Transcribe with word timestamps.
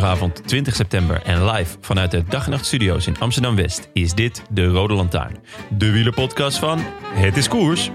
Zondagavond 0.00 0.48
20 0.48 0.74
september 0.74 1.22
en 1.22 1.50
live 1.50 1.76
vanuit 1.80 2.10
de 2.10 2.24
Dag 2.28 2.44
en 2.44 2.50
Nacht 2.50 2.66
Studio's 2.66 3.06
in 3.06 3.18
Amsterdam-West 3.18 3.88
is 3.92 4.14
dit 4.14 4.42
de 4.50 4.66
Rode 4.66 4.94
Lantaarn. 4.94 5.36
De 5.68 5.90
wielerpodcast 5.90 6.58
van 6.58 6.78
Het 7.04 7.36
is 7.36 7.48
Koers. 7.48 7.90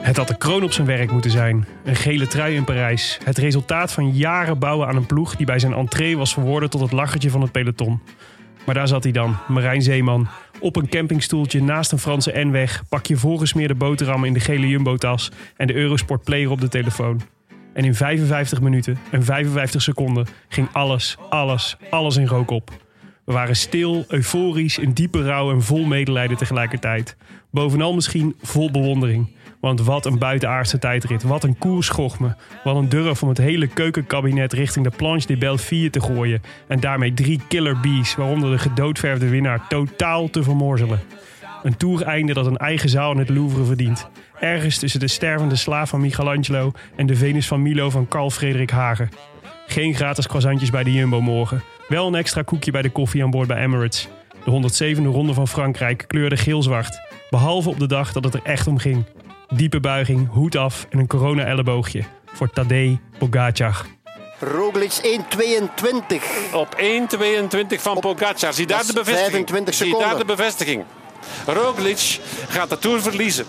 Het 0.00 0.16
had 0.16 0.28
de 0.28 0.36
kroon 0.36 0.62
op 0.62 0.72
zijn 0.72 0.86
werk 0.86 1.10
moeten 1.10 1.30
zijn. 1.30 1.66
Een 1.84 1.96
gele 1.96 2.26
trui 2.26 2.56
in 2.56 2.64
Parijs. 2.64 3.18
Het 3.24 3.38
resultaat 3.38 3.92
van 3.92 4.10
jaren 4.10 4.58
bouwen 4.58 4.88
aan 4.88 4.96
een 4.96 5.06
ploeg 5.06 5.36
die 5.36 5.46
bij 5.46 5.58
zijn 5.58 5.72
entree 5.72 6.16
was 6.16 6.32
verworden 6.32 6.70
tot 6.70 6.80
het 6.80 6.92
lachertje 6.92 7.30
van 7.30 7.40
het 7.40 7.52
peloton. 7.52 8.00
Maar 8.66 8.74
daar 8.74 8.88
zat 8.88 9.02
hij 9.02 9.12
dan, 9.12 9.36
Marijn 9.48 9.82
Zeeman. 9.82 10.28
Op 10.60 10.76
een 10.76 10.88
campingstoeltje 10.88 11.62
naast 11.62 11.92
een 11.92 11.98
Franse 11.98 12.32
N-weg. 12.34 12.82
Pak 12.88 13.06
je 13.06 13.16
voorgesmeerde 13.16 13.74
boterham 13.74 14.24
in 14.24 14.32
de 14.32 14.40
gele 14.40 14.68
jumbo-tas. 14.68 15.30
En 15.56 15.66
de 15.66 15.74
Eurosport 15.74 16.24
player 16.24 16.50
op 16.50 16.60
de 16.60 16.68
telefoon. 16.68 17.20
En 17.72 17.84
in 17.84 17.94
55 17.94 18.60
minuten 18.60 18.98
en 19.10 19.24
55 19.24 19.82
seconden 19.82 20.26
ging 20.48 20.68
alles, 20.72 21.16
alles, 21.28 21.76
alles 21.90 22.16
in 22.16 22.26
rook 22.26 22.50
op. 22.50 22.70
We 23.24 23.32
waren 23.32 23.56
stil, 23.56 24.04
euforisch, 24.08 24.78
in 24.78 24.92
diepe 24.92 25.22
rouw 25.22 25.52
en 25.52 25.62
vol 25.62 25.84
medelijden 25.84 26.36
tegelijkertijd. 26.36 27.16
Bovenal 27.50 27.94
misschien 27.94 28.34
vol 28.42 28.70
bewondering. 28.70 29.35
Want 29.66 29.80
wat 29.80 30.06
een 30.06 30.18
buitenaardse 30.18 30.78
tijdrit. 30.78 31.22
Wat 31.22 31.44
een 31.44 31.58
koers 31.58 31.86
schocht 31.86 32.18
me. 32.18 32.28
Wat 32.64 32.76
een 32.76 32.88
durf 32.88 33.22
om 33.22 33.28
het 33.28 33.38
hele 33.38 33.66
keukenkabinet 33.66 34.52
richting 34.52 34.84
de 34.84 34.96
Planche 34.96 35.26
de 35.26 35.36
Belleville 35.36 35.90
te 35.90 36.00
gooien. 36.00 36.42
En 36.68 36.80
daarmee 36.80 37.14
drie 37.14 37.40
killer 37.48 37.80
bees, 37.80 38.14
waaronder 38.14 38.50
de 38.50 38.58
gedoodverfde 38.58 39.28
winnaar, 39.28 39.68
totaal 39.68 40.30
te 40.30 40.42
vermorzelen. 40.42 41.00
Een 41.62 41.76
toereinde 41.76 42.32
dat 42.34 42.46
een 42.46 42.56
eigen 42.56 42.88
zaal 42.88 43.12
in 43.12 43.18
het 43.18 43.28
Louvre 43.28 43.64
verdient. 43.64 44.08
Ergens 44.40 44.78
tussen 44.78 45.00
de 45.00 45.08
stervende 45.08 45.56
slaaf 45.56 45.88
van 45.88 46.00
Michelangelo 46.00 46.72
en 46.96 47.06
de 47.06 47.16
Venus 47.16 47.46
van 47.46 47.62
Milo 47.62 47.90
van 47.90 48.08
Carl 48.08 48.30
Frederik 48.30 48.70
Hagen. 48.70 49.08
Geen 49.66 49.94
gratis 49.94 50.26
croissantjes 50.26 50.70
bij 50.70 50.82
de 50.82 50.92
Jumbo 50.92 51.20
morgen. 51.20 51.62
Wel 51.88 52.06
een 52.06 52.14
extra 52.14 52.42
koekje 52.42 52.70
bij 52.70 52.82
de 52.82 52.90
koffie 52.90 53.22
aan 53.22 53.30
boord 53.30 53.48
bij 53.48 53.62
Emirates. 53.62 54.08
De 54.44 54.94
107e 54.94 55.02
ronde 55.02 55.34
van 55.34 55.48
Frankrijk 55.48 56.04
kleurde 56.06 56.36
geel-zwart. 56.36 57.00
Behalve 57.30 57.68
op 57.68 57.78
de 57.78 57.86
dag 57.86 58.12
dat 58.12 58.24
het 58.24 58.34
er 58.34 58.40
echt 58.44 58.66
om 58.66 58.78
ging. 58.78 59.04
Diepe 59.54 59.80
buiging, 59.80 60.28
hoed 60.30 60.56
af 60.56 60.86
en 60.90 60.98
een 60.98 61.06
corona-elleboogje. 61.06 62.02
Voor 62.32 62.50
Tadej 62.50 63.00
Pogacar. 63.18 63.86
Roglic 64.40 64.92
1.22. 64.92 66.52
Op 66.52 66.76
1.22 66.80 67.80
van 67.80 68.00
Pogacar. 68.00 68.52
Zie 68.52 68.66
daar 68.66 68.86
de 68.86 68.92
bevestiging. 68.92 69.48
25 69.48 69.74
Zie 69.74 69.98
daar 69.98 70.18
de 70.18 70.24
bevestiging. 70.24 70.84
Roglic 71.46 72.20
gaat 72.48 72.70
de 72.70 72.78
Tour 72.78 73.02
verliezen. 73.02 73.46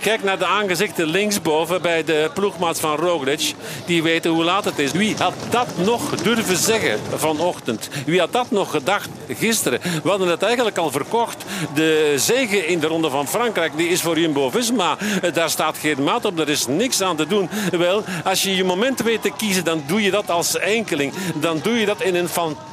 Kijk 0.00 0.22
naar 0.22 0.38
de 0.38 0.46
aangezichten 0.46 1.06
linksboven 1.06 1.82
bij 1.82 2.04
de 2.04 2.30
ploegmaats 2.34 2.80
van 2.80 2.96
Roglic. 2.96 3.54
Die 3.86 4.02
weten 4.02 4.30
hoe 4.30 4.44
laat 4.44 4.64
het 4.64 4.78
is. 4.78 4.92
Wie 4.92 5.16
had 5.16 5.34
dat 5.50 5.68
nog 5.76 6.10
durven 6.10 6.56
zeggen 6.56 7.00
vanochtend? 7.14 7.88
Wie 8.06 8.20
had 8.20 8.32
dat 8.32 8.50
nog 8.50 8.70
gedacht 8.70 9.08
gisteren? 9.28 9.80
We 10.02 10.08
hadden 10.08 10.28
het 10.28 10.42
eigenlijk 10.42 10.76
al 10.78 10.90
verkocht. 10.90 11.44
De 11.74 12.14
zege 12.16 12.66
in 12.66 12.78
de 12.78 12.86
Ronde 12.86 13.10
van 13.10 13.28
Frankrijk 13.28 13.76
die 13.76 13.88
is 13.88 14.00
voor 14.02 14.18
Jumbo-Visma. 14.18 14.96
Eh, 15.22 15.32
Daar 15.32 15.50
staat 15.50 15.78
geen 15.78 16.02
maat 16.02 16.24
op. 16.24 16.38
Er 16.38 16.48
is 16.48 16.66
niks 16.66 17.02
aan 17.02 17.16
te 17.16 17.26
doen. 17.26 17.48
Wel, 17.70 18.04
als 18.24 18.42
je 18.42 18.56
je 18.56 18.64
moment 18.64 19.02
weet 19.02 19.22
te 19.22 19.32
kiezen, 19.36 19.64
dan 19.64 19.82
doe 19.86 20.02
je 20.02 20.10
dat 20.10 20.30
als 20.30 20.58
enkeling. 20.58 21.12
Dan 21.34 21.60
doe 21.62 21.80
je 21.80 21.86
dat 21.86 22.02
in 22.02 22.14
een 22.14 22.28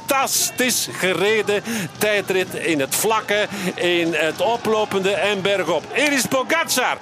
fantastisch 0.06 0.88
gereden 0.92 1.62
tijdrit. 1.98 2.54
In 2.54 2.80
het 2.80 2.94
vlakke, 2.94 3.48
in 3.74 4.12
het 4.12 4.40
oplopende 4.40 5.10
en 5.10 5.42
bergop. 5.42 5.84
Hier 5.94 6.12
is 6.12 6.26
Pogacar. 6.26 6.98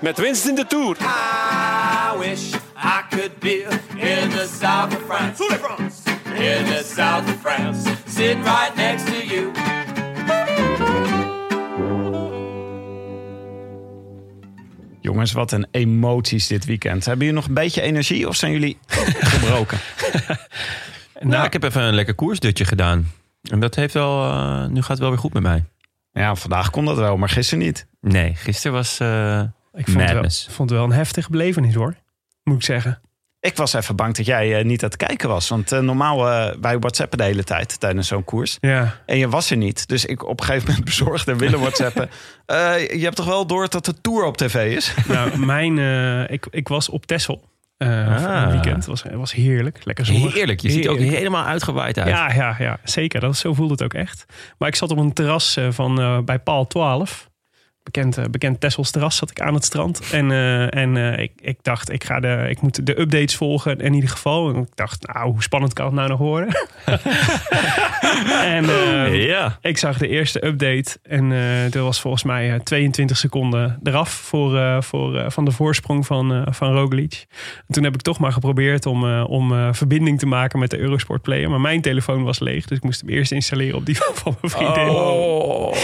Met 0.00 0.18
winst 0.18 0.46
in 0.46 0.54
de 0.54 0.66
Tour. 0.66 0.96
I 1.00 2.18
wish 2.18 2.52
I 2.76 3.02
could 3.10 3.38
be 3.38 3.66
in 3.96 4.28
the 4.28 4.48
south 4.60 4.96
of 4.96 5.02
France. 5.06 5.44
In 6.34 6.64
the 6.64 6.92
south 6.96 7.28
of 7.28 7.40
France. 7.40 7.90
Sitting 8.08 8.44
right 8.44 8.76
next 8.76 9.06
to 9.06 9.34
you. 9.34 9.50
Jongens, 15.00 15.32
wat 15.32 15.52
een 15.52 15.66
emoties 15.70 16.46
dit 16.46 16.64
weekend. 16.64 17.04
Hebben 17.04 17.26
jullie 17.26 17.40
nog 17.40 17.48
een 17.48 17.54
beetje 17.54 17.80
energie 17.80 18.28
of 18.28 18.36
zijn 18.36 18.52
jullie 18.52 18.78
gebroken? 19.34 19.78
Nou, 21.24 21.44
ik 21.44 21.52
heb 21.52 21.62
even 21.62 21.82
een 21.82 21.94
lekker 21.94 22.14
koersdutje 22.14 22.64
gedaan. 22.64 23.10
En 23.42 23.60
dat 23.60 23.74
heeft 23.74 23.94
wel, 23.94 24.24
eh, 24.24 24.66
nu 24.66 24.80
gaat 24.80 24.88
het 24.88 24.98
wel 24.98 25.10
weer 25.10 25.18
goed 25.18 25.32
met 25.32 25.42
mij. 25.42 25.64
Ja, 26.12 26.34
vandaag 26.34 26.70
kon 26.70 26.84
dat 26.84 26.96
wel, 26.96 27.16
maar 27.16 27.28
gisteren 27.28 27.64
niet. 27.64 27.86
Nee, 28.00 28.34
gisteren 28.34 28.76
was 28.76 29.00
eh, 29.00 29.40
Ik 29.74 29.84
vond 29.88 30.00
het, 30.00 30.12
wel, 30.12 30.30
vond 30.54 30.70
het 30.70 30.78
wel 30.78 30.84
een 30.88 30.92
heftige 30.92 31.30
belevenis 31.30 31.74
hoor. 31.74 31.94
Moet 32.42 32.56
ik 32.56 32.62
zeggen. 32.62 33.00
Ik 33.40 33.56
was 33.56 33.72
even 33.72 33.96
bang 33.96 34.14
dat 34.14 34.26
jij 34.26 34.58
eh, 34.58 34.64
niet 34.64 34.82
aan 34.82 34.88
het 34.88 34.98
kijken 34.98 35.28
was. 35.28 35.48
Want 35.48 35.72
eh, 35.72 35.78
normaal, 35.80 36.28
eh, 36.28 36.54
wij 36.60 36.78
whatsappen 36.78 37.18
de 37.18 37.24
hele 37.24 37.44
tijd 37.44 37.80
tijdens 37.80 38.08
zo'n 38.08 38.24
koers. 38.24 38.56
Ja. 38.60 39.00
En 39.06 39.18
je 39.18 39.28
was 39.28 39.50
er 39.50 39.56
niet. 39.56 39.88
Dus 39.88 40.04
ik 40.04 40.24
op 40.28 40.40
een 40.40 40.46
gegeven 40.46 40.68
moment 40.68 40.84
bezorgd 40.94 41.28
en 41.28 41.36
willen 41.36 41.60
whatsappen. 41.60 42.10
Eh, 42.46 42.90
je 42.90 43.04
hebt 43.04 43.16
toch 43.16 43.26
wel 43.26 43.46
door 43.46 43.68
dat 43.68 43.84
de 43.84 44.00
Tour 44.00 44.24
op 44.24 44.36
tv 44.36 44.76
is? 44.76 44.94
Nou, 45.08 45.38
mijn, 45.38 45.78
eh, 45.78 46.30
ik, 46.34 46.46
ik 46.50 46.68
was 46.68 46.88
op 46.88 47.06
Texel. 47.06 47.48
Voor 47.84 48.28
Ah. 48.28 48.50
weekend. 48.50 48.76
Het 48.76 48.86
was, 48.86 49.04
was 49.12 49.32
heerlijk. 49.32 49.84
Lekker 49.84 50.06
zonnig. 50.06 50.34
Heerlijk, 50.34 50.60
je 50.60 50.70
ziet 50.70 50.84
er 50.84 50.90
ook 50.90 50.98
helemaal 50.98 51.44
uitgewaaid 51.44 51.98
uit. 51.98 52.08
Ja, 52.08 52.32
ja, 52.34 52.56
ja, 52.58 52.78
zeker. 52.84 53.20
Dat, 53.20 53.36
zo 53.36 53.54
voelde 53.54 53.72
het 53.72 53.82
ook 53.82 53.94
echt. 53.94 54.24
Maar 54.58 54.68
ik 54.68 54.74
zat 54.74 54.90
op 54.90 54.98
een 54.98 55.12
terras 55.12 55.56
eh, 55.56 55.66
van, 55.70 56.00
eh, 56.00 56.18
bij 56.20 56.38
Paal 56.38 56.66
12. 56.66 57.30
Bekend, 57.84 58.18
eh, 58.18 58.24
bekend 58.30 58.60
Tessels 58.60 58.90
terras 58.90 59.16
zat 59.16 59.30
ik 59.30 59.40
aan 59.40 59.54
het 59.54 59.64
strand. 59.64 60.00
En, 60.12 60.30
eh, 60.30 60.74
en 60.74 60.96
eh, 60.96 61.18
ik, 61.22 61.32
ik 61.40 61.58
dacht, 61.62 61.90
ik, 61.90 62.04
ga 62.04 62.20
de, 62.20 62.46
ik 62.48 62.60
moet 62.60 62.86
de 62.86 63.00
updates 63.00 63.36
volgen 63.36 63.78
in 63.78 63.94
ieder 63.94 64.10
geval. 64.10 64.48
En 64.48 64.56
ik 64.56 64.68
dacht, 64.74 65.06
nou, 65.06 65.30
hoe 65.30 65.42
spannend 65.42 65.72
kan 65.72 65.86
het 65.86 65.94
nou 65.94 66.08
nog 66.08 66.18
worden? 66.18 66.54
en 68.58 68.64
eh, 68.64 69.26
Ja. 69.26 69.58
ik 69.60 69.78
zag 69.78 69.98
de 69.98 70.08
eerste 70.08 70.46
update. 70.46 70.98
En 71.02 71.30
er 71.72 71.82
was 71.82 72.00
volgens 72.00 72.22
mij 72.22 72.52
eh, 72.52 72.60
22 72.60 73.16
seconden 73.16 73.78
eraf 73.82 74.10
voor, 74.10 74.82
voor, 74.82 75.32
van 75.32 75.44
de 75.44 75.50
voorsprong 75.50 76.06
van, 76.06 76.46
van 76.50 76.72
Roglic. 76.72 77.26
En 77.66 77.74
toen 77.74 77.84
heb 77.84 77.94
ik 77.94 78.02
toch 78.02 78.18
maar 78.18 78.32
geprobeerd 78.32 78.86
om, 78.86 79.22
om 79.22 79.74
verbinding 79.74 80.18
te 80.18 80.26
maken 80.26 80.58
met 80.58 80.70
de 80.70 80.78
Eurosport 80.78 81.22
Player. 81.22 81.50
Maar 81.50 81.60
mijn 81.60 81.80
telefoon 81.80 82.22
was 82.22 82.38
leeg, 82.38 82.66
dus 82.66 82.76
ik 82.76 82.84
moest 82.84 83.00
hem 83.00 83.10
eerst 83.10 83.32
installeren 83.32 83.76
op 83.76 83.86
die 83.86 83.96
van, 83.96 84.14
van 84.14 84.36
mijn 84.40 84.52
vriendin. 84.52 84.88
Oh. 84.88 85.74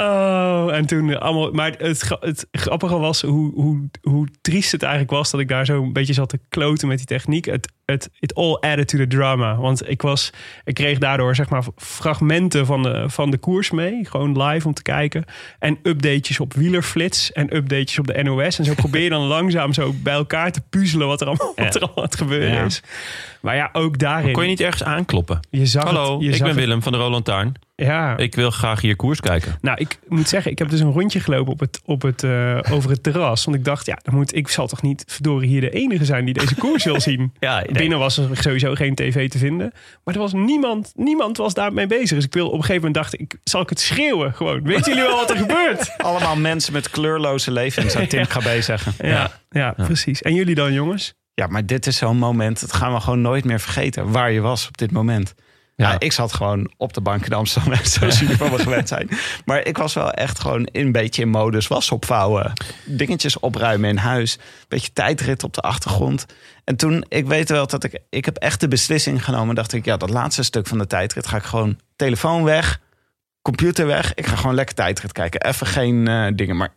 Oh, 0.00 0.68
en 0.74 0.86
toen 0.86 1.10
eh, 1.10 1.20
allemaal. 1.20 1.50
Maar 1.50 1.74
het, 1.78 2.16
het 2.20 2.46
grappige 2.52 2.98
was 2.98 3.22
hoe, 3.22 3.52
hoe, 3.54 3.88
hoe 4.02 4.28
triest 4.40 4.72
het 4.72 4.82
eigenlijk 4.82 5.12
was 5.12 5.30
dat 5.30 5.40
ik 5.40 5.48
daar 5.48 5.64
zo 5.64 5.82
een 5.82 5.92
beetje 5.92 6.12
zat 6.12 6.28
te 6.28 6.38
kloten 6.48 6.88
met 6.88 6.96
die 6.96 7.06
techniek. 7.06 7.44
Het, 7.44 7.72
het 7.84 8.10
it 8.20 8.34
all 8.34 8.54
added 8.54 8.88
to 8.88 8.98
the 8.98 9.06
drama. 9.06 9.56
Want 9.56 9.88
ik 9.90 10.02
was, 10.02 10.32
ik 10.64 10.74
kreeg 10.74 10.98
daardoor 10.98 11.34
zeg 11.34 11.48
maar 11.48 11.64
fragmenten 11.76 12.66
van 12.66 12.82
de, 12.82 13.04
van 13.06 13.30
de 13.30 13.38
koers 13.38 13.70
mee, 13.70 14.04
gewoon 14.04 14.42
live 14.42 14.66
om 14.66 14.74
te 14.74 14.82
kijken. 14.82 15.24
En 15.58 15.78
updates 15.82 16.40
op 16.40 16.54
wielerflits 16.54 17.32
en 17.32 17.56
updates 17.56 17.98
op 17.98 18.06
de 18.06 18.22
NOS. 18.22 18.58
En 18.58 18.64
zo 18.64 18.74
probeer 18.84 19.02
je 19.02 19.10
dan 19.10 19.22
langzaam 19.26 19.72
zo 19.72 19.92
bij 20.02 20.14
elkaar 20.14 20.52
te 20.52 20.60
puzzelen 20.70 21.06
wat 21.06 21.20
er 21.20 21.26
allemaal, 21.26 21.52
wat 21.56 21.74
er 21.74 21.80
allemaal 21.80 21.96
aan 21.96 22.02
het 22.10 22.16
gebeuren 22.18 22.52
Ja. 22.52 22.64
is. 22.64 22.82
Maar 23.40 23.56
ja, 23.56 23.68
ook 23.72 23.98
daarin. 23.98 24.32
Kon 24.32 24.42
je 24.42 24.48
niet 24.48 24.60
ergens 24.60 24.82
aankloppen? 24.84 25.40
je 25.50 25.66
zag 25.66 25.84
Hallo, 25.84 26.12
het, 26.14 26.22
je 26.24 26.30
ik 26.32 26.38
ben 26.38 26.46
het- 26.46 26.56
Willem 26.56 26.82
van 26.82 26.92
de 26.92 26.98
Roland 26.98 27.24
Taarn. 27.24 27.54
Ja, 27.82 28.16
Ik 28.16 28.34
wil 28.34 28.50
graag 28.50 28.80
hier 28.80 28.96
koers 28.96 29.20
kijken. 29.20 29.58
nou, 29.60 29.78
ik 29.80 29.98
moet 30.08 30.28
zeggen, 30.28 30.50
ik 30.50 30.58
heb 30.58 30.68
dus 30.68 30.80
een 30.80 30.92
rondje 30.92 31.20
gelopen 31.20 31.52
op 31.52 31.60
het, 31.60 31.80
op 31.84 32.02
het, 32.02 32.22
eh, 32.22 32.58
over 32.70 32.90
het 32.90 33.02
terras. 33.02 33.44
Want 33.44 33.56
ik 33.56 33.64
dacht, 33.64 33.86
ja, 33.86 33.98
dan 34.02 34.14
moet, 34.14 34.34
ik 34.34 34.48
zal 34.48 34.66
toch 34.66 34.82
niet 34.82 35.04
verdorie 35.06 35.48
hier 35.48 35.60
de 35.60 35.70
enige 35.70 36.04
zijn 36.04 36.24
die 36.24 36.34
deze 36.34 36.54
koers 36.54 36.84
wil 36.84 37.00
zien. 37.00 37.32
Ja, 37.40 37.56
nee. 37.56 37.72
Binnen 37.72 37.98
was 37.98 38.16
er 38.18 38.28
sowieso 38.36 38.74
geen 38.74 38.94
tv 38.94 39.28
te 39.30 39.38
vinden. 39.38 39.72
Maar 40.04 40.14
er 40.14 40.20
was 40.20 40.32
niemand, 40.32 40.92
niemand 40.96 41.36
was 41.36 41.54
daarmee 41.54 41.86
bezig. 41.86 42.16
Dus 42.16 42.24
ik 42.24 42.32
wil 42.32 42.46
op 42.46 42.52
een 42.52 42.60
gegeven 42.64 42.76
moment 42.76 42.94
dacht 42.94 43.20
ik, 43.20 43.36
zal 43.44 43.60
ik 43.60 43.68
het 43.68 43.80
schreeuwen 43.80 44.34
gewoon. 44.34 44.62
Weten 44.62 44.92
jullie 44.92 45.08
wel 45.08 45.16
wat 45.16 45.30
er 45.30 45.36
gebeurt? 45.36 45.94
Allemaal 45.98 46.36
mensen 46.36 46.72
met 46.72 46.90
kleurloze 46.90 47.50
levens, 47.52 47.92
zou 47.92 48.06
Tim 48.06 48.24
GB 48.24 48.62
zeggen. 48.62 48.92
Ja, 49.08 49.30
ja, 49.50 49.74
precies. 49.76 50.22
En 50.22 50.34
jullie 50.34 50.54
dan, 50.54 50.72
jongens? 50.72 51.14
Ja, 51.34 51.46
maar 51.46 51.66
dit 51.66 51.86
is 51.86 51.96
zo'n 51.96 52.16
moment, 52.18 52.60
dat 52.60 52.72
gaan 52.72 52.92
we 52.92 53.00
gewoon 53.00 53.20
nooit 53.20 53.44
meer 53.44 53.60
vergeten. 53.60 54.10
Waar 54.10 54.32
je 54.32 54.40
was 54.40 54.66
op 54.68 54.76
dit 54.78 54.90
moment. 54.90 55.34
Ja, 55.82 55.96
ik 55.98 56.12
zat 56.12 56.32
gewoon 56.32 56.70
op 56.76 56.92
de 56.92 57.00
bank 57.00 57.26
in 57.26 57.32
Amsterdam, 57.32 57.84
zoals 57.84 58.18
jullie 58.18 58.36
van 58.36 58.50
me 58.50 58.58
gewend 58.58 58.88
zijn. 58.88 59.08
Maar 59.44 59.66
ik 59.66 59.76
was 59.76 59.94
wel 59.94 60.10
echt 60.10 60.40
gewoon 60.40 60.68
een 60.72 60.92
beetje 60.92 61.22
in 61.22 61.28
modus 61.28 61.66
was 61.66 61.90
opvouwen. 61.90 62.52
Dingetjes 62.84 63.38
opruimen 63.38 63.90
in 63.90 63.96
huis. 63.96 64.38
Beetje 64.68 64.92
tijdrit 64.92 65.44
op 65.44 65.54
de 65.54 65.60
achtergrond. 65.60 66.26
En 66.64 66.76
toen, 66.76 67.04
ik 67.08 67.26
weet 67.26 67.48
wel 67.48 67.66
dat 67.66 67.84
ik, 67.84 67.98
ik 68.10 68.24
heb 68.24 68.36
echt 68.36 68.60
de 68.60 68.68
beslissing 68.68 69.24
genomen. 69.24 69.54
Dacht 69.54 69.72
ik, 69.72 69.84
ja, 69.84 69.96
dat 69.96 70.10
laatste 70.10 70.42
stuk 70.42 70.66
van 70.66 70.78
de 70.78 70.86
tijdrit 70.86 71.26
ga 71.26 71.36
ik 71.36 71.42
gewoon 71.42 71.78
telefoon 71.96 72.44
weg, 72.44 72.80
computer 73.42 73.86
weg. 73.86 74.14
Ik 74.14 74.26
ga 74.26 74.36
gewoon 74.36 74.54
lekker 74.54 74.74
tijdrit 74.74 75.12
kijken. 75.12 75.40
Even 75.42 75.66
geen 75.66 76.08
eh, 76.08 76.26
dingen, 76.34 76.56
maar 76.56 76.72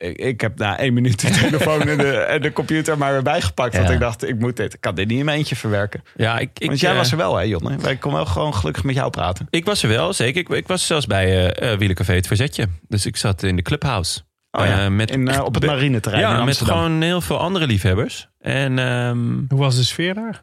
ik, 0.00 0.16
ik 0.18 0.40
heb 0.40 0.58
na 0.58 0.78
één 0.78 0.92
minuut 0.94 1.20
de 1.20 1.30
telefoon 1.30 1.80
en 1.88 1.98
de, 1.98 2.12
en 2.16 2.42
de 2.42 2.52
computer 2.52 2.98
maar 2.98 3.12
weer 3.12 3.22
bijgepakt. 3.22 3.74
Want 3.74 3.88
Ja. 3.88 3.94
ik 3.94 4.00
dacht, 4.00 4.28
ik 4.28 4.38
moet 4.38 4.56
dit, 4.56 4.74
ik 4.74 4.80
kan 4.80 4.94
dit 4.94 5.08
niet 5.08 5.18
in 5.18 5.24
mijn 5.24 5.38
eentje 5.38 5.56
verwerken. 5.56 6.02
Ja, 6.16 6.38
ik, 6.38 6.50
ik, 6.58 6.66
Want 6.66 6.80
jij 6.80 6.90
eh, 6.90 6.96
was 6.96 7.10
er 7.10 7.16
wel, 7.16 7.36
hè, 7.36 7.42
Jonne? 7.42 7.76
Wij 7.76 7.96
kon 7.96 8.12
wel 8.12 8.26
gewoon 8.26 8.54
gelukkig 8.54 8.84
met 8.84 8.94
jou 8.94 9.10
praten. 9.10 9.46
Ik 9.50 9.64
was 9.64 9.82
er 9.82 9.88
wel, 9.88 10.12
zeker. 10.12 10.40
Ik, 10.40 10.48
ik 10.48 10.66
was 10.66 10.86
zelfs 10.86 11.06
bij 11.06 11.52
eh 11.54 11.72
eh, 11.72 11.78
Wielencafé 11.78 12.12
Het 12.14 12.26
Verzetje. 12.26 12.66
Dus 12.88 13.06
ik 13.06 13.16
zat 13.16 13.42
in 13.42 13.56
de 13.56 13.62
clubhouse. 13.62 14.20
Oh 14.50 14.64
ja, 14.66 14.84
Eh, 14.84 14.90
met 14.90 15.10
in, 15.10 15.28
eh, 15.28 15.44
op 15.44 15.54
het 15.54 15.66
marineterrein 15.66 16.22
in 16.22 16.28
Ja, 16.30 16.44
met 16.44 16.56
gewoon 16.60 17.02
heel 17.02 17.20
veel 17.20 17.38
andere 17.38 17.66
liefhebbers. 17.66 18.28
En 18.38 18.78
ehm, 18.78 19.18
Hoe 19.48 19.58
was 19.58 19.76
de 19.76 19.84
sfeer 19.84 20.14
daar? 20.14 20.42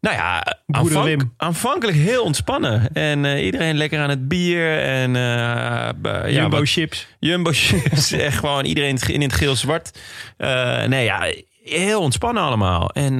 Nou 0.00 0.16
ja, 0.16 0.56
aanvank- 0.66 1.24
aanvankelijk 1.36 1.96
heel 1.96 2.22
ontspannen. 2.22 2.92
En 2.92 3.24
eh, 3.24 3.44
iedereen 3.44 3.76
lekker 3.76 4.00
aan 4.00 4.10
het 4.10 4.28
bier. 4.28 4.78
En 4.80 5.14
ja, 5.14 6.28
Jumbo 6.28 6.60
chips. 6.62 7.06
Jumbo 7.18 7.50
chips. 7.52 8.12
Echt 8.28 8.38
gewoon 8.38 8.64
iedereen 8.64 8.98
in 9.06 9.20
het 9.20 9.32
geel-zwart. 9.32 9.98
Eh, 10.36 10.84
nee, 10.84 11.04
ja, 11.04 11.32
heel 11.64 12.00
ontspannen 12.00 12.42
allemaal. 12.42 12.90
En 12.90 13.16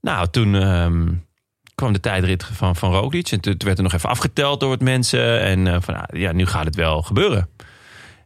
nou, 0.00 0.28
toen 0.30 0.54
ehm, 0.54 1.08
kwam 1.74 1.92
de 1.92 2.00
tijdrit 2.00 2.44
van, 2.44 2.76
van 2.76 2.92
Roglic. 2.92 3.28
En 3.30 3.40
toen, 3.40 3.54
werd 3.58 3.76
er 3.76 3.82
nog 3.82 3.92
even 3.92 4.08
afgeteld 4.08 4.60
door 4.60 4.68
wat 4.68 4.80
mensen. 4.80 5.40
En 5.40 5.82
van, 5.82 5.96
ah, 5.96 6.20
ja, 6.20 6.32
nu 6.32 6.46
gaat 6.46 6.64
het 6.64 6.76
wel 6.76 7.02
gebeuren. 7.02 7.48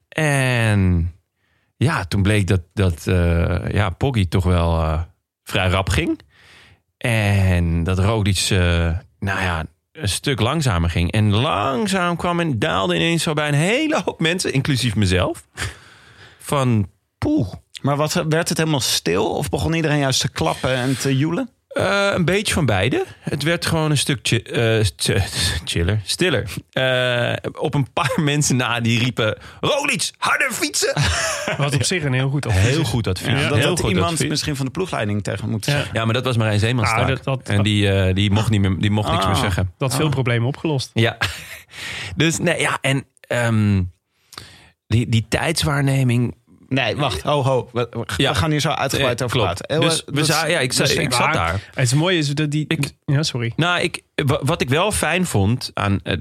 En 0.09 1.13
ja, 1.77 2.05
toen 2.05 2.23
bleek 2.23 2.47
dat, 2.47 2.61
dat 2.73 3.05
ja, 3.73 3.91
Poggi 3.91 4.29
toch 4.29 4.45
wel 4.45 5.05
vrij 5.43 5.69
rap 5.69 5.89
ging. 5.89 6.21
En 6.99 7.85
dat 7.85 7.99
Roglic, 7.99 8.47
nou 9.19 9.41
ja, 9.41 9.65
een 9.93 10.09
stuk 10.09 10.41
langzamer 10.41 10.91
ging. 10.91 11.13
En 11.13 11.31
langzaam 11.35 12.17
kwam 12.17 12.41
en 12.41 12.59
daalde 12.59 12.95
ineens 12.95 13.23
zo 13.23 13.33
bij 13.33 13.49
een 13.49 13.55
hele 13.55 14.03
hoop 14.05 14.21
mensen, 14.21 14.53
inclusief 14.53 14.95
mezelf. 14.95 15.47
Van, 16.39 16.91
poeh, 17.19 17.53
Maar 17.83 17.97
wat, 17.97 18.13
werd 18.29 18.49
het 18.49 18.59
helemaal 18.59 18.81
stil? 18.81 19.31
Of 19.31 19.49
begon 19.49 19.73
iedereen 19.75 19.99
juist 19.99 20.21
te 20.21 20.31
klappen 20.31 20.75
en 20.75 20.99
te 20.99 21.17
joelen? 21.17 21.51
Eh, 21.69 22.11
een 22.15 22.25
beetje 22.25 22.55
van 22.55 22.67
beide. 22.67 23.05
Het 23.21 23.43
werd 23.43 23.67
gewoon 23.67 23.91
een 23.91 23.99
stuk 23.99 24.19
chi- 24.23 24.37
eh, 24.43 24.85
ch- 24.97 25.61
chiller, 25.71 26.01
stiller. 26.05 26.49
Eh, 26.73 27.33
op 27.61 27.75
een 27.75 27.93
paar 27.93 28.13
mensen 28.33 28.57
na 28.57 28.81
die 28.81 28.99
riepen... 28.99 29.39
Roglic, 29.61 30.11
harder 30.19 30.53
fietsen! 30.53 30.93
Wat 31.57 31.75
op 31.75 31.83
zich 31.85 32.03
een 32.05 32.13
heel 32.13 32.29
goed 32.29 32.47
advies 32.47 32.63
Heel 32.63 32.85
goed 32.85 33.07
advies. 33.07 33.29
Ja, 33.41 33.49
dat 33.49 33.59
heel 33.59 33.69
had 33.69 33.81
goed 33.81 33.91
iemand 33.91 34.13
advies. 34.13 34.29
misschien 34.29 34.57
van 34.57 34.67
de 34.67 34.73
ploegleiding 34.73 35.23
tegen 35.23 35.49
moeten 35.51 35.73
Ja. 35.73 35.79
zeggen. 35.79 35.95
Ja, 35.97 36.05
maar 36.05 36.15
dat 36.15 36.25
was 36.25 36.37
Marijn 36.37 36.59
sterk. 36.59 37.07
dat- 37.07 37.25
dat- 37.25 37.43
en 37.49 37.63
die, 37.63 37.91
eh, 37.91 38.15
die 38.15 38.31
mocht, 38.31 38.51
niet 38.51 38.61
meer, 38.61 38.79
die 38.79 38.91
mocht 38.91 39.11
niks 39.11 39.23
Ah. 39.25 39.31
meer 39.31 39.41
zeggen. 39.41 39.73
Dat 39.79 39.95
veel 39.95 40.09
problemen 40.09 40.47
opgelost. 40.49 40.91
Ja. 40.95 41.17
Dus 42.17 42.39
nee, 42.39 42.61
ja, 42.61 42.79
en 42.81 43.05
ehm, 43.21 43.83
die, 44.87 45.09
die 45.09 45.27
tijdswaarneming... 45.29 46.35
Nee, 46.69 46.97
wacht. 46.97 47.23
Ho, 47.23 47.43
ho. 47.43 47.69
We, 47.73 47.87
we- 47.91 47.99
we 48.17 48.23
Ja. 48.23 48.35
gaan 48.35 48.51
hier 48.51 48.61
zo 48.61 48.69
uitgebreid 48.69 49.23
over 49.23 49.39
praten. 49.39 49.81
Dus 49.81 50.01
eh, 50.05 50.07
we 50.15 50.15
dat 50.15 50.27
ja, 50.27 50.45
ik, 50.59 50.77
dat 50.77 50.91
ik 50.91 51.13
zat 51.13 51.33
daar. 51.33 51.71
Het 51.75 51.95
mooie 51.95 52.19
is 52.19 52.35
dat 52.35 52.51
die... 52.51 52.65
Ik- 52.69 52.93
ja, 53.05 53.23
sorry. 53.23 53.53
Nou, 53.57 53.81
ik, 53.81 54.03
wa- 54.15 54.41
wat 54.43 54.61
ik 54.61 54.69
wel 54.69 54.93
fijn 54.93 55.27
vond 55.27 55.71
aan, 55.75 56.01
eh, 56.03 56.17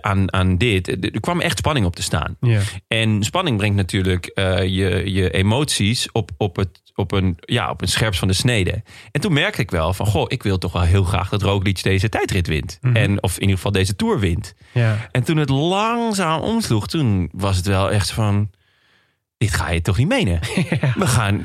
aan, 0.00 0.32
aan 0.32 0.56
dit... 0.56 0.88
eh, 0.88 1.10
Er 1.14 1.20
kwam 1.20 1.40
echt 1.40 1.58
spanning 1.58 1.86
op 1.86 1.96
te 1.96 2.02
staan. 2.02 2.36
Ja. 2.40 2.60
En 2.88 3.22
spanning 3.22 3.56
brengt 3.56 3.76
natuurlijk 3.76 4.26
eh, 4.26 4.62
je, 4.62 5.12
je 5.12 5.30
emoties 5.30 6.12
op, 6.12 6.30
op, 6.36 6.56
het, 6.56 6.80
op, 6.94 7.12
een, 7.12 7.36
ja, 7.40 7.70
op 7.70 7.82
een 7.82 7.88
scherps 7.88 8.18
van 8.18 8.28
de 8.28 8.34
snede. 8.34 8.82
En 9.12 9.20
toen 9.20 9.32
merkte 9.32 9.60
ik 9.62 9.70
wel 9.70 9.92
van... 9.94 10.06
Goh, 10.06 10.24
ik 10.28 10.42
wil 10.42 10.58
toch 10.58 10.72
wel 10.72 10.82
heel 10.82 11.04
graag 11.04 11.28
dat 11.28 11.42
Roglic 11.42 11.82
deze 11.82 12.08
tijdrit 12.08 12.46
wint. 12.46 12.78
en, 12.92 13.22
of 13.22 13.34
in 13.34 13.40
ieder 13.40 13.56
geval 13.56 13.72
deze 13.72 13.96
Tour 13.96 14.18
wint. 14.18 14.54
Ja. 14.72 15.08
En 15.12 15.22
toen 15.22 15.36
het 15.36 15.48
langzaam 15.50 16.40
omsloeg, 16.40 16.86
toen 16.88 17.28
was 17.32 17.56
het 17.56 17.66
wel 17.66 17.90
echt 17.90 18.10
van... 18.10 18.50
Dit 19.38 19.54
ga 19.54 19.70
je 19.70 19.80
toch 19.80 19.96
niet 19.98 20.08
menen? 20.08 20.40
We, 20.94 21.06
gaan, 21.06 21.42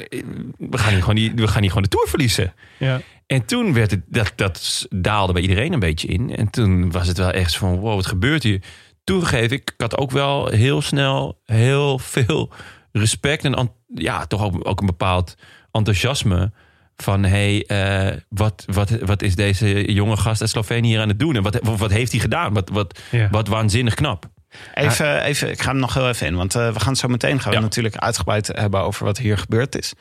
we, 0.58 0.78
gaan 0.78 0.92
hier 0.92 1.00
gewoon 1.00 1.16
die, 1.16 1.32
we 1.36 1.48
gaan 1.48 1.60
hier 1.62 1.68
gewoon 1.70 1.84
de 1.84 1.90
Tour 1.90 2.08
verliezen. 2.08 2.54
Ja. 2.78 3.02
En 3.32 3.46
toen 3.46 3.74
werd 3.74 3.92
het, 3.92 4.02
dat, 4.08 4.32
dat 4.36 4.86
daalde 4.90 5.34
bij 5.34 5.42
iedereen 5.42 5.74
een 5.74 5.80
beetje 5.80 6.08
in. 6.08 6.36
En 6.36 6.50
toen 6.50 6.92
was 6.92 7.08
het 7.08 7.18
wel 7.18 7.32
echt 7.32 7.58
van, 7.58 7.80
wow, 7.80 7.96
wat 7.96 8.06
gebeurt 8.06 8.44
hier? 8.44 8.62
Toegegeven, 9.04 9.52
ik 9.58 9.74
had 9.78 9.98
ook 9.98 10.12
wel 10.12 10.48
heel 10.48 10.82
snel 10.82 11.42
heel 11.46 12.00
veel 12.00 12.52
respect 12.92 13.44
en 13.44 13.72
ja, 13.94 14.26
toch 14.26 14.44
ook, 14.44 14.68
ook 14.68 14.80
een 14.80 14.86
bepaald 14.86 15.36
enthousiasme 15.72 16.52
van 16.96 17.24
hey, 17.24 17.66
eh, 17.66 18.18
wat, 18.30 18.64
wat, 18.68 18.90
wat 18.90 19.22
is 19.22 19.36
deze 19.36 19.94
jonge 19.94 20.18
gast 20.18 20.42
uit 20.42 20.50
Slovenië 20.50 20.88
hier 20.88 21.00
aan 21.02 21.08
het 21.08 21.20
doen? 21.20 21.36
En 21.36 21.44
wat, 21.44 21.60
wat, 21.64 21.80
wat 21.80 21.92
heeft 21.92 22.12
hij 22.12 22.22
gedaan? 22.22 22.54
Wat, 22.54 22.70
wat, 22.70 23.00
Ja. 23.12 23.30
wat 23.30 23.48
waanzinnig 23.48 23.94
knap. 23.94 24.30
Even, 24.74 25.24
even, 25.24 25.50
ik 25.50 25.62
ga 25.62 25.70
hem 25.72 25.80
nog 25.80 25.94
heel 25.94 26.08
even 26.10 26.28
in. 26.28 26.36
Want 26.36 26.56
eh, 26.56 26.74
we 26.74 26.80
gaan 26.80 26.96
zo 26.96 27.08
meteen 27.08 27.40
gaan 27.40 27.50
we 27.50 27.58
Ja. 27.58 27.64
natuurlijk 27.64 27.98
uitgebreid 27.98 28.48
hebben 28.48 28.82
over 28.82 29.06
wat 29.06 29.18
hier 29.18 29.38
gebeurd 29.38 29.78
is. 29.78 29.94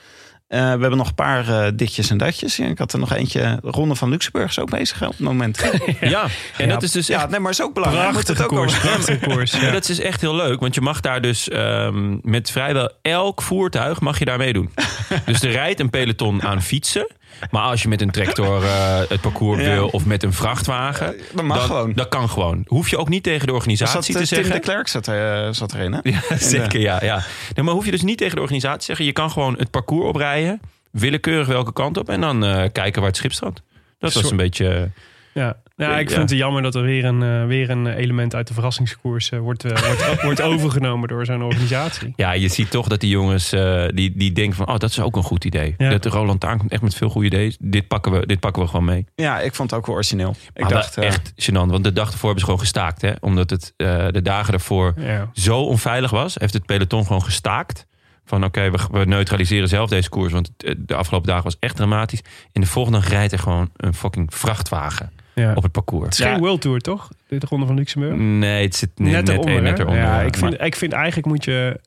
Eh, 0.50 0.60
we 0.60 0.66
hebben 0.66 0.96
nog 0.96 1.08
een 1.08 1.14
paar 1.14 1.48
eh, 1.48 1.72
ditjes 1.74 2.10
en 2.10 2.18
datjes. 2.18 2.56
Ja, 2.56 2.66
ik 2.66 2.78
had 2.78 2.92
er 2.92 2.98
nog 2.98 3.12
eentje. 3.14 3.58
De 3.62 3.70
Ronde 3.70 3.94
van 3.94 4.08
Luxemburg 4.10 4.50
is 4.50 4.58
ook 4.58 4.70
bezig 4.70 5.02
op 5.02 5.08
het 5.08 5.18
moment. 5.18 5.58
Ja, 6.00 6.26
en 6.56 6.68
dat 6.68 6.82
is 6.82 6.92
dus 6.92 7.06
ja, 7.06 7.26
nee, 7.26 7.40
maar 7.40 7.50
is 7.50 7.62
ook 7.62 7.74
belangrijk. 7.74 8.10
Prachtige 8.10 8.46
koers. 8.46 8.78
Prachtige 8.78 9.18
koers. 9.28 9.52
Ja, 9.52 9.60
Ja. 9.62 9.70
dat 9.70 9.88
is 9.88 10.00
echt 10.00 10.20
heel 10.20 10.34
leuk, 10.34 10.60
want 10.60 10.74
je 10.74 10.80
mag 10.80 11.00
daar 11.00 11.20
dus 11.20 11.48
ehm, 11.48 12.16
met 12.22 12.50
vrijwel 12.50 12.90
elk 13.02 13.42
voertuig 13.42 14.00
mag 14.00 14.18
je 14.18 14.24
daar 14.24 14.38
meedoen. 14.38 14.70
dus 15.26 15.42
er 15.42 15.50
rijdt 15.50 15.80
een 15.80 15.90
peloton 15.90 16.42
aan 16.42 16.62
fietsen. 16.62 17.06
Maar 17.50 17.62
als 17.62 17.82
je 17.82 17.88
met 17.88 18.00
een 18.00 18.10
tractor 18.10 18.64
eh, 18.64 18.98
het 19.08 19.20
parcours 19.20 19.64
wil 19.64 19.88
of 19.88 20.06
met 20.06 20.22
een 20.22 20.32
vrachtwagen, 20.32 21.16
dat 21.32 21.44
mag 21.44 21.56
dan, 21.56 21.66
gewoon. 21.66 21.92
Dat 21.92 22.08
kan 22.08 22.28
gewoon. 22.28 22.64
Hoef 22.66 22.88
je 22.88 22.98
ook 22.98 23.08
niet 23.08 23.22
tegen 23.22 23.46
de 23.46 23.52
organisatie 23.52 23.98
eh, 24.14 24.20
te 24.20 24.26
Tim 24.26 24.36
zeggen. 24.36 24.54
de 24.54 24.60
Klerk 24.60 24.88
zat, 24.88 25.06
er, 25.06 25.54
zat 25.54 25.74
erin, 25.74 25.92
hè? 25.92 25.98
Ja, 26.02 26.20
zeker, 26.38 26.80
ja. 26.80 27.04
ja. 27.04 27.24
Nee, 27.54 27.64
maar 27.64 27.74
hoef 27.74 27.84
je 27.84 27.90
dus 27.90 28.02
niet 28.02 28.18
tegen 28.18 28.34
de 28.34 28.40
organisatie 28.40 28.78
te 28.78 28.84
zeggen. 28.84 29.04
Je 29.04 29.12
kan 29.12 29.30
gewoon 29.30 29.58
het 29.58 29.70
parcours 29.70 30.08
oprijden, 30.08 30.60
willekeurig 30.90 31.46
welke 31.46 31.72
kant 31.72 31.96
op, 31.96 32.08
en 32.08 32.20
dan 32.20 32.44
eh, 32.44 32.68
kijken 32.72 33.00
waar 33.00 33.10
het 33.10 33.18
schip 33.18 33.32
strandt. 33.32 33.62
Dat 33.98 34.12
was 34.12 34.30
een 34.30 34.36
beetje. 34.36 34.90
Ja. 35.32 35.56
Ja, 35.80 35.98
ik 35.98 36.08
Ja. 36.08 36.16
vind 36.16 36.30
het 36.30 36.38
jammer 36.38 36.62
dat 36.62 36.74
er 36.74 36.82
weer 36.82 37.04
een, 37.04 37.22
eh, 37.22 37.46
weer 37.46 37.70
een 37.70 37.86
element 37.86 38.34
uit 38.34 38.46
de 38.48 38.54
verrassingskoers 38.54 39.30
eh, 39.30 39.38
wordt, 39.38 39.64
eh, 39.64 39.82
wordt, 39.86 40.22
wordt 40.22 40.40
overgenomen 40.42 41.08
door 41.08 41.24
zo'n 41.24 41.42
organisatie. 41.42 42.12
Ja, 42.16 42.32
je 42.32 42.48
ziet 42.48 42.70
toch 42.70 42.88
dat 42.88 43.00
die 43.00 43.10
jongens 43.10 43.52
eh, 43.52 43.84
die, 43.94 44.12
die 44.16 44.32
denken 44.32 44.56
van, 44.56 44.66
oh, 44.68 44.76
dat 44.76 44.90
is 44.90 45.00
ook 45.00 45.16
een 45.16 45.22
goed 45.22 45.44
idee. 45.44 45.74
Ja. 45.78 45.90
Dat 45.90 46.02
de 46.02 46.08
Roland 46.08 46.40
Taan 46.40 46.58
komt 46.58 46.72
echt 46.72 46.82
met 46.82 46.94
veel 46.94 47.08
goede 47.08 47.26
ideeën. 47.26 47.54
Dit 47.60 47.88
pakken 47.88 48.12
we, 48.12 48.26
dit 48.26 48.40
pakken 48.40 48.62
we 48.62 48.68
gewoon 48.68 48.84
mee. 48.84 49.06
Ja, 49.14 49.40
ik 49.40 49.54
vond 49.54 49.70
het 49.70 49.78
ook 49.80 49.86
wel 49.86 49.94
origineel. 49.94 50.34
Ik 50.54 50.62
Maar 50.62 50.70
dacht, 50.72 50.96
echt 50.98 51.32
gênant, 51.50 51.70
want 51.70 51.84
de 51.84 51.92
dag 51.92 52.06
ervoor 52.12 52.20
hebben 52.22 52.38
ze 52.38 52.44
gewoon 52.44 52.60
gestaakt. 52.60 53.02
Hè? 53.02 53.12
Omdat 53.20 53.50
het 53.50 53.74
eh, 53.76 54.06
de 54.10 54.22
dagen 54.22 54.54
ervoor 54.54 54.94
Ja. 54.96 55.30
zo 55.32 55.60
onveilig 55.60 56.10
was, 56.10 56.34
heeft 56.34 56.54
het 56.54 56.66
peloton 56.66 57.06
gewoon 57.06 57.22
gestaakt. 57.22 57.86
Van 58.24 58.44
oké, 58.44 58.70
we, 58.70 58.78
we 58.90 59.04
neutraliseren 59.04 59.68
zelf 59.68 59.88
deze 59.90 60.08
koers, 60.08 60.32
want 60.32 60.50
de 60.76 60.94
afgelopen 60.94 61.28
dagen 61.28 61.44
was 61.44 61.56
echt 61.60 61.76
dramatisch. 61.76 62.20
En 62.52 62.60
de 62.60 62.66
volgende 62.66 62.98
dag 62.98 63.08
rijdt 63.08 63.32
er 63.32 63.38
gewoon 63.38 63.70
een 63.76 63.94
fucking 63.94 64.34
vrachtwagen 64.34 65.10
Ja. 65.40 65.52
op 65.54 65.62
het 65.62 65.72
parcours. 65.72 66.04
Het 66.04 66.18
is 66.26 66.32
geen 66.32 66.38
World 66.38 66.60
Tour, 66.60 66.78
toch? 66.80 67.08
De 67.28 67.40
Ronde 67.48 67.66
van 67.66 67.74
Luxemburg? 67.76 68.16
Nee, 68.16 68.64
het 68.64 68.76
zit 68.76 68.90
net, 68.98 69.12
net, 69.12 69.28
eronder, 69.28 69.62
net 69.62 69.78
eronder. 69.78 70.02
Ja, 70.02 70.20
ik 70.20 70.36
vind, 70.36 70.56
Maar- 70.58 70.66
ik 70.66 70.76
vind 70.76 70.92
eigenlijk 70.92 71.26
moet 71.26 71.44
je, 71.44 71.80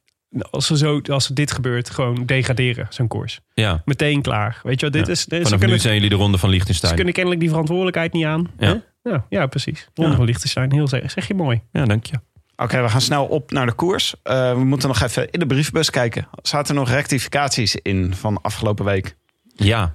als 0.51 0.69
er, 0.69 0.77
zo, 0.77 1.01
als 1.05 1.27
er 1.29 1.35
dit 1.35 1.51
gebeurt, 1.51 1.89
gewoon 1.89 2.25
degraderen, 2.25 2.87
zo'n 2.89 3.07
koers. 3.07 3.39
ja. 3.53 3.81
Meteen 3.85 4.21
klaar. 4.21 4.59
Weet 4.63 4.79
je 4.79 4.85
wat, 4.85 4.95
dit 4.95 5.05
Ja. 5.05 5.11
is... 5.11 5.25
Dit, 5.25 5.37
ze, 5.37 5.43
Vanaf 5.43 5.59
kunnen, 5.59 5.75
nu 5.75 5.81
zijn 5.81 5.93
jullie 5.93 6.09
de 6.09 6.15
ronde 6.15 6.37
van 6.37 6.49
ze 6.49 6.55
Liechtenstein. 6.55 6.95
kunnen 6.95 7.13
kennelijk 7.13 7.41
die 7.41 7.49
verantwoordelijkheid 7.49 8.13
niet 8.13 8.25
aan. 8.25 8.51
Ja. 8.57 8.67
hè? 9.03 9.09
Ja, 9.11 9.25
ja, 9.29 9.45
precies. 9.47 9.87
Ronde 9.93 10.11
Ja. 10.11 10.17
van 10.17 10.25
Liechtenstein, 10.25 10.71
heel 10.73 10.87
zeg, 10.87 11.11
zeg 11.11 11.27
je 11.27 11.33
mooi. 11.33 11.61
Ja, 11.71 11.85
dank 11.85 12.05
je. 12.05 12.19
Oké, 12.55 12.81
we 12.81 12.89
gaan 12.89 13.01
snel 13.01 13.25
op 13.25 13.51
naar 13.51 13.65
de 13.65 13.73
koers. 13.73 14.15
Eh, 14.23 14.53
we 14.53 14.63
moeten 14.63 14.87
nog 14.87 15.01
even 15.01 15.29
in 15.29 15.39
de 15.39 15.45
brievenbus 15.45 15.89
kijken. 15.89 16.27
Zaten 16.41 16.75
er 16.75 16.79
nog 16.81 16.89
rectificaties 16.89 17.75
in 17.75 18.13
van 18.15 18.41
afgelopen 18.41 18.85
week? 18.85 19.15
Ja, 19.55 19.93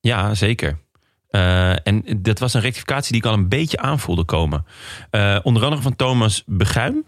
ja 0.00 0.34
zeker. 0.34 0.78
Eh, 1.32 1.86
en 1.86 2.04
dat 2.22 2.38
was 2.38 2.54
een 2.54 2.60
rectificatie 2.60 3.12
die 3.12 3.20
ik 3.20 3.26
al 3.26 3.34
een 3.34 3.48
beetje 3.48 3.78
aanvoelde 3.78 4.24
komen. 4.24 4.64
Eh, 5.10 5.38
onder 5.42 5.62
andere 5.64 5.82
van 5.82 5.96
Thomas 5.96 6.42
Beguin. 6.46 7.04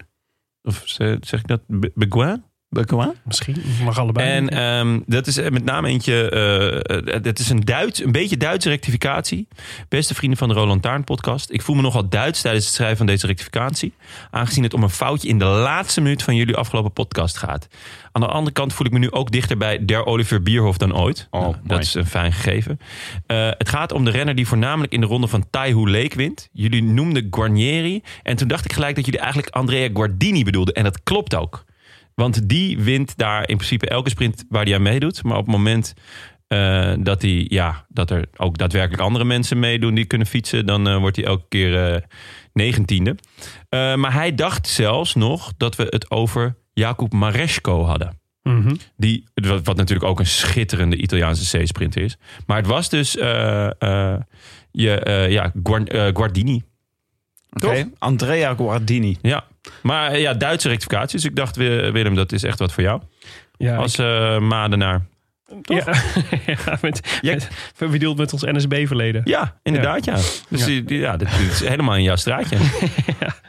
Of 0.63 0.81
zeg 0.85 1.17
zeg 1.21 1.39
ik 1.39 1.47
dat? 1.47 1.61
Be- 1.67 1.91
Beguin? 1.95 2.43
Bekoa? 2.75 3.13
Misschien, 3.23 3.55
mag 3.83 3.99
allebei. 3.99 4.29
En 4.29 4.49
ehm, 4.49 4.99
dat 5.05 5.27
is 5.27 5.35
met 5.49 5.63
name 5.63 5.87
eentje. 5.87 6.29
eh, 6.29 7.21
dat 7.21 7.39
is 7.39 7.49
een, 7.49 7.59
Duits, 7.61 8.03
een 8.03 8.11
beetje 8.11 8.37
Duitse 8.37 8.69
rectificatie. 8.69 9.47
Beste 9.89 10.15
vrienden 10.15 10.37
van 10.37 10.47
de 10.47 10.53
Roland 10.53 10.81
Taarn 10.81 11.03
podcast. 11.03 11.51
Ik 11.51 11.61
voel 11.61 11.75
me 11.75 11.81
nogal 11.81 12.09
Duits 12.09 12.41
tijdens 12.41 12.65
het 12.65 12.73
schrijven 12.73 12.97
van 12.97 13.05
deze 13.05 13.27
rectificatie. 13.27 13.93
Aangezien 14.31 14.63
het 14.63 14.73
om 14.73 14.83
een 14.83 14.89
foutje 14.89 15.27
in 15.27 15.39
de 15.39 15.45
laatste 15.45 16.01
minuut 16.01 16.23
van 16.23 16.35
jullie 16.35 16.55
afgelopen 16.55 16.93
podcast 16.93 17.37
gaat. 17.37 17.67
Aan 18.11 18.21
de 18.21 18.27
andere 18.27 18.51
kant 18.55 18.73
voel 18.73 18.85
ik 18.87 18.93
me 18.93 18.99
nu 18.99 19.11
ook 19.11 19.31
dichter 19.31 19.57
bij 19.57 19.85
Der 19.85 20.05
Oliver 20.05 20.41
Bierhof 20.41 20.77
dan 20.77 20.95
ooit. 20.97 21.27
Oh, 21.31 21.41
Nou, 21.41 21.55
dat 21.63 21.79
is 21.79 21.93
een 21.93 22.05
fijn 22.05 22.33
gegeven. 22.33 22.79
Eh, 23.25 23.49
het 23.57 23.69
gaat 23.69 23.91
om 23.91 24.05
de 24.05 24.11
renner 24.11 24.35
die 24.35 24.47
voornamelijk 24.47 24.93
in 24.93 25.01
de 25.01 25.07
ronde 25.07 25.27
van 25.27 25.45
Taihu 25.49 25.89
Lake 25.89 26.15
wint. 26.17 26.49
Jullie 26.51 26.83
noemden 26.83 27.27
Guarnieri. 27.31 28.01
En 28.23 28.35
toen 28.35 28.47
dacht 28.47 28.65
ik 28.65 28.73
gelijk 28.73 28.95
dat 28.95 29.05
jullie 29.05 29.19
eigenlijk 29.19 29.53
Andrea 29.55 29.89
Guardini 29.93 30.43
bedoelden. 30.43 30.73
En 30.73 30.83
dat 30.83 31.03
klopt 31.03 31.35
ook. 31.35 31.63
Want 32.15 32.49
die 32.49 32.79
wint 32.79 33.17
daar 33.17 33.49
in 33.49 33.55
principe 33.57 33.89
elke 33.89 34.09
sprint 34.09 34.45
waar 34.49 34.63
hij 34.65 34.75
aan 34.75 34.81
meedoet. 34.81 35.23
Maar 35.23 35.37
op 35.37 35.45
het 35.45 35.55
moment 35.55 35.93
eh, 36.47 36.93
dat, 36.99 37.21
hij, 37.21 37.45
ja, 37.49 37.85
dat 37.89 38.11
er 38.11 38.25
ook 38.37 38.57
daadwerkelijk 38.57 39.01
andere 39.01 39.25
mensen 39.25 39.59
meedoen 39.59 39.95
die 39.95 40.05
kunnen 40.05 40.27
fietsen, 40.27 40.65
dan 40.65 40.87
eh, 40.87 40.97
wordt 40.97 41.15
hij 41.15 41.25
elke 41.25 41.45
keer 41.49 41.93
eh, 41.93 42.01
negentiende. 42.53 43.15
Maar 43.69 44.13
hij 44.13 44.35
dacht 44.35 44.67
zelfs 44.67 45.15
nog 45.15 45.53
dat 45.57 45.75
we 45.75 45.87
het 45.89 46.11
over 46.11 46.57
Jakub 46.73 47.13
Maresco 47.13 47.83
hadden. 47.83 48.19
Mhm. 48.43 48.75
Die, 48.97 49.23
wat, 49.33 49.65
wat 49.65 49.75
natuurlijk 49.75 50.09
ook 50.09 50.19
een 50.19 50.25
schitterende 50.25 50.97
Italiaanse 50.97 51.57
C-sprinter 51.57 52.01
is. 52.01 52.17
Maar 52.45 52.57
het 52.57 52.67
was 52.67 52.89
dus 52.89 53.11
je, 54.71 55.27
ja, 55.29 55.51
Guar- 55.63 56.13
Guardini. 56.13 56.63
Oké, 57.55 57.89
Andrea 57.99 58.53
Guardini. 58.55 59.17
Ja. 59.21 59.43
Maar 59.81 60.11
eh, 60.11 60.21
ja, 60.21 60.33
Duitse 60.33 60.67
rectificatie. 60.67 61.19
Dus 61.19 61.29
ik 61.29 61.35
dacht, 61.35 61.55
Wi- 61.55 61.91
Willem, 61.91 62.15
dat 62.15 62.31
is 62.31 62.43
echt 62.43 62.59
wat 62.59 62.73
voor 62.73 62.83
jou. 62.83 63.01
ja, 63.57 63.75
Als 63.75 63.97
eh 63.97 64.39
Madenaar. 64.39 65.05
Ja, 65.61 65.83
ja, 66.45 66.77
met, 66.81 67.19
met, 67.21 67.47
we 67.77 67.87
bedoeld 67.87 68.17
met 68.17 68.33
ons 68.33 68.41
NSB-verleden. 68.43 69.21
Ja, 69.25 69.55
inderdaad, 69.63 70.05
ja. 70.05 70.13
Dus 70.13 70.59
Ja. 70.59 70.65
Die, 70.65 70.83
die- 70.83 70.99
ja, 70.99 71.17
dit, 71.17 71.27
is 71.51 71.59
helemaal 71.59 71.95
in 71.95 72.03
jouw 72.03 72.15
straatje. 72.15 72.57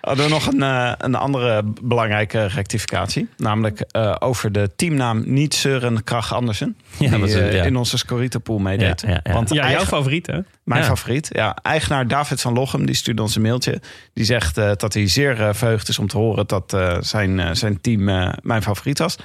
Hadden 0.01 0.25
we 0.25 0.31
nog 0.31 0.47
een, 0.47 0.63
eh, 0.63 0.93
een 0.99 1.15
andere 1.15 1.63
belangrijke 1.83 2.47
rectificatie. 2.47 3.29
Namelijk 3.37 3.81
eh, 3.81 4.15
over 4.19 4.53
de 4.53 4.71
teamnaam 4.77 5.23
niet 5.27 5.55
Søren 5.55 6.05
Krach 6.05 6.35
Andersen. 6.35 6.77
Ja, 6.99 7.11
die 7.11 7.19
dat 7.19 7.29
is, 7.29 7.35
eh, 7.35 7.53
ja. 7.55 7.65
in 7.65 7.77
onze 7.77 7.99
Scorito 7.99 8.39
pool 8.39 8.59
meedeed. 8.59 9.01
Ja, 9.01 9.09
ja, 9.11 9.21
ja. 9.23 9.33
Want 9.33 9.53
Ja, 9.53 9.71
jouw 9.71 9.85
favoriet, 9.85 10.27
hè? 10.27 10.39
Mijn 10.65 10.81
Ja. 10.81 10.87
favoriet. 10.87 11.29
Ja, 11.33 11.57
eigenaar 11.63 12.09
David 12.09 12.41
van 12.41 12.53
Lochem, 12.53 12.87
die 12.87 12.95
stuurde 12.95 13.23
ons 13.23 13.37
een 13.37 13.43
mailtje. 13.43 13.81
Die 14.13 14.25
zegt 14.25 14.59
eh, 14.59 14.71
dat 14.77 14.95
hij 14.95 15.09
zeer 15.09 15.55
verheugd 15.55 15.89
is 15.89 15.99
om 15.99 16.07
te 16.07 16.17
horen 16.17 16.47
dat 16.47 16.73
eh, 16.73 16.97
zijn, 17.01 17.57
zijn 17.57 17.81
team 17.81 18.09
eh, 18.09 18.29
mijn 18.43 18.63
favoriet 18.63 18.99
was. 18.99 19.17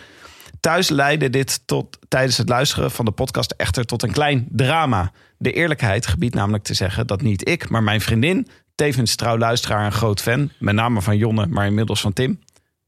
Thuis 0.61 0.89
leidde 0.89 1.29
dit 1.29 1.61
tot, 1.65 1.99
tijdens 2.07 2.37
het 2.37 2.49
luisteren 2.49 2.91
van 2.91 3.05
de 3.05 3.11
podcast 3.11 3.51
echter 3.51 3.85
tot 3.85 4.03
een 4.03 4.11
klein 4.11 4.47
drama. 4.49 5.11
De 5.37 5.53
eerlijkheid 5.53 6.07
gebiedt 6.07 6.35
namelijk 6.35 6.63
te 6.63 6.73
zeggen 6.73 7.07
dat 7.07 7.21
niet 7.21 7.49
ik, 7.49 7.69
maar 7.69 7.83
mijn 7.83 8.01
vriendin, 8.01 8.47
tevens 8.75 9.15
trouw 9.15 9.37
luisteraar 9.37 9.85
en 9.85 9.91
groot 9.91 10.21
fan, 10.21 10.51
met 10.59 10.75
name 10.75 11.01
van 11.01 11.17
Jonne, 11.17 11.45
maar 11.45 11.65
inmiddels 11.65 12.01
van 12.01 12.13
Tim. 12.13 12.39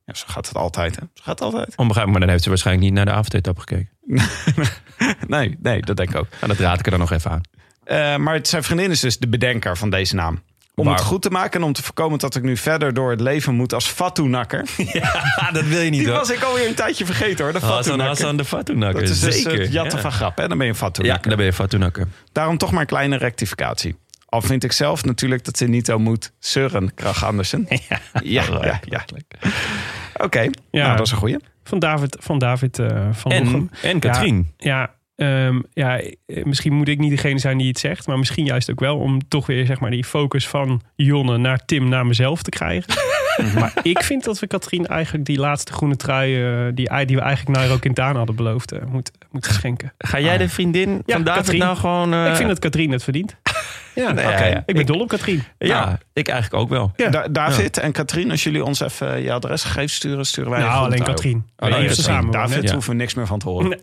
Ja, 0.06 0.14
zo 0.14 0.26
gaat 0.28 0.48
het 0.48 0.56
altijd, 0.56 0.96
hè? 0.96 1.02
Zo 1.02 1.24
gaat 1.24 1.40
het 1.40 1.42
altijd. 1.42 1.76
Onbegrijpelijk, 1.76 2.12
maar 2.12 2.20
dan 2.20 2.30
heeft 2.30 2.44
ze 2.44 2.50
waarschijnlijk 2.50 2.86
niet 2.86 2.96
naar 2.96 3.06
de 3.06 3.12
avondetap 3.12 3.60
gekeken. 3.60 3.90
Nee, 5.28 5.58
nee, 5.62 5.82
dat 5.82 5.98
denk 5.98 6.10
ik 6.10 6.16
ook. 6.16 6.28
Nou, 6.30 6.48
dat 6.48 6.58
raad 6.58 6.80
ik 6.80 6.86
er 6.86 6.92
dan 6.92 7.00
nog 7.00 7.12
even 7.12 7.32
aan. 7.32 7.42
Eh, 7.84 8.18
maar 8.18 8.40
zijn 8.42 8.64
vriendin 8.64 8.92
is 8.92 9.00
dus 9.00 9.18
de 9.18 9.28
bedenker 9.28 9.78
van 9.78 9.90
deze 9.90 10.16
naam. 10.16 10.42
Om 10.76 10.88
het 10.88 11.02
goed 11.02 11.22
te 11.22 11.30
maken 11.30 11.60
en 11.62 11.66
om 11.66 11.74
te 11.74 11.84
voorkomen 11.84 12.20
dat 12.20 12.36
ik 12.36 12.44
nu 12.44 12.58
verder 12.58 12.94
door 12.94 13.12
het 13.12 13.20
leven 13.22 13.56
moet 13.56 13.74
als 13.74 13.88
Fatoenakker. 13.88 14.66
Ja, 14.94 15.52
dat 15.52 15.66
wil 15.66 15.80
je 15.82 15.90
niet 15.90 16.00
Die 16.00 16.10
hoor. 16.10 16.18
was 16.18 16.30
ik 16.32 16.44
alweer 16.44 16.68
een 16.68 16.76
tijdje 16.76 17.06
vergeten 17.06 17.44
hoor, 17.44 17.54
de 17.54 17.60
Hassan 17.60 17.76
Fatoenakker. 17.78 18.08
Hassan 18.08 18.38
de 18.38 18.46
Fatoenakker. 18.46 19.02
Dat 19.02 19.10
is 19.10 19.20
dus 19.20 19.42
Zeker. 19.42 19.60
het 19.62 19.72
jatten 19.72 19.96
ja. 19.96 20.02
van 20.02 20.12
grap, 20.12 20.38
hè? 20.38 20.48
Dan 20.48 20.58
ben 20.58 20.68
je 20.68 20.74
een 20.74 20.80
Ja, 20.80 20.86
Fatoenakker. 20.86 21.28
dan 21.30 21.38
ben 21.38 21.46
je 21.46 21.54
Fatoenakker. 21.54 22.08
Daarom 22.32 22.58
toch 22.58 22.72
maar 22.72 22.82
een 22.82 22.88
kleine 22.88 23.18
rectificatie. 23.18 23.96
Al 24.26 24.42
vind 24.42 24.64
ik 24.64 24.72
zelf 24.72 25.04
natuurlijk 25.06 25.44
dat 25.46 25.58
ze 25.58 25.66
niet 25.66 25.86
zo 25.86 26.00
moet 26.00 26.32
zeuren, 26.40 26.94
Krach 26.94 27.26
Andersen. 27.26 27.66
Ja, 27.90 28.00
ja, 28.24 28.44
ja. 28.62 28.80
ja. 28.86 29.06
Oké, 30.18 30.40
Ja. 30.72 30.84
nou 30.86 30.98
dat 30.98 31.06
is 31.06 31.12
een 31.12 31.18
goeie. 31.18 31.38
Van 31.64 31.80
David, 31.80 32.18
van, 32.20 32.40
David 32.40 32.80
eh, 32.80 33.08
van 33.12 33.32
Lochem. 33.32 33.70
En, 33.82 33.90
en 33.90 34.00
Katrien. 34.00 34.54
Ja, 34.58 34.90
ehm, 35.16 35.60
ja, 35.74 36.00
eh, 36.00 36.44
misschien 36.44 36.74
moet 36.74 36.88
ik 36.88 37.00
niet 37.00 37.12
degene 37.12 37.40
zijn 37.40 37.58
die 37.58 37.68
het 37.68 37.80
zegt. 37.80 38.08
Maar 38.08 38.18
misschien 38.20 38.46
juist 38.46 38.72
ook 38.72 38.80
wel 38.80 38.98
om 38.98 39.28
toch 39.28 39.46
weer 39.46 39.66
zeg 39.66 39.80
maar, 39.80 39.92
die 39.92 40.04
focus 40.04 40.48
van 40.48 40.82
Jonne 40.96 41.38
naar 41.38 41.66
Tim 41.66 41.90
naar 41.90 42.06
mezelf 42.06 42.42
te 42.42 42.50
krijgen. 42.50 42.94
maar 43.60 43.74
ik 43.84 44.04
vind 44.04 44.24
dat 44.24 44.40
we 44.40 44.48
Katrien 44.48 44.86
eigenlijk 44.88 45.26
die 45.26 45.40
laatste 45.40 45.74
groene 45.74 45.96
trui... 45.96 46.44
eh, 46.44 46.66
die, 46.74 47.06
die 47.06 47.16
we 47.16 47.22
eigenlijk 47.22 47.58
Nairo 47.58 47.78
Quintana 47.78 48.18
hadden 48.18 48.36
beloofd, 48.36 48.72
eh, 48.72 48.80
moet, 48.86 49.12
moeten 49.32 49.54
schenken. 49.54 49.94
Ga 49.98 50.20
jij 50.20 50.38
de 50.38 50.50
vriendin 50.50 51.04
Ja, 51.06 51.14
van 51.14 51.24
David 51.24 51.42
Katrien. 51.42 51.60
nou 51.60 51.78
gewoon... 51.78 52.14
eh, 52.14 52.28
ik 52.30 52.36
vind 52.36 52.48
dat 52.50 52.60
Katrien 52.60 52.92
het 52.92 53.04
verdient. 53.04 53.36
Ja, 53.96 54.12
Nee, 54.12 54.26
oké. 54.26 54.38
ja, 54.38 54.46
ja. 54.46 54.64
Ik 54.66 54.76
ben 54.76 54.86
dol 54.86 55.00
op 55.00 55.08
Katrien. 55.08 55.44
Ja, 55.58 55.86
Nou. 55.86 55.98
ik 56.14 56.28
eigenlijk 56.28 56.64
ook 56.64 56.70
wel. 56.70 56.92
Ja. 56.96 57.10
Da- 57.10 57.28
David 57.28 57.78
en 57.78 57.92
Katrien, 57.92 58.32
als 58.32 58.44
jullie 58.44 58.64
ons 58.64 58.80
even 58.80 59.22
je 59.22 59.32
adresgegevens 59.34 59.94
sturen, 59.96 60.26
sturen 60.26 60.52
wij 60.52 60.60
Nou, 60.60 60.86
alleen. 60.86 61.04
Katrien. 61.04 61.50
Alleen 61.56 61.74
Alleen 61.74 61.96
samen. 61.96 62.32
David 62.32 62.72
hoeven 62.72 62.92
we 62.92 62.98
niks 62.98 63.14
meer 63.14 63.28
van 63.28 63.40
te 63.40 63.50
horen. 63.50 63.70
Nee. 63.70 63.80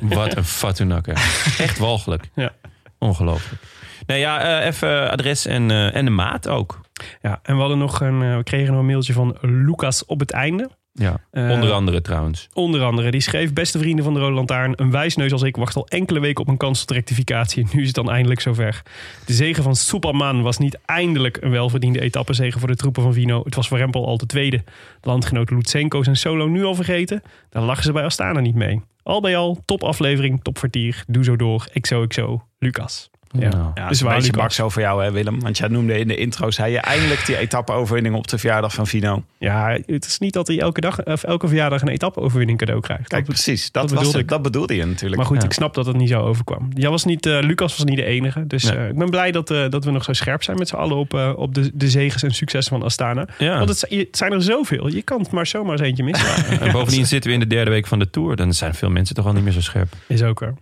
Wat 0.18 0.36
een 0.36 0.44
Fatoenakker. 0.44 1.12
Echt 1.58 1.78
walgelijk. 1.78 2.24
Ja. 2.34 2.50
Ongelooflijk. 2.98 3.62
Nou 4.06 4.20
ja, 4.20 4.60
eh, 4.60 4.66
even 4.66 5.10
adres 5.10 5.46
en, 5.46 5.70
eh, 5.70 5.94
en 5.94 6.04
de 6.04 6.10
maat 6.10 6.48
ook. 6.48 6.80
Ja, 7.22 7.38
en 7.42 7.54
we, 7.54 7.60
hadden 7.60 7.78
nog 7.78 8.00
een, 8.00 8.22
eh, 8.22 8.36
we 8.36 8.42
kregen 8.42 8.70
nog 8.70 8.80
een 8.80 8.86
mailtje 8.86 9.12
van 9.12 9.36
Lucas 9.40 10.04
op 10.04 10.20
het 10.20 10.30
einde. 10.30 10.70
Ja, 10.94 11.20
Eh, 11.30 11.50
onder 11.50 11.72
andere 11.72 12.00
trouwens. 12.00 12.48
Onder 12.52 12.82
andere, 12.82 13.10
die 13.10 13.20
schreef... 13.20 13.52
Beste 13.52 13.78
vrienden 13.78 14.04
van 14.04 14.14
de 14.14 14.20
Rode 14.20 14.34
Lantaarn, 14.34 14.72
een 14.76 14.90
wijsneus 14.90 15.32
als 15.32 15.42
ik 15.42 15.56
wacht 15.56 15.76
al 15.76 15.86
enkele 15.88 16.20
weken 16.20 16.42
op 16.42 16.48
een 16.48 16.56
kans 16.56 16.78
tot 16.80 16.90
rectificatie. 16.90 17.66
Nu 17.72 17.80
is 17.80 17.86
het 17.86 17.94
dan 17.94 18.10
eindelijk 18.10 18.40
zover. 18.40 18.82
De 19.26 19.32
zegen 19.32 19.62
van 19.62 19.76
Superman 19.76 20.42
was 20.42 20.58
niet 20.58 20.78
eindelijk 20.86 21.38
een 21.40 21.50
welverdiende 21.50 22.00
etappezege 22.00 22.58
voor 22.58 22.68
de 22.68 22.76
troepen 22.76 23.02
van 23.02 23.12
Vino. 23.12 23.40
Het 23.44 23.54
was 23.54 23.68
voor 23.68 23.78
Rempel 23.78 24.06
al 24.06 24.18
de 24.18 24.26
tweede. 24.26 24.64
Landgenoot 25.00 25.50
Lutsenko 25.50 26.02
zijn 26.02 26.16
solo 26.16 26.46
nu 26.46 26.64
al 26.64 26.74
vergeten. 26.74 27.22
Daar 27.48 27.62
lachen 27.62 27.84
ze 27.84 27.92
bij 27.92 28.04
Astana 28.04 28.40
niet 28.40 28.54
mee. 28.54 28.80
Al 29.02 29.20
bij 29.20 29.36
al, 29.36 29.62
top 29.64 29.82
aflevering, 29.84 30.42
top 30.42 30.58
vertier. 30.58 31.04
Doe 31.06 31.24
zo 31.24 31.36
door, 31.36 31.66
XO 31.80 32.06
XO, 32.06 32.44
Lucas. 32.58 33.10
Ja, 33.32 33.48
Nou. 33.48 33.52
Ja, 33.54 33.72
dat 33.74 33.88
dus 33.88 34.00
is 34.00 34.00
een 34.00 34.14
beetje 34.14 34.32
bak 34.32 34.52
zo 34.52 34.68
voor 34.68 34.82
jou, 34.82 35.04
hè, 35.04 35.10
Willem? 35.10 35.40
Want 35.40 35.58
jij 35.58 35.68
noemde 35.68 35.98
in 35.98 36.08
de 36.08 36.16
intro, 36.16 36.50
zei 36.50 36.72
je 36.72 36.78
eindelijk 36.78 37.26
die 37.26 37.36
etappe-overwinning 37.36 38.14
op 38.14 38.28
de 38.28 38.38
verjaardag 38.38 38.74
van 38.74 38.86
Vino. 38.86 39.24
Ja, 39.38 39.78
het 39.86 40.04
is 40.06 40.18
niet 40.18 40.32
dat 40.32 40.46
hij 40.46 40.60
elke, 40.60 40.80
dag, 40.80 41.04
of 41.04 41.22
elke 41.22 41.48
verjaardag 41.48 41.82
een 41.82 41.88
etappe-overwinning 41.88 42.58
cadeau 42.58 42.80
krijgt. 42.80 43.08
Kijk, 43.08 43.26
Dat- 43.26 43.34
precies. 43.34 43.62
Dat, 43.70 43.72
dat 43.72 43.82
was 43.82 43.90
bedoelde 43.92 44.12
het, 44.18 44.26
ik. 44.26 44.28
dat 44.32 44.42
bedoelde 44.42 44.76
je 44.76 44.84
natuurlijk. 44.84 45.16
Maar 45.16 45.26
goed, 45.26 45.36
Ja. 45.40 45.44
ik 45.44 45.52
snap 45.52 45.74
dat 45.74 45.86
het 45.86 45.96
niet 45.96 46.08
zo 46.08 46.20
overkwam. 46.20 46.68
Jij 46.74 46.90
was 46.90 47.04
niet, 47.04 47.26
eh, 47.26 47.38
Lucas 47.40 47.76
was 47.76 47.84
niet 47.86 47.96
de 47.96 48.04
enige. 48.04 48.46
Dus 48.46 48.62
Nee. 48.64 48.76
eh, 48.76 48.88
ik 48.88 48.98
ben 48.98 49.10
blij 49.10 49.30
dat, 49.32 49.50
eh, 49.50 49.68
dat 49.68 49.84
we 49.84 49.90
nog 49.90 50.04
zo 50.04 50.12
scherp 50.12 50.42
zijn 50.42 50.56
met 50.58 50.68
z'n 50.68 50.76
allen 50.76 50.96
op, 50.96 51.14
op 51.36 51.54
de, 51.54 51.70
de 51.74 51.88
zegens 51.90 52.22
en 52.22 52.30
successen 52.34 52.76
van 52.78 52.82
Astana. 52.86 53.26
Ja. 53.38 53.56
Want 53.56 53.68
het, 53.68 53.78
zi- 53.78 53.98
het 53.98 54.16
zijn 54.16 54.32
er 54.32 54.42
zoveel. 54.42 54.88
Je 54.88 55.02
kan 55.02 55.20
het 55.20 55.30
maar 55.30 55.46
zomaar 55.46 55.72
eens 55.72 55.80
eentje 55.80 56.02
missen. 56.04 56.20
En 56.60 56.72
bovendien 56.72 57.06
zitten 57.06 57.30
we 57.30 57.36
in 57.36 57.42
de 57.42 57.54
derde 57.54 57.70
week 57.70 57.86
van 57.86 57.98
de 57.98 58.10
Tour. 58.10 58.36
Dan 58.36 58.52
zijn 58.54 58.74
veel 58.74 58.90
mensen 58.90 59.14
toch 59.14 59.26
al 59.26 59.32
niet 59.32 59.44
meer 59.44 59.52
zo 59.52 59.60
scherp. 59.60 59.92
Is 60.06 60.22
ook 60.22 60.40
er. 60.42 60.54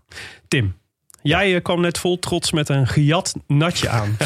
Tim, 0.48 0.74
jij 1.22 1.54
eh, 1.54 1.62
kwam 1.62 1.80
net 1.80 1.98
vol 1.98 2.18
trots 2.18 2.52
met 2.52 2.68
een 2.68 2.86
gejat 2.86 3.34
natje 3.46 3.88
aan. 3.88 4.16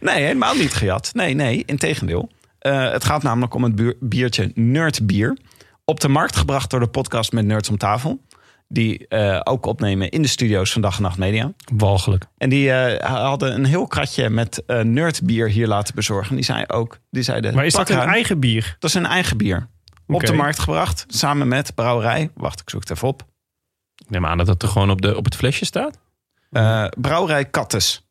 Nee, 0.00 0.22
helemaal 0.22 0.54
niet 0.54 0.74
gejat. 0.74 1.10
Nee, 1.12 1.34
nee, 1.34 1.62
integendeel. 1.66 2.28
Eh 2.58 2.90
het 2.92 3.04
gaat 3.04 3.22
namelijk 3.22 3.54
om 3.54 3.62
het 3.62 3.94
biertje 4.00 4.50
Nerdbier. 4.54 5.36
Op 5.84 6.00
de 6.00 6.08
markt 6.08 6.36
gebracht 6.36 6.70
door 6.70 6.80
de 6.80 6.86
podcast 6.86 7.32
met 7.32 7.44
Nerds 7.44 7.68
om 7.68 7.76
tafel. 7.76 8.20
Die 8.68 9.08
eh, 9.08 9.40
ook 9.44 9.66
opnemen 9.66 10.08
in 10.10 10.22
de 10.22 10.28
studio's 10.28 10.72
van 10.72 10.82
Dag 10.82 10.96
en 10.96 11.02
Nacht 11.02 11.18
Media. 11.18 11.52
Walgelijk. 11.76 12.24
En 12.36 12.48
die 12.48 12.72
hadden 13.00 13.54
een 13.54 13.64
heel 13.64 13.86
kratje 13.86 14.30
met 14.30 14.62
nerdbier 14.82 15.48
hier 15.48 15.66
laten 15.66 15.94
bezorgen. 15.94 16.34
Die 16.34 16.44
zei 16.44 16.64
ook, 16.66 16.98
die 17.10 17.22
zeiden, 17.22 17.54
Maar 17.54 17.66
is 17.66 17.72
dat 17.72 17.86
"Pak 17.86 17.96
een 17.96 18.02
haar." 18.02 18.12
eigen 18.14 18.40
bier? 18.40 18.76
Dat 18.78 18.90
is 18.90 18.96
een 18.96 19.06
eigen 19.06 19.36
bier. 19.36 19.68
Op 20.06 20.26
de 20.26 20.32
markt 20.32 20.58
gebracht, 20.58 21.04
samen 21.08 21.48
met 21.48 21.74
brouwerij. 21.74 22.30
Wacht, 22.34 22.60
ik 22.60 22.70
zoek 22.70 22.80
het 22.80 22.90
even 22.90 23.08
op. 23.08 23.26
Neem 24.08 24.26
aan 24.26 24.38
dat 24.38 24.46
het 24.46 24.62
er 24.62 24.68
gewoon 24.68 24.90
op, 24.90 25.02
de, 25.02 25.16
op 25.16 25.24
het 25.24 25.36
flesje 25.36 25.64
staat. 25.64 25.98
Eh, 26.50 26.86
brouwerij 26.98 27.44
Kattes. 27.44 28.02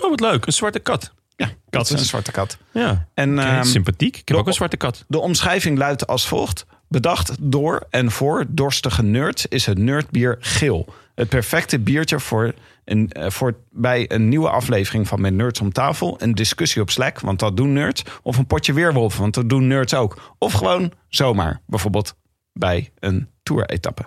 Oh, 0.00 0.10
wat 0.10 0.20
leuk. 0.20 0.46
Een 0.46 0.52
zwarte 0.52 0.78
kat. 0.78 1.12
Ja, 1.36 1.50
dat 1.70 1.84
is 1.90 1.90
een 1.90 1.98
zwarte 1.98 2.30
kat. 2.32 2.58
Ja, 2.72 3.08
En 3.14 3.38
ehm, 3.38 3.62
sympathiek. 3.64 4.08
Ik 4.16 4.16
heb 4.16 4.26
de- 4.26 4.36
ook 4.36 4.46
een 4.46 4.52
zwarte 4.52 4.76
kat. 4.76 5.04
de 5.08 5.18
omschrijving 5.20 5.78
luidt 5.78 6.06
als 6.06 6.26
volgt. 6.28 6.66
Bedacht 6.88 7.32
door 7.40 7.86
en 7.90 8.10
voor 8.10 8.44
dorstige 8.48 9.02
nerds 9.02 9.46
is 9.46 9.66
het 9.66 9.78
nerdbier 9.78 10.36
geel. 10.40 10.94
Het 11.14 11.28
perfecte 11.28 11.78
biertje 11.78 12.20
voor, 12.20 12.54
een, 12.84 13.10
eh, 13.12 13.30
voor 13.30 13.56
bij 13.70 14.10
een 14.10 14.28
nieuwe 14.28 14.48
aflevering 14.50 15.08
van 15.08 15.20
Met 15.20 15.34
Nerds 15.34 15.60
om 15.60 15.72
tafel. 15.72 16.16
Een 16.22 16.34
discussie 16.34 16.82
op 16.82 16.90
Slack, 16.90 17.20
want 17.20 17.38
dat 17.38 17.56
doen 17.56 17.72
nerds. 17.72 18.02
Of 18.22 18.36
een 18.36 18.46
potje 18.46 18.72
weerwolf, 18.72 19.16
want 19.16 19.34
dat 19.34 19.48
doen 19.48 19.66
nerds 19.66 19.94
ook. 19.94 20.34
Of 20.38 20.52
gewoon 20.52 20.92
zomaar, 21.08 21.60
bijvoorbeeld 21.66 22.14
bij 22.52 22.90
een 22.98 23.28
tour-etappe. 23.42 24.04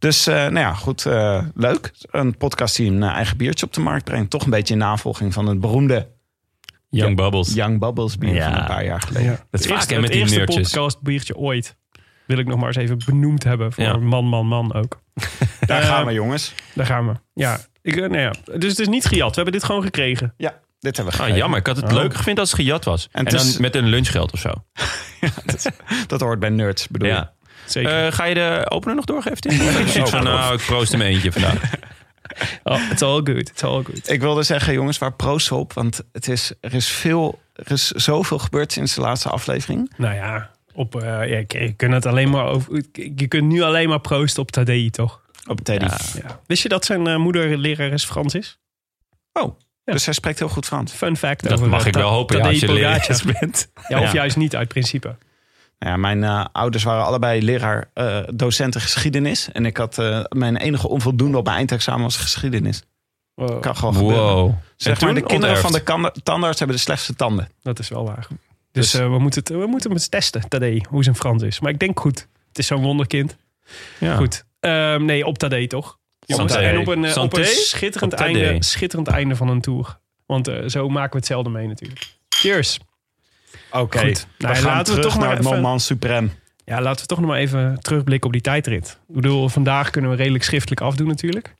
Dus 0.00 0.26
eh, 0.26 0.34
nou 0.34 0.58
ja, 0.58 0.74
goed, 0.74 1.06
eh, 1.06 1.44
leuk. 1.54 1.92
Een 2.10 2.36
podcast 2.36 2.76
die 2.76 2.90
een 2.90 3.02
eh, 3.02 3.08
eigen 3.10 3.36
biertje 3.36 3.66
op 3.66 3.72
de 3.72 3.80
markt 3.80 4.04
brengt. 4.04 4.30
Toch 4.30 4.44
een 4.44 4.50
beetje 4.50 4.72
in 4.74 4.80
navolging 4.80 5.32
van 5.32 5.46
het 5.46 5.60
beroemde 5.60 6.08
Young 6.88 7.16
Bubbles. 7.16 7.54
Young 7.54 7.78
Bubbles 7.78 8.18
bier 8.18 8.34
Ja. 8.34 8.50
van 8.50 8.60
een 8.60 8.66
paar 8.66 8.84
jaar 8.84 9.00
geleden. 9.00 9.30
Ja. 9.30 9.36
Dat 9.50 9.60
is 9.60 9.60
het 9.60 9.66
vaak 9.66 9.76
eerste, 9.76 9.94
hè, 9.94 10.00
met 10.00 10.08
het 10.08 10.12
die 10.12 10.20
eerste 10.22 10.38
nerdjes. 10.38 10.62
podcast 10.62 11.00
biertje 11.02 11.36
ooit. 11.36 11.76
Wil 12.26 12.38
ik 12.38 12.46
nog 12.46 12.58
maar 12.58 12.66
eens 12.66 12.76
even 12.76 12.98
benoemd 13.06 13.44
hebben 13.44 13.72
voor 13.72 13.84
Ja. 13.84 13.96
man, 13.96 14.24
man, 14.24 14.46
man 14.46 14.74
ook. 14.74 15.00
Daar 15.66 15.82
gaan 15.82 16.06
we 16.06 16.12
jongens. 16.12 16.54
Daar 16.74 16.86
gaan 16.86 17.06
we. 17.08 17.12
Ja, 17.34 17.58
ik, 17.82 17.94
nou 17.96 18.18
ja. 18.18 18.32
Dus 18.44 18.70
het 18.70 18.78
is 18.78 18.88
niet 18.88 19.04
gejat. 19.04 19.28
We 19.28 19.34
hebben 19.34 19.52
dit 19.52 19.64
gewoon 19.64 19.82
gekregen. 19.82 20.34
Ja, 20.36 20.60
dit 20.80 20.96
hebben 20.96 21.16
we 21.16 21.22
Ah, 21.22 21.36
jammer, 21.36 21.58
ik 21.58 21.66
had 21.66 21.76
het 21.76 21.84
Oh. 21.84 21.92
leuker 21.92 22.16
gevonden 22.16 22.40
als 22.42 22.52
het 22.52 22.60
gejat 22.60 22.84
was. 22.84 23.08
En, 23.12 23.24
het 23.24 23.34
is- 23.34 23.52
dan 23.52 23.62
met 23.62 23.74
een 23.76 23.86
lunchgeld 23.86 24.32
of 24.32 24.38
zo. 24.40 24.50
Dat 26.06 26.20
hoort 26.20 26.38
bij 26.40 26.48
nerds, 26.50 26.88
bedoel 26.88 27.08
je? 27.08 27.14
Ja. 27.14 27.32
Zeker. 27.72 28.06
Eh, 28.06 28.12
ga 28.12 28.24
je 28.24 28.34
de 28.34 28.66
opener 28.68 28.96
nog 28.96 29.04
doorgeven, 29.04 29.40
Tim? 29.40 29.52
Van, 30.06 30.24
nou, 30.24 30.54
ik 30.54 30.64
proost 30.66 30.92
hem 30.92 31.00
eentje 31.00 31.32
vandaag. 31.32 31.62
oh, 32.64 32.90
it's 32.90 33.02
all 33.02 33.20
good. 33.24 33.48
It's 33.48 33.62
all 33.62 33.82
good. 33.82 34.10
Ik 34.10 34.20
wilde 34.20 34.42
zeggen, 34.42 34.72
jongens, 34.72 34.98
waar 34.98 35.12
proost 35.12 35.52
op? 35.52 35.72
Want 35.72 36.02
het 36.12 36.28
is, 36.28 36.52
er 36.60 36.74
is 36.74 36.88
veel, 36.88 37.38
er 37.52 37.72
is 37.72 37.86
zoveel 37.90 38.38
gebeurd 38.38 38.72
sinds 38.72 38.94
de 38.94 39.00
laatste 39.00 39.28
aflevering. 39.28 39.92
Nou 39.96 40.14
ja, 40.14 40.50
op, 40.72 41.02
eh, 41.02 41.28
ja, 41.30 41.44
je, 41.60 41.72
kunt 41.76 41.92
het 41.92 42.06
alleen 42.06 42.30
maar 42.30 42.44
over, 42.46 42.82
je 42.92 43.26
kunt 43.28 43.46
nu 43.46 43.62
alleen 43.62 43.88
maar 43.88 44.00
proosten 44.00 44.42
op 44.42 44.50
Tadei, 44.50 44.90
toch? 44.90 45.20
Op 45.46 45.60
Teddy. 45.60 45.84
Ja. 45.84 45.98
Ja. 46.14 46.40
Wist 46.46 46.62
je 46.62 46.68
dat 46.68 46.84
zijn 46.84 47.06
eh, 47.06 47.16
moeder 47.16 47.58
lerares 47.58 48.04
Frans 48.04 48.34
is? 48.34 48.58
Oh, 49.32 49.58
dus 49.84 50.04
hij 50.04 50.14
spreekt 50.14 50.38
heel 50.38 50.48
goed 50.48 50.66
Frans. 50.66 50.92
Fun 50.92 51.16
fact 51.16 51.42
Dat 51.42 51.52
over 51.52 51.68
mag 51.68 51.80
eh, 51.80 51.86
ik 51.86 51.94
wel 51.94 52.10
hopen 52.10 52.36
ja, 52.36 52.46
als 52.46 52.60
je 52.60 52.72
lerares 52.72 53.22
bent. 53.40 53.70
Ja, 53.88 54.00
of 54.00 54.06
Ja. 54.06 54.12
juist 54.12 54.36
niet 54.36 54.56
uit 54.56 54.68
principe. 54.68 55.16
Nou 55.80 55.92
ja, 55.92 55.96
mijn 55.98 56.24
eh, 56.24 56.44
ouders 56.52 56.84
waren 56.84 57.04
allebei 57.04 57.42
leraar, 57.42 57.90
eh, 57.94 58.18
docenten 58.34 58.80
geschiedenis. 58.80 59.48
En 59.52 59.66
ik 59.66 59.76
had 59.76 59.98
eh, 59.98 60.20
mijn 60.28 60.56
enige 60.56 60.88
onvoldoende 60.88 61.38
op 61.38 61.44
mijn 61.44 61.56
eindexamen 61.56 62.02
was 62.02 62.16
geschiedenis. 62.16 62.82
Wow, 63.34 63.60
Kan 63.60 63.76
gewoon 63.76 63.94
gebeuren. 63.94 64.34
Wow. 64.34 64.52
Zeg 64.76 64.98
En 65.00 65.04
maar, 65.04 65.14
de 65.14 65.20
kinderen 65.22 65.64
onterfd. 65.64 65.86
van 65.90 66.02
de 66.02 66.20
tandarts 66.22 66.58
hebben 66.58 66.76
de 66.76 66.82
slechtste 66.82 67.14
tanden. 67.14 67.48
dat 67.62 67.78
is 67.78 67.88
wel 67.88 68.04
waar. 68.04 68.26
Dus, 68.72 68.90
Dus- 68.90 69.00
eh, 69.00 69.10
we, 69.10 69.18
moeten 69.18 69.40
het, 69.40 69.48
we 69.48 69.66
moeten 69.66 69.92
het 69.92 70.10
testen, 70.10 70.48
Tadej, 70.48 70.84
hoe 70.88 71.02
zijn 71.04 71.16
Frans 71.16 71.42
is. 71.42 71.60
Maar 71.60 71.70
ik 71.72 71.78
denk 71.78 72.00
goed. 72.00 72.26
Het 72.48 72.58
is 72.58 72.66
zo'n 72.66 72.82
wonderkind. 72.82 73.36
Ja. 73.98 74.16
Goed. 74.16 74.44
Ehm, 74.60 75.04
nee, 75.04 75.26
op 75.26 75.38
Tadej 75.38 75.66
toch? 75.66 75.98
Jongens, 76.26 76.54
en 76.54 76.78
op 76.78 76.86
een, 76.86 76.98
op 76.98 77.04
een 77.04 77.10
Santé? 77.10 77.44
schitterend, 77.44 78.12
Op 78.12 78.18
einde, 78.18 78.56
schitterend 78.62 79.08
einde 79.08 79.36
van 79.36 79.48
een 79.48 79.60
tour. 79.60 79.98
Want 80.26 80.50
zo 80.66 80.88
maken 80.88 81.10
we 81.10 81.16
hetzelfde 81.16 81.50
mee 81.50 81.66
natuurlijk. 81.66 82.06
Cheers. 82.28 82.78
Oké, 83.70 83.98
we 84.00 84.14
Nou, 84.38 84.54
gaan 84.54 84.64
laten 84.64 84.94
we 84.94 85.00
terug 85.00 85.02
toch 85.12 85.14
maar 85.20 85.28
naar 85.28 85.36
het 85.36 85.46
even- 85.46 85.60
moment 85.60 85.82
suprem. 85.82 86.32
Ja, 86.64 86.80
laten 86.80 87.00
we 87.00 87.06
toch 87.06 87.18
nog 87.20 87.28
maar 87.28 87.38
even 87.38 87.76
terugblikken 87.80 88.26
op 88.26 88.32
die 88.32 88.42
tijdrit. 88.42 88.98
Ik 89.08 89.14
bedoel, 89.14 89.48
vandaag 89.48 89.90
kunnen 89.90 90.10
we 90.10 90.16
redelijk 90.16 90.44
schriftelijk 90.44 90.80
afdoen 90.80 91.06
natuurlijk. 91.06 91.54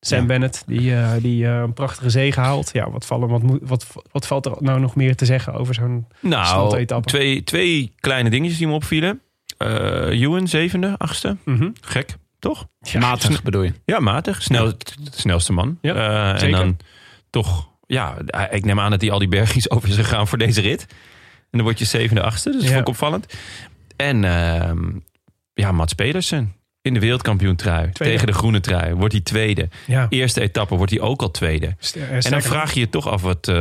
Sam 0.00 0.18
Ja. 0.20 0.24
Bennett, 0.26 0.62
die, 0.66 0.94
eh, 0.94 1.10
die 1.22 1.46
eh, 1.46 1.58
een 1.58 1.72
prachtige 1.72 2.10
zege 2.10 2.40
haalt. 2.40 2.70
Ja, 2.72 2.90
wat, 2.90 3.06
vallen, 3.06 3.28
wat, 3.28 3.42
moet- 3.42 3.60
wat, 3.62 3.86
wat 4.12 4.26
valt 4.26 4.46
er 4.46 4.52
nou 4.58 4.80
nog 4.80 4.94
meer 4.96 5.16
te 5.16 5.24
zeggen 5.24 5.52
over 5.52 5.74
zo'n... 5.74 6.06
Nou, 6.20 6.46
Slotetappe. 6.46 7.08
twee, 7.08 7.44
twee 7.44 7.92
kleine 8.00 8.30
dingetjes 8.30 8.58
die 8.58 8.66
me 8.66 8.72
opvielen. 8.72 9.20
Eh 9.58 10.20
Ewan, 10.22 10.48
zevende, 10.48 10.94
achtste. 10.98 11.36
Mhm. 11.44 11.70
Gek, 11.80 12.16
toch? 12.38 12.66
Matig 12.98 13.42
bedoel 13.42 13.62
je? 13.62 13.72
Ja, 13.84 13.98
matig. 13.98 14.42
Snel, 14.42 14.72
snelste 15.10 15.52
man. 15.52 15.78
Ja, 15.80 15.94
Eh, 16.34 16.42
en 16.42 16.50
dan 16.50 16.76
toch, 17.30 17.68
ja, 17.86 18.14
ik 18.50 18.64
neem 18.64 18.80
aan 18.80 18.90
dat 18.90 19.00
hij 19.00 19.10
al 19.10 19.18
die 19.18 19.28
bergjes 19.28 19.70
over 19.74 19.88
is 19.88 19.94
gegaan 19.96 20.28
voor 20.28 20.38
deze 20.38 20.60
rit. 20.60 20.86
En 21.50 21.58
dan 21.58 21.62
word 21.62 21.78
je 21.78 21.84
zevende, 21.84 22.22
achtste. 22.22 22.50
Dus 22.50 22.58
dat 22.60 22.68
Ja. 22.68 22.74
vond 22.74 22.88
ik 22.88 22.94
opvallend. 22.94 23.26
En 23.96 24.24
ehm, 24.24 24.78
ja, 25.54 25.72
Mats 25.72 25.92
Pedersen. 25.92 26.54
In 26.82 26.94
de 26.94 27.00
wereldkampioentrui. 27.00 27.90
Tweede. 27.92 28.14
Tegen 28.14 28.26
de 28.26 28.38
groene 28.38 28.60
trui. 28.60 28.94
Wordt 28.94 29.12
hij 29.12 29.22
tweede. 29.22 29.68
Ja, 29.86 30.06
Eerste 30.08 30.40
etappe 30.40 30.74
wordt 30.76 30.90
hij 30.92 31.00
ook 31.00 31.22
al 31.22 31.30
tweede. 31.30 31.74
ster- 31.78 32.00
eh, 32.02 32.06
En 32.06 32.12
dan 32.12 32.22
sterker 32.22 32.48
vraag 32.48 32.72
je 32.74 32.80
je 32.80 32.88
toch 32.88 33.08
af 33.08 33.22
wat, 33.22 33.48
eh, 33.48 33.54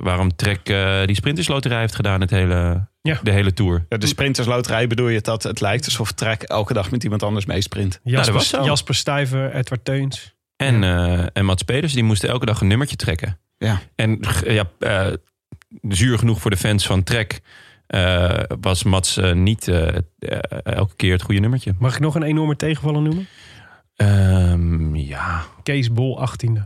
waarom 0.00 0.36
Trek 0.36 0.68
eh, 0.68 1.04
die 1.04 1.14
sprintersloterij 1.16 1.80
heeft 1.80 1.94
gedaan 1.94 2.20
het 2.20 2.30
hele, 2.30 2.86
Ja. 3.02 3.18
de 3.22 3.30
hele 3.30 3.52
tour. 3.52 3.86
Ja, 3.88 3.96
de 3.96 4.06
sprintersloterij 4.06 4.86
bedoel 4.86 5.08
je 5.08 5.20
dat 5.20 5.42
het 5.42 5.60
lijkt 5.60 5.84
alsof 5.84 6.12
Trek 6.12 6.42
elke 6.42 6.72
dag 6.72 6.90
met 6.90 7.04
iemand 7.04 7.22
anders 7.22 7.46
meesprint. 7.46 7.92
Jasper, 7.92 8.12
Nou, 8.12 8.24
dat 8.24 8.34
was 8.34 8.48
zo. 8.48 8.64
Jasper 8.64 8.94
Stuyven, 8.94 9.54
Edward 9.56 9.84
Teuns. 9.84 10.34
En, 10.56 10.84
eh 10.84 11.26
en 11.32 11.44
Mats 11.44 11.62
Pedersen 11.62 11.96
die 11.98 12.06
moesten 12.06 12.28
elke 12.28 12.46
dag 12.46 12.60
een 12.60 12.66
nummertje 12.66 12.96
trekken. 12.96 13.38
Ja. 13.58 13.80
En 13.94 14.20
ja, 14.46 14.64
eh, 14.78 15.06
zuur 15.88 16.18
genoeg 16.18 16.40
voor 16.40 16.50
de 16.50 16.56
fans 16.56 16.86
van 16.86 17.02
Trek 17.02 17.40
eh, 17.86 18.38
was 18.60 18.82
Mats 18.82 19.16
eh, 19.16 19.32
niet 19.32 19.68
eh, 19.68 19.88
elke 20.62 20.96
keer 20.96 21.12
het 21.12 21.22
goede 21.22 21.40
nummertje. 21.40 21.74
Mag 21.78 21.94
ik 21.94 22.00
nog 22.00 22.14
een 22.14 22.22
enorme 22.22 22.56
tegenvaller 22.56 23.02
noemen? 23.02 23.26
Ehm, 23.96 24.94
ja. 24.94 25.44
Kees 25.62 25.92
Bol, 25.92 26.28
18e. 26.28 26.60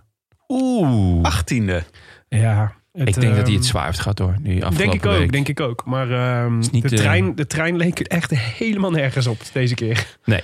Oeh. 0.48 1.22
Achttiende. 1.22 1.82
Ja. 2.28 2.74
het, 2.92 3.08
ik 3.08 3.14
denk 3.14 3.26
dat 3.26 3.36
hij 3.36 3.44
ehm, 3.44 3.54
het 3.54 3.64
zwaar 3.64 3.84
heeft 3.84 3.98
gehad 3.98 4.18
hoor. 4.18 4.34
Afgelopen 4.34 4.76
Denk 4.76 4.92
ik 4.92 5.06
ook, 5.06 5.18
week. 5.18 5.32
denk 5.32 5.48
ik 5.48 5.60
ook. 5.60 5.84
Maar 5.84 6.10
ehm, 6.10 6.58
niet, 6.72 6.88
de, 6.88 6.96
trein, 6.96 7.34
de 7.34 7.46
trein 7.46 7.76
leek 7.76 7.98
er 7.98 8.06
echt 8.06 8.30
helemaal 8.30 8.90
nergens 8.90 9.26
op 9.26 9.38
deze 9.52 9.74
keer. 9.74 10.06
Nee, 10.24 10.42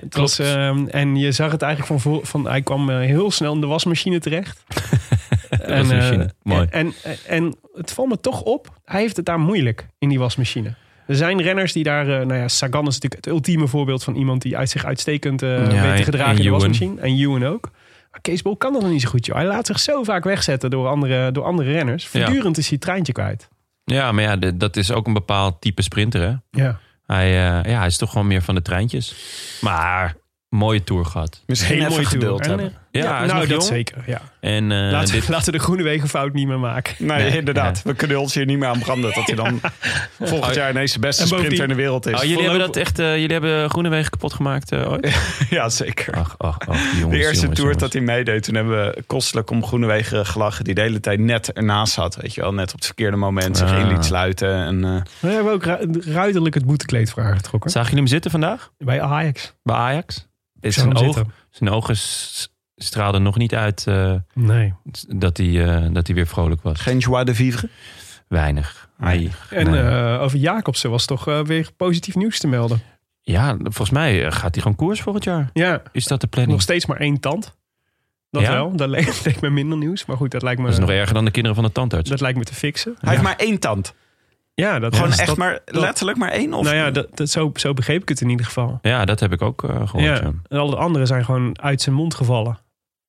Het 0.00 0.16
was, 0.16 0.36
klopt. 0.36 0.50
ehm, 0.50 0.86
en 0.86 1.16
je 1.16 1.32
zag 1.32 1.52
het 1.52 1.62
eigenlijk 1.62 1.92
van, 1.92 2.12
voor, 2.12 2.26
van 2.26 2.48
hij 2.48 2.62
kwam 2.62 2.90
heel 2.90 3.30
snel 3.30 3.54
in 3.54 3.60
de 3.60 3.66
wasmachine 3.66 4.18
terecht. 4.18 4.64
en, 5.50 5.86
wasmachine, 5.86 6.24
eh, 6.24 6.30
mooi. 6.42 6.66
En, 6.70 6.92
en, 7.02 7.16
en 7.26 7.56
het 7.72 7.92
valt 7.92 8.08
me 8.08 8.20
toch 8.20 8.42
op, 8.42 8.80
hij 8.84 9.00
heeft 9.00 9.16
het 9.16 9.24
daar 9.26 9.38
moeilijk 9.40 9.86
in 9.98 10.08
die 10.08 10.18
wasmachine. 10.18 10.74
Er 11.06 11.16
zijn 11.16 11.42
renners 11.42 11.72
die 11.72 11.82
daar, 11.84 12.08
eh, 12.20 12.26
nou 12.26 12.40
ja, 12.40 12.48
Sagan 12.48 12.86
is 12.86 12.94
natuurlijk 12.94 13.24
het 13.24 13.26
ultieme 13.32 13.66
voorbeeld 13.68 14.04
van 14.04 14.14
iemand 14.14 14.42
die 14.42 14.56
uit 14.56 14.70
zich 14.70 14.84
uitstekend 14.84 15.42
eh, 15.42 15.72
Ja, 15.72 15.82
weet 15.82 15.96
te 15.96 16.02
gedragen 16.02 16.32
en 16.32 16.36
in 16.38 16.42
de 16.44 16.50
wasmachine. 16.50 17.00
En 17.00 17.16
Ewan 17.18 17.44
ook. 17.44 17.70
Maar 18.10 18.20
Kees 18.20 18.42
Bol 18.42 18.56
kan 18.56 18.72
dat 18.72 18.82
nog 18.82 18.90
niet 18.90 19.02
zo 19.02 19.08
goed, 19.08 19.26
joh. 19.26 19.36
Hij 19.36 19.46
laat 19.46 19.66
zich 19.66 19.78
zo 19.80 20.02
vaak 20.02 20.24
wegzetten 20.24 20.70
door 20.70 20.88
andere, 20.88 21.32
door 21.32 21.44
andere 21.44 21.72
renners. 21.72 22.02
Ja. 22.04 22.08
Voortdurend 22.10 22.58
is 22.58 22.64
hij 22.64 22.72
het 22.74 22.80
treintje 22.84 23.12
kwijt. 23.12 23.48
Ja, 23.84 24.12
maar 24.12 24.24
ja, 24.24 24.36
de- 24.36 24.56
dat 24.56 24.76
is 24.76 24.90
ook 24.92 25.06
een 25.06 25.12
bepaald 25.12 25.60
type 25.60 25.82
sprinter 25.82 26.20
hè. 26.20 26.62
Ja. 26.62 26.78
Hij, 27.06 27.26
eh, 27.26 27.70
ja, 27.72 27.78
hij 27.78 27.86
is 27.86 27.96
toch 27.96 28.10
gewoon 28.10 28.26
meer 28.26 28.42
van 28.42 28.54
de 28.54 28.62
treintjes. 28.62 29.14
Maar 29.60 30.14
mooie 30.48 30.84
tour 30.84 31.04
gehad. 31.04 31.42
Misschien 31.46 31.76
even 31.76 31.88
mooie 31.90 32.02
tour. 32.02 32.08
geduld 32.20 32.40
En, 32.40 32.48
hebben. 32.48 32.72
Ja, 33.00 33.24
nou, 33.24 33.46
dat 33.46 33.64
zeker. 33.64 33.96
Ja. 34.06 34.20
En 34.40 34.72
eh, 34.72 34.90
Laten, 34.90 35.12
dit, 35.14 35.28
laten 35.34 35.52
we 35.52 35.58
de 35.58 35.64
Groenewegen 35.64 36.08
fout 36.08 36.32
niet 36.32 36.46
meer 36.46 36.58
maken. 36.58 36.94
Nee, 36.98 37.18
Nee, 37.28 37.36
inderdaad. 37.38 37.82
We 37.84 37.94
kunnen 37.94 38.20
ons 38.20 38.34
hier 38.34 38.44
niet 38.46 38.58
meer 38.58 38.68
aan 38.68 38.78
branden 38.78 39.12
dat 39.14 39.26
hij 39.26 39.34
dan 39.34 39.60
volgend 40.20 40.54
jaar 40.54 40.70
ineens 40.70 40.92
de 40.92 40.98
beste 40.98 41.26
sprinter 41.26 41.62
in 41.62 41.68
de 41.68 41.74
wereld 41.74 42.06
is. 42.06 42.14
Oh, 42.14 42.22
jullie 42.22 42.42
hebben 42.42 42.58
dat 42.58 42.76
echt, 42.76 42.98
eh, 42.98 43.06
jullie 43.16 43.32
hebben 43.32 43.70
Groenewegen 43.70 44.10
kapot 44.10 44.32
gemaakt 44.32 44.72
eh, 44.72 44.90
ooit? 44.90 45.16
Ja, 45.50 45.68
zeker. 45.68 46.14
Ach, 46.14 46.34
ach, 46.38 46.58
ach, 46.58 46.66
jongens, 46.76 46.92
De 46.92 46.98
eerste 47.00 47.16
jongens, 47.18 47.40
tour 47.40 47.56
jongens. 47.56 47.78
dat 47.78 47.92
hij 47.92 48.02
meedeed, 48.02 48.42
toen 48.42 48.54
hebben 48.54 48.84
we 48.84 49.02
kostelijk 49.06 49.50
om 49.50 49.64
Groenewegen 49.64 50.26
gelachen. 50.26 50.64
Die 50.64 50.74
de 50.74 50.80
hele 50.80 51.00
tijd 51.00 51.18
net 51.20 51.52
ernaast 51.52 51.92
zat, 51.92 52.16
weet 52.16 52.34
je 52.34 52.40
wel. 52.40 52.52
Net 52.54 52.68
op 52.68 52.74
het 52.76 52.84
verkeerde 52.86 53.16
moment 53.16 53.56
zich 53.56 53.70
Ah. 53.70 53.78
in 53.80 53.88
liet 53.88 54.04
sluiten. 54.04 54.54
En, 54.54 54.84
eh, 54.84 55.00
We 55.20 55.28
hebben 55.28 55.52
ook 55.52 55.64
ru- 55.64 56.00
ruiterlijk 56.12 56.54
het 56.54 56.66
boetekleed 56.66 57.10
voor 57.10 57.22
aangetrokken. 57.22 57.70
Zagen 57.70 57.88
jullie 57.88 58.02
hem 58.04 58.12
zitten 58.12 58.30
vandaag 58.30 58.70
Bij 58.78 59.00
Ajax. 59.02 59.54
bij 59.62 59.76
Ajax? 59.76 60.30
Is 60.60 60.74
zag 60.74 60.84
zijn, 60.84 60.96
hem 60.96 61.06
oog, 61.06 61.14
zitten. 61.14 61.32
zijn 61.50 61.70
ogen 61.70 61.96
s- 61.96 62.51
straalden 62.84 63.22
nog 63.22 63.36
niet 63.38 63.54
uit 63.54 63.86
eh, 63.86 64.14
Nee. 64.34 64.74
dat, 65.08 65.36
hij, 65.36 65.66
eh, 65.66 65.86
dat 65.92 66.06
hij 66.06 66.16
weer 66.16 66.26
vrolijk 66.26 66.62
was. 66.62 66.80
geen 66.80 66.98
joie 66.98 67.24
de 67.24 67.34
vivre. 67.34 67.68
Weinig. 68.28 68.88
Nee. 68.98 69.30
En 69.50 69.70
Nee. 69.70 69.80
eh, 69.80 70.22
over 70.22 70.38
Jacobsen 70.38 70.90
was 70.90 71.04
toch 71.06 71.24
weer 71.24 71.70
positief 71.76 72.14
nieuws 72.14 72.38
te 72.38 72.46
melden. 72.46 72.82
Ja, 73.20 73.56
volgens 73.62 73.90
mij 73.90 74.32
gaat 74.32 74.54
hij 74.54 74.62
gewoon 74.62 74.76
koers 74.76 75.00
volgend 75.00 75.24
jaar. 75.24 75.50
Ja, 75.52 75.82
Is 75.92 76.04
dat 76.06 76.20
de 76.20 76.26
planning? 76.26 76.52
nog 76.56 76.62
steeds 76.62 76.86
maar 76.86 76.96
één 76.96 77.20
tand. 77.20 77.56
Dat 78.30 78.42
Ja? 78.42 78.52
wel. 78.52 78.76
Dat 78.76 78.88
leek, 78.88 79.20
leek 79.24 79.40
me 79.40 79.50
minder 79.50 79.78
nieuws. 79.78 80.04
Maar 80.06 80.16
goed, 80.16 80.30
dat 80.30 80.42
lijkt 80.42 80.58
me, 80.58 80.64
Dat 80.64 80.74
is 80.74 80.80
nog 80.80 80.90
erger 80.90 81.14
dan 81.14 81.24
de 81.24 81.30
kinderen 81.30 81.56
van 81.56 81.66
de 81.66 81.72
tandarts. 81.72 82.10
dat 82.10 82.20
lijkt 82.20 82.38
me 82.38 82.44
te 82.44 82.54
fixen. 82.54 82.94
Hij 83.00 83.10
heeft 83.10 83.22
maar 83.22 83.36
één 83.36 83.58
tand. 83.58 83.94
Ja, 84.54 84.78
dat 84.78 84.94
Gewoon 84.96 85.10
echt 85.10 85.26
dat- 85.26 85.36
maar, 85.36 85.60
letterlijk 85.64 86.18
maar 86.18 86.30
één? 86.30 86.52
Of 86.54 86.64
Nou 86.64 86.76
ja, 86.76 86.90
dat, 86.90 87.06
dat, 87.16 87.28
zo, 87.28 87.50
zo 87.54 87.74
begreep 87.74 88.02
ik 88.02 88.08
het 88.08 88.20
in 88.20 88.28
ieder 88.28 88.46
geval. 88.46 88.78
Ja, 88.82 89.04
dat 89.04 89.20
heb 89.20 89.32
ik 89.32 89.42
ook 89.42 89.62
eh, 89.64 89.70
gehoord. 89.88 90.04
Ja. 90.04 90.14
ja. 90.14 90.32
En 90.48 90.58
alle 90.58 90.76
anderen 90.76 91.06
zijn 91.06 91.24
gewoon 91.24 91.60
uit 91.60 91.80
zijn 91.82 91.94
mond 91.94 92.14
gevallen. 92.14 92.58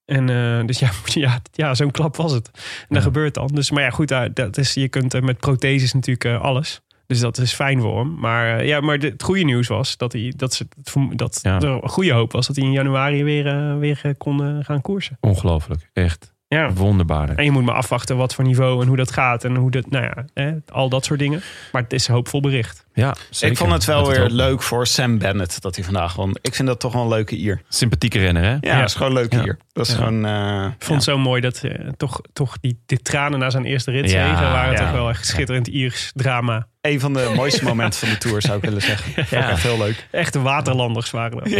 En 0.05 0.29
eh, 0.29 0.65
dus 0.65 0.79
ja, 0.79 0.89
ja, 1.25 1.41
ja 1.51 1.73
zo'n 1.73 1.91
klap 1.91 2.15
was 2.15 2.31
het. 2.31 2.49
En 2.87 2.95
dat 2.95 3.03
gebeurt 3.03 3.33
dan. 3.33 3.47
Dus, 3.53 3.71
maar 3.71 3.83
ja, 3.83 3.89
goed, 3.89 4.07
daar- 4.07 4.33
dat 4.33 4.57
is, 4.57 4.73
je 4.73 4.87
kunt 4.87 5.13
eh, 5.13 5.21
met 5.21 5.37
protheses 5.39 5.93
natuurlijk 5.93 6.25
eh, 6.25 6.41
alles. 6.41 6.81
Dus 7.07 7.19
dat 7.19 7.37
is 7.37 7.53
fijn 7.53 7.81
voor 7.81 7.99
hem. 7.99 8.15
Maar, 8.19 8.57
eh, 8.59 8.67
ja, 8.67 8.79
maar 8.79 8.99
de- 8.99 9.07
het 9.07 9.23
goede 9.23 9.43
nieuws 9.43 9.67
was 9.67 9.97
dat, 9.97 10.11
hij, 10.13 10.33
dat, 10.35 10.53
ze, 10.53 10.67
dat 11.15 11.39
Ja. 11.41 11.59
de 11.59 11.79
goede 11.83 12.11
hoop 12.11 12.31
was 12.31 12.47
dat 12.47 12.55
hij 12.55 12.65
in 12.65 12.71
januari 12.71 13.23
weer, 13.23 13.47
eh, 13.47 13.77
weer 13.77 13.99
eh, 14.03 14.11
kon 14.17 14.43
eh, 14.43 14.65
gaan 14.65 14.81
koersen. 14.81 15.17
Ongelooflijk. 15.19 15.89
Echt. 15.93 16.33
Ja. 16.47 16.71
Wonderbaarlijk. 16.73 17.39
En 17.39 17.45
je 17.45 17.51
moet 17.51 17.63
maar 17.63 17.75
afwachten 17.75 18.17
wat 18.17 18.33
voor 18.35 18.43
niveau 18.43 18.81
en 18.81 18.87
hoe 18.87 18.97
dat 18.97 19.11
gaat. 19.11 19.43
En 19.43 19.55
hoe 19.55 19.71
dat, 19.71 19.89
nou 19.89 20.03
ja, 20.05 20.25
eh, 20.33 20.51
al 20.71 20.89
dat 20.89 21.05
soort 21.05 21.19
dingen. 21.19 21.41
Maar 21.71 21.81
het 21.81 21.93
is 21.93 22.07
een 22.07 22.13
hoopvol 22.13 22.41
bericht. 22.41 22.82
Ja, 22.95 23.15
zeker. 23.29 23.51
Ik 23.51 23.57
vond 23.57 23.71
het 23.71 23.85
wel 23.85 24.07
weer 24.09 24.29
leuk 24.29 24.61
voor 24.61 24.87
Sam 24.87 25.17
Bennett 25.17 25.61
dat 25.61 25.75
hij 25.75 25.83
vandaag 25.83 26.13
won. 26.15 26.37
Ik 26.41 26.55
vind 26.55 26.67
dat 26.67 26.79
toch 26.79 26.93
wel 26.93 27.01
een 27.01 27.07
leuke 27.07 27.35
ier. 27.35 27.61
Sympathieke 27.69 28.19
renner, 28.19 28.43
hè? 28.43 28.49
Ja, 28.51 28.57
Ja. 28.61 28.79
dat 28.79 28.87
is 28.89 28.95
gewoon 28.95 29.07
een 29.11 29.17
leuke 29.17 29.35
Ja. 29.35 29.43
ier. 29.43 29.57
Dat 29.71 29.85
is 29.87 29.91
Ja. 29.91 29.97
gewoon... 29.97 30.25
eh, 30.25 30.65
Ik 30.65 30.83
vond 30.85 30.95
het 30.95 31.03
zo 31.03 31.17
mooi 31.17 31.41
dat 31.41 31.63
eh, 31.63 31.87
toch, 31.97 32.21
toch 32.33 32.57
die, 32.61 32.81
die 32.85 33.01
tranen 33.01 33.39
na 33.39 33.49
zijn 33.49 33.65
eerste 33.65 33.91
rit 33.91 34.09
Ja, 34.11 34.33
waren 34.51 34.71
ja. 34.73 34.77
toch 34.79 34.91
wel 34.91 35.09
echt 35.09 35.25
schitterend 35.27 35.67
Iers 35.67 36.11
drama. 36.15 36.67
een 36.81 36.99
van 36.99 37.13
de 37.13 37.31
mooiste 37.35 37.63
momenten 37.63 37.99
van 37.99 38.09
de 38.09 38.17
Tour, 38.17 38.41
zou 38.41 38.57
ik 38.57 38.63
willen 38.63 38.81
zeggen. 38.81 39.11
Vond 39.13 39.31
ik 39.31 39.39
Ja. 39.39 39.49
echt 39.49 39.63
heel 39.63 39.77
leuk. 39.77 40.07
Echte 40.11 40.41
waterlanders 40.41 41.11
waren 41.11 41.37
dat. 41.37 41.49
Ja, 41.49 41.59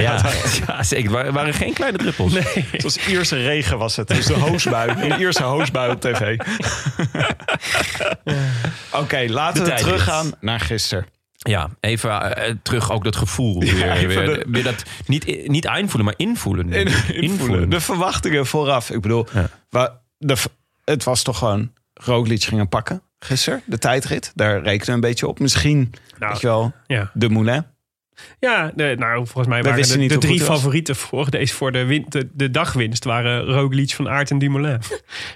ja, 0.67 0.83
zeker. 0.83 1.03
Het 1.03 1.11
waren- 1.13 1.33
waren 1.33 1.53
geen 1.53 1.73
kleine 1.73 1.97
druppels. 1.97 2.33
Het 2.71 2.83
was 2.83 3.07
Ierse 3.07 3.35
regen 3.35 3.77
was 3.77 3.95
het. 3.95 4.07
Dus 4.07 4.25
de 4.25 4.33
hoosbui. 4.33 4.89
Een 5.11 5.19
Ierse 5.19 5.43
hoosbui 5.43 5.91
op 5.91 6.01
tv. 6.01 6.37
Oké, 8.93 9.25
laten 9.27 9.63
De 9.63 9.69
we 9.69 9.75
teruggaan 9.75 10.31
naar 10.39 10.59
gisteren. 10.59 11.05
Ja, 11.43 11.69
even 11.79 12.35
eh, 12.37 12.53
terug 12.63 12.91
ook 12.91 13.03
dat 13.03 13.15
gevoel. 13.15 13.59
Weer, 13.59 13.91
even 13.91 14.07
weer, 14.07 14.25
de- 14.25 14.45
weer 14.47 14.63
dat, 14.63 14.83
niet, 15.05 15.47
niet 15.47 15.67
aanvoelen, 15.67 16.05
maar 16.05 16.13
invoelen. 16.27 16.71
Invoelen. 17.13 17.69
De 17.69 17.79
verwachtingen 17.79 18.45
vooraf. 18.45 18.89
Ik 18.89 19.01
bedoel, 19.01 19.27
Ja. 19.69 19.99
de, 20.17 20.37
het 20.85 21.03
was 21.03 21.23
toch 21.23 21.37
gewoon... 21.37 21.71
Roglic 21.93 22.43
ging 22.43 22.57
hem 22.59 22.69
pakken 22.69 23.01
gisteren, 23.19 23.61
de 23.65 23.77
tijdrit. 23.77 24.31
Daar 24.35 24.61
rekenen 24.61 24.85
we 24.85 24.91
een 24.91 24.99
beetje 24.99 25.27
op. 25.27 25.39
Misschien, 25.39 25.93
Nou, 26.19 26.31
weet 26.31 26.41
je 26.41 26.47
wel, 26.47 26.73
Ja, 26.87 27.11
de 27.13 27.29
Moulin. 27.29 27.65
ja 28.39 28.71
de, 28.75 28.95
nou, 28.97 29.15
volgens 29.15 29.47
mij 29.47 29.63
waren 29.63 29.87
de, 29.87 29.97
niet 29.97 30.09
de 30.09 30.17
drie 30.17 30.41
favorieten 30.41 30.95
voor, 30.95 31.29
deze, 31.29 31.53
voor 31.53 31.71
de, 31.71 31.85
win, 31.85 32.05
de, 32.09 32.29
de 32.33 32.51
dagwinst 32.51 33.03
waren 33.03 33.45
Roglic, 33.45 33.93
Van 33.93 34.09
Aert 34.09 34.31
en 34.31 34.37
Dumoulin. 34.39 34.79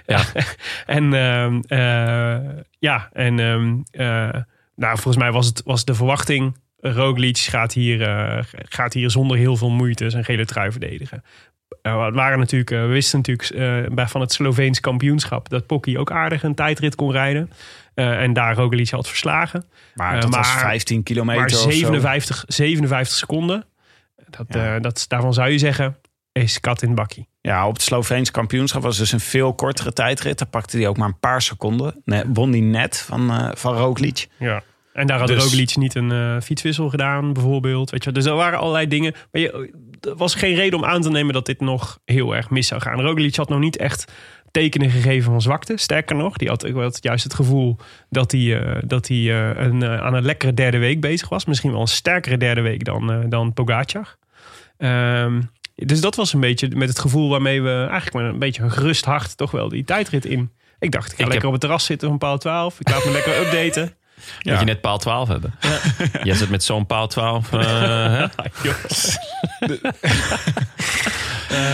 Ja. 0.06 0.20
en 0.86 1.14
ehm, 1.14 1.60
eh, 1.66 2.48
ja, 2.78 3.08
en 3.12 3.38
ehm, 3.40 3.76
eh, 3.90 4.42
nou, 4.78 4.94
volgens 4.94 5.16
mij 5.16 5.32
was 5.32 5.46
het 5.46 5.62
was 5.64 5.84
de 5.84 5.94
verwachting. 5.94 6.56
Roglic 6.80 7.38
gaat 7.38 7.72
hier, 7.72 8.02
eh, 8.02 8.44
gaat 8.52 8.92
hier 8.92 9.10
zonder 9.10 9.36
heel 9.36 9.56
veel 9.56 9.70
moeite 9.70 10.10
zijn 10.10 10.24
gele 10.24 10.44
trui 10.46 10.70
verdedigen. 10.70 11.22
Eh, 11.82 12.04
het 12.04 12.14
waren 12.14 12.38
natuurlijk, 12.38 12.70
eh, 12.70 12.80
we 12.80 12.86
wisten 12.86 13.18
natuurlijk 13.18 13.50
eh, 13.50 13.94
bij 13.94 14.06
van 14.06 14.20
het 14.20 14.32
Sloveens 14.32 14.80
kampioenschap 14.80 15.48
dat 15.48 15.66
Pocky 15.66 15.96
ook 15.96 16.10
aardig 16.12 16.42
een 16.42 16.54
tijdrit 16.54 16.94
kon 16.94 17.12
rijden. 17.12 17.50
Eh, 17.94 18.22
en 18.22 18.32
daar 18.32 18.54
Roglic 18.54 18.88
had 18.90 19.08
verslagen. 19.08 19.64
Maar 19.94 20.14
Eh, 20.14 20.20
dat 20.20 20.34
was 20.34 20.52
maar- 20.54 20.60
15 20.60 21.02
kilometer 21.02 21.40
Maar 21.40 21.50
of 21.50 21.56
zo. 21.60 21.70
57, 21.70 22.44
57 22.46 23.16
seconden. 23.16 23.64
Dat, 24.30 24.46
Ja. 24.48 24.74
eh, 24.74 24.80
dat, 24.82 25.04
daarvan 25.08 25.34
zou 25.34 25.48
je 25.50 25.58
zeggen, 25.58 25.96
is 26.42 26.60
kat 26.60 26.82
in 26.82 26.94
bakkie. 26.94 27.28
Ja, 27.40 27.66
op 27.66 27.72
het 27.72 27.82
Sloveens 27.82 28.30
kampioenschap 28.30 28.82
was 28.82 28.96
dus 28.98 29.12
een 29.12 29.20
veel 29.20 29.54
kortere 29.54 29.92
tijdrit. 29.92 30.38
Daar 30.38 30.48
pakte 30.48 30.76
hij 30.76 30.88
ook 30.88 30.96
maar 30.96 31.08
een 31.08 31.18
paar 31.18 31.42
seconden. 31.42 32.00
Nee, 32.04 32.22
won 32.32 32.50
hij 32.50 32.60
net 32.60 32.98
van, 32.98 33.30
eh 33.30 33.50
van 33.54 33.76
Roglic. 33.76 34.28
Ja. 34.38 34.62
En 34.92 35.06
daar 35.06 35.18
had 35.18 35.28
Dus- 35.28 35.42
Roglic 35.42 35.76
niet 35.76 35.94
een 35.94 36.12
eh, 36.12 36.36
fietswissel 36.42 36.88
gedaan, 36.88 37.32
bijvoorbeeld. 37.32 37.90
Weet 37.90 38.04
je, 38.04 38.12
dus 38.12 38.24
er 38.24 38.34
waren 38.34 38.58
allerlei 38.58 38.88
dingen. 38.88 39.14
Maar 39.32 39.40
je, 39.40 39.72
er 40.00 40.16
was 40.16 40.34
geen 40.34 40.54
reden 40.54 40.78
om 40.78 40.84
aan 40.84 41.02
te 41.02 41.10
nemen 41.10 41.34
dat 41.34 41.46
dit 41.46 41.60
nog 41.60 41.98
heel 42.04 42.36
erg 42.36 42.50
mis 42.50 42.66
zou 42.66 42.80
gaan. 42.80 43.00
Roglic 43.00 43.36
had 43.36 43.48
nog 43.48 43.58
niet 43.58 43.76
echt 43.76 44.12
tekenen 44.50 44.90
gegeven 44.90 45.30
van 45.30 45.42
zwakte. 45.42 45.76
Sterker 45.76 46.16
nog, 46.16 46.36
die 46.36 46.48
had, 46.48 46.64
ik 46.64 46.74
had 46.74 46.98
juist 47.00 47.24
het 47.24 47.34
gevoel 47.34 47.76
dat 48.10 48.32
hij, 48.32 48.60
eh, 48.60 48.82
dat 48.86 49.08
hij 49.08 49.34
een, 49.56 49.84
aan 49.84 50.14
een 50.14 50.24
lekkere 50.24 50.54
derde 50.54 50.78
week 50.78 51.00
bezig 51.00 51.28
was. 51.28 51.44
Misschien 51.44 51.72
wel 51.72 51.80
een 51.80 51.86
sterkere 51.86 52.36
derde 52.36 52.60
week 52.60 52.84
dan, 52.84 53.26
dan 53.28 53.52
Pogacar. 53.52 54.16
Ehm, 54.76 55.40
dus 55.86 56.00
dat 56.00 56.14
was 56.16 56.32
een 56.32 56.40
beetje 56.40 56.68
met 56.76 56.88
het 56.88 56.98
gevoel 56.98 57.28
waarmee 57.28 57.62
we 57.62 57.86
eigenlijk 57.90 58.12
met 58.14 58.32
een 58.32 58.38
beetje 58.38 58.62
een 58.62 58.70
gerust 58.72 59.04
hart 59.04 59.36
toch 59.36 59.50
wel 59.50 59.68
die 59.68 59.84
tijdrit 59.84 60.24
in. 60.24 60.52
Ik 60.78 60.90
dacht, 60.92 61.12
ik 61.12 61.16
ga 61.18 61.24
Ik 61.24 61.28
lekker 61.28 61.34
heb- 61.36 61.44
op 61.46 61.52
het 61.52 61.60
terras 61.60 61.84
zitten 61.84 62.08
van 62.08 62.18
paal 62.18 62.38
12. 62.38 62.80
Ik 62.80 62.88
laat 62.88 63.04
me 63.04 63.10
lekker 63.10 63.38
updaten. 63.42 63.92
Dat 64.42 64.58
je 64.58 64.64
net 64.64 64.80
paal 64.80 64.98
12 64.98 65.28
hebben. 65.28 65.54
Jij 66.22 66.34
zit 66.34 66.50
met 66.50 66.64
zo'n 66.64 66.86
paal 66.86 67.06
12. 67.08 67.52
eh, 67.52 67.60
hè? 67.60 68.26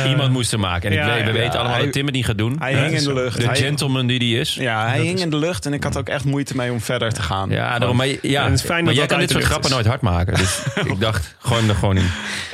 Iemand 0.07 0.33
moest 0.33 0.53
er 0.53 0.61
maken. 0.61 0.91
En 0.91 0.99
ik 0.99 1.15
weet, 1.15 1.25
we 1.25 1.33
weten 1.33 1.53
allemaal 1.59 1.75
hij- 1.77 1.85
dat 1.85 1.93
Tim 1.93 2.07
het 2.07 2.15
niet 2.15 2.25
gaat 2.25 2.39
doen. 2.39 2.57
Hij 2.59 2.75
hing 2.75 2.97
in 2.99 3.05
de 3.05 3.15
lucht. 3.15 3.41
De 3.41 3.55
gentleman 3.55 4.07
die 4.07 4.19
die 4.19 4.39
is. 4.39 4.55
Ja, 4.55 4.87
hij 4.89 5.01
hing 5.01 5.19
in 5.21 5.31
de 5.31 5.37
lucht 5.37 5.67
en 5.67 5.73
ik 5.73 5.83
had 5.85 5.97
ook 5.97 6.09
echt 6.09 6.25
moeite 6.25 6.57
mee 6.57 6.73
om 6.73 6.81
verder 6.81 7.13
te 7.13 7.23
gaan. 7.23 7.51
Ja, 7.51 7.79
daarom, 7.79 7.97
maar, 7.97 8.07
ja, 8.23 8.45
het 8.45 8.53
is 8.55 8.61
fijn 8.61 8.85
maar 8.85 8.95
dat 8.95 8.97
jij 8.97 9.07
kan 9.07 9.19
dit 9.19 9.31
soort 9.31 9.45
grappen 9.45 9.71
nooit 9.71 9.87
hard 9.87 10.01
maken. 10.01 10.35
Dus 10.35 10.63
ik 10.93 11.01
dacht, 11.01 11.35
gooi 11.39 11.61
hem 11.61 11.69
er 11.69 11.75
gewoon 11.77 11.97
in. 11.97 12.07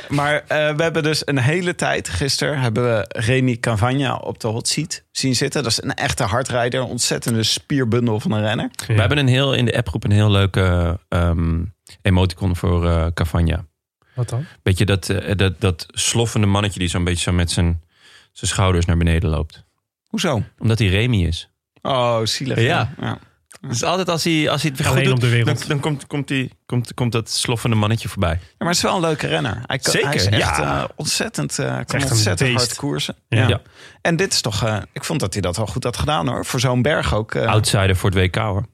Maar 0.09 0.33
eh, 0.47 0.75
we 0.75 0.83
hebben 0.83 1.03
dus 1.03 1.21
een 1.25 1.37
hele 1.37 1.75
tijd, 1.75 2.09
gisteren 2.09 2.59
hebben 2.59 2.83
we 2.83 3.05
Remy 3.07 3.57
Cavagna 3.57 4.15
op 4.15 4.39
de 4.39 4.47
hot 4.47 4.67
seat 4.67 5.03
zien 5.11 5.35
zitten. 5.35 5.63
Dat 5.63 5.71
is 5.71 5.83
een 5.83 5.93
echte 5.93 6.23
hardrijder, 6.23 6.81
een 6.81 6.87
ontzettende 6.87 7.43
spierbundel 7.43 8.19
van 8.19 8.31
een 8.31 8.41
renner. 8.41 8.69
We 8.87 8.93
hebben 8.93 9.17
een 9.17 9.27
heel, 9.27 9.53
in 9.53 9.65
de 9.65 9.77
appgroep 9.77 10.03
een 10.03 10.11
heel 10.11 10.31
leuke 10.31 10.97
ehm, 11.09 11.59
emoticon 12.01 12.55
voor 12.55 12.87
eh 12.89 13.05
Cavagna. 13.13 13.65
Wat 14.21 14.29
dan? 14.29 14.45
Beetje 14.63 14.85
dat, 14.85 15.09
eh, 15.09 15.35
dat, 15.35 15.61
dat 15.61 15.85
sloffende 15.87 16.47
mannetje 16.47 16.79
die 16.79 16.87
zo'n 16.89 17.03
beetje 17.03 17.21
zo 17.23 17.31
met 17.31 17.51
zijn, 17.51 17.81
zijn 18.31 18.51
schouders 18.51 18.85
naar 18.85 18.97
beneden 18.97 19.29
loopt. 19.29 19.65
Hoezo? 20.07 20.43
Omdat 20.59 20.79
hij 20.79 20.87
Remy 20.87 21.25
is. 21.25 21.49
Oh, 21.81 22.19
zielig. 22.23 22.59
Ja. 22.59 22.93
ja. 22.99 23.17
Dus 23.67 23.83
altijd 23.83 24.09
als 24.09 24.23
hij, 24.23 24.49
als 24.49 24.61
hij 24.61 24.71
het 24.71 24.79
weer 24.81 24.89
goed 24.91 25.03
doet, 25.03 25.13
op 25.13 25.19
de 25.19 25.29
wereld. 25.29 25.59
dan, 25.59 25.67
dan 25.67 25.79
komt, 25.79 26.07
komt, 26.07 26.27
die, 26.27 26.51
komt, 26.65 26.93
komt 26.93 27.11
dat 27.11 27.29
sloffende 27.29 27.75
mannetje 27.75 28.09
voorbij. 28.09 28.33
Ja, 28.33 28.39
maar 28.57 28.67
het 28.67 28.77
is 28.77 28.83
wel 28.83 28.95
een 28.95 29.01
leuke 29.01 29.27
renner. 29.27 29.61
Hij, 29.65 29.77
kan, 29.77 29.91
Zeker, 29.91 30.07
hij 30.07 30.17
is 30.17 30.25
echt 30.25 30.57
ja. 30.57 30.81
eh, 30.83 30.89
ontzettend, 30.95 31.59
eh, 31.59 31.79
kan 31.85 32.01
ontzettend 32.03 32.53
hard 32.53 32.75
koersen. 32.75 33.15
Ja. 33.27 33.47
Ja. 33.47 33.61
En 34.01 34.15
dit 34.15 34.33
is 34.33 34.41
toch, 34.41 34.63
eh, 34.63 34.77
ik 34.93 35.03
vond 35.03 35.19
dat 35.19 35.33
hij 35.33 35.41
dat 35.41 35.57
wel 35.57 35.67
goed 35.67 35.83
had 35.83 35.97
gedaan 35.97 36.27
hoor. 36.27 36.45
Voor 36.45 36.59
zo'n 36.59 36.81
berg 36.81 37.13
ook. 37.13 37.35
eh, 37.35 37.45
Outsider 37.47 37.95
voor 37.95 38.09
het 38.09 38.19
WK 38.19 38.35
hoor. 38.35 38.65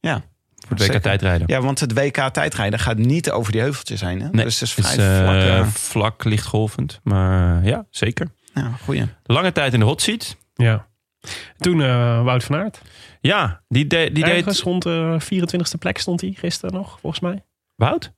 Ja. 0.00 0.22
Voor 0.68 0.70
het 0.70 0.78
WK 0.78 0.86
Zeker. 0.86 1.00
tijdrijden. 1.00 1.46
Ja, 1.46 1.60
want 1.60 1.80
het 1.80 1.92
WK 1.92 2.16
tijdrijden 2.28 2.78
gaat 2.78 2.96
niet 2.98 3.30
over 3.30 3.52
die 3.52 3.60
heuveltjes 3.60 4.00
heen. 4.00 4.20
Hè? 4.20 4.28
Nee, 4.30 4.44
dus 4.44 4.60
het 4.60 4.68
is 4.68 4.76
Het 4.76 4.86
vrij 4.86 5.06
is 5.06 5.18
eh, 5.20 5.24
vlak. 5.24 5.64
eh, 5.64 5.66
vlak, 5.66 6.24
lichtgolvend. 6.24 7.00
Maar 7.02 7.58
eh, 7.62 7.68
ja, 7.68 7.86
zeker. 7.90 8.28
ja, 8.54 8.72
goeie. 8.84 9.04
Lange 9.24 9.52
tijd 9.52 9.72
in 9.72 9.78
de 9.80 9.84
hot 9.86 10.02
seat. 10.02 10.36
Ja. 10.54 10.86
Toen 11.58 11.82
eh, 11.82 12.22
Wout 12.24 12.44
van 12.44 12.56
Aert. 12.56 12.80
Ja, 13.20 13.62
die, 13.68 13.86
de, 13.86 14.10
die 14.12 14.24
deed... 14.24 14.34
Ergens 14.34 14.60
rond 14.62 14.82
de 14.82 15.18
24e 15.34 15.78
plek 15.78 15.98
stond 15.98 16.20
hij 16.20 16.32
gisteren 16.36 16.74
nog, 16.74 16.98
volgens 17.00 17.22
mij. 17.22 17.44
Wout? 17.74 18.12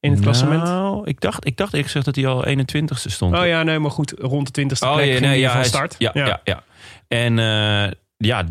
In 0.00 0.10
het 0.12 0.20
klassement. 0.20 0.62
Nou, 0.62 1.06
ik 1.06 1.20
dacht, 1.20 1.46
ik 1.46 1.56
dacht 1.56 1.74
ik 1.74 1.88
zeg 1.88 2.02
dat 2.02 2.14
hij 2.14 2.26
al 2.26 2.44
21ste 2.46 2.92
stond. 2.92 3.36
Oh 3.36 3.46
ja, 3.46 3.62
nee, 3.62 3.78
maar 3.78 3.90
goed. 3.90 4.14
Rond 4.18 4.54
de 4.54 4.62
20e 4.62 4.66
plek 4.78 4.90
Oh, 4.90 4.96
ja, 4.98 5.04
ging 5.04 5.20
nee, 5.20 5.28
hij 5.28 5.38
ja, 5.38 5.48
van 5.48 5.56
hij 5.58 5.68
start. 5.68 5.94
Ja, 5.98 6.10
ja. 6.14 6.40
ja, 6.44 6.62
En 7.08 7.38
eh, 7.38 7.90
ja, 8.16 8.44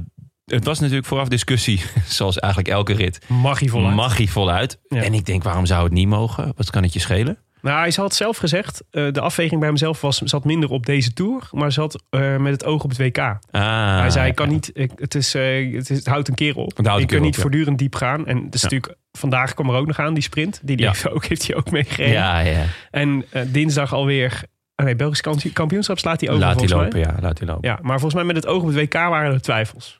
het 0.51 0.65
was 0.65 0.79
natuurlijk 0.79 1.07
vooraf 1.07 1.27
discussie, 1.27 1.81
zoals 2.17 2.39
eigenlijk 2.39 2.73
elke 2.73 2.93
rit. 2.93 3.19
Mag 3.27 3.59
hij 3.59 3.67
voluit. 3.69 3.95
Mag 3.95 4.17
hij 4.17 4.27
voluit? 4.27 4.79
Ja. 4.87 5.01
En 5.03 5.13
ik 5.13 5.25
denk, 5.25 5.43
waarom 5.43 5.65
zou 5.65 5.83
het 5.83 5.93
niet 5.93 6.07
mogen? 6.07 6.51
Wat 6.55 6.69
kan 6.69 6.83
het 6.83 6.93
je 6.93 6.99
schelen? 6.99 7.37
Nou, 7.61 7.79
hij 7.79 7.91
had 7.95 8.15
zelf 8.15 8.37
gezegd, 8.37 8.83
eh, 8.91 9.11
de 9.11 9.21
afweging 9.21 9.59
bij 9.59 9.69
hemzelf 9.69 10.01
was, 10.01 10.17
zat 10.17 10.45
minder 10.45 10.69
op 10.69 10.85
deze 10.85 11.13
Tour, 11.13 11.49
maar 11.51 11.71
zat 11.71 12.03
eh, 12.09 12.37
met 12.37 12.51
het 12.51 12.65
oog 12.65 12.83
op 12.83 12.89
het 12.89 12.97
WK. 12.99 13.17
Ah, 13.17 13.99
hij 13.99 14.09
zei, 14.09 14.27
ik 14.29 14.35
kan 14.35 14.45
ja. 14.45 14.51
niet, 14.53 14.69
ik- 14.73 14.91
het, 14.95 15.15
is, 15.15 15.33
eh, 15.35 15.73
het, 15.75 15.89
is, 15.89 15.97
het 15.97 16.07
houdt 16.07 16.27
een 16.27 16.35
keer 16.35 16.55
op. 16.55 16.67
ik 16.69 16.83
kan 16.83 17.03
op, 17.03 17.19
niet 17.19 17.35
ja. 17.35 17.41
voortdurend 17.41 17.77
diep 17.77 17.95
gaan. 17.95 18.27
En 18.27 18.49
dus 18.49 18.61
Ja. 18.61 18.67
natuurlijk, 18.69 18.99
vandaag 19.11 19.53
kwam 19.53 19.69
er 19.69 19.75
ook 19.75 19.87
nog 19.87 19.99
aan, 19.99 20.13
die 20.13 20.23
sprint. 20.23 20.59
Die, 20.63 20.77
die 20.77 20.87
heeft, 20.87 21.09
ook, 21.15 21.25
heeft 21.25 21.47
hij 21.47 21.55
ook 21.55 21.71
meegereden. 21.71 22.13
Ja, 22.13 22.39
ja. 22.39 22.63
En 22.91 23.25
dinsdag 23.47 23.93
alweer, 23.93 24.41
oh 24.75 24.85
nee, 24.85 24.95
Belgisch 24.95 25.21
kampioen- 25.21 25.53
kampioenschap 25.53 25.99
slaat 25.99 26.19
hij 26.21 26.29
over 26.29 26.41
Laat 26.41 26.59
hij 26.59 26.69
mij. 26.69 26.77
lopen, 26.83 26.99
ja. 26.99 27.15
Laat 27.21 27.37
hij 27.39 27.47
lopen. 27.47 27.69
Ja, 27.69 27.79
maar 27.81 27.99
volgens 27.99 28.13
mij 28.13 28.23
met 28.23 28.35
het 28.35 28.45
oog 28.47 28.61
op 28.61 28.67
het 28.67 28.75
WK 28.75 28.93
waren 28.93 29.33
er 29.33 29.41
twijfels. 29.41 29.99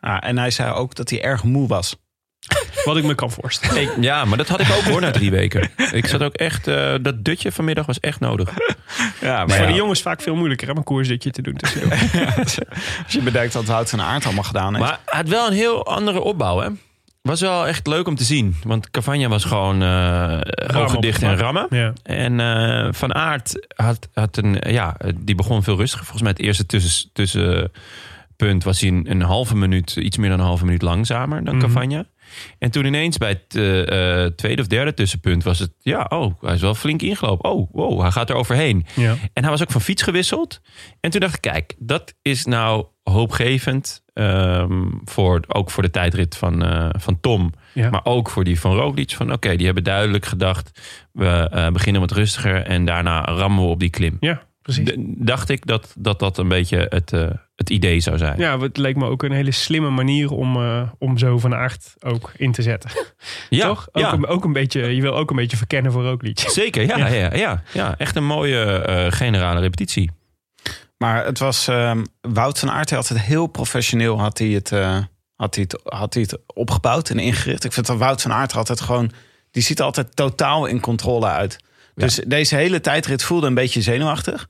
Ah, 0.00 0.16
en 0.20 0.38
hij 0.38 0.50
zei 0.50 0.72
ook 0.72 0.94
dat 0.94 1.10
hij 1.10 1.22
erg 1.22 1.42
moe 1.44 1.68
was. 1.68 1.96
Wat 2.84 2.96
ik 2.96 3.04
me 3.04 3.14
kan 3.14 3.30
voorstellen. 3.30 3.82
Ik- 3.82 3.92
ja, 4.00 4.24
maar 4.24 4.38
dat 4.38 4.48
had 4.48 4.60
ik 4.60 4.70
ook 4.70 4.82
hoor 4.82 5.00
na 5.00 5.10
drie 5.10 5.30
weken. 5.30 5.70
Ik 5.92 6.06
zat 6.06 6.22
ook 6.22 6.34
echt, 6.34 6.66
eh, 6.66 6.94
dat 7.02 7.24
dutje 7.24 7.52
vanmiddag 7.52 7.86
was 7.86 8.00
echt 8.00 8.20
nodig. 8.20 8.48
Ja, 9.20 9.44
Maar 9.44 9.56
voor 9.56 9.64
ja, 9.66 9.70
de 9.70 9.76
jongens 9.76 10.02
vaak 10.02 10.20
veel 10.22 10.34
moeilijker 10.34 10.70
om 10.70 10.76
een 10.76 10.84
koersdutje 10.84 11.30
te 11.30 11.42
doen. 11.42 11.54
tussendoor. 11.56 11.90
als 13.04 13.12
je 13.12 13.20
bedenkt 13.22 13.52
dat 13.52 13.64
Wout 13.64 13.90
van 13.90 14.00
Aert 14.00 14.24
allemaal 14.24 14.44
gedaan 14.44 14.74
heeft. 14.74 14.86
Maar 14.88 14.98
hij 15.04 15.20
had 15.20 15.28
wel 15.28 15.46
een 15.46 15.52
heel 15.52 15.86
andere 15.86 16.20
opbouw, 16.20 16.60
hè? 16.60 16.68
Was 17.22 17.40
wel 17.40 17.66
echt 17.66 17.86
leuk 17.86 18.06
om 18.06 18.14
te 18.16 18.24
zien. 18.24 18.56
Want 18.64 18.90
Cavagna 18.90 19.28
was 19.28 19.44
gewoon 19.44 19.82
eh 19.82 20.40
ogen 20.82 20.96
op 20.96 21.02
dicht 21.02 21.22
en 21.22 21.36
rammen. 21.36 21.66
ja. 21.70 21.92
En 22.02 22.40
eh, 22.40 22.88
Van 22.92 23.14
Aert 23.14 23.66
had, 23.76 24.08
had 24.14 24.36
een, 24.36 24.56
ja, 24.72 24.96
die 25.16 25.34
begon 25.34 25.62
veel 25.62 25.76
rustiger. 25.76 26.04
Volgens 26.06 26.22
mij 26.22 26.32
het 26.36 26.40
eerste 26.40 26.66
tussen, 27.12 27.72
tussenpunt 28.36 28.64
was 28.64 28.80
hij 28.80 28.90
een, 28.90 29.10
een 29.10 29.22
halve 29.22 29.56
minuut, 29.56 29.96
iets 29.96 30.16
meer 30.16 30.30
dan 30.30 30.38
een 30.38 30.44
halve 30.46 30.64
minuut 30.64 30.82
langzamer 30.82 31.44
dan 31.44 31.56
Mhm. 31.56 31.64
Cavagna. 31.66 32.04
En 32.58 32.70
toen 32.70 32.84
ineens 32.84 33.18
bij 33.18 33.28
het 33.28 33.54
eh, 33.56 34.24
eh, 34.24 34.30
tweede 34.32 34.62
of 34.62 34.68
derde 34.68 34.94
tussenpunt 34.94 35.44
was 35.44 35.58
het, 35.58 35.72
ja, 35.78 36.06
oh, 36.08 36.34
hij 36.40 36.54
is 36.54 36.60
wel 36.60 36.74
flink 36.74 37.02
ingelopen. 37.02 37.50
Oh, 37.50 37.68
wow, 37.72 38.00
hij 38.00 38.10
gaat 38.10 38.30
er 38.30 38.36
overheen. 38.36 38.86
Ja. 38.94 39.14
En 39.32 39.42
hij 39.42 39.50
was 39.50 39.62
ook 39.62 39.70
van 39.70 39.80
fiets 39.80 40.02
gewisseld. 40.02 40.60
En 41.00 41.10
toen 41.10 41.20
dacht 41.20 41.34
ik, 41.34 41.40
kijk, 41.40 41.74
dat 41.78 42.14
is 42.22 42.44
nou 42.44 42.86
hoopgevend. 43.02 44.02
ehm, 44.14 44.82
voor, 45.04 45.40
ook 45.46 45.70
voor 45.70 45.82
de 45.82 45.90
tijdrit 45.90 46.36
van, 46.36 46.64
eh, 46.64 46.88
van 46.92 47.20
Tom. 47.20 47.52
Ja. 47.72 47.90
Maar 47.90 48.04
ook 48.04 48.30
voor 48.30 48.44
die 48.44 48.60
van 48.60 48.76
Roglic. 48.76 49.10
Van 49.10 49.32
oké, 49.32 49.56
die 49.56 49.66
hebben 49.66 49.84
duidelijk 49.84 50.26
gedacht... 50.26 50.80
we 51.12 51.68
beginnen 51.72 52.00
wat 52.00 52.10
rustiger 52.10 52.62
en 52.66 52.84
daarna 52.84 53.24
rammen 53.24 53.64
we 53.64 53.70
op 53.70 53.80
die 53.80 53.90
klim. 53.90 54.16
ja, 54.20 54.42
precies. 54.62 54.88
D- 54.90 54.94
dacht 55.26 55.48
ik 55.48 55.66
dat, 55.66 55.94
dat 55.98 56.18
dat 56.18 56.38
een 56.38 56.48
beetje 56.48 56.86
het, 56.88 57.12
het 57.56 57.70
idee 57.70 58.00
zou 58.00 58.18
zijn. 58.18 58.38
Ja, 58.38 58.58
het 58.58 58.76
leek 58.76 58.96
me 58.96 59.06
ook 59.06 59.22
een 59.22 59.32
hele 59.32 59.50
slimme 59.50 59.90
manier 59.90 60.30
om, 60.30 60.56
eh, 60.56 60.82
om 60.98 61.18
zo 61.18 61.38
van 61.38 61.54
aard 61.54 61.94
ook 62.00 62.32
in 62.36 62.52
te 62.52 62.62
zetten. 62.62 62.90
Ja, 63.50 63.66
Toch? 63.66 63.88
Ook, 63.92 64.02
ja. 64.02 64.12
een, 64.12 64.26
ook 64.26 64.44
een 64.44 64.52
beetje, 64.52 64.94
je 64.94 65.00
wil 65.00 65.16
ook 65.16 65.30
een 65.30 65.36
beetje 65.36 65.56
verkennen 65.56 65.92
voor 65.92 66.04
Roglic. 66.04 66.38
Zeker, 66.38 66.86
ja, 66.86 66.96
ja. 66.96 67.06
Ja, 67.06 67.34
ja, 67.34 67.62
ja. 67.72 67.94
echt 67.98 68.16
een 68.16 68.26
mooie 68.26 68.64
eh, 68.64 69.12
generale 69.12 69.60
repetitie. 69.60 70.10
Maar 70.98 71.24
het 71.24 71.38
was, 71.38 71.68
ehm, 71.68 72.04
Wout 72.20 72.58
van 72.58 72.70
Aert 72.70 72.88
hij 72.88 72.98
had 72.98 73.08
het 73.08 73.20
heel 73.20 73.46
professioneel 73.46 74.20
had 74.20 74.38
hij 74.38 74.48
het, 74.48 74.72
eh, 74.72 74.98
had 75.36 75.54
hij 75.54 75.64
het, 75.68 75.80
had 75.84 76.14
hij 76.14 76.22
het 76.22 76.38
opgebouwd 76.46 77.10
en 77.10 77.18
ingericht. 77.18 77.64
Ik 77.64 77.72
vind 77.72 77.86
dat 77.86 77.98
Wout 77.98 78.22
van 78.22 78.32
Aert 78.32 78.54
altijd 78.54 78.80
gewoon... 78.80 79.12
Die 79.50 79.62
ziet 79.62 79.78
er 79.78 79.84
altijd 79.84 80.16
totaal 80.16 80.66
in 80.66 80.80
controle 80.80 81.26
uit. 81.26 81.58
Dus 81.94 82.14
deze 82.14 82.56
hele 82.56 82.80
tijdrit 82.80 83.22
voelde 83.22 83.46
een 83.46 83.54
beetje 83.54 83.82
zenuwachtig. 83.82 84.48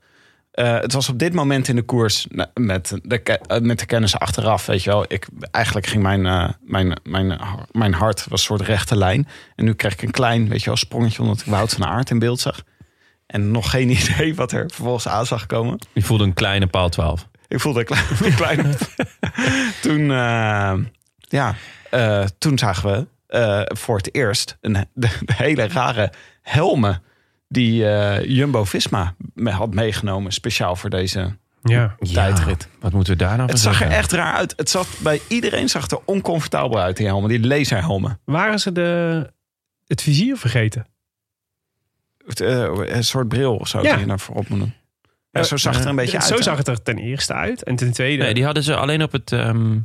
Eh, 0.55 0.79
het 0.79 0.93
was 0.93 1.09
op 1.09 1.19
dit 1.19 1.33
moment 1.33 1.67
in 1.67 1.75
de 1.75 1.81
koers 1.81 2.27
met 2.53 2.99
de, 3.03 3.21
eh, 3.21 3.59
met 3.59 3.79
de 3.79 3.85
kennis 3.85 4.17
achteraf, 4.17 4.65
weet 4.65 4.83
je 4.83 4.89
wel. 4.89 5.05
Ik, 5.07 5.27
eigenlijk 5.51 5.85
ging 5.85 6.03
mijn, 6.03 6.25
eh, 6.25 6.49
mijn, 6.61 6.99
mijn, 7.03 7.39
mijn 7.71 7.93
hart 7.93 8.25
was 8.29 8.39
een 8.39 8.45
soort 8.45 8.61
rechte 8.61 8.97
lijn. 8.97 9.27
En 9.55 9.65
nu 9.65 9.73
kreeg 9.73 9.93
ik 9.93 10.01
een 10.01 10.11
klein, 10.11 10.49
weet 10.49 10.59
je 10.59 10.65
wel, 10.65 10.75
sprongetje 10.75 11.21
omdat 11.21 11.39
ik 11.39 11.45
Wout 11.45 11.73
van 11.73 11.85
Aert 11.85 12.09
in 12.09 12.19
beeld 12.19 12.39
zag. 12.39 12.61
En 13.27 13.51
nog 13.51 13.69
geen 13.69 13.89
idee 13.99 14.35
wat 14.35 14.51
er 14.51 14.65
vervolgens 14.67 15.07
aan 15.07 15.25
zag 15.25 15.45
komen. 15.45 15.79
Je 15.93 16.01
voelde 16.01 16.23
een 16.23 16.33
kleine 16.33 16.67
paal 16.67 16.89
12. 16.89 17.27
Ik 17.47 17.59
voelde 17.59 17.79
een 17.79 17.85
klein. 17.85 18.05
Een 18.23 18.35
klein 18.35 18.75
toen, 19.81 20.07
ja, 21.19 21.55
toen 22.37 22.57
zagen 22.57 23.07
we 23.27 23.67
voor 23.75 23.97
het 23.97 24.15
eerst 24.15 24.57
een, 24.61 24.73
de, 24.93 25.09
de 25.19 25.33
hele 25.33 25.67
rare 25.67 26.11
helmen 26.41 27.01
die 27.47 27.87
eh, 27.89 28.23
Jumbo-Visma 28.35 29.15
me 29.33 29.49
had 29.51 29.73
meegenomen. 29.73 30.31
Speciaal 30.31 30.75
voor 30.75 30.89
deze 30.89 31.37
Ja. 31.63 31.95
tijdrit. 32.13 32.67
Wat 32.79 32.91
moeten 32.93 33.13
we 33.13 33.19
daar 33.19 33.37
nou 33.37 33.49
Het 33.49 33.59
zag 33.59 33.81
er 33.81 33.89
echt 33.91 34.11
raar 34.11 34.33
uit. 34.33 34.53
Het 34.57 34.69
zag, 34.69 34.87
bij 34.97 35.21
iedereen 35.27 35.69
zag 35.69 35.89
er 35.89 35.99
oncomfortabel 36.05 36.79
uit, 36.79 36.97
die 36.97 37.05
helmen. 37.05 37.29
Die 37.29 37.47
laserhelmen. 37.47 38.19
Waren 38.25 38.59
ze 38.59 38.71
de, 38.71 39.31
het 39.87 40.01
vizier 40.01 40.37
vergeten? 40.37 40.85
Het, 42.25 42.39
eh, 42.41 42.69
een 42.95 43.03
soort 43.03 43.27
bril 43.27 43.55
of 43.55 43.67
zo 43.67 43.81
Ja. 43.81 43.91
die 43.91 43.99
je 43.99 44.05
daarvoor 44.05 44.35
op 44.35 44.49
moet 44.49 44.59
doen. 44.59 44.73
Ja, 45.31 45.43
zo 45.43 45.57
zag 45.57 45.73
het 45.75 45.83
er 45.83 45.89
een 45.89 45.95
beetje 45.95 46.17
uit. 46.19 46.27
Zo 46.27 46.41
zag 46.41 46.57
het 46.57 46.67
er 46.67 46.81
ten 46.83 46.97
eerste 46.97 47.33
uit. 47.33 47.63
En 47.63 47.75
ten 47.75 47.91
tweede... 47.91 48.23
Nee, 48.23 48.33
die 48.33 48.45
hadden 48.45 48.63
ze 48.63 48.75
alleen 48.75 49.03
op 49.03 49.11
het, 49.11 49.31
ehm, 49.31 49.79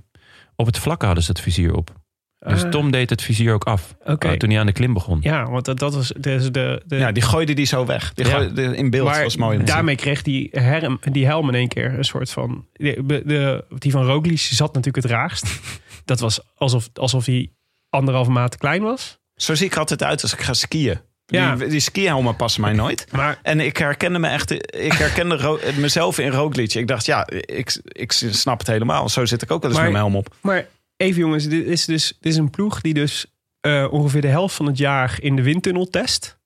op 0.57 0.66
het 0.66 0.79
vlakke 0.79 1.07
hadden 1.07 1.25
ze 1.25 1.31
het 1.31 1.40
vizier 1.40 1.75
op. 1.75 2.00
Dus 2.46 2.64
Ah, 2.64 2.70
Tom 2.70 2.90
deed 2.90 3.11
het 3.11 3.22
vizier 3.22 3.53
ook 3.55 3.64
af. 3.64 3.94
Eh, 4.05 4.14
toen 4.14 4.50
hij 4.50 4.59
aan 4.59 4.66
de 4.66 4.72
klim 4.72 4.92
begon. 4.92 5.18
Ja, 5.22 5.50
want 5.50 5.64
dat, 5.64 5.79
dat 5.79 5.94
was 5.94 6.12
dus 6.18 6.44
de... 6.50 6.83
de 6.87 6.96
Ja, 6.96 7.12
die 7.12 7.22
gooide 7.22 7.53
die 7.53 7.64
zo 7.66 7.87
weg. 7.87 8.14
Die 8.14 8.24
Ja. 8.26 8.31
gooide, 8.31 8.53
de- 8.55 8.76
in 8.76 8.90
beeld 8.90 9.09
maar 9.09 9.22
was 9.22 9.37
mooi. 9.37 9.62
daarmee 9.64 9.96
kreeg 9.96 10.22
die, 10.22 10.48
herm, 10.53 11.00
die 11.12 11.26
helm 11.26 11.48
in 11.48 11.55
één 11.55 11.68
keer 11.68 11.94
een 11.98 12.05
soort 12.05 12.31
van... 12.31 12.66
De, 12.72 13.22
de, 13.26 13.64
die 13.79 13.90
van 13.92 14.05
Roglic 14.07 14.38
zat 14.38 14.74
natuurlijk 14.74 15.05
het 15.05 15.12
raarst. 15.14 15.61
Dat 16.05 16.20
was 16.20 16.40
alsof, 16.57 16.88
alsof 16.94 17.26
hij 17.26 17.50
anderhalve 17.88 18.31
maat 18.31 18.50
te 18.50 18.59
klein 18.59 18.83
was. 18.83 19.18
Zo 19.35 19.55
zie 19.55 19.66
ik 19.66 19.76
altijd 19.76 20.03
uit 20.03 20.22
als 20.22 20.33
ik 20.33 20.40
ga 20.40 20.53
skiën. 20.53 21.00
Ja. 21.26 21.57
Die, 21.57 21.68
die 21.68 21.81
skihelmen 21.81 22.37
passen 22.37 22.61
mij 22.61 22.72
nooit. 22.72 23.07
Maar 23.12 23.38
En 23.42 23.61
ik 23.61 23.76
herkende 23.76 24.18
me 24.18 24.29
echt, 24.29 24.50
ik 24.85 24.92
herkende 24.92 25.59
mezelf 25.76 26.18
in 26.18 26.31
Roglic. 26.31 26.74
Ik 26.74 26.87
dacht, 26.87 27.07
ja, 27.07 27.26
ik, 27.31 27.81
ik 27.85 28.12
snap 28.12 28.59
het 28.59 28.66
helemaal. 28.66 29.09
Zo 29.09 29.24
zit 29.26 29.42
ik 29.42 29.50
ook 29.50 29.62
wel 29.62 29.70
eens 29.70 29.81
Maar- 29.81 29.90
met 29.90 30.00
mijn 30.00 30.12
helm 30.12 30.24
op. 30.26 30.35
Maar 30.40 30.66
even 31.01 31.21
jongens, 31.21 31.49
dit 31.49 31.67
is 31.67 31.85
dus 31.85 32.17
dit 32.21 32.33
is 32.33 32.39
een 32.39 32.51
ploeg 32.51 32.81
die 32.81 32.95
dus 32.95 33.27
eh, 33.61 33.87
ongeveer 33.91 34.21
de 34.21 34.29
helft 34.29 34.55
van 34.55 34.67
het 34.67 34.79
jaar 34.79 35.19
in 35.21 35.37
de 35.37 35.43
windtunnel 35.43 35.87
test. 35.87 36.39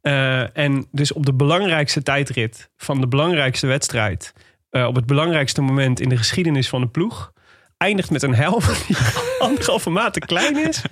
Eh, 0.00 0.56
en 0.56 0.86
dus 0.90 1.12
op 1.12 1.26
de 1.26 1.34
belangrijkste 1.34 2.02
tijdrit 2.02 2.70
van 2.76 3.00
de 3.00 3.06
belangrijkste 3.08 3.66
wedstrijd, 3.66 4.32
eh, 4.70 4.86
op 4.86 4.94
het 4.94 5.06
belangrijkste 5.06 5.60
moment 5.60 6.00
in 6.00 6.08
de 6.08 6.16
geschiedenis 6.16 6.68
van 6.68 6.80
de 6.80 6.86
ploeg, 6.86 7.32
eindigt 7.76 8.10
met 8.10 8.22
een 8.22 8.34
helm 8.34 8.60
die 8.86 8.96
anderhalve 9.38 9.90
maat 9.90 10.12
te 10.12 10.20
klein 10.20 10.68
is. 10.68 10.82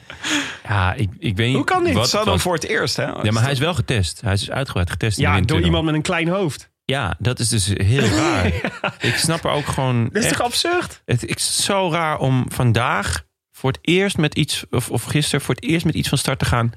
Ja, 0.68 0.94
ik, 0.94 1.11
ik 1.18 1.37
weet 1.37 1.47
niet. 1.47 1.57
Hoe 1.57 1.64
kan 1.64 1.85
dit? 1.85 1.92
Wat 1.92 2.03
Dat 2.03 2.11
zou 2.11 2.25
dan 2.25 2.40
voor 2.40 2.55
het 2.55 2.64
eerst, 2.64 2.97
hè? 2.97 3.05
Ja, 3.05 3.33
maar 3.33 3.42
hij 3.42 3.53
is 3.53 3.59
wel 3.59 3.75
getest. 3.75 4.21
Hij 4.21 4.33
is 4.33 4.51
uitgebreid 4.51 4.90
getest 4.90 5.18
in 5.18 5.25
de 5.25 5.31
Ja, 5.31 5.40
door 5.40 5.61
iemand 5.61 5.85
met 5.85 5.94
een 5.94 6.03
klein 6.03 6.29
hoofd. 6.29 6.71
Ja, 6.90 7.16
dat 7.18 7.38
is 7.38 7.48
dus 7.48 7.66
heel 7.77 8.05
raar. 8.07 8.46
Ik 9.11 9.14
snap 9.16 9.44
er 9.44 9.51
ook 9.51 9.66
gewoon. 9.66 10.05
Dat 10.05 10.16
is 10.16 10.24
echt- 10.24 10.37
toch 10.37 10.46
absurd? 10.46 11.03
Het 11.05 11.27
is 11.27 11.64
zo 11.64 11.90
raar 11.90 12.18
om 12.18 12.44
vandaag 12.48 13.24
voor 13.53 13.70
het 13.70 13.79
eerst 13.83 14.16
met 14.18 14.35
iets, 14.35 14.64
of, 14.70 14.90
of 14.90 15.03
gisteren 15.05 15.40
voor 15.40 15.55
het 15.55 15.64
eerst 15.64 15.85
met 15.87 15.94
iets 15.94 16.09
van 16.09 16.18
start 16.18 16.38
te 16.38 16.44
gaan. 16.44 16.72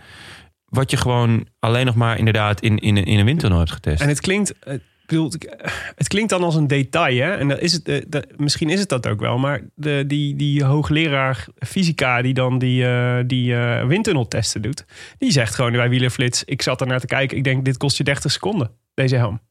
Wat 0.66 0.92
je 0.92 0.98
gewoon 0.98 1.48
alleen 1.60 1.86
nog 1.86 1.96
maar 1.96 2.18
inderdaad 2.18 2.62
in, 2.62 2.78
in, 2.78 2.98
in 2.98 3.20
een 3.20 3.26
windtunnel 3.26 3.58
hebt 3.60 3.72
getest. 3.72 4.02
En 4.02 4.08
het 4.08 4.22
klinkt, 4.22 4.60
eh, 4.60 4.74
ik 4.74 4.82
bedoel, 5.06 5.32
het 5.96 6.08
klinkt 6.08 6.30
dan 6.30 6.44
als 6.44 6.56
een 6.56 6.68
detail, 6.68 7.18
hè? 7.22 7.36
En 7.36 7.48
dat 7.48 7.60
is 7.60 7.74
het, 7.74 7.88
eh, 7.88 8.02
dat- 8.08 8.28
misschien 8.38 8.70
is 8.70 8.80
het 8.80 8.90
dat 8.90 9.08
ook 9.08 9.20
wel, 9.20 9.38
maar 9.38 9.62
de, 9.76 10.04
die, 10.08 10.36
die 10.36 10.64
hoogleraar 10.64 11.46
fysica 11.68 12.22
die 12.22 12.34
dan 12.34 12.58
die, 12.60 12.86
eh, 12.88 13.20
die 13.26 13.56
windtunneltesten 13.86 14.62
doet, 14.62 14.86
die 15.18 15.32
zegt 15.32 15.56
gewoon 15.56 15.72
bij 15.72 15.90
Wielerflits, 15.90 16.44
ik 16.44 16.62
zat 16.62 16.82
er 16.82 16.88
naar 16.88 17.00
te 17.00 17.08
kijken, 17.08 17.38
ik 17.38 17.44
denk 17.44 17.66
dit 17.66 17.78
kost 17.78 17.98
je 17.98 18.04
30 18.04 18.32
seconden, 18.32 18.72
deze 18.94 19.16
helm. 19.16 19.42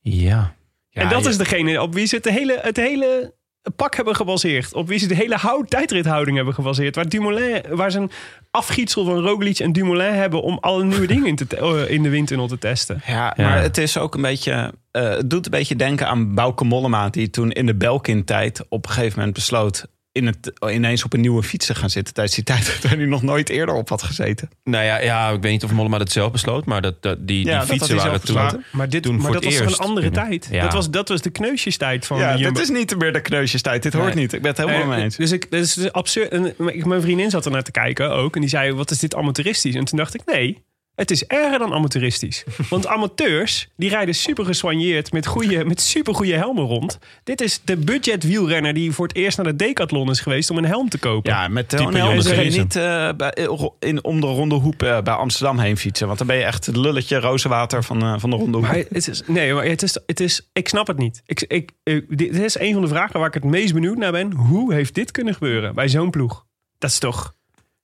Ja. 0.00 0.54
en 0.92 1.08
dat 1.08 1.26
is 1.26 1.36
degene 1.36 1.82
op 1.82 1.94
wie 1.94 2.06
ze 2.06 2.16
het 2.16 2.24
hele, 2.28 2.58
het 2.62 2.76
hele 2.76 3.34
pak 3.76 3.94
hebben 3.96 4.16
gebaseerd. 4.16 4.74
Op 4.74 4.88
wie 4.88 4.98
ze 4.98 5.06
de 5.06 5.14
hele 5.14 5.36
houd, 5.36 5.70
tijdrithouding 5.70 6.36
hebben 6.36 6.54
gebaseerd. 6.54 6.94
Waar, 6.94 7.08
Dumoulin, 7.08 7.62
waar 7.70 7.90
ze 7.90 7.98
een 7.98 8.10
afgietsel 8.50 9.04
van 9.04 9.18
Roglic 9.18 9.58
en 9.58 9.72
Dumoulin 9.72 10.12
hebben 10.12 10.42
om 10.42 10.58
alle 10.60 10.84
nieuwe 10.84 11.06
dingen 11.06 11.26
in, 11.26 11.36
te 11.36 11.56
eh, 11.56 11.90
in 11.94 12.02
de 12.02 12.08
windtunnel 12.08 12.46
te 12.48 12.58
testen. 12.58 13.00
Ja, 13.06 13.32
Ja. 13.36 13.48
maar 13.48 13.62
het 13.62 13.78
is 13.78 13.98
ook 13.98 14.14
een 14.14 14.22
beetje. 14.22 14.72
eh, 14.90 15.08
het 15.08 15.30
doet 15.30 15.44
een 15.44 15.50
beetje 15.50 15.76
denken 15.76 16.06
aan 16.08 16.34
Bauke 16.34 16.64
Mollema, 16.64 17.08
die 17.08 17.30
toen 17.30 17.50
in 17.50 17.66
de 17.66 17.74
Belkin-tijd 17.74 18.64
op 18.68 18.84
een 18.86 18.90
gegeven 18.92 19.18
moment 19.18 19.34
besloot. 19.34 19.86
In 20.12 20.26
het, 20.26 20.52
ineens 20.70 21.04
op 21.04 21.12
een 21.12 21.20
nieuwe 21.20 21.42
fiets 21.42 21.66
te 21.66 21.74
gaan 21.74 21.90
zitten 21.90 22.14
tijdens 22.14 22.36
die 22.36 22.44
tijd 22.54 22.82
waar 22.82 22.96
hij 22.96 23.04
nog 23.06 23.22
nooit 23.22 23.48
eerder 23.48 23.74
op 23.74 23.88
had 23.88 24.02
gezeten. 24.02 24.50
Nou 24.64 24.84
ja, 24.84 25.00
ja, 25.00 25.30
ik 25.30 25.42
weet 25.42 25.52
niet 25.52 25.64
of 25.64 25.72
Mollema 25.72 25.98
dat 25.98 26.12
zelf 26.12 26.32
besloot, 26.32 26.64
maar 26.64 26.80
dat, 26.82 27.02
dat, 27.02 27.26
die, 27.26 27.36
Ja, 27.36 27.42
die 27.42 27.52
dat 27.58 27.66
fietsen 27.66 27.96
waren 27.96 28.20
toen. 28.20 28.34
besloten. 28.34 28.64
Maar, 28.72 28.88
dit, 28.88 29.02
Toen 29.02 29.12
maar 29.16 29.22
voor 29.24 29.32
dat 29.34 29.44
het 29.44 29.52
was 29.52 29.62
eerst. 29.62 29.78
een 29.78 29.84
andere 29.84 30.10
tijd. 30.10 30.48
Ja. 30.50 30.62
Dat, 30.62 30.72
was, 30.72 30.90
dat 30.90 31.08
was 31.08 31.22
de 31.22 31.30
kneusjestijd 31.30 32.06
van 32.06 32.18
ja, 32.18 32.36
dit 32.36 32.58
is 32.58 32.68
niet 32.70 32.98
meer 32.98 33.12
de 33.12 33.20
kneusjestijd. 33.20 33.82
Dit 33.82 33.92
hoort 33.92 34.06
Nee. 34.14 34.22
niet. 34.22 34.32
Ik 34.32 34.42
ben 34.42 34.50
het 34.50 34.58
helemaal 34.66 34.86
mee 34.86 35.02
eens. 35.02 35.16
Dus 35.16 35.32
ik, 35.32 35.50
dat 35.50 35.60
is 35.60 35.74
dus 35.74 35.92
absurd. 35.92 36.30
En 36.30 36.54
ik- 36.66 36.84
mijn 36.86 37.00
vriendin 37.02 37.30
zat 37.30 37.44
er 37.44 37.50
naar 37.50 37.62
te 37.62 37.70
kijken 37.70 38.10
ook. 38.12 38.34
En 38.34 38.40
die 38.40 38.50
zei, 38.50 38.72
wat 38.72 38.90
is 38.90 38.98
dit 38.98 39.14
amateuristisch? 39.14 39.74
En 39.74 39.84
toen 39.84 39.98
dacht 39.98 40.14
ik, 40.14 40.20
nee, 40.24 40.62
het 40.94 41.10
is 41.10 41.24
erger 41.26 41.58
dan 41.58 41.72
amateuristisch. 41.72 42.44
Want 42.70 42.86
amateurs, 42.86 43.68
die 43.76 43.88
rijden 43.88 44.14
super 44.14 44.44
gesoigneerd 44.44 45.12
met, 45.12 45.26
goede, 45.26 45.64
met 45.64 45.80
super 45.80 46.14
goede 46.14 46.34
helmen 46.34 46.64
rond. 46.64 46.98
Dit 47.24 47.40
is 47.40 47.60
de 47.64 47.76
budget 47.76 48.22
wielrenner 48.24 48.74
die 48.74 48.92
voor 48.92 49.06
het 49.06 49.16
eerst 49.16 49.36
naar 49.36 49.46
de 49.46 49.56
Decathlon 49.56 50.10
is 50.10 50.20
geweest 50.20 50.50
om 50.50 50.58
een 50.58 50.64
helm 50.64 50.88
te 50.88 50.98
kopen. 50.98 51.32
Ja, 51.32 51.48
met 51.48 51.72
helm 51.72 51.96
je 51.96 52.20
Griezen. 52.22 52.60
niet 52.62 52.76
eh, 52.76 53.08
bij, 53.16 53.48
in, 53.78 54.04
om 54.04 54.20
de 54.20 54.26
ronde 54.26 54.54
hoep 54.54 54.82
eh, 54.82 55.00
bij 55.02 55.14
Amsterdam 55.14 55.58
heen 55.58 55.76
fietsen. 55.76 56.06
Want 56.06 56.18
dan 56.18 56.26
ben 56.26 56.36
je 56.36 56.42
echt 56.44 56.66
het 56.66 56.76
lulletje 56.76 57.16
rozenwater 57.18 57.84
van, 57.84 58.02
eh, 58.02 58.14
van 58.18 58.30
de 58.30 58.36
ronde 58.36 58.58
hoep. 58.58 58.66
Maar 58.66 58.76
het 58.88 59.08
is, 59.08 59.22
nee, 59.26 59.54
maar 59.54 59.64
het 59.64 59.82
is, 59.82 59.98
het 60.06 60.20
is, 60.20 60.48
ik 60.52 60.68
snap 60.68 60.86
het 60.86 60.98
niet. 60.98 61.22
Ik, 61.26 61.40
ik, 61.48 61.70
ik- 61.82 62.18
dit 62.18 62.34
is 62.36 62.58
een 62.58 62.72
van 62.72 62.82
de 62.82 62.88
vragen 62.88 63.18
waar 63.18 63.28
ik 63.28 63.34
het 63.34 63.44
meest 63.44 63.72
benieuwd 63.72 63.96
naar 63.96 64.12
ben. 64.12 64.32
Hoe 64.32 64.74
heeft 64.74 64.94
dit 64.94 65.10
kunnen 65.10 65.34
gebeuren 65.34 65.74
bij 65.74 65.88
zo'n 65.88 66.10
ploeg? 66.10 66.44
Dat 66.78 66.90
is 66.90 66.98
toch... 66.98 67.34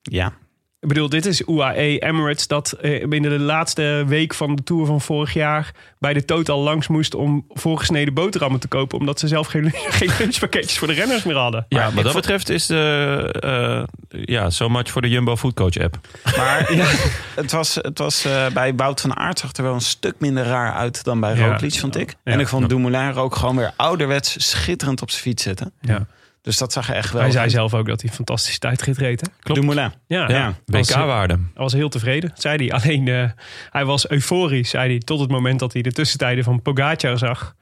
ja. 0.03 0.33
Ik 0.81 0.89
bedoel, 0.89 1.09
dit 1.09 1.27
is 1.27 1.41
UAE 1.41 1.99
Emirates 1.99 2.47
dat 2.47 2.73
eh, 2.73 3.09
binnen 3.09 3.31
de 3.31 3.39
laatste 3.39 4.05
week 4.07 4.35
van 4.35 4.55
de 4.55 4.63
Tour 4.63 4.87
van 4.87 5.01
vorig 5.01 5.33
jaar 5.33 5.75
bij 5.99 6.13
de 6.13 6.25
Total 6.25 6.61
langs 6.61 6.89
moest 6.89 7.15
om 7.15 7.45
voorgesneden 7.49 8.15
boterhammen 8.15 8.61
te 8.61 8.69
kopen. 8.69 8.99
Omdat 8.99 9.19
ze 9.19 9.29
zelf 9.29 9.47
geen, 9.47 9.71
geen 9.99 10.11
lunchpakketjes 10.19 10.79
voor 10.79 10.89
de 10.89 10.95
renners 10.95 11.23
meer 11.25 11.37
hadden. 11.37 11.67
Ja, 11.69 11.93
wat 11.93 12.05
dat 12.05 12.15
betreft 12.15 12.49
is 12.49 12.67
de, 12.67 13.87
eh, 14.11 14.21
ja, 14.25 14.51
so 14.51 14.69
much 14.69 14.91
voor 14.91 15.03
de 15.03 15.09
Jumbo 15.09 15.37
Food 15.37 15.55
Coach 15.55 15.79
app. 15.79 15.99
Maar 16.37 16.71
het 17.35 17.53
was, 17.53 17.75
het 17.75 17.99
was 17.99 18.25
eh, 18.25 18.47
bij 18.47 18.75
Wout 18.75 19.01
van 19.01 19.17
Aert 19.17 19.39
zag 19.39 19.53
er 19.53 19.63
wel 19.63 19.75
een 19.75 19.81
stuk 19.81 20.15
minder 20.19 20.45
raar 20.45 20.73
uit 20.73 21.05
dan 21.05 21.21
bij 21.21 21.37
Ja. 21.37 21.47
Roglic, 21.47 21.75
vond 21.75 21.97
ik. 21.97 22.15
Ja. 22.25 22.33
En 22.33 22.41
ik 22.41 22.49
vond 22.49 22.69
Dumoulin 22.69 23.15
ook 23.15 23.37
gewoon 23.37 23.57
weer 23.57 23.73
ouderwets 23.77 24.49
schitterend 24.51 25.03
op 25.03 25.11
zijn 25.11 25.23
fiets 25.23 25.43
zitten. 25.43 25.73
Ja. 25.81 26.07
Dus 26.49 26.57
dat 26.59 26.73
zag 26.73 26.89
er 26.89 26.95
echt 26.95 27.13
wel 27.13 27.23
Hij 27.23 27.31
zei 27.31 27.51
zelf 27.51 27.75
ook 27.75 27.87
dat 27.87 28.01
hij 28.01 28.11
een 28.11 28.17
fantastische 28.17 28.59
tijdrit 28.59 28.99
reed. 28.99 29.21
hè? 29.21 29.27
Klopt. 29.41 29.61
Dumoulin. 29.61 29.93
Ja, 30.07 30.29
Ja. 30.31 30.55
WK-waarde. 30.65 31.35
Hij 31.35 31.63
was 31.63 31.73
heel 31.73 31.89
tevreden, 31.89 32.33
zei 32.35 32.57
hij. 32.57 32.73
Alleen 32.81 33.09
eh, 33.09 33.31
hij 33.71 33.85
was 33.85 34.09
euforisch, 34.11 34.71
zei 34.71 34.91
hij, 34.91 34.99
tot 34.99 35.21
het 35.21 35.31
moment 35.31 35.59
dat 35.59 35.73
hij 35.73 35.83
de 35.83 35.93
tussentijden 35.93 36.45
van 36.45 36.63
Pogacar 36.63 37.19
zag. 37.19 37.55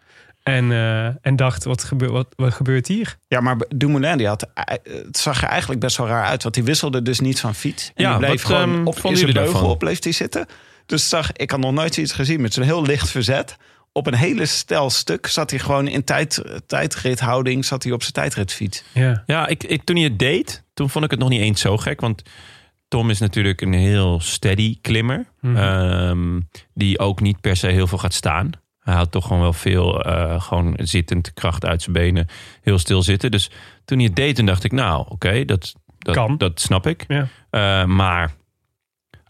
En, 0.43 0.73
eh, 0.73 1.07
en 1.07 1.37
dacht, 1.37 1.65
wat, 1.65 1.85
gebeur, 1.85 2.13
wat, 2.13 2.27
wat 2.37 2.55
gebeurt 2.55 2.87
hier? 2.87 3.17
Ja, 3.29 3.41
maar 3.41 3.57
Dumoulin 3.69 4.19
die 4.19 4.27
had, 4.27 4.49
eh, 4.55 4.75
het 5.07 5.19
zag 5.19 5.43
er 5.43 5.49
eigenlijk 5.49 5.81
best 5.81 5.97
wel 5.97 6.07
raar 6.07 6.25
uit. 6.25 6.43
Want 6.43 6.55
die 6.55 6.65
wisselde 6.65 7.03
dus 7.03 7.21
niet 7.21 7.41
van 7.41 7.55
fiets. 7.55 7.91
En 7.95 8.05
Ja, 8.05 8.19
die 8.19 8.27
bleef 8.27 8.43
wat, 8.43 8.53
gewoon 8.53 8.75
ehm, 8.75 8.87
op 8.87 8.99
vonden 8.99 9.21
in 9.27 9.33
zijn 9.33 9.45
beugel 9.47 9.69
op 9.69 9.79
bleef 9.79 10.03
hij 10.03 10.13
zitten. 10.13 10.47
Dus 10.87 11.09
zag, 11.09 11.33
ik 11.33 11.51
had 11.51 11.61
nog 11.61 11.73
nooit 11.73 11.95
zoiets 11.95 12.13
gezien 12.13 12.41
met 12.41 12.55
zo'n 12.55 12.65
heel 12.65 12.83
licht 12.83 13.11
verzet. 13.11 13.57
Op 13.97 14.07
een 14.07 14.15
hele 14.15 14.47
stel 14.47 14.91
stuk 14.91 15.27
zat 15.27 15.51
hij 15.51 15.59
gewoon 15.59 15.89
in 15.89 16.05
tijd, 16.05 16.43
tijdrithouding 16.67 17.65
zat 17.65 17.83
hij 17.83 17.93
op 17.93 18.01
zijn 18.01 18.13
tijdritfiets. 18.13 18.85
Ja. 18.93 19.23
Ja, 19.27 19.47
ik, 19.47 19.65
ik, 19.65 19.85
toen 19.85 19.97
hij 19.97 20.05
het 20.05 20.19
deed, 20.19 20.65
toen 20.75 20.91
vond 20.91 21.05
ik 21.05 21.11
het 21.11 21.21
nog 21.21 21.29
niet 21.29 21.41
eens 21.41 21.61
zo 21.61 21.77
gek. 21.77 22.01
Want 22.01 22.23
Tom 22.89 23.11
is 23.11 23.19
natuurlijk 23.19 23.61
een 23.61 23.73
heel 23.73 24.21
steady 24.21 24.79
klimmer. 24.81 25.27
Mhm. 25.41 25.57
ehm, 25.57 26.41
die 26.75 26.99
ook 26.99 27.21
niet 27.21 27.41
per 27.41 27.57
se 27.57 27.67
heel 27.67 27.87
veel 27.87 27.99
gaat 27.99 28.15
staan. 28.15 28.51
Hij 28.79 28.95
houdt 28.95 29.11
toch 29.11 29.27
gewoon 29.27 29.43
wel 29.43 29.53
veel 29.53 30.05
eh, 30.05 30.41
gewoon 30.41 30.75
zittend 30.83 31.33
kracht 31.33 31.65
uit 31.65 31.83
zijn 31.83 31.93
benen. 31.93 32.27
Heel 32.63 32.79
stil 32.79 33.03
zitten. 33.03 33.31
Dus 33.31 33.51
toen 33.85 33.99
hij 33.99 34.07
het 34.07 34.17
deed, 34.17 34.37
toen 34.37 34.47
dacht 34.47 34.65
ik, 34.65 34.73
nou 34.73 35.07
oké, 35.09 35.45
dat, 35.45 35.75
dat, 35.99 36.15
Kan. 36.15 36.39
dat 36.39 36.61
snap 36.61 36.87
ik. 36.87 37.05
Ja. 37.09 37.29
Eh, 37.51 37.85
maar 37.85 38.35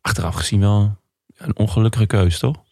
achteraf 0.00 0.34
gezien 0.34 0.60
wel 0.60 0.96
een 1.36 1.56
ongelukkige 1.56 2.06
keus, 2.06 2.38
toch? 2.38 2.64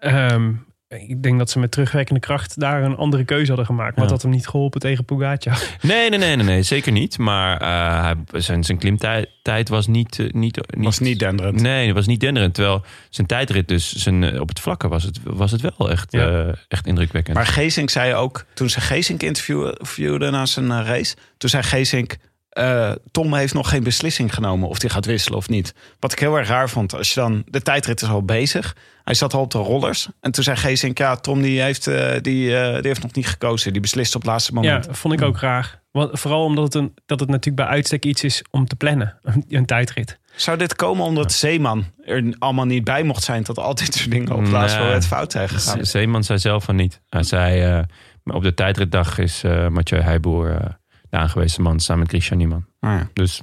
Ehm, 0.00 0.52
ik 1.00 1.22
denk 1.22 1.38
dat 1.38 1.50
ze 1.50 1.58
met 1.58 1.70
terugwerkende 1.70 2.20
kracht 2.20 2.60
daar 2.60 2.82
een 2.82 2.96
andere 2.96 3.24
keuze 3.24 3.46
hadden 3.46 3.66
gemaakt. 3.66 3.96
Maar 3.96 4.04
Ja. 4.04 4.10
dat 4.10 4.10
had 4.10 4.22
hem 4.22 4.30
niet 4.30 4.46
geholpen 4.48 4.80
tegen 4.80 5.04
Pogacar. 5.04 5.62
Nee, 5.82 6.10
nee, 6.10 6.18
nee, 6.18 6.36
nee, 6.36 6.44
nee 6.46 6.62
zeker 6.74 6.92
niet. 6.92 7.18
Maar 7.18 7.60
eh, 7.60 8.16
zijn, 8.40 8.64
zijn 8.64 8.78
klimtijd 8.78 9.28
tijd 9.42 9.68
was 9.68 9.86
niet, 9.86 10.18
eh, 10.18 10.26
niet, 10.30 10.60
niet... 10.76 10.84
Was 10.84 10.98
niet 10.98 11.18
denderend. 11.18 11.60
Nee, 11.60 11.86
dat 11.86 11.94
was 11.94 12.06
niet 12.06 12.20
denderend. 12.20 12.54
Terwijl 12.54 12.82
zijn 13.10 13.26
tijdrit 13.26 13.68
dus, 13.68 13.92
zijn, 13.92 14.22
eh, 14.24 14.40
op 14.40 14.48
het 14.48 14.60
vlakke 14.60 14.88
was 14.88 15.02
het, 15.02 15.18
was 15.24 15.50
het 15.50 15.60
wel 15.60 15.90
echt, 15.90 16.12
Ja. 16.12 16.28
eh, 16.46 16.52
echt 16.68 16.86
indrukwekkend. 16.86 17.36
Maar 17.36 17.46
Geesink 17.46 17.90
zei 17.90 18.14
ook, 18.14 18.44
toen 18.54 18.68
ze 18.70 18.80
Geesink 18.80 19.22
interview- 19.22 19.66
interviewde 19.66 20.30
na 20.30 20.46
zijn 20.46 20.70
eh, 20.70 20.86
race... 20.86 21.16
toen 21.38 21.50
zei 21.50 21.62
Geesink, 21.62 22.16
eh, 22.52 22.92
Tom 23.10 23.34
heeft 23.34 23.54
nog 23.54 23.68
geen 23.68 23.82
beslissing 23.82 24.34
genomen 24.34 24.68
of 24.68 24.80
hij 24.80 24.90
gaat 24.90 25.06
wisselen 25.06 25.38
of 25.38 25.48
niet. 25.48 25.74
Wat 25.98 26.12
ik 26.12 26.18
heel 26.18 26.36
erg 26.38 26.48
raar 26.48 26.68
vond, 26.70 26.94
als 26.94 27.14
je 27.14 27.20
dan... 27.20 27.42
De 27.46 27.62
tijdrit 27.62 28.02
is 28.02 28.08
al 28.08 28.24
bezig, 28.24 28.76
hij 29.04 29.14
zat 29.14 29.34
al 29.34 29.40
op 29.40 29.50
de 29.50 29.58
rollers. 29.58 30.08
En 30.20 30.30
toen 30.32 30.44
zei 30.44 30.56
Geesink, 30.56 30.98
ja, 30.98 31.16
Tom 31.16 31.42
die 31.42 31.60
heeft, 31.60 31.86
eh, 31.86 32.10
die, 32.20 32.56
eh, 32.58 32.72
die 32.74 32.86
heeft 32.86 33.02
nog 33.02 33.12
niet 33.12 33.26
gekozen. 33.28 33.72
Die 33.72 33.80
beslist 33.82 34.14
op 34.14 34.20
het 34.20 34.30
laatste 34.30 34.52
Ja, 34.54 34.60
moment. 34.60 34.84
dat 34.84 34.98
vond 34.98 35.14
ik 35.14 35.22
ook 35.22 35.36
graag. 35.36 35.80
Want, 35.90 36.20
vooral 36.20 36.44
omdat 36.44 36.64
het, 36.64 36.74
een, 36.74 36.94
dat 37.06 37.20
het 37.20 37.28
natuurlijk 37.28 37.56
bij 37.66 37.74
uitstek 37.74 38.04
iets 38.04 38.24
is 38.24 38.44
om 38.50 38.66
te 38.66 38.76
plannen. 38.76 39.18
Een, 39.22 39.44
een 39.58 39.66
tijdrit. 39.66 40.18
Zou 40.36 40.58
dit 40.58 40.76
komen 40.76 41.04
omdat 41.04 41.32
Zeeman 41.32 41.84
er 42.04 42.34
allemaal 42.38 42.64
niet 42.64 42.84
bij 42.84 43.02
mocht 43.02 43.22
zijn... 43.22 43.42
dat 43.42 43.58
al 43.58 43.74
dit 43.84 43.94
soort 43.94 44.10
dingen 44.10 44.32
op 44.32 44.44
plaats 44.44 44.74
Nee. 44.74 44.82
van 44.84 44.92
het 44.92 45.06
fout 45.06 45.32
zijn 45.32 45.48
gegaan? 45.48 45.76
Ze- 45.78 45.84
Zeeman 45.84 46.24
zei 46.24 46.38
zelf 46.38 46.64
van 46.64 46.76
niet. 46.76 47.00
Hij 47.08 47.22
zei, 47.22 47.60
eh, 47.62 47.80
maar 48.22 48.36
op 48.36 48.42
de 48.42 48.54
tijdritdag 48.54 49.18
is 49.18 49.44
eh 49.44 49.68
Mathieu 49.68 50.00
Heijboer 50.00 50.50
eh, 50.56 50.66
de 51.12 51.18
aangewezen 51.18 51.62
man 51.62 51.80
samen 51.80 52.02
met 52.02 52.10
Christian 52.10 52.38
Niemann. 52.38 52.66
Ah, 52.80 52.90
ja. 52.90 53.08
Dus 53.12 53.40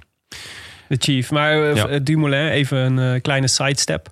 De 0.88 0.96
chief. 1.00 1.32
Maar 1.32 1.70
eh, 1.70 1.76
Ja. 1.76 1.88
eh, 1.88 2.00
Dumoulin, 2.04 2.48
even 2.48 2.78
een 2.78 3.16
eh, 3.16 3.22
kleine 3.22 3.48
sidestep. 3.48 4.10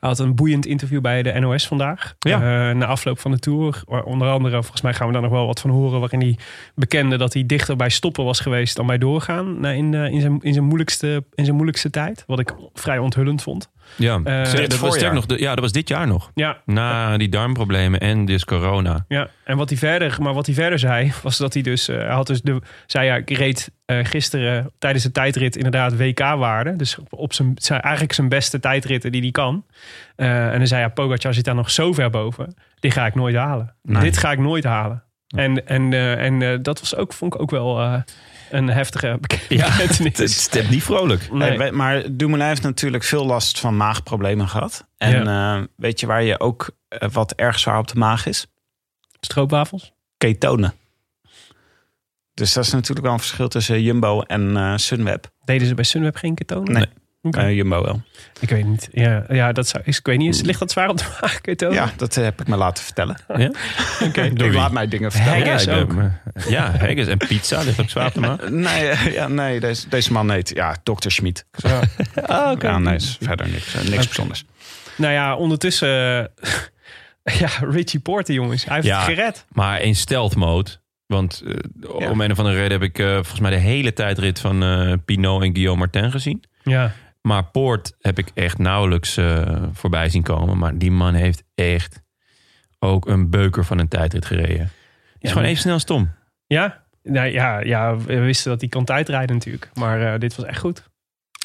Hij 0.00 0.08
had 0.08 0.18
een 0.18 0.34
boeiend 0.34 0.66
interview 0.66 1.00
bij 1.00 1.22
de 1.22 1.32
NOS 1.40 1.66
vandaag. 1.66 2.14
Ja. 2.18 2.34
Eh, 2.70 2.76
na 2.76 2.86
afloop 2.86 3.18
van 3.18 3.30
de 3.30 3.38
Tour. 3.38 3.82
Waar 3.86 4.02
Onder 4.02 4.28
andere, 4.28 4.54
volgens 4.60 4.80
mij 4.80 4.94
gaan 4.94 5.06
we 5.06 5.12
daar 5.12 5.22
nog 5.22 5.30
wel 5.30 5.46
wat 5.46 5.60
van 5.60 5.70
horen... 5.70 6.00
waarin 6.00 6.20
hij 6.20 6.38
bekende 6.74 7.16
dat 7.16 7.32
hij 7.32 7.46
dichter 7.46 7.76
bij 7.76 7.88
stoppen 7.88 8.24
was 8.24 8.40
geweest... 8.40 8.76
dan 8.76 8.86
bij 8.86 8.98
doorgaan 8.98 9.66
in, 9.66 9.94
eh, 9.94 10.04
in, 10.12 10.20
zijn, 10.20 10.38
in, 10.40 10.52
zijn 10.52 10.64
moeilijkste, 10.64 11.24
in 11.34 11.44
zijn 11.44 11.54
moeilijkste 11.56 11.90
tijd. 11.90 12.24
Wat 12.26 12.38
ik 12.38 12.54
vrij 12.74 12.98
onthullend 12.98 13.42
vond. 13.42 13.70
Ja, 13.96 14.20
Eh, 14.24 14.44
dat 14.44 14.66
was 14.66 14.76
voorjaar. 14.76 14.98
sterk 14.98 15.12
nog, 15.12 15.38
ja, 15.38 15.50
dat 15.50 15.60
was 15.60 15.72
dit 15.72 15.88
jaar 15.88 16.06
nog. 16.06 16.30
Ja, 16.34 16.56
Na 16.64 17.16
die 17.16 17.28
darmproblemen 17.28 18.00
en 18.00 18.24
dus 18.24 18.44
corona. 18.44 19.04
Ja, 19.08 19.28
en 19.44 19.56
wat 19.56 19.68
hij 19.68 19.78
verder, 19.78 20.16
maar 20.20 20.34
wat 20.34 20.46
hij 20.46 20.54
verder 20.54 20.78
zei, 20.78 21.12
was 21.22 21.36
dat 21.38 21.52
hij 21.54 21.62
dus, 21.62 21.88
eh, 21.88 21.96
hij 21.96 22.14
had 22.14 22.26
dus 22.26 22.42
de, 22.42 22.60
zei 22.86 23.06
ja, 23.06 23.16
ik 23.16 23.30
reed 23.30 23.70
eh, 23.84 23.98
gisteren 24.02 24.70
tijdens 24.78 25.04
de 25.04 25.12
tijdrit 25.12 25.56
inderdaad 25.56 25.96
WK-waarde. 25.96 26.76
Dus 26.76 26.98
op, 27.10 27.32
zijn, 27.32 27.52
zijn, 27.54 27.80
eigenlijk 27.80 28.14
zijn 28.14 28.28
beste 28.28 28.60
tijdritten 28.60 29.12
die 29.12 29.20
hij 29.20 29.30
kan. 29.30 29.64
Eh, 30.16 30.52
en 30.52 30.58
dan 30.58 30.66
zei 30.66 30.80
ja, 30.82 30.88
Pogacar 30.88 31.34
zit 31.34 31.44
daar 31.44 31.54
nog 31.54 31.70
zo 31.70 31.92
ver 31.92 32.10
boven. 32.10 32.54
Dit 32.80 32.92
ga 32.92 33.06
ik 33.06 33.14
nooit 33.14 33.34
halen. 33.36 33.74
Nee. 33.82 34.02
Dit 34.02 34.16
ga 34.18 34.32
ik 34.32 34.38
nooit 34.38 34.64
halen. 34.64 35.02
En, 35.36 35.66
en, 35.66 35.92
eh, 35.92 36.24
en 36.24 36.42
eh, 36.42 36.58
dat 36.62 36.80
was 36.80 36.96
ook, 36.96 37.12
vond 37.12 37.34
ik 37.34 37.40
ook 37.40 37.50
wel 37.50 37.80
eh, 37.80 37.94
een 38.50 38.68
heftige 38.68 39.18
bekentenis. 39.20 39.96
Het 39.96 40.18
is 40.18 40.44
het 40.44 40.56
is 40.56 40.68
niet 40.68 40.82
vrolijk. 40.82 41.32
Nee. 41.32 41.58
Hey, 41.58 41.72
maar 41.72 42.16
Dumoulin 42.16 42.46
heeft 42.46 42.62
natuurlijk 42.62 43.04
veel 43.04 43.26
last 43.26 43.60
van 43.60 43.76
maagproblemen 43.76 44.48
gehad. 44.48 44.86
En 44.96 45.26
eh, 45.26 45.60
weet 45.76 46.00
je 46.00 46.06
waar 46.06 46.22
je 46.22 46.40
ook 46.40 46.70
eh, 46.88 47.08
wat 47.12 47.32
erg 47.32 47.58
zwaar 47.58 47.78
op 47.78 47.88
de 47.88 47.98
maag 47.98 48.26
is? 48.26 48.46
Stroopwafels? 49.20 49.92
Ketonen. 50.16 50.74
Dus 52.34 52.52
dat 52.52 52.64
is 52.64 52.72
natuurlijk 52.72 53.06
wel 53.06 53.12
een 53.12 53.18
verschil 53.18 53.48
tussen 53.48 53.82
Jumbo 53.82 54.20
en 54.20 54.56
eh, 54.56 54.76
Sunweb. 54.76 55.30
Deden 55.44 55.66
ze 55.66 55.74
bij 55.74 55.84
Sunweb 55.84 56.16
geen 56.16 56.34
ketonen? 56.34 56.72
Nee. 56.72 56.86
Oké. 57.22 57.38
Eh, 57.40 57.54
Jumbo 57.54 57.82
wel. 57.82 58.02
Ik 58.40 58.48
weet 58.50 58.64
niet. 58.64 58.88
Ja, 58.92 59.24
ja 59.28 59.52
dat 59.52 59.68
zou, 59.68 59.82
is, 59.86 59.98
ik 59.98 60.06
weet 60.06 60.18
niet. 60.18 60.42
Ligt 60.44 60.58
dat 60.58 60.70
zwaar 60.70 60.88
op 60.88 60.98
de 60.98 61.04
maag? 61.20 61.40
Ja, 61.74 61.92
dat 61.96 62.16
eh, 62.16 62.24
heb 62.24 62.40
ik 62.40 62.46
me 62.46 62.56
laten 62.56 62.84
vertellen. 62.84 63.16
Ja? 63.36 63.50
Oké. 64.04 64.22
Ik 64.44 64.52
laat 64.54 64.72
mij 64.72 64.88
dingen 64.88 65.12
vertellen. 65.12 65.46
Haggis 65.48 65.64
ja, 65.64 65.78
ook. 65.78 65.92
Ja, 66.48 66.76
haggis 66.78 67.06
en 67.06 67.18
pizza 67.18 67.60
ligt 67.62 67.80
ook 67.80 67.90
zwaar 67.90 68.06
op 68.06 68.14
de 68.14 68.20
maag. 68.20 68.48
Nee, 68.48 68.88
eh, 68.88 69.12
ja, 69.12 69.28
nee 69.28 69.60
deze, 69.60 69.88
deze 69.88 70.12
man 70.12 70.30
heet 70.30 70.48
ja, 70.54 70.76
Dr. 70.82 71.08
Schmid. 71.10 71.44
Ah, 72.26 72.50
oké. 72.50 72.66
Ja, 72.66 72.78
nee, 72.78 72.94
is 72.94 73.16
verder 73.20 73.48
niks, 73.48 73.74
niks 73.74 74.04
bijzonders. 74.06 74.44
Nou 74.96 75.12
ja, 75.12 75.36
ondertussen... 75.36 75.88
ja, 77.38 77.48
Richie 77.70 78.00
Porter, 78.00 78.34
jongens. 78.34 78.64
Hij 78.64 78.74
heeft 78.74 78.86
Ja. 78.86 78.96
het 78.96 79.04
gered. 79.04 79.44
Maar 79.48 79.80
in 79.82 79.94
stealth 79.96 80.36
mode. 80.36 80.70
Want 81.06 81.42
eh, 81.46 81.54
Ja. 81.98 82.10
om 82.10 82.20
een 82.20 82.30
of 82.30 82.38
andere 82.38 82.56
reden 82.56 82.80
heb 82.80 82.88
ik 82.88 82.98
eh, 82.98 83.12
volgens 83.12 83.40
mij 83.40 83.50
de 83.50 83.56
hele 83.56 83.92
tijdrit 83.92 84.40
van 84.40 84.62
eh 84.62 84.92
Pinot 85.04 85.42
en 85.42 85.52
Guillaume 85.52 85.78
Martin 85.78 86.10
gezien. 86.10 86.42
Ja. 86.62 86.92
Maar 87.22 87.44
Poort 87.44 87.96
heb 88.00 88.18
ik 88.18 88.30
echt 88.34 88.58
nauwelijks 88.58 89.16
eh, 89.16 89.62
voorbij 89.72 90.08
zien 90.08 90.22
komen. 90.22 90.58
Maar 90.58 90.78
die 90.78 90.90
man 90.90 91.14
heeft 91.14 91.42
echt 91.54 92.02
ook 92.78 93.06
een 93.06 93.30
beuker 93.30 93.64
van 93.64 93.78
een 93.78 93.88
tijdrit 93.88 94.26
gereden. 94.26 94.64
Is 94.64 94.70
Ja, 95.18 95.28
gewoon 95.28 95.34
maar- 95.34 95.44
even 95.44 95.60
snel 95.62 95.74
als 95.74 95.84
Tom. 95.84 96.10
Ja? 96.46 96.84
Nou, 97.02 97.28
ja, 97.28 97.60
ja, 97.60 97.96
we 97.96 98.18
wisten 98.18 98.50
dat 98.50 98.60
hij 98.60 98.68
kan 98.68 98.84
tijdrijden 98.84 99.36
natuurlijk. 99.36 99.70
Maar 99.74 100.12
eh, 100.12 100.18
dit 100.20 100.36
was 100.36 100.46
echt 100.46 100.58
goed. 100.60 100.88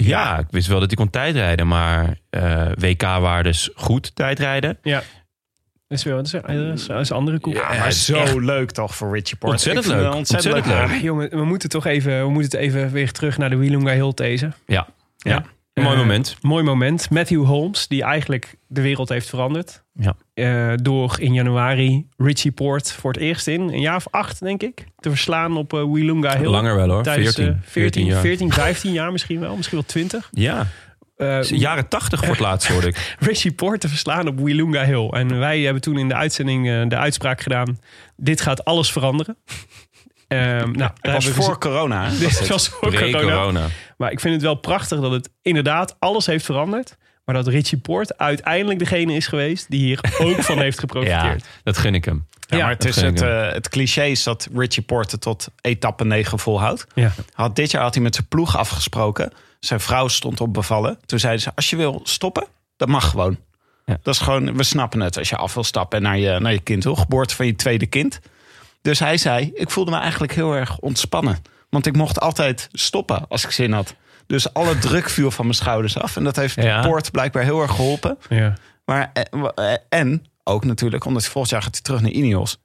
Ja, 0.04 0.38
ik 0.40 0.46
wist 0.50 0.68
wel 0.68 0.80
dat 0.80 0.88
hij 0.88 0.98
kon 0.98 1.10
tijdrijden. 1.10 1.68
Maar 1.68 2.18
eh, 2.30 2.68
WK-waardes 2.80 3.70
goed 3.76 4.16
tijdrijden. 4.16 4.78
Ja. 4.82 5.04
Dat 5.88 5.98
is 5.98 6.04
wel 6.04 6.16
dat 6.16 6.26
is, 6.26 6.32
dat 6.88 7.00
is, 7.00 7.10
een 7.10 7.16
andere 7.16 7.40
koek. 7.40 7.54
Ja, 7.54 7.68
maar 7.68 7.84
het 7.84 7.94
is 7.94 8.06
zo 8.06 8.16
echt 8.22 8.36
leuk 8.36 8.72
toch 8.72 8.96
voor 8.96 9.14
Richie 9.14 9.38
Porte. 9.38 9.56
Ontzettend 9.56 9.86
leuk. 9.86 10.14
Ontzettend, 10.14 10.54
Ontzettend 10.56 10.90
leuk. 10.90 10.98
Ah, 10.98 11.02
jongen, 11.02 11.30
we 11.30 11.44
moeten 11.46 11.70
toch 11.70 11.86
even, 11.86 12.22
we 12.22 12.30
moeten 12.30 12.60
het 12.60 12.68
even 12.70 12.92
weer 12.92 13.12
terug 13.12 13.38
naar 13.38 13.50
de 13.50 13.56
Wielunga 13.56 13.92
Hill 13.94 14.12
deze. 14.16 14.52
Ja, 14.66 14.88
ja. 15.18 15.44
Mooi 15.84 15.96
Eh, 15.96 16.02
moment. 16.02 16.36
Mooi 16.42 16.64
moment. 16.64 17.10
Matthew 17.10 17.46
Holmes, 17.46 17.88
die 17.88 18.04
eigenlijk 18.04 18.56
de 18.68 18.82
wereld 18.82 19.10
heeft 19.10 19.30
veranderd. 19.30 19.84
Ja. 19.94 20.16
Eh, 20.34 20.74
door 20.76 21.16
in 21.20 21.34
januari 21.34 22.08
Richie 22.18 22.52
Poort 22.52 22.92
voor 22.92 23.12
het 23.12 23.22
eerst 23.22 23.48
in 23.48 23.62
een 23.62 23.80
jaar 23.80 23.96
of 23.96 24.08
acht, 24.10 24.40
denk 24.40 24.64
ik, 24.64 24.86
te 24.98 25.10
verslaan 25.10 25.58
op 25.58 25.74
eh 25.74 25.84
Wielunga 25.92 26.38
Hill. 26.38 26.48
Langer 26.48 26.76
wel 26.76 26.90
hoor. 26.90 27.04
Tijdens, 27.04 27.36
14, 27.36 27.54
eh, 27.54 27.60
14, 27.62 27.72
14 27.72 28.06
jaar. 28.06 28.22
14, 28.22 28.52
15 28.52 28.92
jaar 28.92 29.12
misschien 29.12 29.40
wel, 29.40 29.56
misschien 29.56 29.78
wel 29.78 29.88
20. 29.88 30.30
Ja, 30.32 30.68
jaren 31.42 31.88
80 31.88 32.20
voor 32.20 32.30
het 32.30 32.40
laatst 32.50 32.68
hoorde 32.68 32.88
ik. 32.88 33.16
Richie 33.20 33.52
Poort 33.52 33.82
te 33.82 33.88
verslaan 33.90 34.28
op 34.28 34.40
Wielunga 34.40 34.86
Hill. 34.86 35.10
En 35.10 35.40
wij 35.40 35.62
hebben 35.62 35.82
toen 35.82 35.98
in 35.98 36.08
de 36.08 36.16
uitzending 36.16 36.90
de 36.90 36.98
uitspraak 36.98 37.42
gedaan: 37.42 37.80
dit 38.16 38.42
gaat 38.42 38.66
alles 38.66 38.92
veranderen. 38.92 39.38
Ehm 40.28 40.42
nou, 40.58 40.74
daar 40.78 40.94
Het 41.02 41.12
was 41.12 41.24
hebben 41.24 41.42
we 41.42 41.48
voor 41.48 41.60
corona. 41.60 42.10
Dit 42.20 42.48
was 42.48 42.68
voor 42.68 43.12
corona. 43.12 43.68
Maar 43.98 44.12
ik 44.12 44.20
vind 44.20 44.34
het 44.34 44.44
wel 44.44 44.56
prachtig 44.56 45.00
dat 45.00 45.12
het 45.12 45.30
inderdaad 45.42 45.96
alles 46.00 46.26
heeft 46.26 46.46
veranderd. 46.46 46.98
Maar 47.26 47.36
dat 47.36 47.48
Richie 47.48 47.78
Poort 47.78 48.18
uiteindelijk 48.18 48.80
degene 48.80 49.14
is 49.14 49.28
geweest 49.28 49.70
die 49.70 49.80
hier 49.80 50.00
ook 50.26 50.42
van 50.42 50.60
heeft 50.60 50.76
Ja, 50.76 50.80
geprofiteerd. 50.82 51.46
dat 51.64 51.78
gun 51.78 51.96
ik 51.96 52.06
hem. 52.06 52.28
Ja, 52.48 52.58
Ja, 52.58 52.64
maar 52.64 52.72
het, 52.74 52.82
dat 52.82 52.96
is 52.96 53.02
het, 53.02 53.22
eh, 53.22 53.52
het 53.52 53.70
cliché 53.70 54.04
is 54.04 54.24
dat 54.24 54.50
Richie 54.56 54.84
Porte 54.84 55.18
tot 55.18 55.48
etappe 55.62 56.06
9 56.06 56.40
volhoudt. 56.40 56.88
Ja. 56.94 57.12
Had, 57.34 57.56
dit 57.56 57.72
jaar 57.72 57.82
had 57.82 57.94
hij 57.94 58.04
met 58.04 58.16
zijn 58.16 58.28
ploeg 58.28 58.58
afgesproken. 58.58 59.32
Zijn 59.60 59.80
vrouw 59.80 60.08
stond 60.08 60.42
op 60.42 60.54
bevallen. 60.54 60.98
Toen 61.06 61.20
zeiden 61.20 61.42
ze, 61.42 61.52
als 61.56 61.70
je 61.70 61.76
wil 61.76 62.02
stoppen, 62.04 62.48
dat 62.78 62.88
mag 62.88 63.10
gewoon. 63.10 63.38
Ja. 63.86 63.98
Dat 64.02 64.14
is 64.14 64.20
gewoon, 64.20 64.58
we 64.58 64.64
snappen 64.64 65.00
het. 65.00 65.18
Als 65.18 65.30
je 65.30 65.36
af 65.36 65.54
wil 65.54 65.64
stappen 65.64 66.02
naar 66.02 66.18
je, 66.18 66.40
naar 66.40 66.52
je 66.52 66.60
kind 66.60 66.84
wil. 66.84 66.96
Geboorte 66.96 67.36
van 67.36 67.46
je 67.46 67.56
tweede 67.56 67.86
kind. 67.86 68.20
Dus 68.86 69.00
hij 69.00 69.18
zei, 69.18 69.52
ik 69.54 69.70
voelde 69.70 69.92
me 69.92 69.98
eigenlijk 69.98 70.34
heel 70.34 70.54
erg 70.54 70.80
ontspannen. 70.80 71.38
Want 71.70 71.86
ik 71.86 71.96
mocht 71.96 72.20
altijd 72.20 72.70
stoppen 72.72 73.28
als 73.28 73.44
ik 73.44 73.52
zin 73.52 73.72
had. 73.72 73.96
Dus 74.28 74.54
alle 74.54 74.78
druk 74.78 75.10
viel 75.10 75.32
van 75.32 75.46
mijn 75.46 75.58
schouders 75.58 75.98
af. 75.98 76.16
En 76.16 76.24
dat 76.24 76.36
heeft 76.36 76.56
Ja. 76.56 76.82
Poort 76.82 77.12
blijkbaar 77.12 77.44
heel 77.44 77.62
erg 77.62 77.72
geholpen. 77.72 78.18
Ja. 78.30 78.54
Maar, 78.86 79.12
eh, 79.14 79.74
en 79.90 80.26
ook 80.44 80.66
natuurlijk, 80.66 81.06
omdat 81.06 81.26
volgend 81.26 81.50
jaar 81.50 81.62
gaat 81.62 81.74
hij 81.74 81.82
terug 81.82 82.02
naar 82.02 82.12
Ineos. 82.12 82.58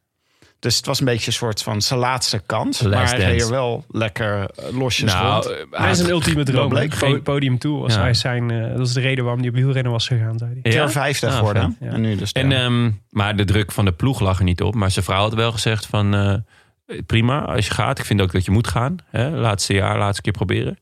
Dus 0.60 0.76
het 0.76 0.86
was 0.86 0.98
een 1.00 1.04
beetje 1.04 1.26
een 1.26 1.32
soort 1.32 1.62
van 1.62 1.82
zijn 1.82 2.00
laatste 2.00 2.42
kans. 2.46 2.82
Maar 2.82 3.08
hij 3.08 3.18
dance. 3.28 3.44
er 3.44 3.50
wel 3.50 3.84
lekker 3.90 4.50
eh, 4.50 4.78
losjes 4.78 5.12
Nou, 5.12 5.32
rond. 5.32 5.56
Hij 5.70 5.90
is 5.90 5.98
een 5.98 6.08
ultieme 6.10 6.42
droom. 6.44 6.68
bleek 6.68 6.94
geen- 6.94 7.14
Po- 7.22 7.32
Podium 7.32 7.58
toe 7.58 7.80
was 7.80 7.94
Ja. 7.94 8.00
hij 8.00 8.14
zijn. 8.14 8.50
eh, 8.50 8.76
dat 8.76 8.86
is 8.86 8.92
de 8.92 9.00
reden 9.00 9.24
waarom 9.24 9.40
hij 9.42 9.50
op 9.50 9.56
wielrennen 9.56 9.92
was 9.92 10.06
gegaan, 10.06 10.38
zei 10.38 10.50
hij. 10.52 10.60
Keer 10.62 10.72
Ja? 10.80 10.90
vijfde 10.90 11.26
Ah, 11.26 11.36
geworden. 11.36 11.76
Ja. 11.80 11.86
En 11.92 12.00
nu 12.00 12.16
dus 12.16 12.32
En, 12.32 12.52
ehm, 12.52 12.90
maar 13.10 13.36
de 13.36 13.44
druk 13.44 13.72
van 13.72 13.84
de 13.84 13.92
ploeg 13.92 14.20
lag 14.20 14.38
er 14.38 14.44
niet 14.44 14.62
op. 14.62 14.74
Maar 14.74 14.90
zijn 14.90 15.04
vrouw 15.04 15.20
had 15.20 15.34
wel 15.34 15.52
gezegd 15.52 15.86
van... 15.86 16.14
eh, 16.14 16.34
prima, 17.06 17.40
als 17.40 17.66
je 17.66 17.72
gaat. 17.74 17.98
Ik 17.98 18.04
vind 18.04 18.20
ook 18.20 18.32
dat 18.32 18.44
je 18.44 18.50
moet 18.50 18.68
gaan. 18.68 18.96
Hè? 19.10 19.28
Laatste 19.30 19.72
jaar, 19.74 19.98
laatste 19.98 20.22
keer 20.22 20.32
proberen. 20.32 20.78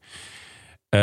Eh, 0.88 1.00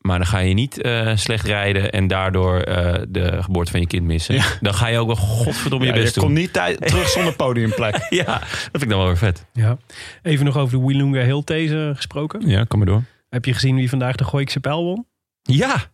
maar 0.00 0.18
dan 0.18 0.26
ga 0.26 0.38
je 0.38 0.54
niet 0.54 0.80
eh, 0.80 1.16
slecht 1.16 1.46
rijden... 1.46 1.92
en 1.92 2.06
daardoor 2.06 2.60
eh, 2.60 3.02
de 3.08 3.42
geboorte 3.42 3.70
van 3.70 3.80
je 3.80 3.86
kind 3.86 4.04
missen. 4.04 4.34
Ja. 4.34 4.44
Dan 4.60 4.74
ga 4.74 4.86
je 4.86 4.98
ook 4.98 5.06
wel 5.06 5.16
godverdomme 5.16 5.86
Ja, 5.86 5.92
je 5.92 5.98
je 5.98 6.02
best 6.04 6.14
doen. 6.14 6.24
komt 6.24 6.36
niet 6.36 6.52
terug 6.52 7.08
zonder 7.08 7.36
podiumplek. 7.36 8.06
Ja, 8.10 8.24
dat 8.38 8.48
vind 8.70 8.82
ik 8.82 8.88
dan 8.88 8.98
wel 8.98 9.06
weer 9.06 9.16
vet. 9.16 9.46
Ja. 9.52 9.78
Even 10.22 10.44
nog 10.44 10.56
over 10.56 10.78
de 10.78 10.86
Wielunga 10.86 11.20
Hill 11.20 11.42
these 11.44 11.92
gesproken. 11.94 12.48
Ja, 12.48 12.64
kom 12.64 12.78
maar 12.78 12.88
door. 12.88 13.02
Heb 13.28 13.44
je 13.44 13.52
gezien 13.52 13.76
wie 13.76 13.88
vandaag 13.88 14.16
de 14.16 14.24
Gooikse 14.24 14.60
pijl 14.60 14.84
won? 14.84 15.06
Ja, 15.42 15.84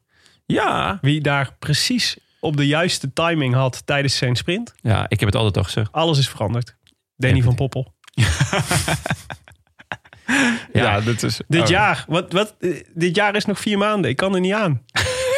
ja. 0.46 0.98
Wie 1.00 1.20
daar 1.20 1.56
precies 1.58 2.16
op 2.40 2.56
de 2.56 2.66
juiste 2.66 3.12
timing 3.12 3.54
had 3.54 3.86
tijdens 3.86 4.16
zijn 4.16 4.36
sprint? 4.36 4.74
Ja, 4.76 5.06
ik 5.08 5.20
heb 5.20 5.28
het 5.28 5.36
altijd 5.36 5.56
al 5.56 5.62
gezegd. 5.62 5.92
Alles 5.92 6.18
is 6.18 6.28
veranderd. 6.28 6.76
Danny 7.16 7.42
van 7.42 7.54
Poppel. 7.54 7.94
Ja, 10.72 11.00
dit 11.00 11.22
is... 11.22 11.40
Dit 11.48 11.62
oh. 11.62 11.68
jaar, 11.68 12.04
wat, 12.08 12.32
wat, 12.32 12.54
eh, 12.60 12.70
dit 12.94 13.16
jaar 13.16 13.36
is 13.36 13.44
nog 13.44 13.60
vier 13.60 13.78
maanden. 13.78 14.10
Ik 14.10 14.16
kan 14.16 14.34
er 14.34 14.40
niet 14.40 14.52
aan. 14.52 14.82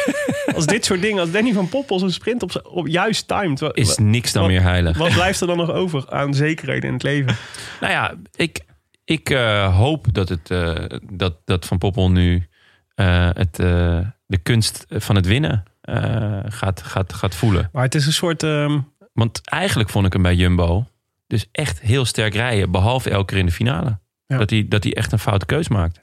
als 0.55 0.65
dit 0.65 0.85
soort 0.85 1.01
dingen, 1.01 1.19
als 1.19 1.31
Danny 1.31 1.53
van 1.53 1.69
Poppel 1.69 1.99
zijn 1.99 2.11
sprint 2.11 2.43
op, 2.43 2.69
op 2.71 2.87
juist 2.87 3.27
timed. 3.27 3.61
Is 3.71 3.97
niks 3.97 4.31
dan 4.31 4.41
wat- 4.41 4.51
meer 4.51 4.61
heilig. 4.61 4.97
Wat 4.97 5.13
blijft 5.13 5.41
er 5.41 5.47
dan 5.47 5.57
nog 5.57 5.71
over 5.71 6.09
aan 6.09 6.33
zekerheden 6.33 6.87
in 6.87 6.93
het 6.93 7.03
leven? 7.03 7.35
Nou 7.81 7.93
ja, 7.93 8.13
ik, 8.35 8.59
ik 9.03 9.29
eh, 9.29 9.75
hoop 9.77 10.07
dat, 10.11 10.29
het, 10.29 10.51
eh, 10.51 10.75
dat, 11.11 11.37
dat 11.45 11.65
Van 11.65 11.77
Poppel 11.77 12.11
nu 12.11 12.47
het, 12.95 13.55
de 14.25 14.37
kunst 14.43 14.85
van 14.89 15.15
het 15.15 15.25
winnen 15.25 15.63
gaat, 16.47 16.81
gaat, 16.81 17.13
gaat 17.13 17.35
voelen. 17.35 17.69
Maar 17.71 17.83
het 17.83 17.95
is 17.95 18.05
een 18.05 18.13
soort... 18.13 18.43
ehm, 18.43 18.79
Want 19.13 19.41
eigenlijk 19.43 19.89
vond 19.89 20.05
ik 20.05 20.13
hem 20.13 20.21
bij 20.21 20.35
Jumbo 20.35 20.85
dus 21.27 21.47
echt 21.51 21.81
heel 21.81 22.05
sterk 22.05 22.33
rijden. 22.33 22.71
Behalve 22.71 23.09
elke 23.09 23.25
keer 23.25 23.37
in 23.37 23.45
de 23.45 23.51
finale. 23.51 23.99
Ja. 24.27 24.37
Dat, 24.37 24.49
hij, 24.49 24.65
dat 24.67 24.83
hij 24.83 24.93
echt 24.93 25.11
een 25.11 25.19
foute 25.19 25.45
keus 25.45 25.67
maakte. 25.67 25.99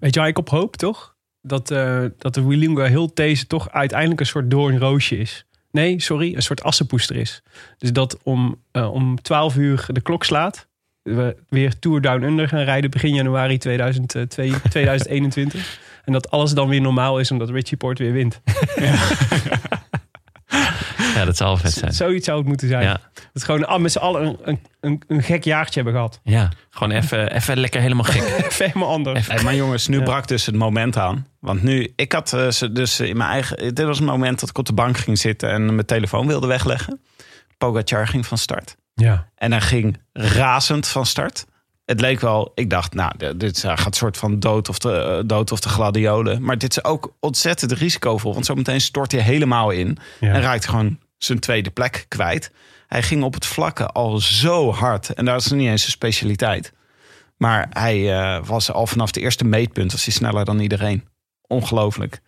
Weet 0.00 0.14
je 0.14 0.20
waar 0.20 0.28
ik 0.28 0.38
op 0.38 0.48
hoop, 0.48 0.76
toch? 0.76 1.16
Dat, 1.42 1.70
eh, 1.70 2.04
dat 2.18 2.34
de 2.34 2.44
Wilinga 2.44 2.84
heel 2.84 3.10
deze 3.14 3.46
toch 3.46 3.70
uiteindelijk 3.70 4.20
een 4.20 4.26
soort 4.26 4.50
doornroosje 4.50 5.18
is. 5.18 5.46
Nee, 5.70 6.00
sorry, 6.00 6.34
een 6.34 6.42
soort 6.42 6.62
assenpoester 6.62 7.16
is. 7.16 7.42
Dus 7.78 7.92
dat 7.92 8.22
om, 8.22 8.62
eh, 8.72 8.92
om 8.92 9.22
12 9.22 9.56
uur 9.56 9.84
de 9.86 10.00
klok 10.00 10.24
slaat. 10.24 10.68
We 11.02 11.36
weer 11.48 11.78
Tour 11.78 12.00
Down 12.00 12.22
Under 12.22 12.48
gaan 12.48 12.64
rijden 12.64 12.90
begin 12.90 13.14
januari 13.14 13.58
2002, 13.58 14.52
2021. 14.68 15.78
En 16.04 16.12
dat 16.12 16.30
alles 16.30 16.52
dan 16.52 16.68
weer 16.68 16.80
normaal 16.80 17.20
is 17.20 17.30
omdat 17.30 17.50
Richie 17.50 17.76
Port 17.76 17.98
weer 17.98 18.12
wint. 18.12 18.40
Ja, 18.76 18.94
dat 21.24 21.36
zal 21.36 21.46
wel 21.46 21.56
vet 21.56 21.72
zijn. 21.72 21.92
Zoiets 21.92 22.24
zou 22.24 22.38
het 22.38 22.46
moeten 22.46 22.68
zijn. 22.68 22.82
Ja, 22.82 22.92
Dat 23.12 23.30
we 23.32 23.40
gewoon 23.40 23.66
ah, 23.66 23.80
met 23.80 23.92
z'n 23.92 23.98
allen 23.98 24.22
een, 24.24 24.36
een, 24.42 24.60
een, 24.80 25.02
een 25.06 25.22
gek 25.22 25.44
jaartje 25.44 25.74
hebben 25.74 25.92
gehad. 25.92 26.20
ja. 26.24 26.48
gewoon 26.70 26.90
even, 26.92 27.32
even 27.32 27.58
lekker 27.58 27.80
helemaal 27.80 28.04
gek. 28.04 28.22
Even 28.46 28.66
helemaal 28.66 28.88
anders. 28.90 29.26
Hey, 29.26 29.42
maar 29.42 29.54
jongens, 29.54 29.88
nu 29.88 29.98
Ja. 29.98 30.02
brak 30.04 30.28
dus 30.28 30.46
het 30.46 30.54
moment 30.54 30.96
aan. 30.96 31.26
Want 31.40 31.62
nu, 31.62 31.92
ik 31.96 32.12
had 32.12 32.32
eh, 32.32 32.50
ze 32.50 32.72
dus 32.72 33.00
in 33.00 33.16
mijn 33.16 33.30
eigen... 33.30 33.74
Dit 33.74 33.86
was 33.86 33.98
een 33.98 34.04
moment 34.04 34.40
dat 34.40 34.48
ik 34.48 34.58
op 34.58 34.66
de 34.66 34.72
bank 34.72 34.96
ging 34.98 35.18
zitten 35.18 35.50
en 35.50 35.74
mijn 35.74 35.86
telefoon 35.86 36.26
wilde 36.26 36.46
wegleggen. 36.46 37.00
Pogacar 37.58 38.08
ging 38.08 38.26
van 38.26 38.38
start. 38.38 38.76
Ja. 38.94 39.28
En 39.34 39.50
hij 39.52 39.60
ging 39.60 40.00
razend 40.12 40.88
van 40.88 41.06
start. 41.06 41.46
Het 41.86 42.00
leek 42.00 42.20
wel, 42.20 42.52
ik 42.54 42.70
dacht, 42.70 42.94
nou, 42.94 43.36
dit 43.36 43.58
gaat 43.58 43.86
een 43.86 43.92
soort 43.92 44.16
van 44.16 44.40
dood 44.40 44.68
of, 44.68 44.78
de, 44.78 44.92
eh, 44.92 45.28
dood 45.28 45.52
of 45.52 45.60
de 45.60 45.68
gladiolen. 45.68 46.42
Maar 46.42 46.58
dit 46.58 46.70
is 46.70 46.84
ook 46.84 47.14
ontzettend 47.20 47.72
risicovol. 47.72 48.32
Want 48.32 48.46
zometeen 48.46 48.80
stort 48.80 49.12
hij 49.12 49.20
helemaal 49.20 49.70
in. 49.70 49.98
Ja. 50.20 50.32
En 50.32 50.40
raakt 50.40 50.66
gewoon 50.66 50.98
zijn 51.18 51.38
tweede 51.38 51.70
plek 51.70 52.04
kwijt. 52.08 52.52
Hij 52.86 53.02
ging 53.02 53.22
op 53.22 53.34
het 53.34 53.46
vlakke 53.46 53.86
al 53.86 54.18
zo 54.18 54.72
hard. 54.72 55.14
En 55.14 55.24
dat 55.24 55.40
is 55.40 55.50
niet 55.50 55.68
eens 55.68 55.80
zijn 55.80 55.92
specialiteit. 55.92 56.72
Maar 57.36 57.66
hij 57.70 58.12
eh, 58.12 58.44
was 58.46 58.72
al 58.72 58.86
vanaf 58.86 59.10
de 59.10 59.20
eerste 59.20 59.44
meetpunt 59.44 59.92
was 59.92 60.04
hij 60.04 60.14
sneller 60.14 60.44
dan 60.44 60.58
iedereen. 60.58 61.04
Ongelooflijk. 61.46 62.20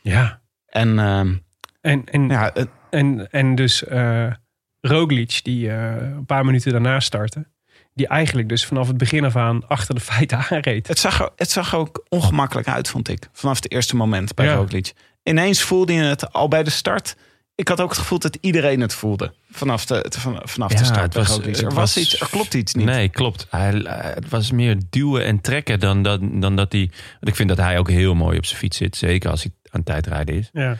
ja. 0.00 0.40
En 0.66 0.98
ehm, 0.98 1.34
En, 1.80 2.04
en, 2.04 2.28
ja, 2.28 2.52
En, 2.90 3.30
en 3.30 3.54
dus 3.54 3.84
eh 3.84 4.32
Roglic, 4.80 5.40
die 5.42 5.70
eh, 5.70 5.96
een 5.96 6.26
paar 6.26 6.44
minuten 6.44 6.72
daarna 6.72 7.00
startte. 7.00 7.46
Die 7.94 8.06
eigenlijk 8.08 8.48
dus 8.48 8.64
vanaf 8.66 8.86
het 8.86 8.96
begin 8.96 9.24
af 9.24 9.36
aan 9.36 9.66
achter 9.68 9.94
de 9.94 10.00
feiten 10.00 10.38
aanreed. 10.50 10.88
Het 10.88 10.98
zag, 10.98 11.30
het 11.36 11.50
zag 11.50 11.74
ook 11.74 12.04
ongemakkelijk 12.08 12.68
uit, 12.68 12.88
vond 12.88 13.08
ik. 13.08 13.28
Vanaf 13.32 13.56
het 13.56 13.72
eerste 13.72 13.96
moment 13.96 14.34
bij 14.34 14.46
Ja. 14.46 14.54
Roglic. 14.54 14.92
Ineens 15.22 15.62
voelde 15.62 15.92
je 15.92 16.02
het 16.02 16.32
al 16.32 16.48
bij 16.48 16.62
de 16.62 16.70
start. 16.70 17.16
Ik 17.54 17.68
had 17.68 17.80
ook 17.80 17.88
het 17.88 17.98
gevoel 17.98 18.18
dat 18.18 18.38
iedereen 18.40 18.80
het 18.80 18.94
voelde. 18.94 19.34
Vanaf 19.50 19.84
de, 19.86 20.06
vanaf 20.44 20.72
de 20.72 20.84
start 20.84 21.12
bij 21.12 21.22
was- 21.22 21.30
Roglic. 21.30 21.46
het 21.56 21.58
Er, 21.58 21.64
was 21.64 21.74
was- 21.74 21.96
iets, 21.96 22.20
er 22.20 22.28
klopt 22.30 22.54
iets 22.54 22.74
niet. 22.74 22.86
Nee, 22.86 23.08
klopt. 23.08 23.46
Hij, 23.50 23.70
hij- 23.70 24.12
het 24.14 24.28
was 24.28 24.50
meer 24.50 24.76
duwen 24.90 25.24
en 25.24 25.40
trekken 25.40 25.80
dan, 25.80 26.02
dat 26.02 26.20
dan 26.22 26.56
dat 26.56 26.72
hij... 26.72 26.90
Want 27.12 27.28
ik 27.28 27.34
vind 27.36 27.48
dat 27.48 27.58
hij 27.58 27.78
ook 27.78 27.90
heel 27.90 28.14
mooi 28.14 28.38
op 28.38 28.46
zijn 28.46 28.58
fiets 28.58 28.76
zit. 28.76 28.96
Zeker 28.96 29.30
als 29.30 29.42
hij 29.42 29.52
aan 29.62 29.80
het 29.80 29.84
tijdrijden 29.84 30.34
is. 30.34 30.48
Ja. 30.52 30.76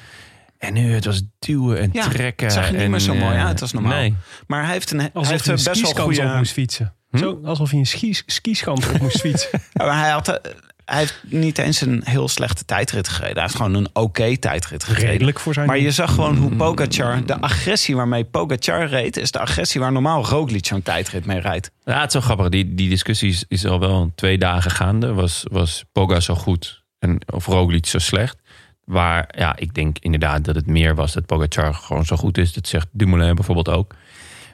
En 0.58 0.72
nu, 0.72 0.92
het 0.94 1.04
was 1.04 1.22
duwen 1.38 1.78
en 1.80 1.90
Ja, 1.92 2.08
trekken. 2.08 2.46
het 2.46 2.54
zag 2.54 2.66
er 2.66 2.72
niet 2.72 2.80
en, 2.80 2.90
meer 2.90 3.00
zo 3.00 3.14
mooi 3.14 3.36
eh, 3.36 3.46
uit 3.46 3.60
als 3.62 3.72
normaal. 3.72 3.92
Nee. 3.92 4.14
Maar 4.46 4.64
hij 4.64 4.72
heeft, 4.72 4.90
een, 4.90 4.98
hij 4.98 5.10
Alsof 5.12 5.30
heeft 5.32 5.44
hij 5.44 5.54
een 5.54 5.60
een 5.60 5.72
best 5.80 5.92
wel 5.94 6.04
goede... 6.04 6.36
moest 6.36 6.52
fietsen. 6.52 6.94
Hm? 7.12 7.18
Zo, 7.18 7.40
alsof 7.44 7.70
hij 7.70 7.78
een 7.78 8.72
op 8.72 9.00
moest 9.00 9.20
fietsen. 9.20 9.50
Ja, 9.72 9.84
maar 9.84 9.98
hij, 9.98 10.10
had, 10.10 10.28
eh, 10.28 10.52
hij 10.84 10.98
heeft 10.98 11.22
niet 11.22 11.58
eens 11.58 11.80
een 11.80 12.00
heel 12.04 12.28
slechte 12.28 12.64
tijdrit 12.64 13.08
gereden. 13.08 13.34
Hij 13.34 13.42
heeft 13.42 13.54
gewoon 13.54 13.74
een 13.74 13.88
oké 13.92 14.36
tijdrit 14.36 14.84
gereden. 14.84 15.08
Redelijk 15.08 15.40
voor 15.40 15.54
zijn 15.54 15.66
Maar 15.66 15.78
je 15.78 15.90
zag 15.90 16.14
gewoon 16.14 16.36
hoe 16.36 16.56
Pogacar... 16.56 17.26
De 17.26 17.40
agressie 17.40 17.96
waarmee 17.96 18.24
Pogacar 18.24 18.86
reed... 18.86 19.16
is 19.16 19.30
de 19.30 19.38
agressie 19.38 19.80
waar 19.80 19.92
normaal 19.92 20.24
Roglic 20.24 20.66
zo'n 20.66 20.82
tijdrit 20.82 21.26
mee 21.26 21.40
rijdt. 21.40 21.70
Ja, 21.84 22.00
het 22.00 22.06
is 22.06 22.12
wel 22.12 22.22
grappig. 22.22 22.48
Die, 22.48 22.74
die 22.74 22.88
discussie 22.88 23.28
is, 23.28 23.44
is 23.48 23.66
al 23.66 23.80
wel 23.80 24.12
twee 24.14 24.38
dagen 24.38 24.70
gaande. 24.70 25.12
Was, 25.12 25.44
was 25.50 25.84
Poga 25.92 26.20
zo 26.20 26.34
goed 26.34 26.82
en, 26.98 27.20
of 27.26 27.46
Roglic 27.46 27.86
zo 27.86 27.98
slecht? 27.98 28.40
Waar, 28.84 29.34
ja, 29.36 29.56
ik 29.56 29.74
denk 29.74 29.98
inderdaad 29.98 30.44
dat 30.44 30.54
het 30.54 30.66
meer 30.66 30.94
was 30.94 31.12
dat 31.12 31.26
Pogacar 31.26 31.74
gewoon 31.74 32.04
zo 32.04 32.16
goed 32.16 32.38
is. 32.38 32.52
Dat 32.52 32.68
zegt 32.68 32.88
Dumoulin 32.90 33.34
bijvoorbeeld 33.34 33.68
ook. 33.68 33.94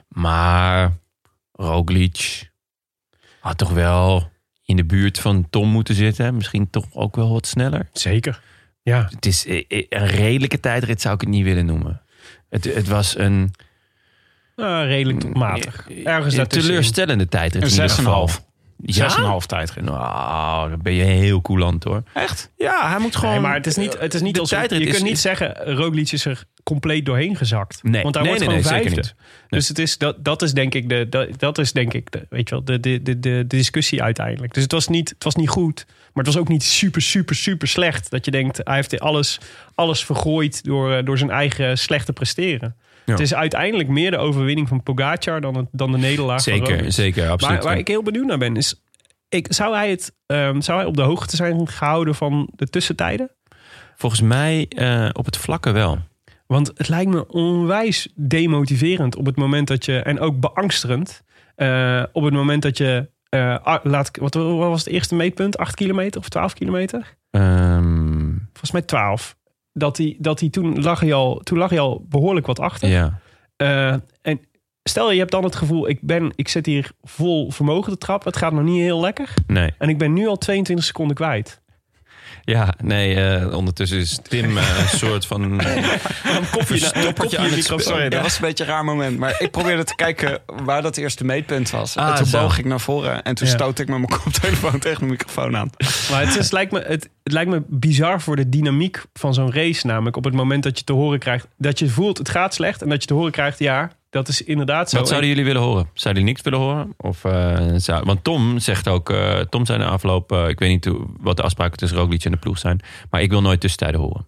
Maar 0.07 0.97
Roglic 1.51 2.48
had 3.39 3.57
toch 3.57 3.71
wel 3.71 4.31
in 4.65 4.75
de 4.75 4.85
buurt 4.85 5.19
van 5.19 5.49
Tom 5.49 5.69
moeten 5.69 5.95
zitten. 5.95 6.35
Misschien 6.35 6.69
toch 6.69 6.85
ook 6.93 7.15
wel 7.15 7.31
wat 7.31 7.47
sneller. 7.47 7.87
Zeker. 7.91 8.41
Ja. 8.81 9.07
Het 9.09 9.25
is 9.25 9.45
eh, 9.45 9.63
eh, 9.67 9.85
een 9.89 10.07
redelijke 10.07 10.59
tijdrit 10.59 11.01
zou 11.01 11.13
ik 11.13 11.21
het 11.21 11.29
niet 11.29 11.43
willen 11.43 11.65
noemen. 11.65 12.01
Het, 12.49 12.63
het 12.63 12.87
was 12.87 13.17
een... 13.17 13.53
Nou, 14.55 14.87
redelijk 14.87 15.23
mm, 15.23 15.37
matig. 15.37 15.89
Eh, 15.89 16.07
Ergens 16.07 16.37
een 16.37 16.47
teleurstellende 16.47 17.27
tijdrit. 17.27 17.77
Een 17.77 17.89
6,5. 18.29 18.48
Zes 18.85 19.15
en 19.15 19.19
een 19.19 19.27
half 19.27 19.45
tijd. 19.45 19.81
Nou, 19.81 20.69
dan 20.69 20.81
ben 20.81 20.93
je 20.93 21.03
heel 21.03 21.41
coulant 21.41 21.83
hoor. 21.83 22.03
Echt? 22.13 22.51
Ja, 22.57 22.89
hij 22.89 22.99
moet 22.99 23.15
gewoon... 23.15 23.33
Nee, 23.33 23.43
maar 23.43 23.53
het 23.53 23.67
is 23.67 23.75
niet, 23.75 23.99
het 23.99 24.13
is 24.13 24.21
niet 24.21 24.39
als... 24.39 24.49
Je 24.49 24.67
is, 24.67 24.91
kunt 24.91 25.03
niet 25.03 25.19
zeggen, 25.19 25.65
eh, 25.65 25.75
Roglic 25.75 26.11
is 26.11 26.25
er 26.25 26.43
compleet 26.63 27.05
doorheen 27.05 27.35
gezakt. 27.35 27.83
Nee, 27.83 28.03
Want 28.03 28.15
hij 28.15 28.23
nee, 28.23 28.31
wordt 28.31 28.67
gewoon. 28.67 28.83
Niet. 28.83 29.15
Dus 29.47 29.67
het 29.67 29.79
is, 29.79 29.97
dat, 29.97 30.23
dat 30.23 30.41
is 30.41 30.53
denk 30.53 30.73
ik, 30.73 30.89
de, 30.89 31.29
dat, 31.37 31.57
is 31.57 31.71
denk 31.71 31.93
ik 31.93 32.11
de, 32.11 32.25
weet 32.29 32.49
je 32.49 32.55
wel, 32.55 32.63
de, 32.63 32.79
de, 32.79 33.01
de, 33.01 33.19
de 33.19 33.43
discussie 33.47 34.03
uiteindelijk. 34.03 34.53
Dus 34.53 34.63
het 34.63 34.71
was, 34.71 34.87
niet, 34.87 35.09
het 35.09 35.23
was 35.23 35.35
niet 35.35 35.49
goed, 35.49 35.85
maar 35.87 36.23
het 36.23 36.33
was 36.33 36.37
ook 36.37 36.47
niet 36.47 36.63
super, 36.63 37.01
super, 37.01 37.35
super 37.35 37.67
slecht. 37.67 38.09
Dat 38.09 38.25
je 38.25 38.31
denkt, 38.31 38.61
hij 38.63 38.75
heeft 38.75 38.99
alles, 38.99 39.39
alles 39.75 40.05
vergooid 40.05 40.63
door, 40.63 40.93
eh, 40.93 41.05
door 41.05 41.17
zijn 41.17 41.31
eigen 41.31 41.77
slechte 41.77 42.13
presteren. 42.13 42.75
Ja. 43.09 43.15
Het 43.15 43.23
is 43.23 43.33
uiteindelijk 43.33 43.89
meer 43.89 44.11
de 44.11 44.17
overwinning 44.17 44.67
van 44.67 44.83
Pogacar 44.83 45.41
dan, 45.41 45.55
het, 45.55 45.67
dan 45.71 45.91
de 45.91 45.97
nederlaag 45.97 46.41
Zeker, 46.41 46.91
zeker, 46.91 47.29
absoluut. 47.29 47.55
Maar 47.55 47.63
waar 47.63 47.77
ik 47.77 47.87
heel 47.87 48.03
benieuwd 48.03 48.25
naar 48.25 48.37
ben, 48.37 48.55
is... 48.55 48.81
Ik, 49.29 49.47
zou, 49.49 49.75
hij 49.75 49.89
het, 49.89 50.13
ehm, 50.25 50.61
zou 50.61 50.77
hij 50.79 50.87
op 50.87 50.95
de 50.95 51.01
hoogte 51.01 51.35
zijn 51.35 51.67
gehouden 51.67 52.15
van 52.15 52.49
de 52.55 52.67
tussentijden? 52.67 53.31
Volgens 53.95 54.21
mij 54.21 54.65
eh, 54.69 55.09
op 55.13 55.25
het 55.25 55.37
vlakke 55.37 55.71
wel. 55.71 55.97
Want 56.47 56.71
het 56.75 56.87
lijkt 56.89 57.11
me 57.11 57.27
onwijs 57.27 58.07
demotiverend 58.15 59.15
op 59.15 59.25
het 59.25 59.35
moment 59.35 59.67
dat 59.67 59.85
je... 59.85 59.99
En 59.99 60.19
ook 60.19 60.39
beangsterend. 60.39 61.21
eh, 61.55 62.03
op 62.11 62.23
het 62.23 62.33
moment 62.33 62.61
dat 62.61 62.77
je... 62.77 63.09
eh, 63.29 63.75
laat, 63.83 64.17
wat, 64.19 64.33
wat 64.33 64.57
was 64.57 64.83
het 64.83 64.93
eerste 64.93 65.15
meetpunt? 65.15 65.57
8 65.57 65.75
kilometer 65.75 66.21
of 66.21 66.29
12 66.29 66.53
kilometer? 66.53 67.17
Ehm, 67.31 68.27
Volgens 68.43 68.71
mij 68.71 68.81
12. 68.81 69.37
Dat 69.73 69.97
hij, 69.97 70.15
dat 70.19 70.39
hij 70.39 70.49
toen, 70.49 70.81
lag 70.81 70.99
hij 70.99 71.13
al, 71.13 71.39
toen 71.43 71.57
lag 71.57 71.69
hij 71.69 71.79
al 71.79 72.05
behoorlijk 72.09 72.45
wat 72.45 72.59
achter. 72.59 72.89
ja. 72.89 73.19
Eh, 73.55 73.95
en 74.21 74.39
stel 74.83 75.11
je 75.11 75.19
hebt 75.19 75.31
dan 75.31 75.43
het 75.43 75.55
gevoel... 75.55 75.89
Ik, 75.89 76.01
ben, 76.01 76.31
ik 76.35 76.47
zit 76.47 76.65
hier 76.65 76.91
vol 77.01 77.51
vermogen 77.51 77.91
te 77.91 77.97
trappen. 77.97 78.27
Het 78.27 78.37
gaat 78.37 78.53
nog 78.53 78.63
niet 78.63 78.81
heel 78.81 78.99
lekker. 78.99 79.33
Nee. 79.47 79.73
En 79.77 79.89
ik 79.89 79.97
ben 79.97 80.13
nu 80.13 80.27
al 80.27 80.37
22 80.37 80.85
seconden 80.85 81.15
kwijt. 81.15 81.61
Ja, 82.43 82.73
nee, 82.83 83.15
eh, 83.15 83.53
ondertussen 83.53 83.97
is 83.97 84.19
Tim 84.23 84.57
eh, 84.57 84.63
een 84.79 84.97
soort 85.07 85.25
van... 85.25 85.41
Dan 85.41 85.57
kop 86.51 86.59
je, 86.59 86.65
Verstoppertje 86.65 87.03
dan 87.03 87.13
kop 87.13 87.31
je 87.31 87.37
aan 87.37 87.43
het 87.45 87.55
microfoon. 87.55 87.81
Sorry, 87.81 88.09
dat 88.09 88.21
was 88.21 88.35
een 88.35 88.41
beetje 88.41 88.63
een 88.63 88.69
raar 88.69 88.83
moment. 88.85 89.17
Maar 89.17 89.35
ik 89.39 89.51
probeerde 89.51 89.83
te 89.83 89.95
kijken 89.95 90.39
waar 90.63 90.81
dat 90.81 90.97
eerste 90.97 91.25
meetpunt 91.25 91.69
was. 91.69 91.95
Ah, 91.97 92.09
en 92.09 92.15
toen 92.15 92.25
zo. 92.25 92.39
boog 92.39 92.57
ik 92.57 92.65
naar 92.65 92.79
voren. 92.79 93.23
En 93.23 93.35
toen 93.35 93.47
Ja. 93.47 93.53
stootte 93.53 93.81
ik 93.81 93.87
met 93.87 93.97
mijn 93.97 94.21
koptelefoon 94.21 94.79
tegen 94.89 94.99
de 94.99 95.09
microfoon 95.09 95.57
aan. 95.57 95.69
Maar 96.11 96.25
het, 96.25 96.35
is, 96.35 96.51
lijkt 96.51 96.71
me, 96.71 96.79
het, 96.79 97.09
het 97.23 97.33
lijkt 97.33 97.49
me 97.49 97.61
bizar 97.67 98.21
voor 98.21 98.35
de 98.35 98.49
dynamiek 98.49 99.03
van 99.13 99.33
zo'n 99.33 99.53
race. 99.53 99.87
Namelijk 99.87 100.15
op 100.17 100.23
het 100.23 100.33
moment 100.33 100.63
dat 100.63 100.77
je 100.77 100.83
te 100.83 100.93
horen 100.93 101.19
krijgt... 101.19 101.47
dat 101.57 101.79
je 101.79 101.89
voelt 101.89 102.17
het 102.17 102.29
gaat 102.29 102.53
slecht. 102.53 102.81
En 102.81 102.89
dat 102.89 103.01
je 103.01 103.07
te 103.07 103.13
horen 103.13 103.31
krijgt, 103.31 103.59
ja, 103.59 103.91
dat 104.09 104.27
is 104.27 104.43
inderdaad 104.43 104.89
zo. 104.89 104.97
Wat 104.97 105.07
zouden 105.07 105.29
jullie 105.29 105.45
willen 105.45 105.61
horen? 105.61 105.89
Zouden 105.93 106.23
jullie 106.23 106.37
niks 106.37 106.41
willen 106.41 106.59
horen? 106.59 106.93
Of, 106.97 107.25
eh, 107.25 107.67
zou, 107.75 108.03
want 108.05 108.23
Tom 108.23 108.59
zegt 108.59 108.87
ook... 108.87 109.09
eh, 109.09 109.39
Tom 109.39 109.65
zei 109.65 109.79
na 109.79 109.85
afloop... 109.85 110.31
eh, 110.31 110.47
ik 110.47 110.59
weet 110.59 110.69
niet 110.69 110.85
hoe, 110.85 111.05
wat 111.19 111.37
de 111.37 111.43
afspraken 111.43 111.77
tussen 111.77 111.97
Roglic 111.97 112.25
en 112.25 112.31
de 112.31 112.37
ploeg 112.37 112.57
zijn... 112.57 112.79
maar 113.09 113.21
ik 113.21 113.29
wil 113.29 113.41
nooit 113.41 113.59
tussentijden 113.59 114.01
horen. 114.01 114.27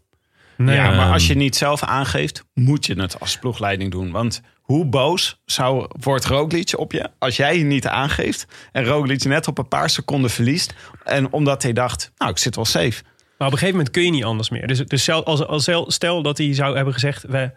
Nee, 0.57 0.75
ja, 0.75 0.89
maar 0.89 0.99
ehm, 1.05 1.11
als 1.13 1.27
je 1.27 1.36
niet 1.36 1.55
zelf 1.55 1.84
aangeeft, 1.84 2.45
moet 2.53 2.86
je 2.86 3.01
het 3.01 3.19
als 3.19 3.38
ploegleiding 3.38 3.91
doen. 3.91 4.11
Want 4.11 4.41
hoe 4.61 4.86
boos 4.86 5.41
zou, 5.45 5.88
wordt 5.99 6.25
Roglic 6.25 6.73
op 6.77 6.91
je 6.91 7.09
als 7.19 7.36
jij 7.36 7.57
je 7.57 7.63
niet 7.63 7.88
aangeeft... 7.88 8.47
en 8.71 8.86
Roglic 8.86 9.23
net 9.23 9.47
op 9.47 9.57
een 9.57 9.67
paar 9.67 9.89
seconden 9.89 10.29
verliest... 10.29 10.73
en 11.03 11.32
omdat 11.32 11.63
hij 11.63 11.73
dacht, 11.73 12.11
nou, 12.17 12.32
ik 12.32 12.38
zit 12.38 12.55
wel 12.55 12.65
safe. 12.65 13.03
Maar 13.38 13.47
op 13.47 13.53
een 13.53 13.59
gegeven 13.59 13.75
moment 13.75 13.91
kun 13.91 14.03
je 14.03 14.11
niet 14.11 14.23
anders 14.23 14.49
meer. 14.49 14.67
Dus, 14.67 14.79
dus 14.79 15.01
stel, 15.01 15.25
als, 15.25 15.45
als, 15.45 15.93
stel 15.93 16.21
dat 16.21 16.38
hij 16.38 16.53
zou 16.53 16.75
hebben 16.75 16.93
gezegd... 16.93 17.23
We, 17.27 17.51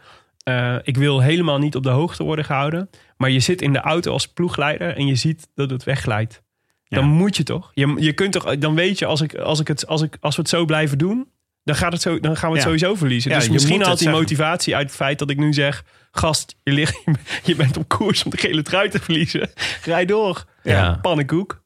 eh, 0.45 0.77
ik 0.83 0.97
wil 0.97 1.21
helemaal 1.21 1.59
niet 1.59 1.77
op 1.77 1.83
de 1.83 1.89
hoogte 1.91 2.23
worden 2.23 2.45
gehouden. 2.45 2.91
Maar 3.17 3.31
je 3.31 3.41
zit 3.41 3.63
in 3.63 3.73
de 3.73 3.81
auto 3.81 4.13
als 4.13 4.29
ploegleider 4.29 4.97
en 4.97 5.07
je 5.07 5.15
ziet 5.15 5.49
dat 5.55 5.71
het 5.71 5.85
wegglijdt. 5.85 6.43
Dan 6.89 7.05
moet 7.05 7.37
je 7.37 7.43
toch? 7.43 7.71
Je, 7.75 7.95
je 7.99 8.13
kunt 8.13 8.33
toch 8.33 8.57
dan 8.59 8.75
weet 8.75 8.99
je, 8.99 9.07
als, 9.07 9.21
ik, 9.21 9.35
als, 9.35 9.61
ik 9.61 9.69
het, 9.69 9.87
als, 9.87 10.03
ik, 10.03 10.17
als 10.21 10.37
we 10.37 10.43
het 10.43 10.51
zo 10.51 10.65
blijven 10.65 10.99
doen... 10.99 11.29
dan, 11.65 11.75
gaat 11.77 11.93
het 11.93 12.03
zo, 12.03 12.21
dan 12.21 12.37
gaan 12.37 12.51
we 12.51 12.57
het 12.57 12.65
Ja. 12.65 12.71
sowieso 12.73 12.95
verliezen. 12.95 13.31
Ja, 13.31 13.37
dus 13.37 13.47
je 13.47 13.53
misschien 13.53 13.77
moet 13.77 13.87
haalt 13.87 13.99
die 13.99 14.07
zeggen. 14.07 14.23
motivatie 14.25 14.77
uit 14.77 14.87
het 14.87 14.97
feit 14.97 15.19
dat 15.19 15.31
ik 15.31 15.37
nu 15.37 15.53
zeg... 15.53 15.85
Gast, 16.11 16.57
je, 16.63 16.73
ligt, 16.73 17.03
je 17.45 17.55
bent 17.57 17.77
op 17.77 17.89
koers 17.89 18.25
om 18.25 18.31
de 18.31 18.37
gele 18.37 18.63
trui 18.63 18.89
te 18.89 18.99
verliezen. 18.99 19.51
Rij 19.85 20.05
door. 20.05 20.45
Ja. 20.63 20.99
Pannenkoek. 21.03 21.63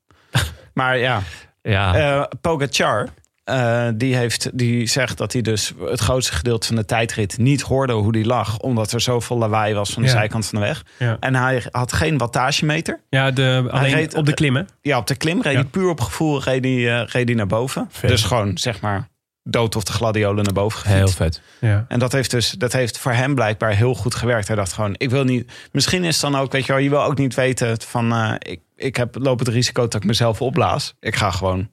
Maar 0.74 0.98
ja, 0.98 1.22
Ja, 1.62 1.94
eh 1.94 2.24
Pogacar, 2.40 3.08
eh, 3.48 3.88
die, 3.94 4.16
heeft, 4.16 4.50
die 4.58 4.86
zegt 4.86 5.18
dat 5.18 5.32
hij 5.32 5.42
dus 5.42 5.72
het 5.84 6.00
grootste 6.00 6.32
gedeelte 6.32 6.66
van 6.66 6.76
de 6.76 6.84
tijdrit 6.84 7.38
niet 7.38 7.60
hoorde 7.60 7.92
hoe 7.92 8.12
die 8.12 8.24
lag. 8.26 8.58
Omdat 8.58 8.92
er 8.92 9.00
zoveel 9.00 9.38
lawaai 9.38 9.74
was 9.74 9.90
van 9.90 10.02
de 10.02 10.08
Ja. 10.08 10.14
zijkant 10.14 10.46
van 10.46 10.58
de 10.60 10.64
weg. 10.64 10.82
Ja. 10.98 11.16
En 11.20 11.34
hij 11.34 11.62
had 11.70 11.92
geen 11.92 12.18
wattagemeter. 12.18 13.00
Ja, 13.08 13.30
de, 13.30 13.66
alleen 13.70 13.94
reed- 13.94 14.14
op 14.14 14.26
de 14.26 14.34
klimmen. 14.34 14.68
Ja, 14.80 14.98
op 14.98 15.06
de 15.06 15.16
klim 15.16 15.42
reed 15.42 15.52
Ja. 15.52 15.58
hij 15.58 15.68
puur 15.68 15.88
op 15.88 16.00
gevoel 16.00 16.42
reed 16.42 16.64
hij, 16.64 17.00
eh, 17.00 17.06
reed 17.06 17.26
hij 17.28 17.36
naar 17.36 17.46
boven. 17.46 17.86
Vet. 17.90 18.10
Dus 18.10 18.22
gewoon, 18.22 18.58
zeg 18.58 18.80
maar, 18.80 19.08
dood 19.42 19.76
of 19.76 19.84
de 19.84 19.92
gladiolen 19.92 20.44
naar 20.44 20.52
boven 20.52 20.78
gefietst. 20.78 21.18
heel 21.18 21.26
vet. 21.26 21.40
Ja. 21.60 21.84
En 21.88 21.98
dat 21.98 22.12
heeft 22.12 22.30
dus 22.30 22.50
dat 22.50 22.72
heeft 22.72 22.98
voor 22.98 23.12
hem 23.12 23.34
blijkbaar 23.34 23.74
heel 23.74 23.94
goed 23.94 24.14
gewerkt. 24.14 24.46
Hij 24.46 24.56
dacht 24.56 24.72
gewoon, 24.72 24.94
ik 24.96 25.10
wil 25.10 25.24
niet. 25.24 25.50
Misschien 25.72 26.04
is 26.04 26.20
het 26.22 26.32
dan 26.32 26.40
ook, 26.40 26.52
weet 26.52 26.66
je 26.66 26.72
wel, 26.72 26.80
je 26.82 26.90
wil 26.90 27.02
ook 27.04 27.18
niet 27.18 27.34
weten 27.34 27.80
van 27.80 28.12
eh, 28.12 28.32
ik, 28.38 28.60
ik 28.76 28.96
heb 28.96 29.16
loop 29.18 29.38
het 29.38 29.48
risico 29.48 29.82
dat 29.82 29.94
ik 29.94 30.04
mezelf 30.04 30.40
opblaas. 30.42 30.94
Ik 31.00 31.16
ga 31.16 31.30
gewoon 31.30 31.68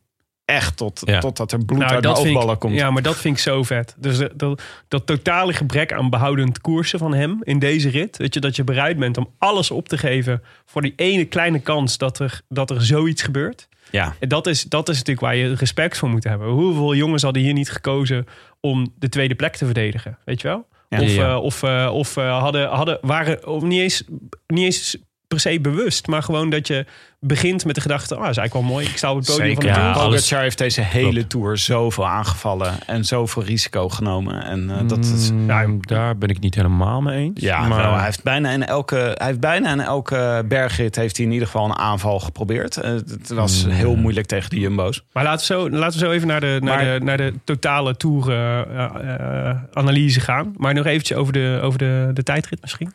echt 0.46 0.78
tot, 0.78 1.02
Ja. 1.06 1.20
totdat 1.20 1.52
er 1.52 1.66
bloed 1.66 1.80
Nou, 1.80 1.92
uit 1.92 2.04
dat 2.04 2.22
vind 2.22 2.36
oogballen 2.36 2.58
komt. 2.58 2.74
Ja, 2.76 2.92
maar 2.92 3.02
dat 3.02 3.16
vind 3.18 3.36
ik 3.36 3.42
zo 3.42 3.64
vet. 3.64 3.96
Dus 3.98 4.18
dat, 4.18 4.32
dat, 4.40 4.62
dat 4.88 5.06
totale 5.06 5.54
gebrek 5.54 5.94
aan 5.94 6.10
behoudend 6.10 6.62
koersen 6.62 7.00
van 7.00 7.14
hem 7.14 7.40
in 7.44 7.60
deze 7.60 7.90
rit. 7.90 8.18
Weet 8.18 8.34
je, 8.34 8.40
dat 8.40 8.56
je 8.56 8.64
bereid 8.64 8.98
bent 9.00 9.18
om 9.18 9.30
alles 9.38 9.72
op 9.72 9.88
te 9.90 9.98
geven 9.98 10.42
voor 10.66 10.82
die 10.82 10.94
ene 10.96 11.26
kleine 11.26 11.60
kans 11.60 11.98
dat 11.98 12.20
er, 12.20 12.42
dat 12.50 12.70
er 12.70 12.86
zoiets 12.86 13.22
gebeurt. 13.22 13.68
Ja. 13.92 14.16
En 14.20 14.30
dat 14.30 14.48
is, 14.48 14.64
dat 14.64 14.90
is 14.90 14.96
natuurlijk 14.98 15.26
waar 15.26 15.36
je 15.36 15.56
respect 15.56 15.98
voor 15.98 16.10
moet 16.10 16.24
hebben. 16.24 16.48
Hoeveel 16.48 16.96
jongens 16.96 17.24
hadden 17.24 17.42
hier 17.42 17.54
niet 17.54 17.72
gekozen 17.72 18.26
om 18.60 18.94
de 19.00 19.10
tweede 19.10 19.36
plek 19.36 19.56
te 19.56 19.66
verdedigen? 19.66 20.18
Weet 20.26 20.42
je 20.42 20.48
wel? 20.48 20.68
Ja. 20.90 21.02
Of, 21.02 21.16
Ja. 21.16 21.30
eh, 21.30 21.44
of, 21.44 21.64
eh, 21.64 21.90
of 21.94 22.18
eh, 22.18 22.40
hadden, 22.40 22.68
hadden, 22.70 22.98
waren 23.02 23.48
of 23.48 23.64
niet, 23.64 23.80
eens, 23.82 24.04
niet 24.48 24.64
eens 24.66 24.98
per 25.28 25.40
se 25.40 25.60
bewust, 25.60 26.08
maar 26.08 26.24
gewoon 26.24 26.50
dat 26.50 26.68
je 26.68 26.86
begint 27.28 27.66
met 27.66 27.76
de 27.76 27.82
gedachte: 27.82 28.16
ah, 28.16 28.30
is 28.30 28.38
eigenlijk 28.38 28.54
wel 28.54 28.64
mooi. 28.76 28.86
Ik 28.86 28.98
sta 28.98 29.12
op 29.12 29.18
het 29.18 29.26
podium 29.26 29.46
Zeker. 29.48 29.64
van 29.64 29.74
de 29.74 29.80
Ja, 29.80 29.94
Tour. 29.94 30.06
alles- 30.08 30.30
heeft 30.30 30.58
deze 30.58 30.82
hele 30.82 31.10
Klopt. 31.12 31.30
tour 31.30 31.58
zoveel 31.58 32.08
aangevallen 32.08 32.74
en 32.86 33.06
zoveel 33.06 33.44
risico 33.44 33.90
genomen. 33.90 34.44
En 34.44 34.70
eh, 34.70 34.88
dat 34.88 35.06
is. 35.06 35.32
Mm, 35.32 35.46
Ja, 35.48 35.66
daar 35.80 36.18
ben 36.18 36.30
ik 36.30 36.40
niet 36.40 36.56
helemaal 36.56 37.02
mee 37.02 37.24
eens. 37.24 37.42
Ja, 37.42 37.68
maar 37.68 37.82
wel, 37.82 37.94
hij 37.96 38.04
heeft 38.04 38.24
bijna 38.24 38.50
in 38.50 38.66
elke, 38.66 38.96
hij 38.96 39.28
heeft 39.28 39.40
bijna 39.40 39.72
in 39.72 39.80
elke 39.80 40.44
bergrit 40.48 40.96
heeft 40.96 41.18
hij 41.18 41.26
in 41.26 41.32
ieder 41.32 41.48
geval 41.48 41.66
een 41.66 41.76
aanval 41.78 42.20
geprobeerd. 42.20 42.78
Eh, 42.78 42.92
het 42.92 43.30
was 43.30 43.66
Mm. 43.66 43.72
heel 43.72 43.96
moeilijk 43.96 44.28
tegen 44.28 44.50
de 44.50 44.60
Jumbo's. 44.60 45.04
Maar 45.14 45.24
laten 45.24 45.40
we 45.40 45.46
zo, 45.54 45.70
laten 45.70 46.00
we 46.00 46.06
zo 46.06 46.12
even 46.12 46.28
naar 46.28 46.40
de, 46.40 46.58
naar 46.62 46.84
Maar- 46.86 47.00
de, 47.00 47.06
naar 47.06 47.18
de 47.18 47.34
totale 47.44 47.98
Tour-analyse 47.98 50.20
gaan. 50.20 50.54
Maar 50.58 50.74
nog 50.74 50.86
eventjes 50.86 51.18
over 51.18 51.34
de, 51.34 51.60
over 51.62 51.80
de, 51.80 52.10
de 52.14 52.24
tijdrit 52.24 52.62
misschien. 52.62 52.94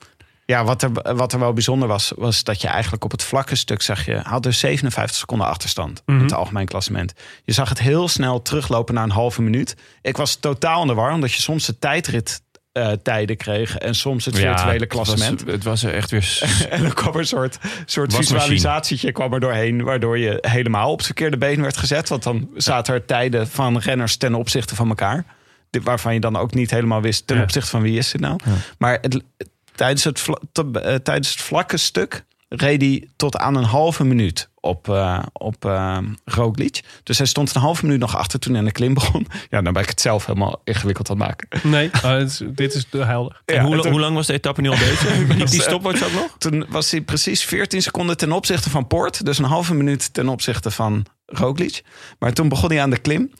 Ja, 0.50 0.64
wat 0.64 0.82
er, 0.82 1.16
wat 1.16 1.32
er 1.32 1.38
wel 1.38 1.52
bijzonder 1.52 1.88
was, 1.88 2.12
was 2.16 2.44
dat 2.44 2.60
je 2.60 2.68
eigenlijk 2.68 3.04
op 3.04 3.10
het 3.10 3.22
vlakke 3.22 3.56
stuk 3.56 3.82
zag 3.82 4.04
je, 4.04 4.20
had 4.22 4.42
dus 4.42 4.58
57 4.58 5.16
seconden 5.16 5.46
achterstand 5.46 6.02
in 6.06 6.14
het 6.14 6.32
algemeen 6.32 6.66
klassement. 6.66 7.12
Je 7.44 7.52
zag 7.52 7.68
het 7.68 7.78
heel 7.80 8.08
snel 8.08 8.42
teruglopen 8.42 8.94
naar 8.94 9.04
een 9.04 9.10
halve 9.10 9.42
minuut. 9.42 9.76
Ik 10.02 10.16
was 10.16 10.34
totaal 10.34 10.80
in 10.82 10.86
de 10.86 10.94
war, 10.94 11.12
omdat 11.12 11.32
je 11.32 11.40
soms 11.40 11.66
de 11.66 11.78
tijdrit 11.78 12.42
eh, 12.72 12.92
tijden 13.02 13.36
kreeg 13.36 13.78
en 13.78 13.94
soms 13.94 14.24
het 14.24 14.36
virtuele 14.38 14.86
klassement. 14.86 15.42
Was, 15.42 15.52
het 15.52 15.64
was 15.64 15.82
er 15.82 15.94
echt 15.94 16.10
weer... 16.10 16.42
En 16.70 16.82
dan 16.82 16.92
kwam 16.92 17.12
er 17.12 17.18
een 17.18 17.26
soort, 17.26 17.58
soort 17.86 18.14
visualisatietje 18.14 19.12
kwam 19.12 19.32
er 19.32 19.40
doorheen, 19.40 19.82
waardoor 19.82 20.18
je 20.18 20.38
helemaal 20.40 20.90
op 20.90 20.96
het 20.96 21.06
verkeerde 21.06 21.38
been 21.38 21.62
werd 21.62 21.76
gezet. 21.76 22.08
Want 22.08 22.22
dan 22.22 22.48
zaten 22.56 22.94
er 22.94 23.04
tijden 23.04 23.48
van 23.48 23.78
renners 23.78 24.16
ten 24.16 24.34
opzichte 24.34 24.74
van 24.74 24.88
elkaar. 24.88 25.24
Waarvan 25.82 26.14
je 26.14 26.20
dan 26.20 26.36
ook 26.36 26.54
niet 26.54 26.70
helemaal 26.70 27.00
wist 27.00 27.26
ten 27.26 27.36
Ja. 27.36 27.42
opzichte 27.42 27.70
van 27.70 27.82
wie 27.82 27.98
is 27.98 28.12
het 28.12 28.20
nou. 28.20 28.38
Maar 28.78 28.98
het, 29.00 29.22
tijdens, 29.80 30.04
het, 30.04 30.20
vla- 30.20 30.40
te- 30.52 30.80
eh, 30.80 30.94
tijdens 30.94 31.30
het 31.30 31.40
vlakke 31.40 31.76
stuk 31.76 32.24
reed 32.48 32.80
hij 32.80 33.08
tot 33.16 33.36
aan 33.36 33.54
een 33.54 33.64
halve 33.64 34.04
minuut 34.04 34.48
op, 34.60 34.88
eh 34.88 35.18
op 35.32 35.64
eh, 35.64 35.98
Roglic. 36.24 36.80
Dus 37.02 37.18
hij 37.18 37.26
stond 37.26 37.54
een 37.54 37.60
halve 37.60 37.84
minuut 37.84 38.00
nog 38.00 38.16
achter 38.16 38.38
toen 38.38 38.50
hij 38.52 38.60
aan 38.60 38.66
de 38.66 38.72
klim 38.72 38.94
begon. 38.94 39.26
Ja, 39.50 39.62
dan 39.62 39.72
ben 39.72 39.82
ik 39.82 39.88
het 39.88 40.00
zelf 40.00 40.26
helemaal 40.26 40.60
ingewikkeld 40.64 41.10
aan 41.10 41.20
het 41.20 41.26
maken. 41.26 41.70
Nee, 41.70 41.90
is- 42.24 42.42
dit 42.46 42.74
is 42.74 42.86
de 42.90 43.04
helder. 43.04 43.40
En 43.44 43.60
hoe, 43.60 43.74
en 43.74 43.80
toen- 43.80 43.90
hoe 43.90 44.00
lang 44.00 44.14
was 44.14 44.26
de 44.26 44.32
etappe 44.32 44.60
nu 44.60 44.68
al 44.68 44.76
bezig? 44.78 45.16
Liep 45.28 45.46
die 45.50 45.62
stopwatch 45.62 46.02
ook 46.04 46.12
nog? 46.12 46.34
Toen 46.38 46.66
was 46.68 46.90
hij 46.90 47.00
precies 47.00 47.44
14 47.44 47.82
seconden 47.82 48.16
ten 48.16 48.32
opzichte 48.32 48.70
van 48.70 48.86
Poort. 48.86 49.24
Dus 49.24 49.38
een 49.38 49.44
halve 49.44 49.74
minuut 49.74 50.14
ten 50.14 50.28
opzichte 50.28 50.70
van 50.70 51.06
Roglic. 51.26 51.82
Maar 52.18 52.32
toen 52.32 52.48
begon 52.48 52.70
hij 52.70 52.82
aan 52.82 52.90
de 52.90 52.98
klim. 52.98 53.30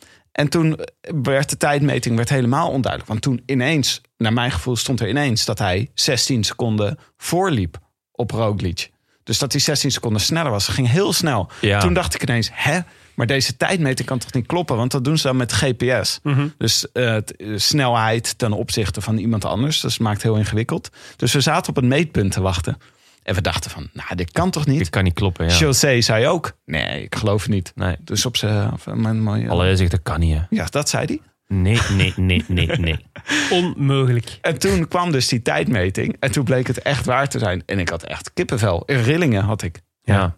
En 0.40 0.48
toen 0.48 0.78
werd 1.22 1.50
de 1.50 1.56
tijdmeting 1.56 2.16
werd 2.16 2.28
helemaal 2.28 2.68
onduidelijk. 2.70 3.10
Want 3.10 3.22
toen 3.22 3.42
ineens, 3.46 4.00
naar 4.16 4.32
mijn 4.32 4.50
gevoel, 4.50 4.76
stond 4.76 5.00
er 5.00 5.08
ineens 5.08 5.44
dat 5.44 5.58
hij 5.58 5.90
16 5.94 6.44
seconden 6.44 6.98
voorliep 7.16 7.78
op 8.12 8.30
Roglic. 8.30 8.90
Dus 9.24 9.38
dat 9.38 9.52
hij 9.52 9.60
16 9.60 9.90
seconden 9.90 10.20
sneller 10.20 10.50
was. 10.50 10.66
Het 10.66 10.74
ging 10.74 10.88
heel 10.90 11.12
snel. 11.12 11.50
Ja. 11.60 11.80
Toen 11.80 11.94
dacht 11.94 12.14
ik 12.14 12.22
ineens, 12.22 12.50
hè? 12.52 12.78
Maar 13.14 13.26
deze 13.26 13.56
tijdmeting 13.56 14.08
kan 14.08 14.18
toch 14.18 14.32
niet 14.32 14.46
kloppen? 14.46 14.76
Want 14.76 14.90
dat 14.90 15.04
doen 15.04 15.16
ze 15.16 15.26
dan 15.26 15.36
met 15.36 15.52
GPS. 15.52 16.20
Dus 16.58 16.92
eh, 16.92 17.16
t- 17.16 17.36
eh, 17.36 17.48
snelheid 17.56 18.38
ten 18.38 18.52
opzichte 18.52 19.00
van 19.00 19.16
iemand 19.18 19.44
anders. 19.44 19.80
Dus 19.80 19.92
het 19.92 20.02
maakt 20.02 20.14
het 20.22 20.24
heel 20.24 20.36
ingewikkeld. 20.36 20.90
Dus 21.16 21.32
we 21.32 21.40
zaten 21.40 21.70
op 21.70 21.76
een 21.82 21.88
meetpunt 21.88 22.32
te 22.32 22.40
wachten. 22.40 22.78
En 23.22 23.34
we 23.34 23.40
dachten 23.40 23.70
van, 23.70 23.88
nou, 23.92 24.14
dit 24.14 24.30
kan 24.32 24.50
toch 24.50 24.66
niet? 24.66 24.78
Dit 24.78 24.90
kan 24.90 25.04
niet 25.04 25.14
kloppen, 25.14 25.48
ja. 25.48 25.56
José 25.56 26.00
zei 26.00 26.26
ook, 26.26 26.52
nee, 26.64 27.02
ik 27.02 27.14
geloof 27.14 27.42
het 27.42 27.50
niet. 27.50 27.72
Nee. 27.74 27.96
Dus 28.00 28.26
op 28.26 28.36
zijn... 28.36 28.72
op 28.72 28.94
mijn 28.94 29.22
mooie- 29.22 29.48
Alle 29.48 29.76
zegt 29.76 29.90
dat 29.90 30.02
kan 30.02 30.20
niet, 30.20 30.36
hè. 30.36 30.42
Ja, 30.50 30.64
dat 30.70 30.88
zei 30.88 31.04
hij. 31.06 31.20
Nee, 31.46 31.78
nee, 31.92 32.12
nee, 32.16 32.44
nee, 32.48 32.66
nee. 32.66 33.06
Onmogelijk. 33.50 34.38
En 34.42 34.58
toen 34.58 34.88
kwam 34.88 35.10
dus 35.12 35.28
die 35.28 35.42
tijdmeting. 35.42 36.16
En 36.20 36.30
toen 36.32 36.44
bleek 36.44 36.66
het 36.66 36.82
echt 36.82 37.06
waar 37.06 37.28
te 37.28 37.38
zijn. 37.38 37.62
En 37.66 37.78
ik 37.78 37.88
had 37.88 38.02
echt 38.02 38.32
kippenvel. 38.32 38.82
In 38.86 39.00
rillingen 39.02 39.42
had 39.44 39.62
ik. 39.62 39.80
Ja. 40.02 40.36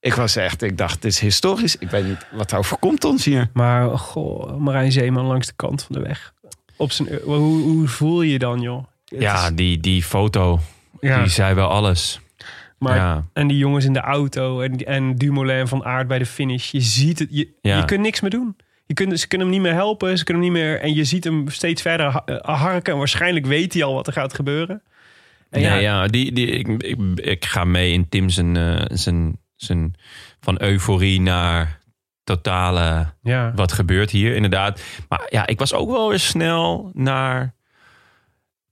Ik 0.00 0.14
was 0.14 0.36
echt, 0.36 0.62
ik 0.62 0.78
dacht, 0.78 1.02
dit 1.02 1.12
is 1.12 1.18
historisch. 1.20 1.76
Ik 1.76 1.90
weet 1.90 2.04
niet 2.04 2.26
wat 2.32 2.52
er 2.52 2.58
overkomt 2.58 3.04
ons 3.04 3.24
hier. 3.24 3.50
Maar 3.52 3.98
goh, 3.98 4.56
Marijn 4.58 4.92
Zeeman 4.92 5.24
langs 5.24 5.46
de 5.46 5.52
kant 5.56 5.82
van 5.82 5.94
de 5.96 6.02
weg. 6.08 6.32
Op 6.76 6.92
zijn, 6.92 7.08
hoe, 7.24 7.62
hoe 7.62 7.88
voel 7.88 8.22
je 8.22 8.32
je 8.32 8.38
dan, 8.38 8.60
joh? 8.60 8.84
Het 9.04 9.20
Ja, 9.20 9.44
is- 9.46 9.54
die, 9.54 9.80
die 9.80 10.02
foto, 10.02 10.60
ja. 11.10 11.18
die 11.22 11.30
zei 11.30 11.54
wel 11.54 11.68
alles. 11.68 12.20
maar, 12.78 12.96
ja. 12.96 13.26
En 13.32 13.46
die 13.48 13.56
jongens 13.58 13.84
in 13.84 13.92
de 13.92 14.00
auto 14.00 14.60
en, 14.60 14.76
en 14.76 15.14
Dumoulin 15.14 15.66
Van 15.68 15.84
Aert 15.84 16.08
bij 16.08 16.18
de 16.18 16.26
finish. 16.26 16.70
Je 16.70 16.80
ziet 16.80 17.18
het, 17.18 17.28
je, 17.30 17.48
Ja. 17.60 17.76
je 17.76 17.84
kunt 17.84 18.00
niks 18.00 18.20
meer 18.20 18.30
doen. 18.30 18.56
Je 18.86 18.94
kunt, 18.94 19.20
ze 19.20 19.28
kunnen 19.28 19.46
hem 19.46 19.56
niet 19.56 19.66
meer 19.66 19.74
helpen, 19.74 20.18
ze 20.18 20.24
kunnen 20.24 20.42
hem 20.42 20.52
niet 20.52 20.62
meer... 20.62 20.80
En 20.80 20.94
je 20.94 21.04
ziet 21.04 21.24
hem 21.24 21.48
steeds 21.48 21.82
verder 21.82 22.06
ha- 22.06 22.22
eh, 22.24 22.58
harken. 22.58 22.92
En 22.92 22.98
waarschijnlijk 22.98 23.46
weet 23.46 23.72
hij 23.72 23.84
al 23.84 23.94
wat 23.94 24.06
er 24.06 24.12
gaat 24.12 24.34
gebeuren. 24.34 24.82
En 25.50 25.60
Nee, 25.60 25.80
ja, 25.82 26.06
die, 26.06 26.32
die, 26.32 26.46
ik, 26.46 26.68
ik, 26.82 26.98
ik 27.14 27.44
ga 27.44 27.64
mee 27.64 27.92
in 27.92 28.08
Tim 28.08 28.28
zijn, 28.28 28.56
eh, 28.56 28.84
zijn, 28.86 29.38
zijn 29.56 29.94
van 30.40 30.62
euforie 30.62 31.20
naar 31.20 31.80
totale 32.24 33.12
ja. 33.22 33.52
wat 33.54 33.72
gebeurt 33.72 34.10
hier 34.10 34.34
inderdaad. 34.34 34.82
Maar 35.08 35.26
ja, 35.28 35.46
ik 35.46 35.58
was 35.58 35.74
ook 35.74 35.90
wel 35.90 36.08
weer 36.08 36.18
snel 36.18 36.90
naar 36.94 37.54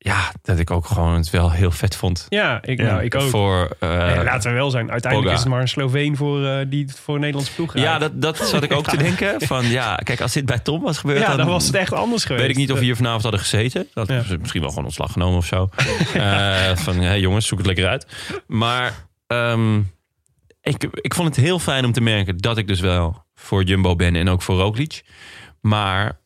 ja, 0.02 0.32
dat 0.42 0.58
ik 0.58 0.70
ook 0.70 0.86
gewoon 0.86 1.14
het 1.14 1.30
wel 1.30 1.50
heel 1.50 1.70
vet 1.70 1.96
vond. 1.96 2.26
Ja, 2.28 2.58
ik, 2.62 2.78
nou, 2.78 3.02
ik 3.02 3.14
ook. 3.14 3.28
Voor, 3.28 3.76
eh, 3.78 3.88
laten 4.24 4.50
we 4.50 4.56
wel 4.56 4.70
zijn. 4.70 4.90
Uiteindelijk 4.90 5.32
is 5.32 5.40
het 5.40 5.48
maar 5.48 5.60
een 5.60 5.68
Sloveen 5.68 6.16
voor, 6.16 6.44
eh, 6.46 6.66
die 6.68 6.92
voor 6.94 7.14
een 7.14 7.20
Nederlandse 7.20 7.54
ploeg 7.54 7.76
ja, 7.76 7.98
dat, 7.98 8.22
dat 8.22 8.36
zat 8.48 8.62
ik 8.62 8.72
ook 8.72 8.88
te 8.88 8.96
denken. 8.96 9.40
Van 9.46 9.66
ja, 9.66 9.94
kijk, 9.96 10.20
als 10.20 10.32
dit 10.32 10.44
bij 10.46 10.58
Tom 10.58 10.82
was 10.82 10.98
gebeurd, 10.98 11.18
ja, 11.18 11.36
dan 11.36 11.46
was 11.46 11.66
het 11.66 11.74
echt 11.74 11.92
anders 11.92 12.24
geweest. 12.24 12.42
Weet 12.42 12.50
ik 12.50 12.56
niet 12.56 12.72
of 12.72 12.78
we 12.78 12.84
hier 12.84 12.96
vanavond 12.96 13.22
hadden 13.22 13.40
gezeten. 13.40 13.88
Dat 13.94 14.08
Ja. 14.08 14.18
is 14.18 14.36
misschien 14.36 14.60
wel 14.60 14.70
gewoon 14.70 14.84
ontslag 14.84 15.12
genomen 15.12 15.38
of 15.38 15.46
zo. 15.46 15.68
Eh, 16.14 16.76
van 16.76 16.96
hé, 17.00 17.12
jongens, 17.12 17.46
zoek 17.46 17.58
het 17.58 17.66
lekker 17.66 17.86
uit. 17.88 18.06
Maar 18.46 19.06
ehm, 19.26 19.78
ik, 20.62 20.88
ik 20.92 21.14
vond 21.14 21.28
het 21.36 21.44
heel 21.44 21.58
fijn 21.58 21.84
om 21.84 21.92
te 21.92 22.00
merken 22.00 22.36
dat 22.36 22.58
ik 22.58 22.66
dus 22.66 22.80
wel 22.80 23.24
voor 23.34 23.62
Jumbo 23.62 23.96
ben 23.96 24.16
en 24.16 24.28
ook 24.28 24.42
voor 24.42 24.56
Roglic. 24.56 25.02
Maar, 25.60 26.18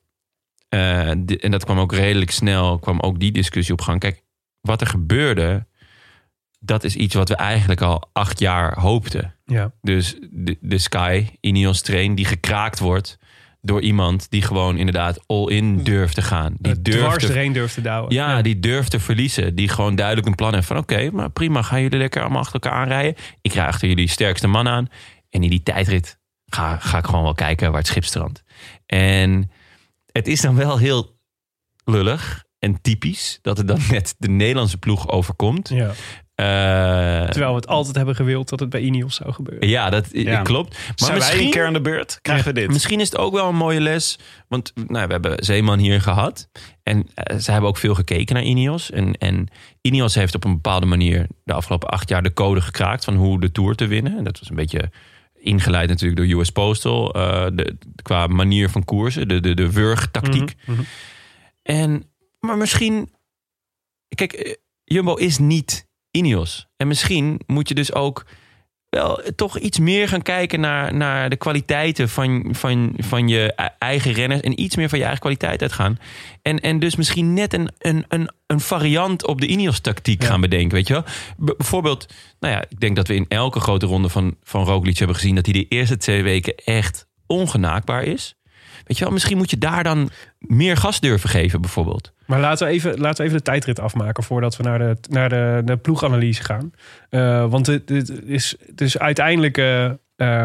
eh, 0.74 1.44
en 1.44 1.50
dat 1.50 1.64
kwam 1.64 1.78
ook 1.78 1.92
redelijk 1.92 2.30
snel, 2.30 2.78
kwam 2.78 3.00
ook 3.00 3.20
die 3.20 3.32
discussie 3.32 3.72
op 3.72 3.80
gang. 3.80 4.00
Kijk, 4.00 4.22
wat 4.60 4.80
er 4.80 4.86
gebeurde, 4.86 5.66
dat 6.60 6.84
is 6.84 6.96
iets 6.96 7.14
wat 7.14 7.28
we 7.28 7.36
eigenlijk 7.36 7.80
al 7.80 8.08
acht 8.12 8.38
jaar 8.38 8.80
hoopten. 8.80 9.34
Ja. 9.44 9.72
Dus 9.82 10.16
de, 10.30 10.58
de 10.60 10.78
Sky, 10.78 11.26
Ineos 11.40 11.80
Train, 11.80 12.14
die 12.14 12.24
gekraakt 12.24 12.78
wordt 12.78 13.18
door 13.60 13.80
iemand 13.80 14.30
die 14.30 14.42
gewoon 14.42 14.76
inderdaad 14.76 15.24
all-in 15.26 15.82
durft 15.82 16.14
te 16.14 16.22
gaan. 16.22 16.54
Die 16.58 16.82
dwars 16.82 17.00
durft 17.00 17.20
te, 17.20 17.26
erheen 17.26 17.52
durft 17.52 17.74
te 17.74 17.80
douwen. 17.80 18.14
ja, 18.14 18.42
die 18.42 18.60
durft 18.60 18.90
te 18.90 19.00
verliezen. 19.00 19.54
Die 19.54 19.68
gewoon 19.68 19.94
duidelijk 19.94 20.26
een 20.26 20.34
plan 20.34 20.54
heeft 20.54 20.66
van... 20.66 20.76
oké, 20.76 21.10
maar 21.10 21.30
prima, 21.30 21.62
gaan 21.62 21.82
jullie 21.82 21.98
lekker 21.98 22.20
allemaal 22.22 22.40
achter 22.40 22.60
elkaar 22.60 22.78
aanrijden. 22.78 23.14
Ik 23.40 23.52
rij 23.52 23.66
achter 23.66 23.88
jullie 23.88 24.08
sterkste 24.08 24.46
man 24.46 24.68
aan. 24.68 24.88
En 25.30 25.42
in 25.42 25.50
die 25.50 25.62
tijdrit 25.62 26.18
ga, 26.46 26.78
ga 26.78 26.98
ik 26.98 27.04
gewoon 27.04 27.22
wel 27.22 27.34
kijken 27.34 27.70
waar 27.70 27.80
het 27.80 27.86
schip 27.86 28.04
strandt. 28.04 28.42
En 28.86 29.50
het 30.18 30.28
is 30.28 30.40
dan 30.40 30.56
wel 30.56 30.78
heel 30.78 31.16
lullig 31.84 32.44
en 32.58 32.80
typisch... 32.80 33.38
dat 33.42 33.56
het 33.58 33.68
dan 33.68 33.80
net 33.90 34.14
de 34.18 34.28
Nederlandse 34.28 34.78
ploeg 34.78 35.08
overkomt. 35.08 35.68
Ja. 35.68 35.90
Eh, 36.34 37.28
Terwijl 37.30 37.50
we 37.50 37.56
het 37.56 37.66
altijd 37.66 37.96
hebben 37.96 38.14
gewild 38.14 38.48
dat 38.48 38.60
het 38.60 38.68
bij 38.70 38.80
Ineos 38.80 39.14
zou 39.14 39.32
gebeuren. 39.32 39.68
ja, 39.68 39.90
dat 39.90 40.06
Ja. 40.12 40.42
klopt. 40.42 40.70
Maar 40.72 40.92
Zijn 40.94 41.10
wij 41.10 41.18
misschien, 41.18 41.44
een 41.44 41.50
keer 41.50 41.66
aan 41.66 41.72
de 41.72 41.80
beurt, 41.80 42.18
krijgen 42.22 42.46
we 42.54 42.60
dit. 42.60 42.68
misschien 42.70 43.00
is 43.00 43.10
het 43.10 43.18
ook 43.18 43.32
wel 43.32 43.48
een 43.48 43.56
mooie 43.56 43.80
les. 43.80 44.18
Want 44.48 44.72
nou, 44.86 45.06
we 45.06 45.12
hebben 45.12 45.44
Zeeman 45.44 45.78
hier 45.78 46.00
gehad. 46.00 46.48
En 46.82 47.06
eh, 47.14 47.38
ze 47.38 47.50
hebben 47.50 47.68
ook 47.70 47.76
veel 47.76 47.94
gekeken 47.94 48.34
naar 48.34 48.44
Ineos. 48.44 48.90
En, 48.90 49.12
en 49.12 49.48
Ineos 49.80 50.14
heeft 50.14 50.34
op 50.34 50.44
een 50.44 50.52
bepaalde 50.54 50.86
manier 50.86 51.26
de 51.44 51.52
afgelopen 51.52 51.88
acht 51.88 52.08
jaar 52.08 52.22
de 52.22 52.32
code 52.32 52.60
gekraakt 52.60 53.04
van 53.04 53.14
hoe 53.14 53.40
de 53.40 53.52
Tour 53.52 53.74
te 53.74 53.86
winnen. 53.86 54.18
En 54.18 54.24
dat 54.24 54.38
was 54.38 54.48
een 54.50 54.56
beetje 54.56 54.90
ingeleid 55.44 55.88
natuurlijk 55.88 56.28
door 56.28 56.40
US 56.40 56.50
Postal. 56.50 57.12
eh, 57.12 57.46
de, 57.52 57.76
qua 58.02 58.26
manier 58.26 58.70
van 58.70 58.84
koersen, 58.84 59.28
de, 59.28 59.40
de, 59.40 59.54
de 59.54 59.72
wurgtactiek. 59.72 60.54
Mhm. 60.66 60.82
En, 61.62 62.10
maar 62.40 62.56
misschien... 62.56 63.12
Kijk, 64.08 64.32
eh, 64.32 64.54
Jumbo 64.84 65.14
is 65.14 65.38
niet 65.38 65.88
Ineos. 66.10 66.68
En 66.76 66.86
misschien 66.86 67.40
moet 67.46 67.68
je 67.68 67.74
dus 67.74 67.92
ook 67.92 68.26
wel 68.94 69.20
toch 69.36 69.58
iets 69.58 69.78
meer 69.78 70.08
gaan 70.08 70.22
kijken 70.22 70.60
naar, 70.60 70.94
naar 70.94 71.30
de 71.30 71.36
kwaliteiten 71.36 72.08
van, 72.08 72.48
van, 72.50 72.94
van 72.96 73.28
je 73.28 73.52
e- 73.56 73.68
eigen 73.78 74.12
renners. 74.12 74.40
En 74.40 74.60
iets 74.60 74.76
meer 74.76 74.88
van 74.88 74.98
je 74.98 75.04
eigen 75.04 75.20
kwaliteit 75.22 75.62
uitgaan. 75.62 75.98
En, 76.42 76.60
en 76.60 76.78
dus 76.78 76.96
misschien 76.96 77.32
net 77.34 77.52
een, 77.54 77.68
een, 77.78 78.04
een, 78.08 78.30
een 78.46 78.60
variant 78.60 79.26
op 79.26 79.40
de 79.40 79.46
Ineos-tactiek 79.46 80.22
Ja. 80.22 80.28
gaan 80.28 80.40
bedenken. 80.40 80.74
Weet 80.76 80.88
je 80.88 80.92
wel? 80.94 81.04
Bijvoorbeeld, 81.36 82.12
nou 82.40 82.54
ja, 82.54 82.64
ik 82.68 82.80
denk 82.80 82.96
dat 82.96 83.08
we 83.08 83.14
in 83.14 83.26
elke 83.28 83.60
grote 83.60 83.86
ronde 83.86 84.08
van, 84.08 84.36
van 84.42 84.64
Roglic 84.64 84.98
hebben 84.98 85.16
gezien... 85.16 85.34
dat 85.34 85.44
hij 85.44 85.54
de 85.54 85.68
eerste 85.68 85.96
twee 85.96 86.22
weken 86.22 86.54
echt 86.54 87.06
ongenaakbaar 87.26 88.02
is. 88.02 88.34
Weet 88.84 88.98
je 88.98 89.04
wel, 89.04 89.12
misschien 89.12 89.36
moet 89.36 89.50
je 89.50 89.58
daar 89.58 89.82
dan 89.82 90.10
meer 90.38 90.76
gas 90.76 91.00
durven 91.00 91.28
geven, 91.28 91.60
bijvoorbeeld. 91.60 92.12
Maar 92.26 92.40
laten 92.40 92.66
we, 92.66 92.72
even, 92.72 92.98
laten 92.98 93.16
we 93.16 93.24
even 93.24 93.36
de 93.36 93.44
tijdrit 93.44 93.80
afmaken 93.80 94.24
voordat 94.24 94.56
we 94.56 94.62
naar 94.62 94.78
de, 94.78 94.96
naar 95.08 95.28
de, 95.28 95.62
de 95.64 95.76
ploeganalyse 95.76 96.42
gaan. 96.42 96.72
Eh, 97.08 97.50
want 97.50 97.66
het, 97.66 97.88
het 97.88 98.80
is 98.80 98.98
uiteindelijk, 98.98 99.58
eh, 99.58 99.84
eh, 99.84 99.96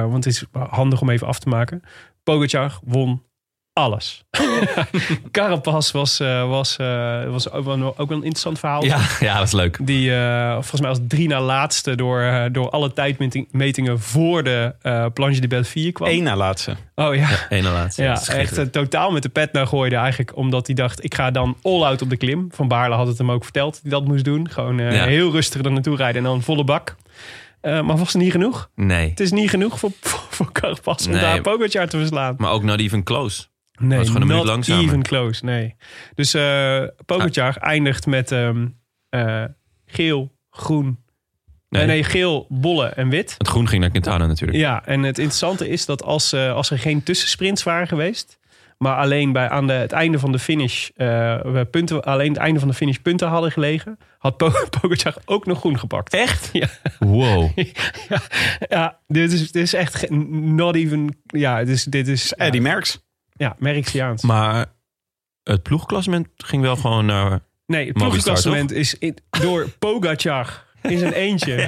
want 0.01 0.25
het 0.25 0.25
is 0.25 0.45
handig 0.69 1.01
om 1.01 1.09
even 1.09 1.27
af 1.27 1.39
te 1.39 1.49
maken. 1.49 1.81
Pogacar 2.23 2.79
won 2.83 3.23
alles. 3.79 4.23
Carapaz 5.31 5.91
was, 5.91 6.19
eh, 6.19 6.47
was, 6.49 6.77
eh, 6.77 7.23
was 7.29 7.51
ook, 7.51 7.65
wel, 7.65 7.93
ook 7.97 8.07
wel 8.09 8.17
een 8.17 8.23
interessant 8.23 8.59
verhaal. 8.59 8.83
Ja, 8.85 8.99
ja 9.19 9.37
dat 9.37 9.47
is 9.47 9.53
leuk. 9.53 9.77
Die 9.81 10.15
eh, 10.15 10.53
volgens 10.53 10.81
mij 10.81 10.89
als 10.89 10.99
drie 11.07 11.27
na 11.27 11.41
laatste 11.41 11.95
door, 11.95 12.49
door 12.51 12.69
alle 12.69 12.93
tijdmetingen 12.93 13.99
voor 13.99 14.43
de 14.43 14.75
eh 14.81 15.05
Planche 15.13 15.41
de 15.41 15.47
Belleville 15.47 15.91
kwam. 15.91 16.09
Eén 16.09 16.23
na 16.23 16.35
laatste. 16.35 16.75
Oh 16.95 17.15
ja. 17.15 17.27
Ene 17.49 17.69
laatste. 17.69 18.03
Ja, 18.03 18.21
echt 18.27 18.71
totaal 18.71 19.11
met 19.11 19.23
de 19.23 19.29
pet 19.29 19.53
naar 19.53 19.67
gooide 19.67 19.95
eigenlijk. 19.95 20.35
Omdat 20.35 20.65
hij 20.65 20.75
dacht, 20.75 21.03
ik 21.03 21.15
ga 21.15 21.31
dan 21.31 21.57
all-out 21.61 22.01
op 22.01 22.09
de 22.09 22.17
klim. 22.17 22.47
Van 22.51 22.67
Baarle 22.67 22.95
had 22.95 23.07
het 23.07 23.17
hem 23.17 23.31
ook 23.31 23.43
verteld 23.43 23.73
dat 23.73 23.81
hij 23.81 23.91
dat 23.91 24.05
moest 24.05 24.23
doen. 24.25 24.49
Gewoon 24.49 24.79
eh, 24.79 24.95
Ja. 24.95 25.05
heel 25.05 25.31
rustig 25.31 25.63
er 25.63 25.71
naartoe 25.71 25.95
rijden 25.95 26.17
en 26.23 26.27
dan 26.29 26.41
volle 26.41 26.63
bak. 26.63 26.95
Eh, 27.61 27.81
maar 27.81 27.97
was 27.97 28.13
het 28.13 28.21
niet 28.21 28.31
genoeg? 28.31 28.69
Nee, 28.75 29.09
Het 29.09 29.19
is 29.19 29.31
niet 29.31 29.49
genoeg 29.49 29.79
voor, 29.79 29.91
voor, 30.01 30.19
voor 30.29 30.51
Carapaz 30.51 31.05
om 31.05 31.11
Nee. 31.11 31.21
daar 31.21 31.41
Pogacar 31.41 31.87
te 31.87 31.97
verslaan. 31.97 32.35
maar 32.37 32.51
ook 32.51 32.63
not 32.63 32.79
even 32.79 33.03
close. 33.03 33.45
Nee, 33.79 33.97
was 33.97 34.07
gewoon 34.07 34.21
een 34.21 34.27
minuut 34.27 34.43
not 34.43 34.51
langzamer. 34.53 34.83
even 34.83 35.01
close, 35.01 35.45
nee. 35.45 35.75
Dus 36.15 36.33
eh 36.33 36.83
Pogacar 37.05 37.57
eindigt 37.57 38.05
met 38.05 38.31
ehm, 38.31 38.67
eh, 39.09 39.43
geel, 39.85 40.31
groen... 40.49 40.85
Nee. 41.69 41.85
Nee. 41.85 41.85
nee, 41.95 42.03
geel, 42.03 42.45
bolle 42.49 42.85
en 42.87 43.09
wit. 43.09 43.35
Het 43.37 43.47
groen 43.47 43.67
ging 43.67 43.81
naar 43.81 43.89
Quintana 43.89 44.25
natuurlijk. 44.25 44.59
Ja, 44.59 44.85
en 44.85 45.03
het 45.03 45.17
interessante 45.17 45.67
is 45.69 45.85
dat 45.85 46.03
als, 46.03 46.33
eh, 46.33 46.53
als 46.53 46.69
er 46.69 46.79
geen 46.79 47.03
tussensprints 47.03 47.63
waren 47.63 47.87
geweest, 47.87 48.39
maar 48.77 48.95
alleen 48.95 49.31
bij 49.31 49.49
aan 49.49 49.67
de, 49.67 49.73
het 49.73 49.91
einde 49.91 50.19
van 50.19 50.31
de 50.31 50.39
finish 50.39 50.89
eh, 50.95 51.07
we 51.41 51.67
punten, 51.71 52.03
alleen 52.03 52.29
het 52.29 52.37
einde 52.37 52.59
van 52.59 52.67
de 52.67 52.73
finish 52.73 52.97
punten 52.97 53.27
hadden 53.27 53.51
gelegen, 53.51 53.97
had 54.17 54.37
Po- 54.37 54.51
Pogacar 54.81 55.15
ook 55.25 55.45
nog 55.45 55.59
groen 55.59 55.79
gepakt. 55.79 56.13
Echt? 56.13 56.49
Ja, 56.53 56.67
Wow. 56.99 57.49
ja, 58.09 58.21
ja 58.69 58.99
dit, 59.07 59.31
is, 59.31 59.51
dit 59.51 59.63
is 59.63 59.73
echt 59.73 60.09
not 60.29 60.75
even. 60.75 61.17
Ja, 61.25 61.57
dit 61.57 61.75
is, 61.75 61.83
dit 61.83 62.07
is 62.07 62.33
ja, 62.37 62.45
Eddie 62.45 62.61
Merckx. 62.61 63.07
Ja, 63.39 63.55
Merckxiaans. 63.59 64.23
Maar 64.23 64.65
het 65.43 65.63
ploegklassement 65.63 66.27
ging 66.37 66.61
wel 66.61 66.75
gewoon 66.75 67.05
naar... 67.05 67.39
Nee, 67.65 67.87
het 67.87 67.97
Movistar, 67.97 68.33
ploegklassement 68.33 68.71
is 68.71 68.97
in, 68.97 69.17
door 69.41 69.69
Pogacar 69.79 70.65
in 70.81 70.97
zijn 70.97 71.13
eentje. 71.13 71.55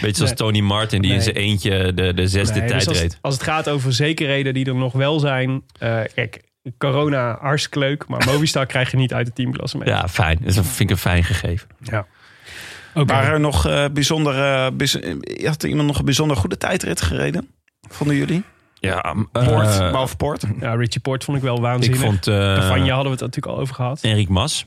Beetje 0.00 0.16
zoals 0.16 0.32
Tony 0.34 0.60
Martin 0.60 1.02
die 1.02 1.10
in 1.10 1.16
Nee. 1.16 1.24
zijn 1.24 1.36
eentje 1.36 1.94
de, 1.94 2.14
de 2.14 2.28
zesde 2.28 2.52
Nee, 2.60 2.62
dus 2.62 2.70
tijd 2.70 2.88
als, 2.88 3.00
reed. 3.00 3.18
als 3.20 3.34
het 3.34 3.42
gaat 3.42 3.68
over 3.68 3.92
zekerheden 3.92 4.54
die 4.54 4.66
er 4.66 4.74
nog 4.74 4.92
wel 4.92 5.18
zijn. 5.20 5.62
eh, 5.78 6.00
kijk, 6.14 6.42
corona 6.78 7.38
hartstikke 7.40 7.78
leuk. 7.78 8.06
Maar 8.08 8.24
Movistar 8.32 8.66
krijg 8.66 8.90
je 8.90 8.96
niet 8.96 9.12
uit 9.14 9.26
het 9.26 9.34
teamklassement. 9.34 9.90
Ja, 9.90 10.08
fijn. 10.08 10.38
Dat 10.42 10.54
vind 10.54 10.80
ik 10.80 10.90
een 10.90 10.96
fijn 10.96 11.24
gegeven. 11.24 11.68
ja. 11.82 12.06
Oké. 12.94 13.12
Waren 13.12 13.32
er 13.32 13.40
nog 13.40 13.66
eh, 13.66 13.84
bijzondere... 13.92 14.72
bijz- 14.72 14.98
had 15.44 15.62
er 15.62 15.68
iemand 15.68 15.86
nog 15.88 15.98
een 15.98 16.04
bijzonder 16.04 16.36
goede 16.36 16.56
tijdrit 16.58 17.00
gereden? 17.00 17.48
Vonden 17.88 18.16
jullie? 18.16 18.42
Ja, 18.80 19.14
Poort, 19.32 19.66
eh, 19.66 19.90
behalve 19.90 20.16
Poort. 20.16 20.42
Ja, 20.60 20.74
Richie 20.74 21.00
Port 21.00 21.24
vond 21.24 21.36
ik 21.36 21.42
wel 21.42 21.56
ik 21.56 21.60
waanzinnig. 21.62 22.00
vond 22.00 22.26
eh 22.26 22.34
Cavagna 22.34 22.94
hadden 22.94 23.04
we 23.04 23.10
het 23.10 23.20
natuurlijk 23.20 23.46
al 23.46 23.58
over 23.58 23.74
gehad. 23.74 24.00
Enric 24.02 24.28
Mas. 24.28 24.66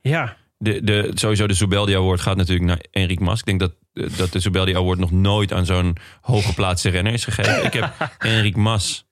Ja, 0.00 0.36
De, 0.58 0.84
de, 0.84 1.10
sowieso 1.14 1.46
de 1.46 1.54
Zubeldi 1.54 1.96
Award 1.96 2.20
gaat 2.20 2.36
natuurlijk 2.36 2.66
naar 2.66 2.84
Enric 2.90 3.20
Mas. 3.20 3.38
Ik 3.38 3.44
denk 3.44 3.60
dat, 3.60 3.72
eh, 3.92 4.06
dat 4.16 4.32
de 4.32 4.38
Zubeldi 4.40 4.76
Award 4.76 4.98
nog 4.98 5.10
nooit 5.10 5.52
aan 5.52 5.66
zo'n 5.66 5.96
hooggeplaatste 6.20 6.88
renner 6.88 7.12
is 7.12 7.24
gegeven. 7.24 7.64
ik 7.64 7.72
heb 7.72 7.92
Enric 8.18 8.56
Mas 8.56 9.05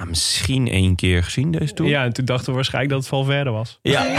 ah, 0.00 0.06
misschien 0.08 0.68
één 0.68 0.96
keer 0.96 1.24
gezien 1.24 1.50
deze 1.50 1.72
tour. 1.74 1.90
ja, 1.90 2.04
en 2.04 2.12
toen 2.12 2.24
dachten 2.24 2.46
we 2.46 2.52
waarschijnlijk 2.54 2.92
dat 2.94 3.00
het 3.00 3.10
Valverde 3.10 3.50
was. 3.50 3.78
Ja. 3.82 4.06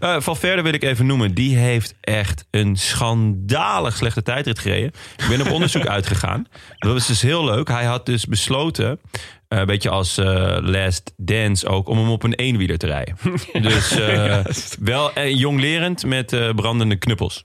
Eh, 0.00 0.20
Valverde 0.20 0.62
wil 0.62 0.72
ik 0.72 0.82
even 0.82 1.06
noemen. 1.06 1.34
Die 1.34 1.56
heeft 1.56 1.94
echt 2.00 2.46
een 2.50 2.76
schandalig 2.76 3.96
slechte 3.96 4.22
tijdrit 4.22 4.58
gereden. 4.58 4.92
Ik 5.16 5.26
ben 5.28 5.40
op 5.40 5.50
onderzoek 5.50 5.86
uitgegaan. 5.96 6.46
Dat 6.76 6.92
was 6.92 7.06
dus 7.06 7.22
heel 7.22 7.44
leuk. 7.44 7.68
Hij 7.68 7.84
had 7.84 8.06
dus 8.06 8.26
besloten, 8.26 9.00
eh, 9.48 9.58
een 9.58 9.66
beetje 9.66 9.90
als 9.90 10.18
eh, 10.18 10.56
Last 10.60 11.12
Dance 11.16 11.68
ook, 11.68 11.88
om 11.88 11.98
hem 11.98 12.08
op 12.10 12.22
een 12.22 12.34
eenwieler 12.34 12.78
te 12.78 12.86
rijden. 12.86 13.16
Dus 13.62 13.90
eh, 13.98 14.44
wel 14.80 15.20
jonglerend 15.20 16.04
met 16.04 16.32
eh, 16.32 16.50
brandende 16.54 16.96
knuppels. 16.96 17.44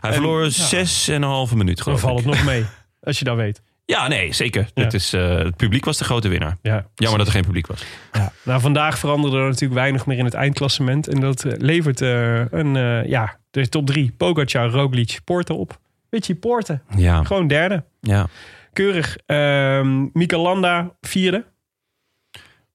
Hij 0.00 0.12
verloor 0.12 0.50
zes 0.50 1.08
en 1.08 1.14
een 1.14 1.28
halve 1.28 1.56
minuut, 1.56 1.76
Dan 1.76 1.84
geloof 1.84 2.00
valt 2.00 2.18
het 2.18 2.26
nog 2.26 2.44
mee. 2.44 2.64
Als 3.02 3.18
je 3.18 3.24
dat 3.24 3.36
weet. 3.36 3.62
Ja, 3.90 4.08
nee, 4.08 4.32
zeker. 4.32 4.68
Ja. 4.74 4.82
Het, 4.82 4.94
is, 4.94 5.12
eh, 5.12 5.28
het 5.38 5.56
publiek 5.56 5.84
was 5.84 5.98
de 5.98 6.04
grote 6.04 6.28
winnaar. 6.28 6.56
Ja. 6.62 6.86
Jammer 6.94 7.18
dat 7.18 7.26
er 7.26 7.32
geen 7.32 7.44
publiek 7.44 7.66
was. 7.66 7.84
Ja. 8.12 8.32
Nou, 8.42 8.60
vandaag 8.60 8.98
veranderde 8.98 9.36
er 9.36 9.44
natuurlijk 9.44 9.74
weinig 9.74 10.06
meer 10.06 10.18
in 10.18 10.24
het 10.24 10.34
eindklassement. 10.34 11.08
En 11.08 11.20
dat 11.20 11.44
eh, 11.44 11.52
levert 11.56 12.00
eh, 12.00 12.50
een, 12.50 12.76
eh, 12.76 13.04
ja, 13.08 13.36
de 13.50 13.68
top 13.68 13.86
drie. 13.86 14.12
Pogacar, 14.16 14.68
Roglic, 14.70 15.18
Porte 15.24 15.54
op. 15.54 15.78
Richie 16.10 16.34
Porte, 16.34 16.80
Ja, 16.96 17.24
gewoon 17.24 17.46
derde. 17.46 17.84
ja. 18.00 18.26
Keurig. 18.72 19.16
Ehm 19.26 20.06
Mikel 20.12 20.42
Landa, 20.42 20.90
vierde. 21.00 21.44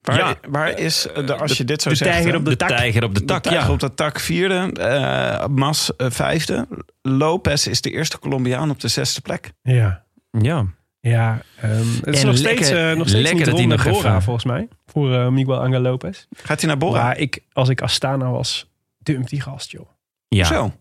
Waar, 0.01 0.17
Ja. 0.17 0.35
waar 0.49 0.79
is, 0.79 1.07
de, 1.25 1.35
als 1.35 1.57
je 1.57 1.63
dit 1.63 1.81
zo 1.81 1.89
de 1.89 1.95
zegt... 1.95 2.11
tijger 2.11 2.35
op 2.35 2.43
de 2.43 2.49
De 2.49 2.55
tak. 2.55 2.69
tijger 2.69 3.03
op 3.03 3.13
de 3.13 3.19
de 3.19 3.25
tak, 3.25 3.43
tijger 3.43 3.61
ja. 3.67 3.71
op 3.73 3.79
de 3.79 3.93
tak 3.93 4.19
vierde. 4.19 4.71
eh, 4.81 5.45
Mas 5.47 5.91
vijfde. 5.97 6.67
Lopez 7.01 7.67
is 7.67 7.81
de 7.81 7.91
eerste 7.91 8.19
Colombiaan 8.19 8.69
op 8.69 8.79
de 8.79 8.87
zesde 8.87 9.21
plek. 9.21 9.51
Ja. 9.61 10.03
Ja. 10.31 10.65
Ja, 11.09 11.41
ehm, 11.61 11.71
het 12.03 12.15
is 12.15 12.21
En 12.21 12.27
nog 12.27 12.37
lekker- 12.39 12.65
steeds, 12.65 12.69
eh, 12.81 12.91
nog 12.93 13.07
steeds 13.09 13.31
lekker 13.31 13.53
niet 13.53 13.83
Bora, 13.83 14.21
volgens 14.21 14.45
mij. 14.45 14.67
Voor 14.85 15.13
eh, 15.13 15.27
Miguel 15.27 15.59
Angel 15.61 15.81
Lopez. 15.81 16.25
Gaat 16.35 16.59
hij 16.59 16.69
naar 16.69 16.77
Bora? 16.77 17.03
Maar 17.03 17.17
ik, 17.17 17.39
als 17.53 17.69
ik 17.69 17.81
Astana 17.81 18.31
was, 18.31 18.69
dump 18.97 19.29
die 19.29 19.41
gast, 19.41 19.71
joh. 19.71 19.87
Ja. 20.27 20.45
Zo. 20.45 20.71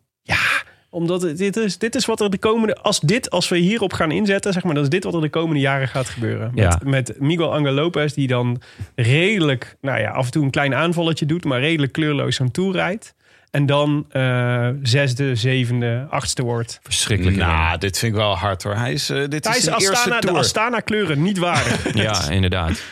Omdat 0.90 1.22
het- 1.22 1.38
dit 1.38 1.56
is, 1.56 1.78
dit 1.78 1.94
is 1.94 2.06
wat 2.06 2.20
er 2.20 2.30
de 2.30 2.38
komende... 2.38 2.76
Als, 2.76 3.00
dit, 3.00 3.30
als 3.30 3.48
we 3.48 3.56
hierop 3.58 3.92
gaan 3.92 4.10
inzetten, 4.10 4.52
zeg 4.52 4.64
maar... 4.64 4.74
dan 4.74 4.82
is 4.82 4.88
dit 4.88 5.04
wat 5.04 5.14
er 5.14 5.20
de 5.20 5.28
komende 5.30 5.60
jaren 5.60 5.88
gaat 5.88 6.08
gebeuren. 6.08 6.52
Ja. 6.54 6.68
Met, 6.68 7.08
met 7.08 7.20
Miguel 7.20 7.54
Angel 7.54 7.72
Lopez, 7.72 8.12
die 8.12 8.26
dan 8.26 8.62
redelijk... 8.94 9.76
Nou 9.80 10.00
ja, 10.00 10.10
af 10.10 10.24
en 10.24 10.30
toe 10.30 10.44
een 10.44 10.50
klein 10.50 10.74
aanvalletje 10.74 11.26
doet... 11.26 11.44
maar 11.44 11.60
redelijk 11.60 11.92
kleurloos 11.92 12.36
zo'n 12.36 12.50
tour 12.50 12.72
rijdt. 12.72 13.14
En 13.52 13.66
dan 13.66 14.04
eh, 14.08 14.68
zesde, 14.82 15.34
zevende, 15.36 16.06
achtste 16.10 16.42
wordt. 16.42 16.78
Verschrikkelijk. 16.82 17.36
Nou, 17.36 17.78
dit 17.78 17.98
vind 17.98 18.12
ik 18.12 18.18
wel 18.18 18.36
hard 18.36 18.62
hoor. 18.62 18.74
Hij 18.74 18.92
is, 18.92 19.10
eh, 19.10 19.28
dit 19.28 19.46
is 19.46 19.62
zijn 19.62 19.74
eerste 19.76 19.92
Astana, 19.92 20.20
de 20.20 20.26
tour. 20.26 20.38
Astana-kleuren 20.38 21.22
niet 21.22 21.38
waardig. 21.38 21.94
Ja, 22.02 22.28
inderdaad. 22.30 22.82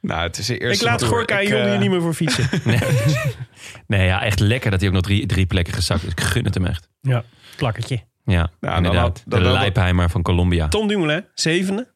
Nou, 0.00 0.22
het 0.22 0.38
is 0.38 0.46
zijn 0.46 0.58
eerste 0.58 0.84
ik 0.84 0.90
laat 0.90 0.98
tour. 0.98 1.12
Gorka 1.14 1.40
en 1.40 1.48
Jon 1.48 1.60
eh, 1.60 1.70
hier 1.70 1.78
niet 1.78 1.90
meer 1.90 2.00
voor 2.00 2.14
fietsen. 2.14 2.48
Nee. 2.64 2.78
nee, 3.86 4.06
ja, 4.06 4.22
echt 4.22 4.40
lekker 4.40 4.70
dat 4.70 4.80
hij 4.80 4.88
ook 4.88 4.94
nog 4.94 5.04
drie, 5.04 5.26
drie 5.26 5.46
plekken 5.46 5.74
gezakt 5.74 6.02
is. 6.02 6.10
Ik 6.10 6.20
gun 6.20 6.44
het 6.44 6.54
hem 6.54 6.66
echt. 6.66 6.88
ja, 7.00 7.24
plakketje. 7.56 8.00
Ja, 8.24 8.50
dan 8.60 8.76
inderdaad. 8.76 9.22
dan 9.26 9.42
de 9.42 9.48
Leipheimer 9.48 10.10
van 10.10 10.22
Colombia. 10.22 10.68
Tom 10.68 10.88
Dumoulin, 10.88 11.24
zevende. 11.34 11.88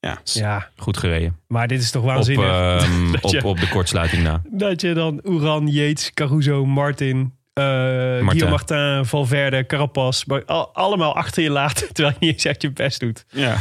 Ja. 0.00 0.18
Ja, 0.22 0.68
Goed 0.76 0.96
gereden. 0.96 1.36
maar 1.48 1.68
dit 1.68 1.80
is 1.82 1.90
toch 1.90 2.04
waanzinnig. 2.04 2.46
ehm, 2.80 3.10
je- 3.10 3.18
op, 3.38 3.44
op 3.44 3.60
de 3.60 3.68
kortsluiting 3.68 4.22
na. 4.22 4.42
Dat 4.50 4.80
je 4.80 4.92
dan 4.94 5.20
Oeran, 5.24 5.66
Yates, 5.68 6.10
Caruso, 6.14 6.66
Martin, 6.66 7.34
eh 7.56 7.64
Guillaume 7.64 8.48
Martin, 8.50 9.04
Valverde, 9.04 9.66
Carapaz... 9.66 10.24
maar 10.24 10.44
al- 10.44 10.74
allemaal 10.74 11.14
achter 11.16 11.42
je 11.42 11.50
laat, 11.50 11.74
terwijl 11.94 12.16
je 12.18 12.26
niet 12.26 12.34
eens 12.34 12.44
echt 12.44 12.62
je 12.62 12.70
best 12.72 13.00
doet. 13.00 13.24
Ja. 13.30 13.56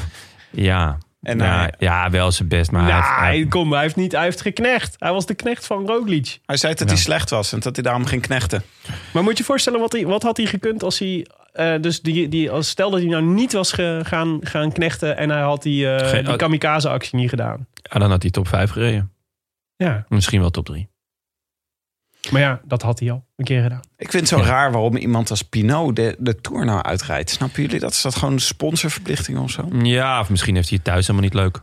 Ja. 0.52 0.98
En 1.22 1.38
ja, 1.38 1.58
hij, 1.60 1.74
ja, 1.78 2.10
wel 2.10 2.32
zijn 2.32 2.48
best, 2.48 2.72
maar 2.72 2.84
hij 2.84 2.93
heeft- 2.96 3.16
hij 3.16 3.36
heeft- 3.36 3.50
kom, 3.50 3.72
hij 3.72 3.82
heeft 3.82 3.96
niet, 3.96 4.12
hij 4.12 4.24
heeft 4.24 4.41
geknecht. 4.41 4.96
Hij 5.00 5.12
was 5.12 5.26
de 5.26 5.34
knecht 5.34 5.66
van 5.66 5.86
Roglic. 5.88 6.39
hij 6.46 6.58
zei 6.58 6.74
dat 6.74 6.88
hij 6.89 6.98
slecht 6.98 7.30
was 7.30 7.54
en 7.54 7.60
dat 7.60 7.76
hij 7.76 7.84
daarom 7.84 8.06
ging 8.06 8.22
knechten. 8.22 8.64
Maar 9.14 9.24
moet 9.24 9.32
je 9.32 9.38
je 9.38 9.43
voorstellen, 9.43 9.80
wat, 9.80 9.91
hij, 9.91 10.06
wat 10.06 10.24
had 10.24 10.38
hij 10.38 10.46
gekund 10.46 10.84
als 10.84 11.00
hij... 11.00 11.26
eh, 11.54 11.82
dus 11.82 12.02
die, 12.02 12.28
die, 12.30 12.52
als, 12.52 12.70
stel 12.70 12.89
dat 12.89 13.00
hij 13.00 13.10
nou 13.10 13.24
niet 13.24 13.54
was 13.54 13.72
ge- 13.72 14.00
gaan, 14.04 14.39
gaan 14.41 14.72
knechten... 14.72 15.18
en 15.18 15.30
hij 15.30 15.41
had 15.41 15.64
die, 15.64 15.89
eh, 15.96 16.10
Geen- 16.10 16.26
die 16.26 16.36
kamikaze-actie 16.36 17.16
niet 17.20 17.30
gedaan. 17.30 17.68
ja, 17.74 18.00
dan 18.00 18.10
had 18.10 18.22
hij 18.22 18.32
top 18.32 18.48
5 18.48 18.70
gereden. 18.72 19.12
Ja, 19.76 20.06
Misschien 20.08 20.39
wel 20.39 20.50
top 20.52 20.66
3. 20.66 20.89
Maar 22.32 22.42
ja, 22.42 22.62
dat 22.66 22.82
had 22.82 23.00
hij 23.00 23.12
al 23.12 23.26
een 23.36 23.46
keer 23.46 23.62
gedaan. 23.62 23.82
Ik 23.98 24.12
vind 24.12 24.30
het 24.30 24.40
zo 24.40 24.46
raar 24.46 24.72
waarom 24.72 24.98
iemand 24.98 25.30
als 25.30 25.42
Pinot 25.42 25.96
de, 25.96 26.16
de 26.20 26.42
Tour 26.42 26.66
nou 26.66 26.82
uitrijdt. 26.82 27.30
Snappen 27.30 27.62
jullie 27.62 27.80
dat? 27.80 27.92
Is 27.92 28.02
dat 28.02 28.16
gewoon 28.16 28.34
een 28.34 28.40
sponsorverplichting 28.40 29.38
of 29.38 29.52
zo? 29.52 29.68
Ja, 29.84 30.20
of 30.20 30.30
misschien 30.30 30.56
heeft 30.56 30.70
hij 30.70 30.78
het 30.78 30.86
thuis 30.86 31.08
helemaal 31.08 31.30
niet 31.30 31.40
leuk. 31.40 31.62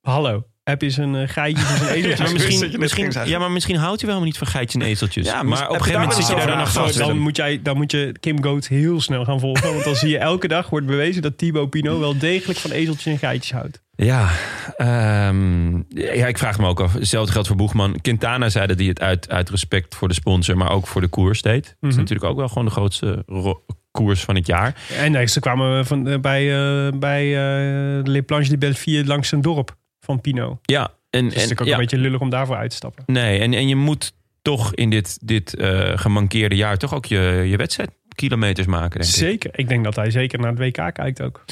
Hallo, 0.00 0.46
heb 0.62 0.82
je 0.82 0.90
zijn 0.90 1.14
uh, 1.14 1.28
geitjes 1.28 1.70
en 1.70 1.76
zijn 1.76 1.90
ezeltjes? 1.90 2.18
Maar 2.18 2.32
wist 2.32 2.60
dat 2.60 2.72
je 2.72 2.78
misschien, 2.78 3.06
misschien, 3.06 3.28
ja, 3.28 3.38
maar 3.38 3.50
misschien 3.50 3.76
houdt 3.76 4.00
hij 4.00 4.10
wel 4.10 4.20
helemaal 4.20 4.24
niet 4.24 4.38
van 4.38 4.46
geitjes 4.46 4.82
en 4.82 4.88
ezeltjes. 4.88 5.26
Ja, 5.26 5.42
maar 5.42 5.68
op 5.68 5.74
een 5.74 5.82
gegeven 5.82 6.00
moment 6.00 6.18
zit 6.18 6.26
je 6.28 6.34
daar 6.34 6.46
dan 6.46 6.68
vast. 6.68 6.98
dan, 6.98 7.18
moet 7.18 7.36
jij, 7.36 7.62
dan 7.62 7.76
moet 7.76 7.90
je 7.90 8.14
Kim 8.20 8.42
Goat 8.42 8.66
heel 8.66 9.00
snel 9.00 9.24
gaan 9.24 9.40
volgen. 9.40 9.72
Want 9.72 9.84
dan 9.84 9.96
zie 9.96 10.08
je 10.08 10.18
elke 10.18 10.48
dag 10.48 10.68
wordt 10.68 10.86
bewezen 10.86 11.22
dat 11.22 11.38
Thibaut 11.38 11.70
Pinot 11.70 11.98
wel 11.98 12.18
degelijk 12.18 12.58
van 12.58 12.70
ezeltjes 12.70 13.12
en 13.12 13.18
geitjes 13.18 13.52
houdt. 13.52 13.82
Ja, 13.96 14.30
ehm, 14.76 15.76
ja, 15.88 16.26
ik 16.26 16.38
vraag 16.38 16.58
me 16.58 16.66
ook 16.66 16.80
af. 16.80 16.92
Hetzelfde 16.92 17.32
geldt 17.32 17.48
voor 17.48 17.56
Boegman. 17.56 18.00
Quintana 18.00 18.48
zei 18.48 18.66
dat 18.66 18.78
hij 18.78 18.86
het 18.88 19.00
uit, 19.00 19.30
uit 19.30 19.50
respect 19.50 19.94
voor 19.94 20.08
de 20.08 20.14
sponsor, 20.14 20.56
maar 20.56 20.70
ook 20.70 20.86
voor 20.86 21.00
de 21.00 21.08
koers 21.08 21.42
deed. 21.42 21.64
Dat 21.64 21.74
is 21.80 21.88
Mhm. 21.88 21.96
natuurlijk 21.96 22.30
ook 22.30 22.36
wel 22.36 22.48
gewoon 22.48 22.64
de 22.64 22.70
grootste 22.70 23.22
ro- 23.26 23.64
koers 23.90 24.20
van 24.24 24.34
het 24.34 24.46
jaar. 24.46 24.74
En 24.98 25.12
nee, 25.12 25.26
ze 25.26 25.40
kwamen 25.40 25.86
van, 25.86 26.08
eh, 26.08 26.18
bij, 26.18 26.54
eh 26.86 26.92
bij 26.98 27.24
eh 27.26 28.04
Le 28.04 28.22
Planche 28.22 28.50
de 28.50 28.58
Belleville 28.58 29.04
langs 29.06 29.32
een 29.32 29.40
dorp 29.40 29.76
van 30.00 30.20
Pinot. 30.20 30.58
Ja, 30.62 30.90
en, 31.10 31.24
Het 31.24 31.28
is 31.28 31.34
natuurlijk 31.34 31.60
ook 31.60 31.66
ja, 31.66 31.72
een 31.72 31.80
beetje 31.80 31.98
lullig 31.98 32.20
om 32.20 32.30
daarvoor 32.30 32.56
uit 32.56 32.70
te 32.70 32.76
stappen. 32.76 33.04
nee, 33.06 33.40
en, 33.40 33.54
en 33.54 33.68
je 33.68 33.76
moet 33.76 34.12
toch 34.42 34.74
in 34.74 34.90
dit, 34.90 35.18
dit 35.22 35.54
gemankeerde 35.94 36.56
jaar 36.56 36.76
toch 36.76 36.94
ook 36.94 37.06
je, 37.06 37.18
je 37.46 37.56
wedstrijdkilometers 37.56 38.66
maken, 38.66 39.00
denk 39.00 39.10
ik. 39.12 39.16
Zeker. 39.18 39.50
Ik 39.58 39.68
denk 39.68 39.84
dat 39.84 39.96
hij 39.96 40.10
zeker 40.10 40.38
naar 40.38 40.50
het 40.50 40.58
WK 40.58 40.94
kijkt 40.94 41.22
ook. 41.22 41.44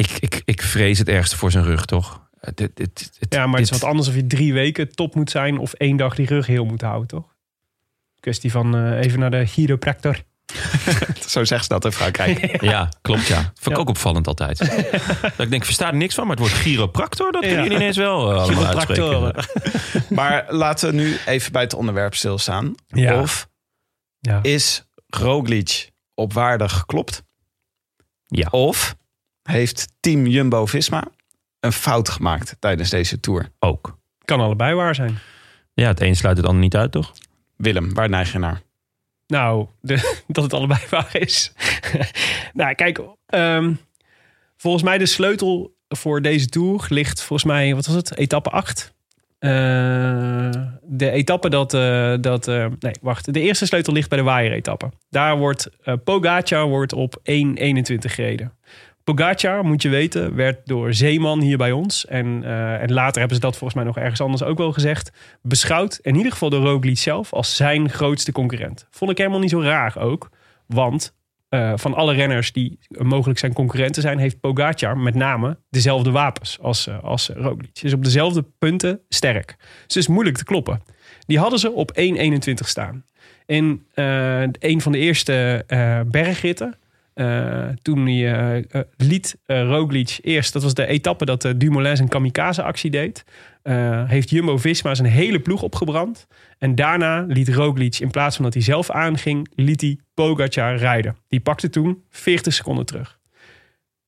Ik, 0.00 0.10
ik. 0.20 0.42
Ik 0.44 0.62
vrees 0.62 0.98
het 0.98 1.08
ergste 1.08 1.36
voor 1.36 1.50
zijn 1.50 1.64
rug, 1.64 1.84
toch? 1.84 2.28
Dit- 2.40 2.56
dit- 2.56 2.76
dit- 2.96 3.26
Ja, 3.28 3.46
maar 3.46 3.60
het 3.60 3.70
is 3.70 3.78
wat 3.80 3.88
anders 3.90 4.08
of 4.08 4.14
je 4.14 4.26
drie 4.26 4.52
weken 4.52 4.94
top 4.94 5.14
moet 5.14 5.30
zijn 5.30 5.58
of 5.58 5.72
één 5.72 5.96
dag 5.96 6.14
die 6.14 6.26
rug 6.26 6.46
heel 6.46 6.64
moet 6.64 6.80
houden, 6.80 7.08
toch? 7.08 7.34
Kwestie 8.20 8.50
van 8.50 8.76
eh, 8.76 8.98
even 9.00 9.18
naar 9.18 9.30
de 9.30 9.46
chiropractor. 9.46 10.22
Zo 11.28 11.44
zegt 11.44 11.62
ze 11.62 11.68
dat 11.68 11.84
in 11.84 11.92
Frankrijk. 11.92 12.62
Ja, 12.62 12.88
klopt 13.02 13.26
ja. 13.26 13.40
Vind 13.40 13.66
ik 13.66 13.72
Ja. 13.72 13.78
ook 13.78 13.88
opvallend 13.88 14.26
altijd. 14.26 14.58
dat 15.36 15.38
ik 15.38 15.50
denk, 15.50 15.64
versta 15.64 15.86
er 15.88 15.94
niks 15.96 16.14
van, 16.14 16.26
maar 16.26 16.36
het 16.36 16.46
woord 16.48 16.60
chiropractor, 16.60 17.32
dat 17.32 17.40
kun 17.40 17.50
je 17.50 17.56
Ja. 17.56 17.64
ineens 17.76 17.96
wel 17.96 18.32
allemaal 18.40 18.66
uitspreken. 18.66 19.34
maar 20.08 20.46
laten 20.48 20.88
we 20.90 20.94
nu 20.94 21.16
even 21.26 21.52
bij 21.52 21.62
het 21.62 21.74
onderwerp 21.74 22.14
stilstaan. 22.14 22.74
Ja. 22.86 23.20
Of 23.20 23.48
Ja. 24.18 24.38
is 24.42 24.84
Roglic 25.06 25.90
op 26.14 26.32
waarde 26.32 26.68
geklopt? 26.68 27.22
Ja. 28.26 28.48
Of 28.50 28.94
heeft 29.50 29.92
team 30.00 30.26
Jumbo-Visma 30.26 31.04
een 31.60 31.72
fout 31.72 32.08
gemaakt 32.08 32.56
tijdens 32.58 32.90
deze 32.90 33.20
Tour? 33.20 33.48
Ook. 33.58 33.98
Kan 34.24 34.40
allebei 34.40 34.74
waar 34.74 34.94
zijn. 34.94 35.18
Ja, 35.74 35.88
het 35.88 36.00
een 36.00 36.16
sluit 36.16 36.36
het 36.36 36.46
ander 36.46 36.62
niet 36.62 36.76
uit, 36.76 36.92
toch? 36.92 37.12
Willem, 37.56 37.94
waar 37.94 38.08
neig 38.08 38.32
je 38.32 38.38
naar? 38.38 38.62
Nou, 39.26 39.66
de, 39.80 40.18
dat 40.26 40.44
het 40.44 40.52
allebei 40.52 40.80
waar 40.90 41.16
is. 41.16 41.52
nou, 42.52 42.74
kijk, 42.74 43.00
ehm, 43.26 43.74
volgens 44.56 44.82
mij 44.82 44.98
de 44.98 45.06
sleutel 45.06 45.74
voor 45.88 46.22
deze 46.22 46.46
tour 46.46 46.86
ligt 46.88 47.22
volgens 47.22 47.52
mij, 47.52 47.74
wat 47.74 47.86
was 47.86 47.94
het, 47.94 48.16
etappe 48.16 48.50
8. 48.50 48.94
de 50.82 51.10
etappe 51.10 51.48
dat, 51.48 51.74
eh, 51.74 52.14
dat 52.20 52.48
eh, 52.48 52.66
nee, 52.78 52.94
wacht. 53.00 53.32
De 53.32 53.40
eerste 53.40 53.66
sleutel 53.66 53.92
ligt 53.92 54.08
bij 54.08 54.18
de 54.18 54.24
waaier-etappe. 54.24 54.90
Daar 55.08 55.38
wordt 55.38 55.68
eh 55.82 55.94
Pogacar 56.04 56.66
wordt 56.66 56.92
op 56.92 57.16
1.21 57.22 58.12
gereden. 58.12 58.52
Pogacar, 59.14 59.64
moet 59.64 59.82
je 59.82 59.88
weten, 59.88 60.34
werd 60.34 60.66
door 60.66 60.94
Zeeman 60.94 61.40
hier 61.40 61.56
bij 61.56 61.72
ons. 61.72 62.06
En, 62.06 62.44
eh, 62.44 62.82
en 62.82 62.92
later 62.92 63.18
hebben 63.18 63.36
ze 63.36 63.42
dat 63.42 63.56
volgens 63.56 63.74
mij 63.74 63.84
nog 63.84 63.98
ergens 63.98 64.20
anders 64.20 64.42
ook 64.42 64.58
wel 64.58 64.72
gezegd. 64.72 65.12
Beschouwd, 65.42 65.98
in 66.02 66.14
ieder 66.14 66.32
geval 66.32 66.50
door 66.50 66.64
Roglic 66.64 66.98
zelf, 66.98 67.32
als 67.32 67.56
zijn 67.56 67.90
grootste 67.90 68.32
concurrent. 68.32 68.86
Vond 68.90 69.10
ik 69.10 69.18
helemaal 69.18 69.38
niet 69.38 69.50
zo 69.50 69.60
raar 69.60 69.98
ook. 69.98 70.30
Want 70.66 71.14
eh, 71.48 71.72
van 71.76 71.94
alle 71.94 72.14
renners 72.14 72.52
die 72.52 72.78
mogelijk 72.88 73.38
zijn 73.38 73.52
concurrenten 73.52 74.02
zijn... 74.02 74.18
heeft 74.18 74.40
Pogacar 74.40 74.98
met 74.98 75.14
name 75.14 75.58
dezelfde 75.70 76.10
wapens 76.10 76.58
als, 76.60 76.86
eh, 76.86 77.02
als 77.02 77.30
Roglic. 77.34 77.82
Is 77.82 77.92
op 77.92 78.04
dezelfde 78.04 78.44
punten 78.58 79.00
sterk. 79.08 79.56
Dus 79.86 79.96
is 79.96 80.08
moeilijk 80.08 80.36
te 80.36 80.44
kloppen. 80.44 80.82
Die 81.26 81.38
hadden 81.38 81.58
ze 81.58 81.72
op 81.72 81.92
1.21 81.94 82.68
staan. 82.68 83.04
In 83.46 83.86
een 84.58 84.80
van 84.80 84.92
de 84.92 84.98
eerste 84.98 85.64
bergritten... 86.10 86.79
eh, 87.20 87.68
toen 87.82 88.06
hij, 88.06 88.32
eh, 88.32 88.56
eh, 88.56 88.86
liet 88.96 89.38
eh, 89.46 89.62
Roglic 89.62 90.18
eerst, 90.22 90.52
dat 90.52 90.62
was 90.62 90.74
de 90.74 90.86
etappe 90.86 91.24
dat 91.24 91.44
uh, 91.44 91.52
Dumoulin 91.56 91.96
zijn 91.96 92.08
kamikaze-actie 92.08 92.90
deed, 92.90 93.24
heeft 94.06 94.30
Jumbo-Visma 94.30 94.94
zijn 94.94 95.08
hele 95.08 95.40
ploeg 95.40 95.62
opgebrand. 95.62 96.26
En 96.58 96.74
daarna 96.74 97.24
liet 97.28 97.48
Roglic, 97.48 97.98
in 97.98 98.10
plaats 98.10 98.36
van 98.36 98.44
dat 98.44 98.54
hij 98.54 98.62
zelf 98.62 98.90
aanging, 98.90 99.50
liet 99.54 99.80
hij 99.80 99.98
Pogacar 100.14 100.76
rijden. 100.76 101.16
Die 101.28 101.40
pakte 101.40 101.70
toen 101.70 102.02
40 102.10 102.54
seconden 102.54 102.86
terug. 102.86 103.18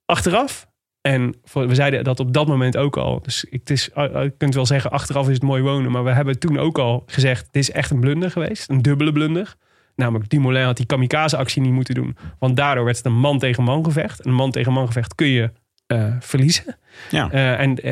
Achteraf, 0.04 0.66
en 1.00 1.34
we 1.52 1.74
zeiden 1.74 2.04
dat 2.04 2.20
op 2.20 2.32
dat 2.32 2.46
moment 2.46 2.76
ook 2.76 2.96
al, 2.96 3.22
dus 3.22 3.46
het 3.50 3.70
is, 3.70 3.90
je 3.94 4.34
kunt 4.38 4.54
wel 4.54 4.66
zeggen, 4.66 4.90
achteraf 4.90 5.28
is 5.28 5.34
het 5.34 5.42
mooi 5.42 5.62
wonen, 5.62 5.90
maar 5.90 6.04
we 6.04 6.12
hebben 6.12 6.38
toen 6.38 6.58
ook 6.58 6.78
al 6.78 7.02
gezegd, 7.06 7.48
dit 7.50 7.62
is 7.62 7.70
echt 7.70 7.90
een 7.90 8.00
blunder 8.00 8.30
geweest, 8.30 8.70
een 8.70 8.82
dubbele 8.82 9.12
blunder. 9.12 9.56
Namelijk, 9.96 10.30
Dumoulin 10.30 10.64
had 10.64 10.76
die 10.76 10.86
kamikaze-actie 10.86 11.62
niet 11.62 11.72
moeten 11.72 11.94
doen. 11.94 12.16
Want 12.38 12.56
daardoor 12.56 12.84
werd 12.84 12.96
het 12.96 13.06
een 13.06 13.18
man 13.18 13.38
tegen 13.38 13.64
man 13.64 13.84
gevecht. 13.84 14.26
Een 14.26 14.34
man 14.34 14.50
tegen 14.50 14.72
man 14.72 14.86
gevecht 14.86 15.14
kun 15.14 15.26
je 15.26 15.50
eh, 15.92 16.12
verliezen. 16.20 16.76
Ja. 17.10 17.30
Eh, 17.30 17.60
en, 17.60 17.82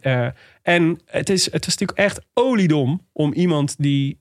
eh, 0.00 0.26
en 0.62 1.00
het, 1.06 1.30
is, 1.30 1.44
het 1.44 1.64
was 1.64 1.78
natuurlijk 1.78 1.98
echt 1.98 2.20
oliedom 2.34 3.06
om 3.12 3.32
iemand 3.32 3.74
die 3.78 4.20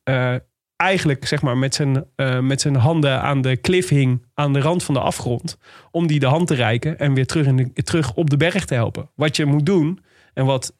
eigenlijk 0.75 1.27
zeg 1.27 1.41
maar, 1.41 1.57
met, 1.57 1.75
zijn, 1.75 2.05
met 2.41 2.61
zijn 2.61 2.75
handen 2.75 3.21
aan 3.21 3.41
de 3.41 3.57
klif 3.57 3.89
hing, 3.89 4.25
aan 4.33 4.53
de 4.53 4.59
rand 4.59 4.83
van 4.83 4.93
de 4.93 4.99
afgrond, 4.99 5.57
om 5.91 6.07
die 6.07 6.19
de 6.19 6.25
hand 6.25 6.47
te 6.47 6.55
reiken 6.55 6.99
en 6.99 7.13
weer 7.13 7.25
terug, 7.25 7.45
in 7.45 7.55
de, 7.55 7.83
terug 7.83 8.13
op 8.13 8.29
de 8.29 8.37
berg 8.37 8.65
te 8.65 8.73
helpen. 8.73 9.09
Wat 9.15 9.35
je 9.35 9.45
moet 9.45 9.65
doen 9.65 9.99
en 10.33 10.45
wat 10.45 10.73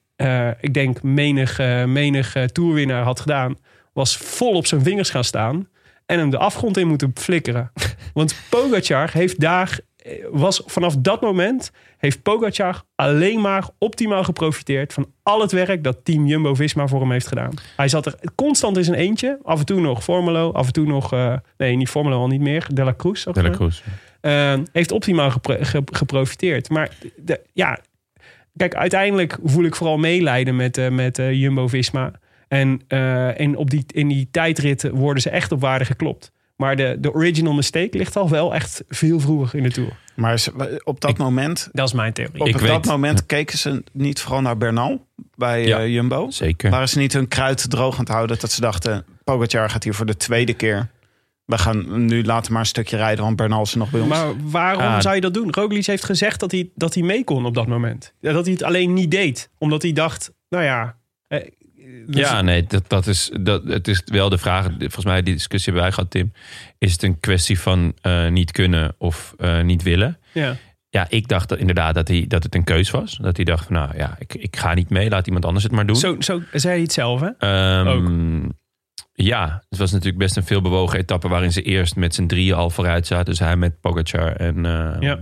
ik 0.59 0.73
denk 0.73 1.03
menig, 1.03 1.57
menig 1.85 2.35
toerwinnaar 2.51 3.03
had 3.03 3.19
gedaan, 3.19 3.57
was 3.93 4.17
vol 4.17 4.53
op 4.53 4.65
zijn 4.65 4.81
vingers 4.81 5.09
gaan 5.09 5.23
staan 5.23 5.67
en 6.09 6.19
hem 6.19 6.29
de 6.29 6.37
afgrond 6.37 6.77
in 6.77 6.87
moeten 6.87 7.11
flikkeren. 7.15 7.71
Want 8.13 8.35
Pogacar 8.49 9.09
heeft 9.13 9.39
daar, 9.39 9.79
was 10.31 10.61
vanaf 10.65 10.95
dat 10.97 11.21
moment, 11.21 11.71
heeft 11.97 12.21
Pogacar 12.23 12.83
alleen 12.95 13.41
maar 13.41 13.67
optimaal 13.77 14.23
geprofiteerd 14.23 14.93
van 14.93 15.11
al 15.23 15.41
het 15.41 15.51
werk 15.51 15.83
dat 15.83 15.97
team 16.03 16.25
Jumbo-Visma 16.27 16.87
voor 16.87 16.99
hem 16.99 17.11
heeft 17.11 17.27
gedaan. 17.27 17.51
Hij 17.75 17.87
zat 17.87 18.05
er 18.05 18.15
constant 18.35 18.77
in 18.77 18.83
zijn 18.83 18.97
eentje, 18.97 19.39
af 19.43 19.59
en 19.59 19.65
toe 19.65 19.79
nog 19.81 20.03
Formelo, 20.03 20.51
af 20.51 20.65
en 20.67 20.73
toe 20.73 20.85
nog, 20.85 21.13
eh, 21.13 21.33
nee 21.57 21.75
niet 21.75 21.89
Formelo 21.89 22.17
al 22.19 22.27
niet 22.27 22.41
meer, 22.41 22.67
De 22.73 22.83
La 22.83 22.93
Cruz. 22.97 23.23
De 23.23 23.41
La. 23.43 23.49
Cruz. 23.49 23.81
Eh, 24.21 24.53
heeft 24.71 24.91
optimaal 24.91 25.31
gepro- 25.31 25.57
ge- 25.59 25.83
geprofiteerd. 25.85 26.69
Maar 26.69 26.89
de, 27.15 27.41
ja, 27.53 27.79
kijk, 28.57 28.75
uiteindelijk 28.75 29.37
voel 29.43 29.63
ik 29.65 29.75
vooral 29.75 29.97
meelijden 29.97 30.55
met, 30.55 30.77
eh, 30.77 30.89
met 30.89 31.19
eh, 31.19 31.33
Jumbo-Visma. 31.33 32.11
En, 32.49 32.81
eh, 32.87 33.39
en 33.39 33.55
op 33.55 33.69
die, 33.69 33.83
in 33.87 34.07
die 34.07 34.27
tijdritten 34.31 34.93
worden 34.95 35.21
ze 35.23 35.29
echt 35.29 35.51
op 35.51 35.61
waarde 35.61 35.85
geklopt. 35.85 36.31
Maar 36.55 36.75
de, 36.75 36.97
de 36.99 37.13
original 37.13 37.53
mistake 37.53 37.97
ligt 37.97 38.15
al 38.15 38.29
wel 38.29 38.53
echt 38.55 38.83
veel 38.87 39.19
vroeger 39.19 39.57
in 39.57 39.63
de 39.63 39.71
Tour. 39.71 39.91
Maar 40.15 40.41
op 40.83 41.01
dat 41.01 41.17
moment, 41.17 41.69
Dat 41.71 41.87
is 41.87 41.93
mijn 41.93 42.13
theorie. 42.13 42.41
op 42.41 42.47
Ik 42.47 42.53
dat 42.53 42.61
weet- 42.61 42.85
moment 42.85 43.25
keken 43.25 43.57
ze 43.57 43.83
niet 43.93 44.21
vooral 44.21 44.41
naar 44.41 44.57
Bernal 44.57 45.05
bij 45.35 45.65
Ja. 45.65 45.79
eh, 45.79 45.87
Jumbo. 45.93 46.29
Zeker. 46.29 46.69
Waren 46.69 46.89
ze 46.89 46.97
niet 46.97 47.13
hun 47.13 47.27
kruid 47.27 47.69
droog 47.69 47.93
aan 47.93 47.99
het 47.99 48.09
houden 48.13 48.39
dat 48.39 48.51
ze 48.51 48.61
dachten... 48.61 49.05
Pogacar 49.23 49.69
gaat 49.69 49.83
hier 49.83 49.93
voor 49.93 50.05
de 50.05 50.17
tweede 50.17 50.53
keer. 50.53 50.89
We 51.45 51.57
gaan 51.57 52.05
nu 52.05 52.23
laten 52.23 52.51
maar 52.51 52.61
een 52.61 52.67
stukje 52.67 52.97
rijden, 52.97 53.23
want 53.23 53.35
Bernal 53.35 53.61
is 53.61 53.71
er 53.71 53.77
nog 53.77 53.91
bij 53.91 53.99
ons. 54.01 54.09
Maar 54.09 54.33
waarom 54.49 54.81
Ah. 54.83 54.99
zou 55.01 55.15
je 55.15 55.21
dat 55.21 55.33
doen? 55.33 55.53
Roglic 55.53 55.85
heeft 55.85 56.05
gezegd 56.05 56.39
dat 56.39 56.51
hij, 56.51 56.69
dat 56.75 56.93
hij 56.93 57.03
mee 57.03 57.23
kon 57.23 57.45
op 57.45 57.53
dat 57.55 57.67
moment. 57.67 58.13
Ja, 58.19 58.31
Dat 58.33 58.43
hij 58.45 58.53
het 58.53 58.63
alleen 58.63 58.93
niet 58.93 59.11
deed. 59.11 59.49
Omdat 59.57 59.81
hij 59.81 59.93
dacht, 59.93 60.31
nou 60.49 60.63
ja... 60.63 60.97
dus- 62.09 62.29
Ja, 62.29 62.41
nee, 62.41 62.63
dat, 62.63 62.83
dat 62.89 63.07
is, 63.07 63.29
dat, 63.41 63.63
het 63.63 63.87
is 63.87 64.01
wel 64.05 64.29
de 64.29 64.37
vraag. 64.37 64.65
Volgens 64.79 65.05
mij, 65.05 65.21
die 65.23 65.33
discussie 65.33 65.73
hebben 65.73 65.89
wij 65.89 65.91
gehad, 65.97 66.11
Tim. 66.11 66.31
Is 66.77 66.91
het 66.91 67.03
een 67.03 67.19
kwestie 67.19 67.59
van 67.59 67.93
eh, 68.01 68.27
niet 68.27 68.51
kunnen 68.51 68.95
of 68.97 69.33
eh, 69.37 69.61
niet 69.61 69.83
willen? 69.83 70.17
ja. 70.31 70.55
Ja, 70.91 71.05
ik 71.09 71.27
dacht 71.27 71.49
dat, 71.49 71.57
inderdaad 71.57 71.95
dat, 71.95 72.07
hij, 72.07 72.25
dat 72.27 72.43
het 72.43 72.55
een 72.55 72.63
keus 72.63 72.89
was. 72.89 73.17
Dat 73.21 73.35
hij 73.35 73.45
dacht 73.45 73.65
van, 73.65 73.73
nou 73.73 73.97
ja, 73.97 74.15
ik, 74.19 74.33
ik 74.35 74.55
ga 74.55 74.73
niet 74.73 74.89
mee. 74.89 75.09
Laat 75.09 75.25
iemand 75.25 75.45
anders 75.45 75.63
het 75.63 75.73
maar 75.73 75.85
doen. 75.85 75.95
Zo, 75.95 76.15
zo 76.19 76.41
zei 76.51 76.73
hij 76.73 76.81
het 76.81 76.91
zelf, 76.93 77.21
hè? 77.21 77.29
Ehm, 77.39 78.49
Ja, 79.13 79.63
het 79.69 79.79
was 79.79 79.91
natuurlijk 79.91 80.17
best 80.17 80.37
een 80.37 80.43
veel 80.43 80.61
bewogen 80.61 80.99
etappe... 80.99 81.27
waarin 81.27 81.51
ze 81.51 81.61
eerst 81.61 81.95
met 81.95 82.15
z'n 82.15 82.25
drieën 82.25 82.53
al 82.55 82.69
vooruit 82.69 83.07
zaten. 83.07 83.25
Dus 83.25 83.39
hij 83.39 83.55
met 83.55 83.79
Pogacar 83.81 84.35
en 84.35 84.63
Ja. 84.99 85.19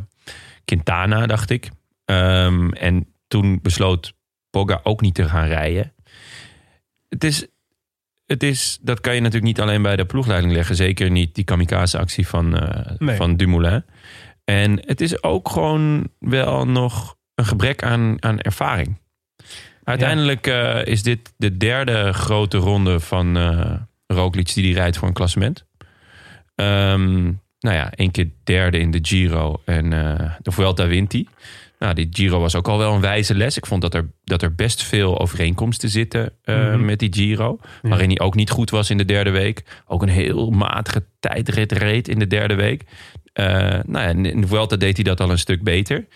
Quintana, 0.66 1.26
dacht 1.26 1.50
ik. 1.50 1.70
Ehm, 2.06 2.70
en 2.70 3.08
toen 3.28 3.60
besloot 3.62 4.14
Pogga 4.50 4.80
ook 4.84 5.02
niet 5.02 5.16
te 5.16 5.30
gaan 5.30 5.48
rijden. 5.48 5.94
Het 7.10 7.24
is, 7.24 7.48
het 8.26 8.44
is, 8.44 8.78
dat 8.82 9.02
kan 9.02 9.14
je 9.16 9.20
natuurlijk 9.22 9.46
niet 9.48 9.62
alleen 9.62 9.82
bij 9.82 9.96
de 9.96 10.06
ploegleiding 10.06 10.54
leggen. 10.54 10.76
Zeker 10.76 11.10
niet 11.12 11.36
die 11.36 11.44
kamikaze-actie 11.44 12.28
van, 12.28 12.58
eh, 12.58 12.92
Nee. 12.98 13.16
van 13.16 13.36
Dumoulin. 13.36 13.84
En 14.44 14.80
het 14.86 15.02
is 15.02 15.24
ook 15.24 15.50
gewoon 15.50 16.10
wel 16.20 16.68
nog 16.68 17.16
een 17.36 17.46
gebrek 17.46 17.84
aan, 17.84 18.24
aan 18.24 18.40
ervaring. 18.40 18.98
Uiteindelijk 19.84 20.48
eh, 20.48 20.86
is 20.86 21.04
dit 21.04 21.34
de 21.38 21.58
derde 21.58 22.14
grote 22.14 22.58
ronde 22.58 23.00
van 23.00 23.38
eh 23.38 23.74
Roglic 24.08 24.54
die 24.54 24.64
die 24.64 24.74
rijdt 24.74 24.98
voor 24.98 25.08
een 25.08 25.14
klassement. 25.14 25.66
Ehm, 26.56 27.24
nou 27.60 27.76
ja, 27.76 27.92
één 27.92 28.12
keer 28.12 28.30
derde 28.44 28.80
in 28.80 28.92
de 28.92 29.00
Giro 29.02 29.62
en 29.66 29.94
eh, 29.94 30.32
de 30.42 30.52
Vuelta 30.52 30.88
wint 30.88 31.12
hij. 31.12 31.28
Nou, 31.80 31.94
die 31.94 32.08
Giro 32.12 32.40
was 32.40 32.56
ook 32.56 32.68
al 32.68 32.78
wel 32.78 32.94
een 32.94 33.02
wijze 33.02 33.36
les. 33.36 33.58
Ik 33.58 33.66
vond 33.66 33.82
dat 33.82 33.94
er, 33.94 34.10
dat 34.24 34.42
er 34.42 34.56
best 34.56 34.84
veel 34.84 35.20
overeenkomsten 35.20 35.90
zitten 35.90 36.34
eh, 36.44 36.56
Mhm. 36.58 36.86
met 36.86 37.00
die 37.00 37.14
Giro. 37.14 37.60
Waarin 37.82 38.08
hij 38.10 38.20
ook 38.20 38.36
niet 38.36 38.50
goed 38.50 38.70
was 38.70 38.90
in 38.90 38.98
de 38.98 39.06
derde 39.06 39.30
week. 39.30 39.64
Ook 39.88 40.02
een 40.02 40.10
heel 40.10 40.50
matige 40.50 41.06
tijdrit 41.20 41.72
reed 41.72 42.08
in 42.08 42.20
de 42.20 42.28
derde 42.28 42.56
week. 42.56 42.84
Eh, 43.34 43.46
nou 43.86 43.92
ja, 43.92 44.30
in 44.30 44.42
de 44.42 44.48
Vuelta 44.48 44.76
deed 44.76 44.96
hij 44.96 45.04
dat 45.04 45.20
al 45.20 45.30
een 45.30 45.40
stuk 45.40 45.64
beter. 45.64 46.08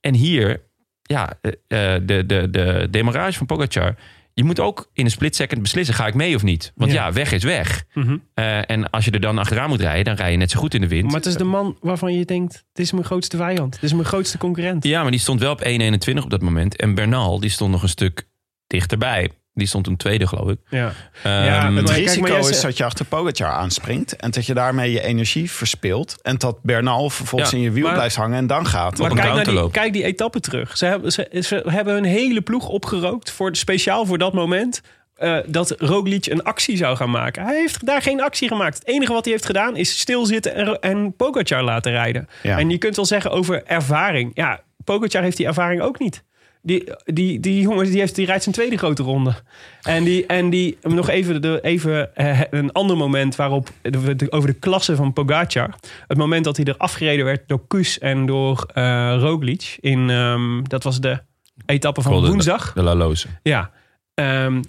En 0.00 0.14
hier, 0.14 0.62
ja, 1.02 1.32
eh, 1.42 1.94
de, 2.02 2.24
de, 2.26 2.50
de 2.50 2.88
demarrage 2.90 3.38
van 3.38 3.46
Pogacar... 3.46 3.94
Je 4.34 4.44
moet 4.44 4.60
ook 4.60 4.90
in 4.92 5.04
een 5.04 5.10
split 5.10 5.36
second 5.36 5.62
beslissen, 5.62 5.94
ga 5.94 6.06
ik 6.06 6.14
mee 6.14 6.34
of 6.34 6.42
niet? 6.42 6.72
Want 6.74 6.92
ja, 6.92 7.06
Ja. 7.06 7.12
weg 7.12 7.32
is 7.32 7.42
weg. 7.44 7.84
Mhm. 7.94 8.16
Eh, 8.34 8.70
en 8.70 8.90
als 8.90 9.04
je 9.04 9.10
er 9.10 9.20
dan 9.20 9.38
achteraan 9.38 9.68
moet 9.68 9.80
rijden, 9.80 10.04
dan 10.04 10.14
rij 10.14 10.30
je 10.30 10.36
net 10.36 10.50
zo 10.50 10.58
goed 10.60 10.74
in 10.74 10.80
de 10.80 10.88
wind. 10.88 11.04
Maar 11.06 11.14
het 11.14 11.26
is 11.26 11.36
de 11.36 11.44
man 11.44 11.76
waarvan 11.80 12.14
je 12.14 12.24
denkt, 12.24 12.64
dit 12.72 12.84
is 12.84 12.92
mijn 12.92 13.04
grootste 13.04 13.36
vijand. 13.36 13.72
Dit 13.72 13.82
is 13.82 13.92
mijn 13.92 14.04
grootste 14.04 14.38
concurrent. 14.38 14.84
Ja, 14.84 15.02
maar 15.02 15.10
die 15.10 15.20
stond 15.20 15.40
wel 15.40 15.52
op 15.52 15.60
1.21 15.64 16.24
op 16.24 16.30
dat 16.30 16.42
moment. 16.42 16.76
En 16.76 16.94
Bernal, 16.94 17.40
die 17.40 17.50
stond 17.50 17.70
nog 17.70 17.82
een 17.82 17.88
stuk 17.88 18.28
dichterbij. 18.66 19.30
Die 19.54 19.66
stond 19.66 19.84
toen 19.84 19.96
tweede, 19.96 20.26
geloof 20.26 20.48
ik. 20.50 20.58
Ja. 20.68 20.92
Ehm, 21.22 21.32
Ja, 21.44 21.72
Het 21.72 21.84
kijk, 21.84 21.98
risico 21.98 22.36
is 22.36 22.60
dat 22.60 22.76
je 22.76 22.84
achter 22.84 23.04
Pogacar 23.04 23.50
aanspringt. 23.50 24.16
En 24.16 24.30
dat 24.30 24.46
je 24.46 24.54
daarmee 24.54 24.90
je 24.92 25.02
energie 25.02 25.50
verspilt. 25.50 26.16
En 26.22 26.36
dat 26.38 26.62
Bernal 26.62 27.10
vervolgens 27.10 27.50
Ja, 27.50 27.56
in 27.56 27.62
je 27.62 27.70
wiel 27.70 27.84
maar- 27.84 27.94
blijft 27.94 28.16
hangen 28.16 28.36
en 28.38 28.46
dan 28.46 28.66
gaat. 28.66 28.98
Maar 28.98 29.10
een 29.10 29.16
kijk, 29.16 29.34
naar 29.34 29.44
die, 29.44 29.70
kijk 29.70 29.92
die 29.92 30.04
etappe 30.04 30.40
terug. 30.40 30.76
Ze 30.76 30.86
hebben, 30.86 31.12
ze, 31.12 31.28
ze 31.42 31.62
hebben 31.66 31.96
een 31.96 32.04
hele 32.04 32.40
ploeg 32.40 32.68
opgerookt, 32.68 33.30
voor, 33.30 33.56
speciaal 33.56 34.06
voor 34.06 34.18
dat 34.18 34.32
moment. 34.32 34.80
eh, 35.14 35.36
dat 35.46 35.74
Roglic 35.78 36.26
een 36.26 36.42
actie 36.42 36.76
zou 36.76 36.96
gaan 36.96 37.10
maken. 37.10 37.44
Hij 37.44 37.54
heeft 37.56 37.86
daar 37.86 38.02
geen 38.02 38.22
actie 38.22 38.48
gemaakt. 38.48 38.78
Het 38.78 38.86
enige 38.86 39.12
wat 39.12 39.24
hij 39.24 39.32
heeft 39.32 39.46
gedaan 39.46 39.76
is 39.76 39.98
stilzitten 39.98 40.54
en, 40.54 40.80
en 40.80 41.16
Pogacar 41.16 41.62
laten 41.62 41.92
rijden. 41.92 42.28
Ja. 42.42 42.58
En 42.58 42.70
je 42.70 42.78
kunt 42.78 42.96
wel 42.96 43.04
zeggen 43.04 43.30
over 43.30 43.62
ervaring. 43.66 44.30
Ja, 44.34 44.60
Pogacar 44.84 45.22
heeft 45.22 45.36
die 45.36 45.46
ervaring 45.46 45.80
ook 45.82 45.98
niet. 45.98 46.22
Die, 46.66 46.84
die, 47.04 47.40
die 47.40 47.60
jongen 47.60 47.84
die, 47.84 47.98
heeft, 47.98 48.14
die 48.14 48.26
rijdt 48.26 48.42
zijn 48.42 48.54
tweede 48.54 48.76
grote 48.78 49.02
ronde. 49.02 49.34
En 49.82 50.04
die, 50.04 50.26
en 50.26 50.50
die 50.50 50.78
nog 50.82 51.08
even, 51.08 51.42
de, 51.42 51.58
even 51.62 52.16
eh, 52.16 52.40
een 52.50 52.72
ander 52.72 52.96
moment 52.96 53.36
waarop 53.36 53.68
de- 53.82 54.16
de- 54.16 54.32
over 54.32 54.48
de 54.48 54.58
klasse 54.58 54.96
van 54.96 55.12
Pogacar. 55.12 55.74
Het 56.08 56.18
moment 56.18 56.44
dat 56.44 56.56
hij 56.56 56.64
er 56.66 56.76
afgereden 56.76 57.24
werd 57.24 57.48
door 57.48 57.66
Kus 57.68 57.98
en 57.98 58.26
door 58.26 58.66
eh 58.74 59.16
Roglic. 59.18 59.76
In, 59.80 60.10
ehm, 60.10 60.62
dat 60.62 60.82
was 60.82 61.00
de 61.00 61.18
etappe 61.66 62.02
van 62.02 62.26
woensdag. 62.26 62.72
De 62.72 62.82
La 62.82 62.94
Loze. 62.94 63.28
Ja, 63.42 63.70
Ehm, 64.14 64.62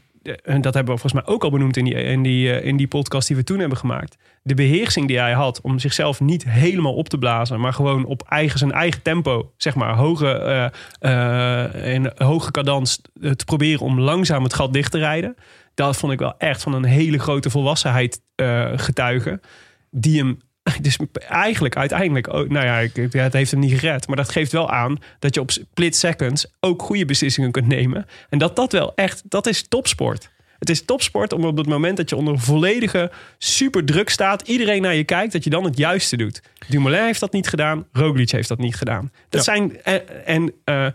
en 0.43 0.61
dat 0.61 0.73
hebben 0.73 0.93
we 0.93 0.99
volgens 0.99 1.23
mij 1.23 1.34
ook 1.34 1.43
al 1.43 1.49
benoemd 1.49 1.78
in 1.78 1.84
die, 1.86 1.93
in, 1.93 2.23
die, 2.23 2.53
eh, 2.53 2.65
in 2.65 2.78
die 2.78 2.88
podcast 2.88 3.28
die 3.28 3.38
we 3.38 3.43
toen 3.43 3.59
hebben 3.59 3.78
gemaakt. 3.78 4.17
De 4.41 4.53
beheersing 4.53 5.07
die 5.07 5.19
hij 5.19 5.34
had 5.34 5.61
om 5.61 5.80
zichzelf 5.80 6.19
niet 6.19 6.43
helemaal 6.49 6.93
op 6.93 7.09
te 7.09 7.17
blazen, 7.17 7.59
maar 7.59 7.73
gewoon 7.73 8.05
op 8.05 8.23
eigen, 8.30 8.59
zijn 8.59 8.71
eigen 8.71 9.01
tempo, 9.01 9.51
zeg 9.57 9.76
maar, 9.76 9.95
hoge, 9.95 10.28
eh, 10.28 11.63
eh, 11.63 11.93
in 11.93 12.11
hoge 12.15 12.51
cadans 12.51 13.01
eh, 13.21 13.32
te 13.32 13.45
proberen 13.45 13.86
om 13.86 13.99
langzaam 13.99 14.43
het 14.43 14.53
gat 14.53 14.73
dicht 14.73 14.91
te 14.91 14.97
rijden. 14.97 15.36
Dat 15.73 15.97
vond 15.97 16.11
ik 16.11 16.19
wel 16.19 16.38
echt 16.38 16.63
van 16.63 16.73
een 16.73 16.84
hele 16.84 17.19
grote 17.19 17.49
volwassenheid 17.49 18.21
eh, 18.36 18.71
getuigen. 18.76 19.41
Die 19.89 20.19
hem 20.19 20.39
dus 20.82 20.97
eigenlijk 21.28 21.76
uiteindelijk, 21.76 22.34
ook- 22.34 22.49
nou 22.49 22.66
ja, 22.66 23.01
het 23.22 23.34
heeft 23.34 23.51
hem 23.51 23.59
niet 23.59 23.80
gered. 23.80 24.07
Maar 24.07 24.16
dat 24.16 24.30
geeft 24.30 24.51
wel 24.51 24.72
aan 24.72 24.97
dat 25.20 25.34
je 25.36 25.41
op 25.41 25.51
split 25.51 25.95
seconds 25.95 26.47
ook 26.59 26.82
goede 26.82 27.05
beslissingen 27.05 27.51
kunt 27.51 27.68
nemen. 27.68 28.05
En 28.30 28.38
dat 28.38 28.55
dat 28.55 28.72
wel 28.72 28.95
echt, 28.95 29.22
dat 29.30 29.47
is 29.47 29.68
topsport. 29.68 30.34
Het 30.59 30.70
is 30.70 30.86
topsport 30.86 31.34
om 31.34 31.45
op 31.45 31.57
het 31.57 31.68
moment 31.68 31.97
dat 31.97 32.09
je 32.09 32.16
onder 32.16 32.39
volledige 32.39 33.11
superdruk 33.38 34.09
staat, 34.09 34.47
iedereen 34.47 34.82
naar 34.82 34.95
je 34.95 35.03
kijkt, 35.03 35.34
dat 35.34 35.43
je 35.43 35.49
dan 35.49 35.63
het 35.63 35.78
juiste 35.78 36.18
doet. 36.18 36.41
Dumoulin 36.68 37.03
heeft 37.03 37.20
dat 37.20 37.34
niet 37.34 37.47
gedaan, 37.47 37.88
Roglic 37.91 38.32
heeft 38.32 38.47
dat 38.47 38.57
niet 38.57 38.76
gedaan. 38.76 39.11
Dat 39.30 39.43
zijn, 39.43 39.82
en, 39.84 40.26
en 40.26 40.53
eh, 40.63 40.86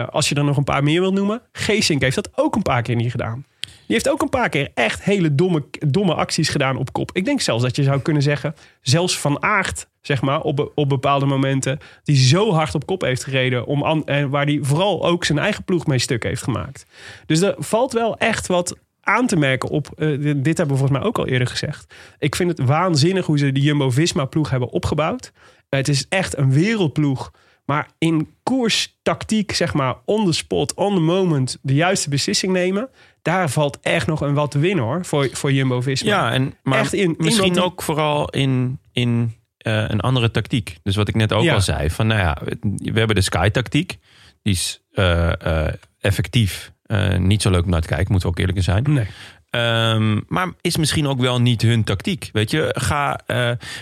eh, 0.00 0.08
als 0.08 0.28
je 0.28 0.34
er 0.34 0.44
nog 0.44 0.56
een 0.56 0.64
paar 0.64 0.82
meer 0.82 1.00
wil 1.00 1.12
noemen, 1.12 1.42
Geesink 1.52 2.02
heeft 2.02 2.14
dat 2.14 2.30
ook 2.34 2.54
een 2.54 2.62
paar 2.62 2.82
keer 2.82 2.96
niet 2.96 3.10
gedaan. 3.10 3.44
Die 3.60 3.98
heeft 3.98 4.08
ook 4.08 4.22
een 4.22 4.28
paar 4.28 4.48
keer 4.48 4.70
echt 4.74 5.02
hele 5.02 5.34
domme, 5.34 5.64
domme 5.70 6.14
acties 6.14 6.48
gedaan 6.48 6.76
op 6.76 6.92
kop. 6.92 7.10
Ik 7.12 7.24
denk 7.24 7.40
zelfs 7.40 7.62
dat 7.62 7.76
je 7.76 7.82
zou 7.82 8.00
kunnen 8.00 8.22
zeggen, 8.22 8.54
zelfs 8.80 9.18
Van 9.18 9.42
Aert, 9.42 9.88
zeg 10.00 10.22
maar, 10.22 10.40
op, 10.40 10.72
op 10.74 10.88
bepaalde 10.88 11.26
momenten, 11.26 11.78
die 12.02 12.16
zo 12.16 12.52
hard 12.52 12.74
op 12.74 12.86
kop 12.86 13.00
heeft 13.00 13.24
gereden, 13.24 13.66
om 13.66 14.02
en 14.04 14.30
waar 14.30 14.46
die 14.46 14.64
vooral 14.64 15.06
ook 15.06 15.24
zijn 15.24 15.38
eigen 15.38 15.64
ploeg 15.64 15.86
mee 15.86 15.98
stuk 15.98 16.22
heeft 16.22 16.42
gemaakt. 16.42 16.86
Dus 17.26 17.40
er 17.40 17.54
valt 17.58 17.92
wel 17.92 18.16
echt 18.16 18.46
wat 18.46 18.76
aan 19.00 19.26
te 19.26 19.36
merken 19.36 19.68
op, 19.68 19.88
eh, 19.96 20.08
dit 20.08 20.44
dit 20.44 20.56
hebben 20.58 20.76
we 20.76 20.80
volgens 20.80 20.98
mij 20.98 21.02
ook 21.08 21.18
al 21.18 21.26
eerder 21.26 21.48
gezegd. 21.48 21.94
Ik 22.18 22.36
vind 22.36 22.58
het 22.58 22.66
waanzinnig 22.66 23.26
hoe 23.26 23.38
ze 23.38 23.52
de 23.52 23.60
Jumbo-Visma-ploeg 23.60 24.50
hebben 24.50 24.70
opgebouwd. 24.70 25.32
Het 25.68 25.88
is 25.88 26.06
echt 26.08 26.36
een 26.36 26.52
wereldploeg. 26.52 27.30
Maar 27.64 27.88
in 27.98 28.28
koerstactiek, 28.42 29.52
zeg 29.52 29.74
maar, 29.74 29.96
on 30.04 30.24
the 30.24 30.32
spot, 30.32 30.74
on 30.74 30.94
the 30.94 31.00
moment, 31.00 31.58
de 31.62 31.74
juiste 31.74 32.08
beslissing 32.08 32.52
nemen. 32.52 32.88
Daar 33.22 33.50
valt 33.50 33.78
echt 33.80 34.06
nog 34.06 34.20
een 34.20 34.34
wat 34.34 34.50
te 34.50 34.58
winnen 34.58 34.84
hoor, 34.84 35.04
voor, 35.04 35.28
voor 35.32 35.52
Jumbo-Visma. 35.52 36.10
Ja, 36.10 36.32
en, 36.32 36.54
maar 36.62 36.78
Echt 36.78 36.92
in- 36.92 37.14
misschien 37.18 37.60
ook 37.60 37.82
vooral 37.82 38.28
in, 38.28 38.78
in 38.92 39.34
eh, 39.58 39.84
een 39.88 40.00
andere 40.00 40.30
tactiek. 40.30 40.76
Dus 40.82 40.96
wat 40.96 41.08
ik 41.08 41.14
net 41.14 41.32
ook 41.32 41.42
Ja. 41.42 41.54
al 41.54 41.60
zei. 41.60 41.90
Van, 41.90 42.06
nou 42.06 42.20
ja, 42.20 42.36
we 42.70 42.98
hebben 42.98 43.16
de 43.16 43.22
Sky-tactiek. 43.22 43.98
Die 44.42 44.52
is 44.52 44.80
eh, 44.92 45.66
eh, 45.66 45.72
effectief. 45.98 46.72
niet 47.18 47.42
zo 47.42 47.50
leuk 47.50 47.64
om 47.64 47.70
naar 47.70 47.80
te 47.80 47.86
kijken, 47.88 48.10
moeten 48.10 48.28
we 48.28 48.34
ook 48.34 48.40
eerlijk 48.40 48.58
in 48.58 48.64
zijn. 48.64 48.84
Nee. 48.88 49.06
Ehm, 49.50 50.20
maar 50.26 50.48
is 50.60 50.76
misschien 50.76 51.06
ook 51.06 51.20
wel 51.20 51.40
niet 51.40 51.62
hun 51.62 51.84
tactiek. 51.84 52.28
Weet 52.32 52.50
je, 52.50 52.74
ga. 52.78 53.20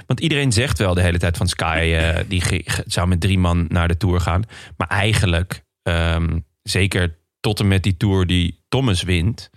want 0.07 0.21
iedereen 0.21 0.53
zegt 0.53 0.79
wel 0.79 0.95
de 0.95 1.01
hele 1.03 1.19
tijd 1.19 1.37
van 1.37 1.47
Sky. 1.49 1.97
die 2.29 2.65
zou 2.87 3.09
met 3.09 3.21
drie 3.21 3.39
man 3.39 3.67
naar 3.69 3.89
de 3.89 3.97
tour 3.97 4.21
gaan. 4.21 4.43
Maar 4.77 4.89
eigenlijk, 4.89 5.65
ehm, 5.83 6.39
zeker 6.63 7.18
tot 7.41 7.61
en 7.61 7.69
met 7.69 7.83
die 7.83 7.97
tour 7.97 8.27
die 8.27 8.61
Thomas 8.69 9.03
wint. 9.03 9.51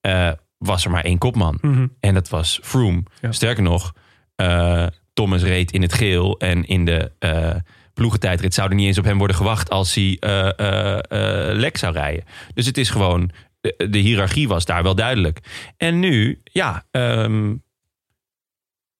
eh, 0.00 0.32
was 0.58 0.84
er 0.84 0.90
maar 0.90 1.04
één 1.04 1.18
kopman. 1.18 1.58
Mhm. 1.60 1.86
En 2.00 2.14
dat 2.14 2.28
was 2.28 2.60
Froome. 2.62 3.02
Ja. 3.20 3.32
Sterker 3.32 3.62
nog, 3.62 3.92
eh, 4.34 4.86
Thomas 5.12 5.42
reed 5.42 5.72
in 5.72 5.82
het 5.82 5.92
geel. 5.92 6.38
En 6.38 6.64
in 6.66 6.84
de 6.84 7.12
eh 7.18 7.54
ploegentijdrit 7.94 8.54
zou 8.54 8.68
er 8.68 8.74
niet 8.74 8.86
eens 8.86 8.98
op 8.98 9.04
hem 9.04 9.18
worden 9.18 9.36
gewacht 9.36 9.70
als 9.70 9.94
hij 9.94 10.16
lek 11.54 11.76
zou 11.76 11.92
rijden. 11.92 12.24
Dus 12.54 12.66
het 12.66 12.78
is 12.78 12.90
gewoon, 12.90 13.30
de, 13.60 13.86
de 13.90 13.98
hiërarchie 13.98 14.48
was 14.48 14.64
daar 14.64 14.82
wel 14.82 14.94
duidelijk. 14.94 15.40
En 15.76 15.98
nu, 15.98 16.40
ja, 16.44 16.84
ehm, 16.90 17.54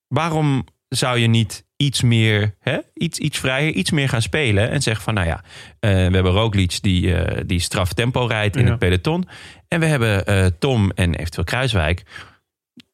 waarom 0.09 0.65
zou 0.89 1.19
je 1.19 1.27
niet 1.27 1.67
iets 1.77 2.03
meer, 2.03 2.55
hè, 2.61 2.79
iets, 2.95 3.19
iets 3.19 3.39
vrijer, 3.39 3.73
iets 3.73 3.91
meer 3.91 4.09
gaan 4.09 4.23
spelen 4.23 4.71
en 4.71 4.83
zeggen 4.83 5.05
van, 5.05 5.15
nou 5.15 5.27
ja, 5.27 5.41
eh, 5.81 5.91
we 5.91 5.97
hebben 6.15 6.33
Roglic 6.33 6.79
die, 6.83 7.15
eh, 7.15 7.43
die 7.47 7.61
straf 7.61 7.93
tempo 7.93 8.25
rijdt 8.27 8.57
in 8.57 8.65
Ja. 8.65 8.71
het 8.71 8.79
peloton. 8.79 9.29
En 9.69 9.81
we 9.81 9.87
hebben 9.87 10.27
eh, 10.27 10.47
Tom 10.59 10.91
en 10.95 11.15
eventueel 11.15 11.45
Kruiswijk 11.45 12.03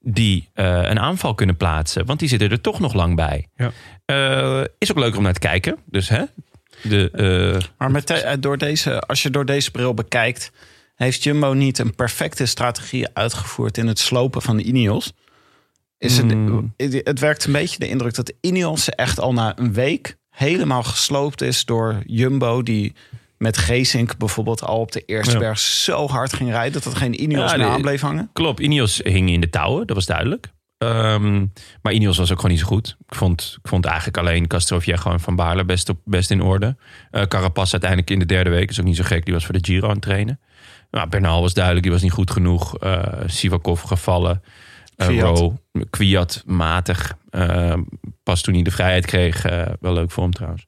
die 0.00 0.48
eh, 0.52 0.66
een 0.82 0.98
aanval 1.00 1.34
kunnen 1.34 1.56
plaatsen. 1.56 2.06
Want 2.06 2.18
die 2.18 2.28
zitten 2.28 2.50
er 2.50 2.60
toch 2.60 2.80
nog 2.80 2.92
lang 2.94 3.16
bij. 3.16 3.48
Ja. 3.56 3.72
Eh, 4.04 4.64
is 4.78 4.90
ook 4.90 4.98
leuk 4.98 5.16
om 5.16 5.22
naar 5.22 5.32
te 5.32 5.38
kijken. 5.38 5.76
Dus 5.86 6.08
hè, 6.08 6.22
de, 6.82 7.10
eh, 7.10 7.68
Maar 7.78 7.90
met 7.90 8.06
de- 8.06 8.36
door 8.40 8.58
deze, 8.58 9.00
als 9.00 9.22
je 9.22 9.30
door 9.30 9.46
deze 9.46 9.70
bril 9.70 9.94
bekijkt, 9.94 10.52
heeft 10.94 11.22
Jumbo 11.22 11.52
niet 11.52 11.78
een 11.78 11.94
perfecte 11.94 12.46
strategie 12.46 13.08
uitgevoerd 13.12 13.78
in 13.78 13.86
het 13.86 13.98
slopen 13.98 14.42
van 14.42 14.56
de 14.56 14.62
Ineos. 14.62 15.12
Is 16.04 16.16
het, 16.16 16.30
Hmm. 16.32 16.72
het, 16.76 17.00
het 17.04 17.18
werkt 17.20 17.44
een 17.44 17.52
beetje 17.52 17.78
de 17.78 17.88
indruk 17.88 18.14
dat 18.14 18.32
Ineos 18.40 18.88
echt 18.88 19.20
al 19.20 19.32
na 19.32 19.58
een 19.58 19.72
week 19.72 20.16
helemaal 20.30 20.82
gesloopt 20.82 21.42
is 21.42 21.64
door 21.64 22.02
Jumbo, 22.06 22.62
die 22.62 22.94
met 23.38 23.56
Geesink 23.56 24.16
bijvoorbeeld 24.16 24.62
al 24.62 24.80
op 24.80 24.92
de 24.92 25.02
eerste 25.06 25.32
Ja. 25.32 25.38
berg 25.38 25.58
zo 25.58 26.06
hard 26.08 26.32
ging 26.32 26.50
rijden 26.50 26.72
dat 26.82 26.92
er 26.92 26.98
geen 26.98 27.22
Ineos 27.22 27.50
Ja, 27.50 27.56
meer 27.56 27.66
aan 27.66 27.80
bleef 27.82 28.00
hangen. 28.00 28.30
Klopt, 28.32 28.60
Ineos 28.60 29.00
hing 29.04 29.30
in 29.30 29.40
de 29.40 29.50
touwen, 29.50 29.86
dat 29.86 29.96
was 29.96 30.06
duidelijk. 30.06 30.52
Ehm, 30.78 31.46
maar 31.82 31.92
Ineos 31.92 32.16
was 32.18 32.30
ook 32.30 32.36
gewoon 32.36 32.50
niet 32.50 32.60
zo 32.60 32.66
goed. 32.66 32.96
Ik 33.08 33.14
vond, 33.14 33.56
ik 33.62 33.68
vond 33.68 33.84
eigenlijk 33.84 34.18
alleen 34.18 34.46
Castroviejo 34.46 35.10
en 35.10 35.20
Van 35.20 35.36
Baarle 35.36 35.64
best, 35.64 35.88
op, 35.88 35.98
best 36.04 36.30
in 36.30 36.40
orde. 36.42 36.76
Eh 37.10 37.22
Carapaz 37.22 37.72
uiteindelijk 37.72 38.10
in 38.10 38.18
de 38.18 38.26
derde 38.26 38.50
week, 38.50 38.70
is 38.70 38.80
ook 38.80 38.86
niet 38.86 38.96
zo 38.96 39.04
gek. 39.04 39.24
Die 39.24 39.34
was 39.34 39.44
voor 39.44 39.54
de 39.54 39.64
Giro 39.64 39.86
aan 39.86 39.92
het 39.92 40.02
trainen. 40.02 40.40
Nou, 40.90 41.08
Bernal 41.08 41.40
was 41.40 41.54
duidelijk, 41.54 41.84
die 41.84 41.92
was 41.92 42.02
niet 42.02 42.12
goed 42.12 42.30
genoeg. 42.30 42.78
Eh 42.78 43.02
Sivakov 43.26 43.82
gevallen. 43.82 44.42
Uh, 44.96 45.48
Kwiat. 45.90 46.42
Matig. 46.46 47.16
Eh, 47.30 47.74
pas 48.22 48.42
toen 48.42 48.54
hij 48.54 48.62
de 48.62 48.70
vrijheid 48.70 49.06
kreeg, 49.06 49.44
eh, 49.44 49.66
wel 49.80 49.92
leuk 49.92 50.10
voor 50.10 50.22
hem 50.22 50.32
trouwens. 50.32 50.66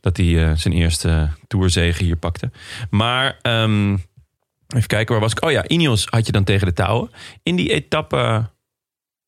Dat 0.00 0.16
hij 0.16 0.44
eh, 0.44 0.56
zijn 0.56 0.74
eerste 0.74 1.30
tourzege 1.46 2.04
hier 2.04 2.16
pakte. 2.16 2.50
Maar 2.90 3.38
ehm, 3.42 3.92
even 4.68 4.86
kijken, 4.86 5.12
waar 5.12 5.22
was 5.22 5.32
ik? 5.32 5.44
Oh 5.44 5.50
ja, 5.50 5.68
Ineos 5.68 6.06
had 6.10 6.26
je 6.26 6.32
dan 6.32 6.44
tegen 6.44 6.66
de 6.66 6.72
touwen. 6.72 7.10
In 7.42 7.56
die 7.56 7.72
etappe 7.72 8.50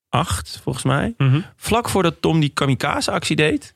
8, 0.09 0.61
volgens 0.63 0.85
mij. 0.85 1.15
Mhm. 1.17 1.41
Vlak 1.57 1.89
voordat 1.89 2.17
Tom 2.21 2.41
die 2.41 2.49
kamikaze-actie 2.49 3.37
deed... 3.37 3.75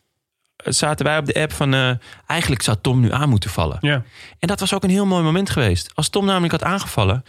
zaten 0.65 1.07
wij 1.07 1.19
op 1.19 1.27
de 1.27 1.35
app 1.35 1.53
van... 1.53 1.99
eigenlijk 2.27 2.63
zou 2.63 2.77
Tom 2.81 3.01
nu 3.01 3.13
aan 3.13 3.29
moeten 3.29 3.51
vallen. 3.51 3.79
Ja. 3.81 4.03
En 4.39 4.49
dat 4.49 4.61
was 4.61 4.75
ook 4.75 4.83
een 4.83 4.91
heel 4.91 5.07
mooi 5.07 5.23
moment 5.23 5.51
geweest. 5.51 5.91
Als 5.95 6.09
Tom 6.09 6.25
namelijk 6.25 6.53
had 6.53 6.63
aangevallen... 6.63 7.25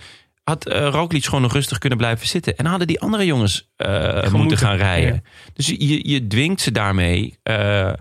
had 0.51 0.93
Roglic 0.93 1.25
gewoon 1.25 1.41
nog 1.41 1.53
rustig 1.53 1.77
kunnen 1.77 1.97
blijven 1.97 2.27
zitten. 2.27 2.57
En 2.57 2.65
hadden 2.65 2.87
die 2.87 2.99
andere 2.99 3.25
jongens 3.25 3.69
eh, 3.75 4.13
moeten 4.13 4.39
moeten, 4.39 4.57
gaan 4.57 4.75
rijden. 4.75 5.13
ja. 5.13 5.21
Dus 5.53 5.67
je, 5.67 6.09
je 6.09 6.27
dwingt 6.27 6.61
ze 6.61 6.71
daarmee... 6.71 7.37
eh, 7.43 7.93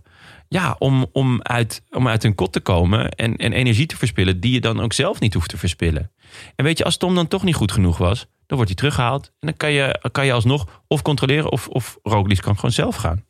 ja, 0.49 0.77
om, 0.79 1.07
om, 1.13 1.43
uit, 1.43 1.83
om 1.91 2.09
uit 2.09 2.23
hun 2.23 2.35
kot 2.35 2.53
te 2.53 2.61
komen 2.61 3.11
en, 3.11 3.37
en 3.37 3.53
energie 3.53 3.87
te 3.87 3.97
verspillen... 3.97 4.41
die 4.41 4.53
je 4.53 4.61
dan 4.61 4.81
ook 4.81 4.93
zelf 4.93 5.21
niet 5.21 5.35
hoeft 5.35 5.49
te 5.49 5.59
verspillen. 5.59 6.11
En 6.57 6.65
weet 6.65 6.79
je, 6.79 6.85
als 6.85 6.97
Tom 6.97 7.15
dan 7.15 7.29
toch 7.29 7.43
niet 7.43 7.55
goed 7.55 7.73
genoeg 7.73 7.99
was... 7.99 8.19
dan 8.19 8.57
wordt 8.57 8.67
hij 8.67 8.75
teruggehaald. 8.75 9.27
En 9.27 9.47
dan 9.47 9.57
kan 9.57 9.73
je, 9.73 10.09
kan 10.13 10.27
je 10.27 10.33
alsnog 10.33 10.83
of 10.87 11.03
controleren... 11.03 11.53
of, 11.53 11.69
of 11.69 11.99
Roglic 12.03 12.41
kan 12.41 12.55
gewoon 12.55 12.73
zelf 12.73 12.97
gaan. 12.97 13.25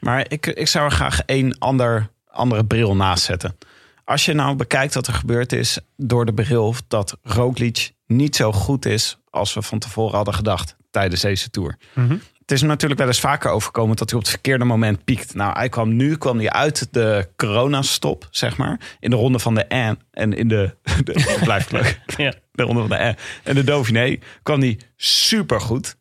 Maar 0.00 0.26
ik, 0.28 0.46
ik 0.46 0.66
zou 0.66 0.84
er 0.84 0.90
graag 0.90 1.20
één 1.20 1.58
ander, 1.58 2.10
andere 2.26 2.64
bril 2.64 2.96
naast 2.96 3.24
zetten. 3.24 3.56
Als 4.04 4.24
je 4.24 4.32
nou 4.32 4.56
bekijkt 4.56 4.94
wat 4.94 5.06
er 5.06 5.14
gebeurd 5.14 5.52
is 5.52 5.78
door 5.96 6.26
de 6.26 6.34
bril 6.34 6.74
dat 6.88 7.18
Roglic 7.22 7.92
niet 8.06 8.36
zo 8.36 8.52
goed 8.52 8.86
is 8.86 9.18
als 9.30 9.54
we 9.54 9.62
van 9.62 9.78
tevoren 9.78 10.16
hadden 10.16 10.34
gedacht 10.34 10.76
tijdens 10.90 11.20
deze 11.20 11.50
tour. 11.50 11.76
Mhm. 11.94 12.16
Het 12.46 12.54
is 12.56 12.62
natuurlijk 12.62 13.00
wel 13.00 13.08
eens 13.08 13.20
vaker 13.20 13.50
overkomen 13.50 13.96
dat 13.96 14.10
hij 14.10 14.18
op 14.18 14.24
het 14.24 14.34
verkeerde 14.34 14.64
moment 14.64 15.04
piekt. 15.04 15.34
Nou, 15.34 15.52
hij 15.58 15.68
kwam 15.68 15.96
nu 15.96 16.16
kwam 16.16 16.38
hij 16.38 16.50
uit 16.50 16.88
de 16.90 17.28
coronastop, 17.36 18.28
zeg 18.30 18.56
maar, 18.56 18.80
in 19.00 19.10
de 19.10 19.16
ronde 19.16 19.38
van 19.38 19.54
de 19.54 19.66
N 19.68 19.98
en 20.10 20.32
in 20.32 20.48
de, 20.48 20.76
blijft 21.44 21.72
leuk. 21.72 22.00
Ja. 22.16 22.34
De 22.52 22.62
ronde 22.62 22.80
van 22.80 22.90
de 22.90 23.14
N 23.14 23.16
en 23.42 23.54
de 23.54 23.64
Dauphiné 23.64 24.18
kwam 24.42 24.60
hij 24.60 24.80
supergoed. 24.96 25.96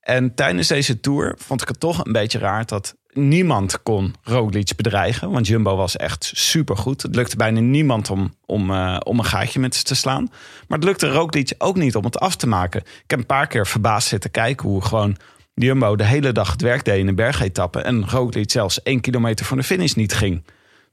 En 0.00 0.34
tijdens 0.34 0.68
deze 0.68 1.00
tour 1.00 1.34
vond 1.38 1.62
ik 1.62 1.68
het 1.68 1.80
toch 1.80 2.04
een 2.04 2.12
beetje 2.12 2.38
raar 2.38 2.66
dat 2.66 2.96
niemand 3.16 3.82
kon 3.82 4.14
Roglic 4.22 4.76
bedreigen. 4.76 5.30
Want 5.30 5.46
Jumbo 5.46 5.76
was 5.76 5.96
echt 5.96 6.30
supergoed. 6.34 7.02
Het 7.02 7.14
lukte 7.14 7.36
bijna 7.36 7.60
niemand 7.60 8.10
om, 8.10 8.34
om, 8.46 8.70
eh, 8.70 8.96
om 9.04 9.18
een 9.18 9.24
gaatje 9.24 9.60
met 9.60 9.74
ze 9.74 9.82
te 9.82 9.94
slaan. 9.94 10.28
Maar 10.68 10.78
het 10.78 10.84
lukte 10.88 11.08
Roglic 11.08 11.52
ook 11.58 11.76
niet 11.76 11.96
om 11.96 12.04
het 12.04 12.18
af 12.18 12.36
te 12.36 12.46
maken. 12.46 12.80
Ik 12.80 13.10
heb 13.10 13.18
een 13.18 13.26
paar 13.26 13.46
keer 13.46 13.66
verbaasd 13.66 14.08
zitten 14.08 14.30
kijken 14.30 14.68
hoe 14.68 14.82
gewoon 14.82 15.16
Jumbo 15.54 15.96
de 15.96 16.04
hele 16.04 16.32
dag 16.32 16.50
het 16.52 16.60
werk 16.60 16.84
deed 16.84 16.98
in 16.98 17.08
een 17.08 17.14
bergetappe. 17.14 17.80
En 17.80 18.08
Roglic 18.08 18.50
zelfs 18.50 18.82
één 18.82 19.00
kilometer 19.00 19.46
van 19.46 19.56
de 19.56 19.62
finish 19.62 19.92
niet 19.92 20.12
ging. 20.12 20.44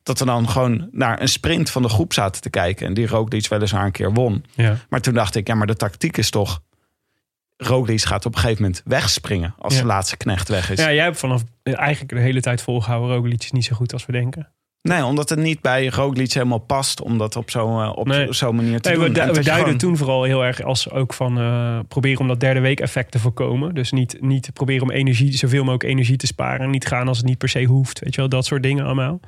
Dat 0.03 0.19
we 0.19 0.25
dan 0.25 0.49
gewoon 0.49 0.89
naar 0.91 1.21
een 1.21 1.29
sprint 1.29 1.69
van 1.69 1.81
de 1.81 1.89
groep 1.89 2.13
zaten 2.13 2.41
te 2.41 2.49
kijken. 2.49 2.87
En 2.87 2.93
die 2.93 3.07
Roglic 3.07 3.47
weliswaar 3.47 3.85
een 3.85 3.91
keer 3.91 4.13
won. 4.13 4.45
Ja. 4.53 4.77
Maar 4.89 5.01
toen 5.01 5.13
dacht 5.13 5.35
ik, 5.35 5.47
ja, 5.47 5.55
maar 5.55 5.67
de 5.67 5.75
tactiek 5.75 6.17
is 6.17 6.29
toch... 6.29 6.61
Roglic 7.57 8.01
gaat 8.01 8.25
op 8.25 8.33
een 8.35 8.39
gegeven 8.39 8.61
moment 8.63 8.81
wegspringen 8.85 9.55
als 9.57 9.73
Ja. 9.73 9.79
de 9.81 9.85
laatste 9.85 10.17
knecht 10.17 10.49
weg 10.49 10.71
is. 10.71 10.79
ja, 10.79 10.93
jij 10.93 11.03
hebt 11.03 11.17
vanaf 11.19 11.43
eigenlijk 11.63 12.09
de 12.13 12.19
hele 12.19 12.41
tijd 12.41 12.61
volgehouden. 12.61 13.15
Roglic 13.15 13.43
is 13.43 13.51
niet 13.51 13.65
zo 13.65 13.75
goed 13.75 13.93
als 13.93 14.05
we 14.05 14.11
denken. 14.11 14.51
Nee, 14.81 15.05
omdat 15.05 15.29
het 15.29 15.39
niet 15.39 15.61
bij 15.61 15.87
Roglic 15.87 16.33
helemaal 16.33 16.57
past 16.57 17.01
om 17.01 17.17
dat 17.17 17.35
op 17.35 17.49
zo'n 17.49 17.81
eh, 17.81 17.91
op 17.95 18.07
Nee. 18.07 18.33
zo'n 18.33 18.55
manier 18.55 18.81
te 18.81 18.89
Nee, 18.89 18.97
doen. 18.97 19.13
we, 19.27 19.31
du- 19.33 19.41
duiden 19.43 19.77
toen 19.77 19.97
vooral 19.97 20.23
heel 20.23 20.43
erg 20.45 20.61
als 20.63 20.89
ook 20.89 21.13
van 21.13 21.39
eh, 21.39 21.79
proberen 21.87 22.19
om 22.19 22.27
dat 22.27 22.39
derde 22.39 22.59
week 22.59 22.79
effect 22.79 23.11
te 23.11 23.19
voorkomen. 23.19 23.73
Dus 23.75 23.91
niet, 23.91 24.17
niet 24.21 24.53
proberen 24.53 24.83
om 24.83 24.91
energie, 24.91 25.37
zoveel 25.37 25.59
mogelijk 25.63 25.83
energie 25.83 26.17
te 26.17 26.25
sparen. 26.27 26.69
Niet 26.69 26.87
gaan 26.87 27.07
als 27.07 27.17
het 27.17 27.25
niet 27.25 27.37
per 27.37 27.49
se 27.49 27.63
hoeft. 27.63 27.99
Weet 27.99 28.13
je 28.15 28.19
wel, 28.19 28.29
dat 28.29 28.45
soort 28.45 28.63
dingen 28.63 28.85
allemaal. 28.85 29.19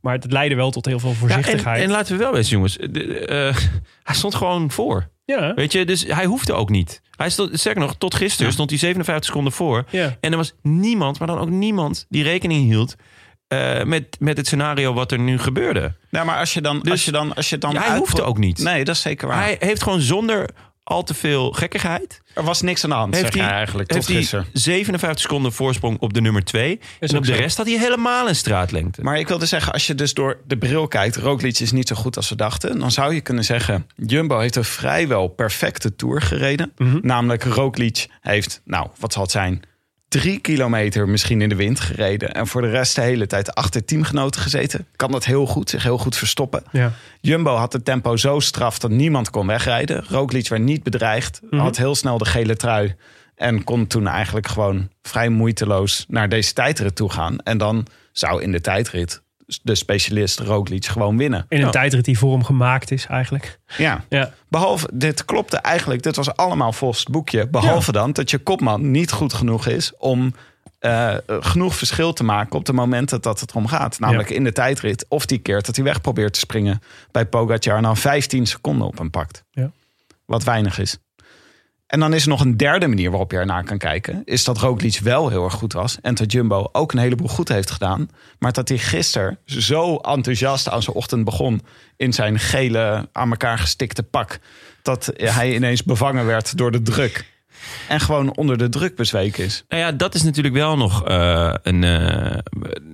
Maar 0.00 0.14
het 0.14 0.32
leidde 0.32 0.56
wel 0.56 0.70
tot 0.70 0.84
heel 0.86 0.98
veel 0.98 1.08
Ja, 1.08 1.14
en, 1.14 1.20
voorzichtigheid. 1.20 1.82
en 1.82 1.90
laten 1.90 2.12
we 2.16 2.22
wel 2.22 2.32
wezen, 2.32 2.50
jongens. 2.52 2.76
De- 2.90 3.18
eh, 3.26 3.56
hij 4.08 4.14
stond 4.14 4.34
gewoon 4.34 4.70
voor. 4.70 5.08
ja, 5.24 5.54
Weet 5.54 5.72
je, 5.72 5.84
dus 5.84 6.04
hij 6.06 6.24
hoefde 6.24 6.52
ook 6.52 6.70
niet. 6.70 7.00
Hij 7.16 7.30
stond, 7.30 7.58
sterker 7.58 7.80
nog, 7.80 7.96
tot 7.98 8.14
gisteren 8.14 8.52
stond 8.52 8.70
hij 8.70 8.78
57 8.78 9.24
seconden 9.26 9.52
voor. 9.52 9.84
ja. 9.90 10.16
En 10.20 10.30
er 10.30 10.36
was 10.36 10.54
niemand, 10.62 11.18
maar 11.18 11.28
dan 11.28 11.38
ook 11.38 11.50
niemand, 11.50 12.06
die 12.08 12.22
rekening 12.22 12.64
hield 12.64 12.94
eh, 13.48 13.82
met, 13.82 14.16
met 14.18 14.36
het 14.36 14.46
scenario 14.46 14.92
wat 14.92 15.12
er 15.12 15.18
nu 15.18 15.38
gebeurde. 15.38 15.94
Nou, 16.10 16.26
maar 16.26 16.38
als 16.38 16.54
je 16.54 16.60
dan, 16.60 16.80
Dus- 16.80 16.90
als 16.90 17.04
je 17.04 17.12
dan, 17.12 17.34
als 17.34 17.50
je 17.50 17.58
dan 17.58 17.72
Ja, 17.72 17.82
hij 17.82 17.96
hoefde 17.98 18.22
ook 18.22 18.38
niet. 18.38 18.58
Nee, 18.58 18.84
dat 18.84 18.94
is 18.94 19.00
zeker 19.02 19.28
waar. 19.28 19.38
Hij 19.42 19.56
heeft 19.58 19.82
gewoon 19.82 20.00
zonder 20.00 20.48
al 20.86 21.02
te 21.02 21.14
veel 21.14 21.52
gekkigheid. 21.52 22.22
er 22.34 22.42
was 22.42 22.62
niks 22.62 22.84
aan 22.84 22.90
de 22.90 22.96
hand, 22.96 23.14
Heeft 23.14 23.32
zeg 23.32 23.42
hij, 23.42 23.52
eigenlijk, 23.52 23.88
tot 23.88 23.96
heeft 23.96 24.08
hij 24.08 24.16
gisteren. 24.16 24.46
57 24.52 25.20
seconden 25.20 25.52
voorsprong 25.52 25.98
op 26.00 26.12
de 26.12 26.20
nummer 26.20 26.44
2. 26.44 26.80
En 27.00 27.16
op 27.16 27.24
de 27.24 27.34
zo. 27.34 27.40
rest 27.40 27.56
had 27.56 27.66
hij 27.66 27.78
helemaal 27.78 28.28
een 28.28 28.36
straatlengte. 28.36 29.02
Maar 29.02 29.18
ik 29.18 29.28
wilde 29.28 29.46
zeggen, 29.46 29.72
als 29.72 29.86
je 29.86 29.94
dus 29.94 30.14
door 30.14 30.40
de 30.46 30.58
bril 30.58 30.88
kijkt... 30.88 31.16
Roglic 31.16 31.58
is 31.58 31.72
niet 31.72 31.88
zo 31.88 31.94
goed 31.94 32.16
als 32.16 32.28
we 32.28 32.36
dachten... 32.36 32.78
dan 32.78 32.90
zou 32.90 33.14
je 33.14 33.20
kunnen 33.20 33.44
zeggen... 33.44 33.86
Jumbo 33.96 34.38
heeft 34.38 34.56
een 34.56 34.64
vrijwel 34.64 35.28
perfecte 35.28 35.96
Tour 35.96 36.22
gereden. 36.22 36.72
Mhm. 36.76 36.98
Namelijk 37.02 37.44
Roglic 37.44 38.06
heeft, 38.20 38.60
nou, 38.64 38.88
wat 38.98 39.12
zal 39.12 39.22
het 39.22 39.30
zijn... 39.30 39.62
drie 40.08 40.38
kilometer 40.38 41.08
misschien 41.08 41.40
in 41.40 41.48
de 41.48 41.54
wind 41.54 41.80
gereden... 41.80 42.34
en 42.34 42.46
voor 42.46 42.62
de 42.62 42.70
rest 42.70 42.94
de 42.94 43.00
hele 43.00 43.26
tijd 43.26 43.54
achter 43.54 43.84
teamgenoten 43.84 44.40
gezeten. 44.40 44.86
Kan 44.96 45.10
dat 45.10 45.24
heel 45.24 45.46
goed, 45.46 45.70
zich 45.70 45.82
heel 45.82 45.98
goed 45.98 46.16
verstoppen. 46.16 46.62
ja. 46.72 46.92
Jumbo 47.20 47.54
had 47.54 47.72
het 47.72 47.84
tempo 47.84 48.16
zo 48.16 48.40
straf 48.40 48.78
dat 48.78 48.90
niemand 48.90 49.30
kon 49.30 49.46
wegrijden. 49.46 50.04
Roglic 50.08 50.48
werd 50.48 50.62
niet 50.62 50.82
bedreigd, 50.82 51.40
Mhm. 51.50 51.62
had 51.62 51.76
heel 51.76 51.94
snel 51.94 52.18
de 52.18 52.24
gele 52.24 52.56
trui... 52.56 52.94
en 53.34 53.64
kon 53.64 53.86
toen 53.86 54.06
eigenlijk 54.06 54.46
gewoon 54.48 54.88
vrij 55.02 55.28
moeiteloos 55.28 56.04
naar 56.08 56.28
deze 56.28 56.52
tijdrit 56.52 56.96
toe 56.96 57.10
gaan. 57.12 57.38
En 57.38 57.58
dan 57.58 57.86
zou 58.12 58.42
in 58.42 58.52
de 58.52 58.60
tijdrit 58.60 59.22
de 59.62 59.74
specialist 59.74 60.38
Roglic 60.38 60.84
gewoon 60.84 61.16
winnen. 61.16 61.46
In 61.48 61.62
een 61.62 61.70
tijdrit 61.70 62.04
die 62.04 62.18
voor 62.18 62.32
hem 62.32 62.44
gemaakt 62.44 62.90
is 62.90 63.06
eigenlijk. 63.06 63.58
Ja, 63.76 64.04
Ja, 64.08 64.32
behalve, 64.48 64.90
dit 64.92 65.24
klopte 65.24 65.56
eigenlijk, 65.56 66.02
dit 66.02 66.16
was 66.16 66.36
allemaal 66.36 66.72
volgens 66.72 67.00
het 67.00 67.10
boekje. 67.10 67.48
Behalve 67.48 67.92
dan 67.92 68.12
dat 68.12 68.30
je 68.30 68.38
kopman 68.38 68.90
niet 68.90 69.12
goed 69.12 69.32
genoeg 69.32 69.66
is 69.66 69.92
om 69.98 70.34
eh, 70.78 71.14
genoeg 71.26 71.74
verschil 71.74 72.12
te 72.12 72.24
maken 72.24 72.58
op 72.58 72.64
de 72.64 72.72
momenten 72.72 73.22
dat 73.22 73.40
het 73.40 73.50
erom 73.50 73.66
gaat. 73.66 73.98
Namelijk 73.98 74.30
in 74.30 74.44
de 74.44 74.52
tijdrit 74.52 75.06
of 75.08 75.26
die 75.26 75.38
keer 75.38 75.62
dat 75.62 75.76
hij 75.76 75.84
weg 75.84 76.00
probeert 76.00 76.32
te 76.32 76.38
springen 76.38 76.82
bij 77.10 77.26
Pogacar 77.26 77.76
en 77.76 77.82
dan 77.82 77.96
15 77.96 78.46
seconden 78.46 78.86
op 78.86 78.98
hem 78.98 79.10
pakt. 79.10 79.44
Ja. 79.50 79.70
Wat 80.24 80.44
weinig 80.44 80.78
is. 80.78 80.98
En 81.86 82.00
dan 82.00 82.14
is 82.14 82.22
er 82.22 82.28
nog 82.28 82.40
een 82.40 82.56
derde 82.56 82.86
manier 82.86 83.10
waarop 83.10 83.30
je 83.30 83.36
ernaar 83.38 83.64
kan 83.64 83.78
kijken. 83.78 84.22
Is 84.24 84.44
dat 84.44 84.58
Roglic 84.58 84.98
wel 85.02 85.28
heel 85.28 85.44
erg 85.44 85.54
goed 85.54 85.72
was. 85.72 85.98
En 86.02 86.14
dat 86.14 86.32
Jumbo 86.32 86.68
ook 86.72 86.92
een 86.92 86.98
heleboel 86.98 87.28
goed 87.28 87.48
heeft 87.48 87.70
gedaan. 87.70 88.08
Maar 88.38 88.52
dat 88.52 88.68
hij 88.68 88.78
gisteren 88.78 89.38
zo 89.44 89.96
enthousiast 89.96 90.68
aan 90.68 90.82
zijn 90.82 90.96
ochtend 90.96 91.24
begon. 91.24 91.62
In 91.96 92.12
zijn 92.12 92.38
gele, 92.38 93.08
aan 93.12 93.30
elkaar 93.30 93.58
gestikte 93.58 94.02
pak. 94.02 94.38
Dat 94.82 95.12
hij 95.16 95.54
ineens 95.54 95.82
bevangen 95.84 96.26
werd 96.26 96.56
door 96.58 96.70
de 96.70 96.82
druk. 96.82 97.34
En 97.88 98.00
gewoon 98.00 98.36
onder 98.36 98.58
de 98.58 98.68
druk 98.68 98.96
bezweken 98.96 99.44
is. 99.44 99.64
Nou 99.68 99.82
ja, 99.82 99.92
dat 99.92 100.14
is 100.14 100.22
natuurlijk 100.22 100.54
wel 100.54 100.76
nog 100.76 101.04
eh, 101.04 101.54
een. 101.62 101.84
eh, 101.84 102.38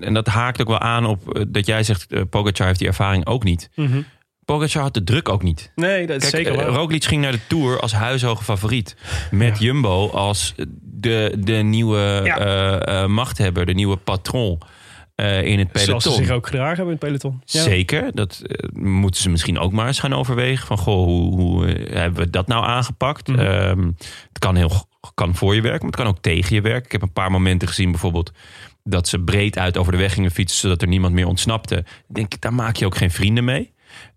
en 0.01 0.15
dat 0.15 0.27
haakt 0.27 0.61
ook 0.61 0.69
wel 0.69 0.79
aan 0.81 1.07
op 1.07 1.35
eh, 1.37 1.43
dat 1.49 1.67
jij 1.67 1.83
zegt. 1.83 2.31
Pogacar 2.31 2.67
heeft 2.67 2.79
die 2.79 2.89
ervaring 2.89 3.27
ook 3.27 3.45
niet. 3.45 3.69
Mhm. 3.75 4.03
Pogacar 4.45 4.83
had 4.83 4.95
de 4.95 5.05
druk 5.05 5.29
ook 5.29 5.43
niet. 5.43 5.73
nee, 5.75 6.07
dat 6.07 6.23
is 6.23 6.31
Kijk, 6.31 6.45
zeker 6.47 6.61
eh, 6.61 6.67
waar. 6.67 6.75
Roglic 6.77 7.05
ging 7.05 7.23
naar 7.23 7.33
de 7.33 7.47
Tour 7.49 7.81
als 7.81 7.93
huishoge 7.93 8.45
favoriet. 8.45 8.97
Met 9.31 9.59
Jumbo 9.59 10.09
als 10.09 10.55
de, 10.83 11.37
de 11.39 11.53
nieuwe 11.53 12.21
Ja. 12.25 12.39
eh, 12.39 13.03
eh, 13.03 13.09
machthebber, 13.09 13.67
de 13.67 13.75
nieuwe 13.75 13.97
patron 13.97 14.59
eh, 15.15 15.43
in 15.45 15.59
het 15.59 15.69
Zoals 15.73 16.03
ze 16.03 16.09
peloton. 16.09 16.25
zich 16.27 16.35
ook 16.37 16.47
gedragen 16.47 16.77
hebben 16.77 16.95
in 16.95 17.01
het 17.01 17.21
peloton. 17.21 17.43
Ja. 17.45 17.63
Zeker, 17.63 18.11
dat 18.15 18.43
moeten 18.73 19.23
ze 19.23 19.31
misschien 19.31 19.59
ook 19.59 19.73
maar 19.73 19.87
eens 19.87 20.01
gaan 20.01 20.15
overwegen. 20.15 20.67
Van 20.67 20.79
goh, 20.79 21.05
hoe, 21.05 21.35
hoe 21.41 21.67
hebben 21.91 22.25
we 22.25 22.31
dat 22.31 22.47
nou 22.47 22.65
aangepakt? 22.65 23.29
Mhm. 23.29 23.39
Ehm, 23.39 23.87
het 24.29 24.39
kan 24.39 24.57
heel 24.57 24.91
kan 25.15 25.35
voor 25.35 25.55
je 25.55 25.61
werken, 25.61 25.81
maar 25.81 25.91
het 25.91 26.01
kan 26.01 26.07
ook 26.11 26.19
tegen 26.21 26.55
je 26.55 26.61
werken. 26.61 26.85
Ik 26.85 26.93
heb 26.93 27.03
een 27.03 27.13
paar 27.13 27.31
momenten 27.31 27.69
gezien, 27.69 27.91
bijvoorbeeld 27.91 28.33
dat 28.85 29.09
ze 29.09 29.19
breed 29.21 29.59
uit 29.59 29.77
over 29.77 29.93
de 29.93 29.99
weg 29.99 30.15
gingen 30.15 30.31
fietsen, 30.31 30.61
zodat 30.61 30.83
er 30.83 30.89
niemand 30.89 31.15
meer 31.15 31.27
ontsnapte. 31.27 31.77
Ik 31.77 31.85
Denk, 32.07 32.41
daar 32.41 32.55
maak 32.55 32.77
je 32.77 32.87
ook 32.87 32.97
geen 32.97 33.11
vrienden 33.11 33.45
mee. 33.45 33.72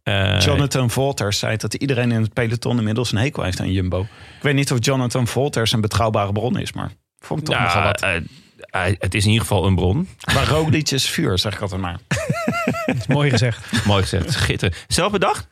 Eh, 0.06 0.40
Jonathan 0.40 0.90
Volters 0.90 1.40
zei 1.40 1.58
dat 1.58 1.74
iedereen 1.74 2.12
in 2.12 2.22
het 2.22 2.34
peloton 2.34 2.78
inmiddels 2.78 3.12
een 3.12 3.18
hekel 3.18 3.44
heeft 3.44 3.60
aan 3.60 3.72
Jumbo. 3.72 4.02
Ik 4.02 4.42
weet 4.42 4.54
niet 4.56 4.72
of 4.72 4.78
Jonathan 4.82 5.28
Volters 5.28 5.72
een 5.72 5.82
betrouwbare 5.82 6.32
bron 6.32 6.60
is, 6.60 6.74
maar 6.74 6.92
vond 7.20 7.46
toch 7.46 7.60
nogal 7.60 7.82
ja, 7.82 7.88
wat. 7.88 8.02
eh, 8.02 8.16
eh, 8.88 8.96
het 9.00 9.14
is 9.14 9.24
in 9.24 9.30
ieder 9.32 9.48
geval 9.48 9.66
een 9.66 9.76
bron. 9.76 10.08
Maar 10.34 10.48
Roglic 10.48 10.92
is 10.92 11.10
vuur, 11.10 11.38
zeg 11.38 11.54
ik 11.54 11.62
altijd 11.62 11.82
maar. 11.82 12.00
Dat 12.86 12.96
is 12.96 13.08
mooi 13.08 13.30
gezegd. 13.30 13.86
Mooi 13.86 14.02
gezegd, 14.02 14.32
schitterend. 14.32 14.84
Zelf 14.88 15.12
bedacht? 15.12 15.48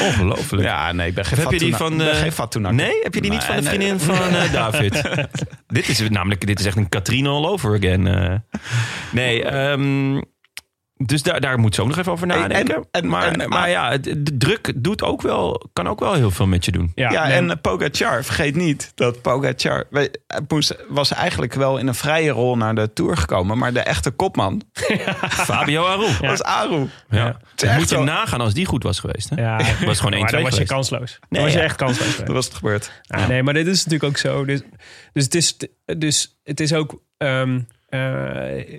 Ongelooflijk. 0.00 0.62
Ja, 0.62 0.92
nee, 0.92 1.08
ik 1.08 1.14
ben 1.14 1.24
geen 1.24 1.38
Heb 1.38 1.50
je 1.50 1.58
die 1.58 1.76
van, 1.76 2.02
eh, 2.02 2.16
geen 2.16 2.32
Fatuna. 2.32 2.70
Nee, 2.70 2.94
heb 3.02 3.14
je 3.14 3.20
die 3.20 3.30
niet 3.30 3.44
van 3.44 3.56
de 3.56 3.62
vriendin 3.62 3.88
nee. 3.88 3.98
van 3.98 4.16
eh, 4.34 4.52
David? 4.62 5.02
dit 5.66 5.88
is 5.88 6.08
namelijk, 6.08 6.46
dit 6.46 6.60
is 6.60 6.66
echt 6.66 6.76
een 6.76 6.88
Katrine 6.88 7.28
all 7.28 7.44
over 7.44 7.76
again. 7.76 8.06
eh. 8.06 8.34
Nee, 9.12 9.44
ehm, 9.44 10.20
Dus 11.06 11.22
daar, 11.22 11.40
daar 11.40 11.58
moet 11.58 11.74
ze 11.74 11.82
ook 11.82 11.88
nog 11.88 11.98
even 11.98 12.12
over 12.12 12.26
nadenken. 12.26 12.74
en- 12.74 12.86
en- 12.90 13.08
maar, 13.08 13.32
en- 13.32 13.48
maar 13.48 13.70
ja, 13.70 13.96
de 13.98 14.36
druk 14.38 14.72
doet 14.76 15.02
ook 15.02 15.22
wel, 15.22 15.70
kan 15.72 15.88
ook 15.88 16.00
wel 16.00 16.14
heel 16.14 16.30
veel 16.30 16.46
met 16.46 16.64
je 16.64 16.72
doen. 16.72 16.92
Ja, 16.94 17.10
Ja, 17.10 17.30
en 17.30 17.50
eh, 17.50 17.56
Pogacar, 17.60 18.24
vergeet 18.24 18.56
niet 18.56 18.92
dat 18.94 19.22
Pogacar 19.22 19.84
we- 19.90 20.20
hij 20.26 20.40
moest, 20.48 20.76
was 20.88 21.12
eigenlijk 21.12 21.54
wel 21.54 21.78
in 21.78 21.86
een 21.86 21.94
vrije 21.94 22.30
rol 22.30 22.56
naar 22.56 22.74
de 22.74 22.92
Tour 22.92 23.16
gekomen. 23.16 23.58
Maar 23.58 23.72
de 23.72 23.80
echte 23.80 24.10
kopman 24.10 24.62
Fabio 25.48 25.84
Aru. 25.84 26.06
Ja. 26.20 26.28
was 26.28 26.42
Aru. 26.42 26.88
Ja. 27.10 27.36
moet 27.76 27.88
je 27.88 27.94
wel- 27.94 28.04
nagaan 28.04 28.40
als 28.40 28.54
die 28.54 28.66
goed 28.66 28.82
was 28.82 28.98
geweest. 29.00 29.30
Hè? 29.30 29.42
ja, 29.42 29.56
was 29.84 30.00
gewoon 30.00 30.12
1-2 30.12 30.20
maar 30.20 30.30
dan 30.32 30.42
was 30.42 30.50
je 30.50 30.66
geweest. 30.66 30.72
kansloos. 30.72 31.16
Dan 31.20 31.28
Nee, 31.28 31.42
was 31.42 31.52
je 31.52 31.60
echt 31.60 31.76
kansloos. 31.76 32.16
Dat 32.26 32.28
was 32.28 32.44
het 32.44 32.54
gebeurd. 32.54 32.90
Ja, 33.02 33.26
Nee, 33.26 33.42
maar 33.42 33.54
dit 33.54 33.66
is 33.66 33.76
natuurlijk 33.84 34.04
ook 34.04 34.16
zo. 34.18 34.44
Dus, 34.44 34.60
dus, 35.12 35.24
het, 35.24 35.34
is, 35.34 35.56
dus 35.98 36.40
het 36.44 36.60
is 36.60 36.72
ook. 36.72 37.02
ehm, 37.16 37.54
eh, 37.56 37.60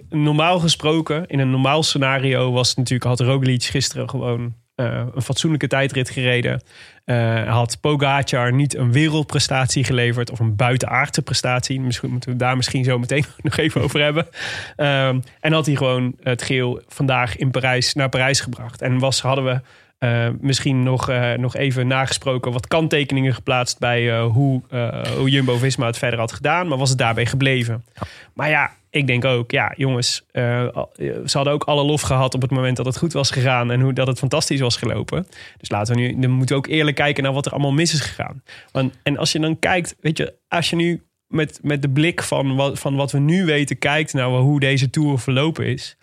normaal 0.09 0.59
gesproken, 0.59 1.27
in 1.27 1.39
een 1.39 1.49
normaal 1.49 1.83
scenario, 1.83 2.51
was 2.51 2.67
het 2.67 2.77
natuurlijk, 2.77 3.09
had 3.09 3.19
Roglic 3.19 3.63
gisteren 3.63 4.09
gewoon 4.09 4.53
eh, 4.75 5.05
een 5.13 5.21
fatsoenlijke 5.21 5.67
tijdrit 5.67 6.09
gereden. 6.09 6.61
Eh, 7.05 7.53
had 7.53 7.77
Pogacar 7.81 8.53
niet 8.53 8.75
een 8.75 8.91
wereldprestatie 8.91 9.83
geleverd 9.83 10.31
of 10.31 10.39
een 10.39 10.55
buitenaardse 10.55 11.21
prestatie. 11.21 11.81
Misschien 11.81 12.09
moeten 12.09 12.29
we 12.29 12.35
daar 12.35 12.55
misschien 12.55 12.83
zo 12.83 12.99
meteen 12.99 13.25
nog 13.41 13.57
even 13.57 13.81
over 13.81 14.01
hebben. 14.01 14.27
Ehm, 14.75 15.19
en 15.39 15.53
had 15.53 15.65
hij 15.65 15.75
gewoon 15.75 16.15
het 16.21 16.41
geel 16.41 16.81
vandaag 16.87 17.35
in 17.35 17.51
Parijs 17.51 17.93
naar 17.93 18.09
Parijs 18.09 18.39
gebracht. 18.39 18.81
En 18.81 18.99
was, 18.99 19.21
hadden 19.21 19.45
we 19.45 19.61
eh, 20.03 20.29
misschien 20.39 20.83
nog, 20.83 21.09
eh, 21.09 21.33
nog 21.33 21.55
even 21.55 21.87
nagesproken, 21.87 22.51
wat 22.51 22.67
kanttekeningen 22.67 23.33
geplaatst 23.33 23.79
bij 23.79 24.11
eh, 24.11 24.25
hoe, 24.25 24.61
eh, 24.69 25.01
hoe 25.01 25.29
Jumbo 25.29 25.57
Visma 25.57 25.85
het 25.85 25.97
verder 25.97 26.19
had 26.19 26.31
gedaan. 26.31 26.67
Maar 26.67 26.77
was 26.77 26.89
het 26.89 26.97
daarbij 26.97 27.25
gebleven? 27.25 27.85
Maar 28.33 28.49
ja, 28.49 28.71
ik 28.93 29.07
denk 29.07 29.25
ook, 29.25 29.51
ja, 29.51 29.73
jongens, 29.75 30.23
eh, 30.31 30.63
eh, 30.63 30.69
ze 30.95 31.31
hadden 31.37 31.53
ook 31.53 31.63
alle 31.63 31.83
lof 31.83 32.01
gehad 32.01 32.33
op 32.33 32.41
het 32.41 32.51
moment 32.51 32.77
dat 32.77 32.85
het 32.85 32.97
goed 32.97 33.13
was 33.13 33.31
gegaan 33.31 33.71
en 33.71 33.81
hoe 33.81 33.93
dat 33.93 34.07
het 34.07 34.17
fantastisch 34.17 34.59
was 34.59 34.75
gelopen. 34.75 35.27
Dus 35.57 35.69
laten 35.69 35.95
we 35.95 36.01
nu, 36.01 36.19
dan 36.19 36.31
moeten 36.31 36.55
we 36.55 36.61
ook 36.61 36.67
eerlijk 36.67 36.95
kijken 36.95 37.23
naar 37.23 37.33
wat 37.33 37.45
er 37.45 37.51
allemaal 37.51 37.71
mis 37.71 37.93
is 37.93 37.99
gegaan. 37.99 38.43
Want, 38.71 38.93
en 39.03 39.17
als 39.17 39.31
je 39.31 39.39
dan 39.39 39.59
kijkt, 39.59 39.95
weet 40.01 40.17
je, 40.17 40.33
als 40.47 40.69
je 40.69 40.75
nu 40.75 41.03
met, 41.27 41.59
met 41.61 41.81
de 41.81 41.89
blik 41.89 42.23
van 42.23 42.55
wat, 42.55 42.79
van 42.79 42.95
wat 42.95 43.11
we 43.11 43.19
nu 43.19 43.45
weten 43.45 43.77
kijkt 43.77 44.13
naar 44.13 44.29
hoe 44.29 44.59
deze 44.59 44.89
tour 44.89 45.19
verlopen 45.19 45.65
is, 45.65 45.97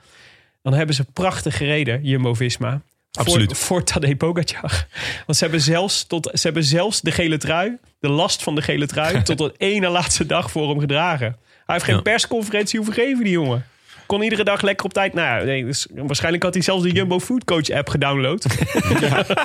dan 0.62 0.72
hebben 0.72 0.94
ze 0.94 1.04
prachtig 1.12 1.56
gereden, 1.56 2.02
Jumbo 2.02 2.34
Visma. 2.34 2.82
Absoluut. 3.12 3.46
Voor, 3.46 3.56
voor 3.56 3.84
Tadej 3.84 4.16
Pogacar. 4.16 4.86
Want 5.26 5.38
ze 5.38 5.44
hebben, 5.44 5.60
zelfs 5.60 6.06
tot, 6.06 6.30
ze 6.32 6.40
hebben 6.42 6.64
zelfs 6.64 7.00
de 7.00 7.10
gele 7.10 7.38
trui, 7.38 7.76
de 8.00 8.08
last 8.08 8.42
van 8.42 8.54
de 8.54 8.62
gele 8.62 8.86
trui, 8.86 9.22
tot 9.22 9.38
de 9.38 9.54
ene 9.56 9.88
laatste 9.88 10.26
dag 10.26 10.50
voor 10.50 10.68
hem 10.68 10.80
gedragen. 10.80 11.36
Hij 11.70 11.78
heeft 11.78 11.84
geen 11.90 11.94
Ja. 11.96 12.00
persconferentie 12.02 12.78
hoeven 12.78 12.94
geven, 12.96 13.24
die 13.24 13.32
jongen. 13.32 13.64
Kon 14.06 14.22
iedere 14.22 14.44
dag 14.44 14.60
lekker 14.62 14.84
op 14.86 14.92
tijd. 14.92 15.14
Nou, 15.14 15.38
ja, 15.38 15.44
nee, 15.44 15.64
dus 15.64 15.86
waarschijnlijk 15.94 16.42
had 16.42 16.54
hij 16.54 16.62
zelfs 16.62 16.82
de 16.82 16.90
Jumbo 16.92 17.20
Food 17.20 17.44
Coach 17.44 17.70
app 17.70 17.88
gedownload. 17.88 18.44
Om 18.90 18.96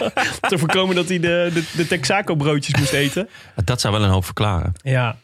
te 0.49 0.57
voorkomen 0.57 0.95
dat 0.95 1.07
hij 1.09 1.19
de, 1.19 1.49
de, 1.53 1.63
de 1.77 1.87
Texaco 1.87 2.35
broodjes 2.35 2.75
moest 2.79 2.93
eten. 2.93 3.29
Dat 3.65 3.81
zou 3.81 3.93
wel 3.93 4.03
een 4.03 4.09
hoop 4.09 4.25
verklaren. 4.25 4.73
Ja. 4.81 5.17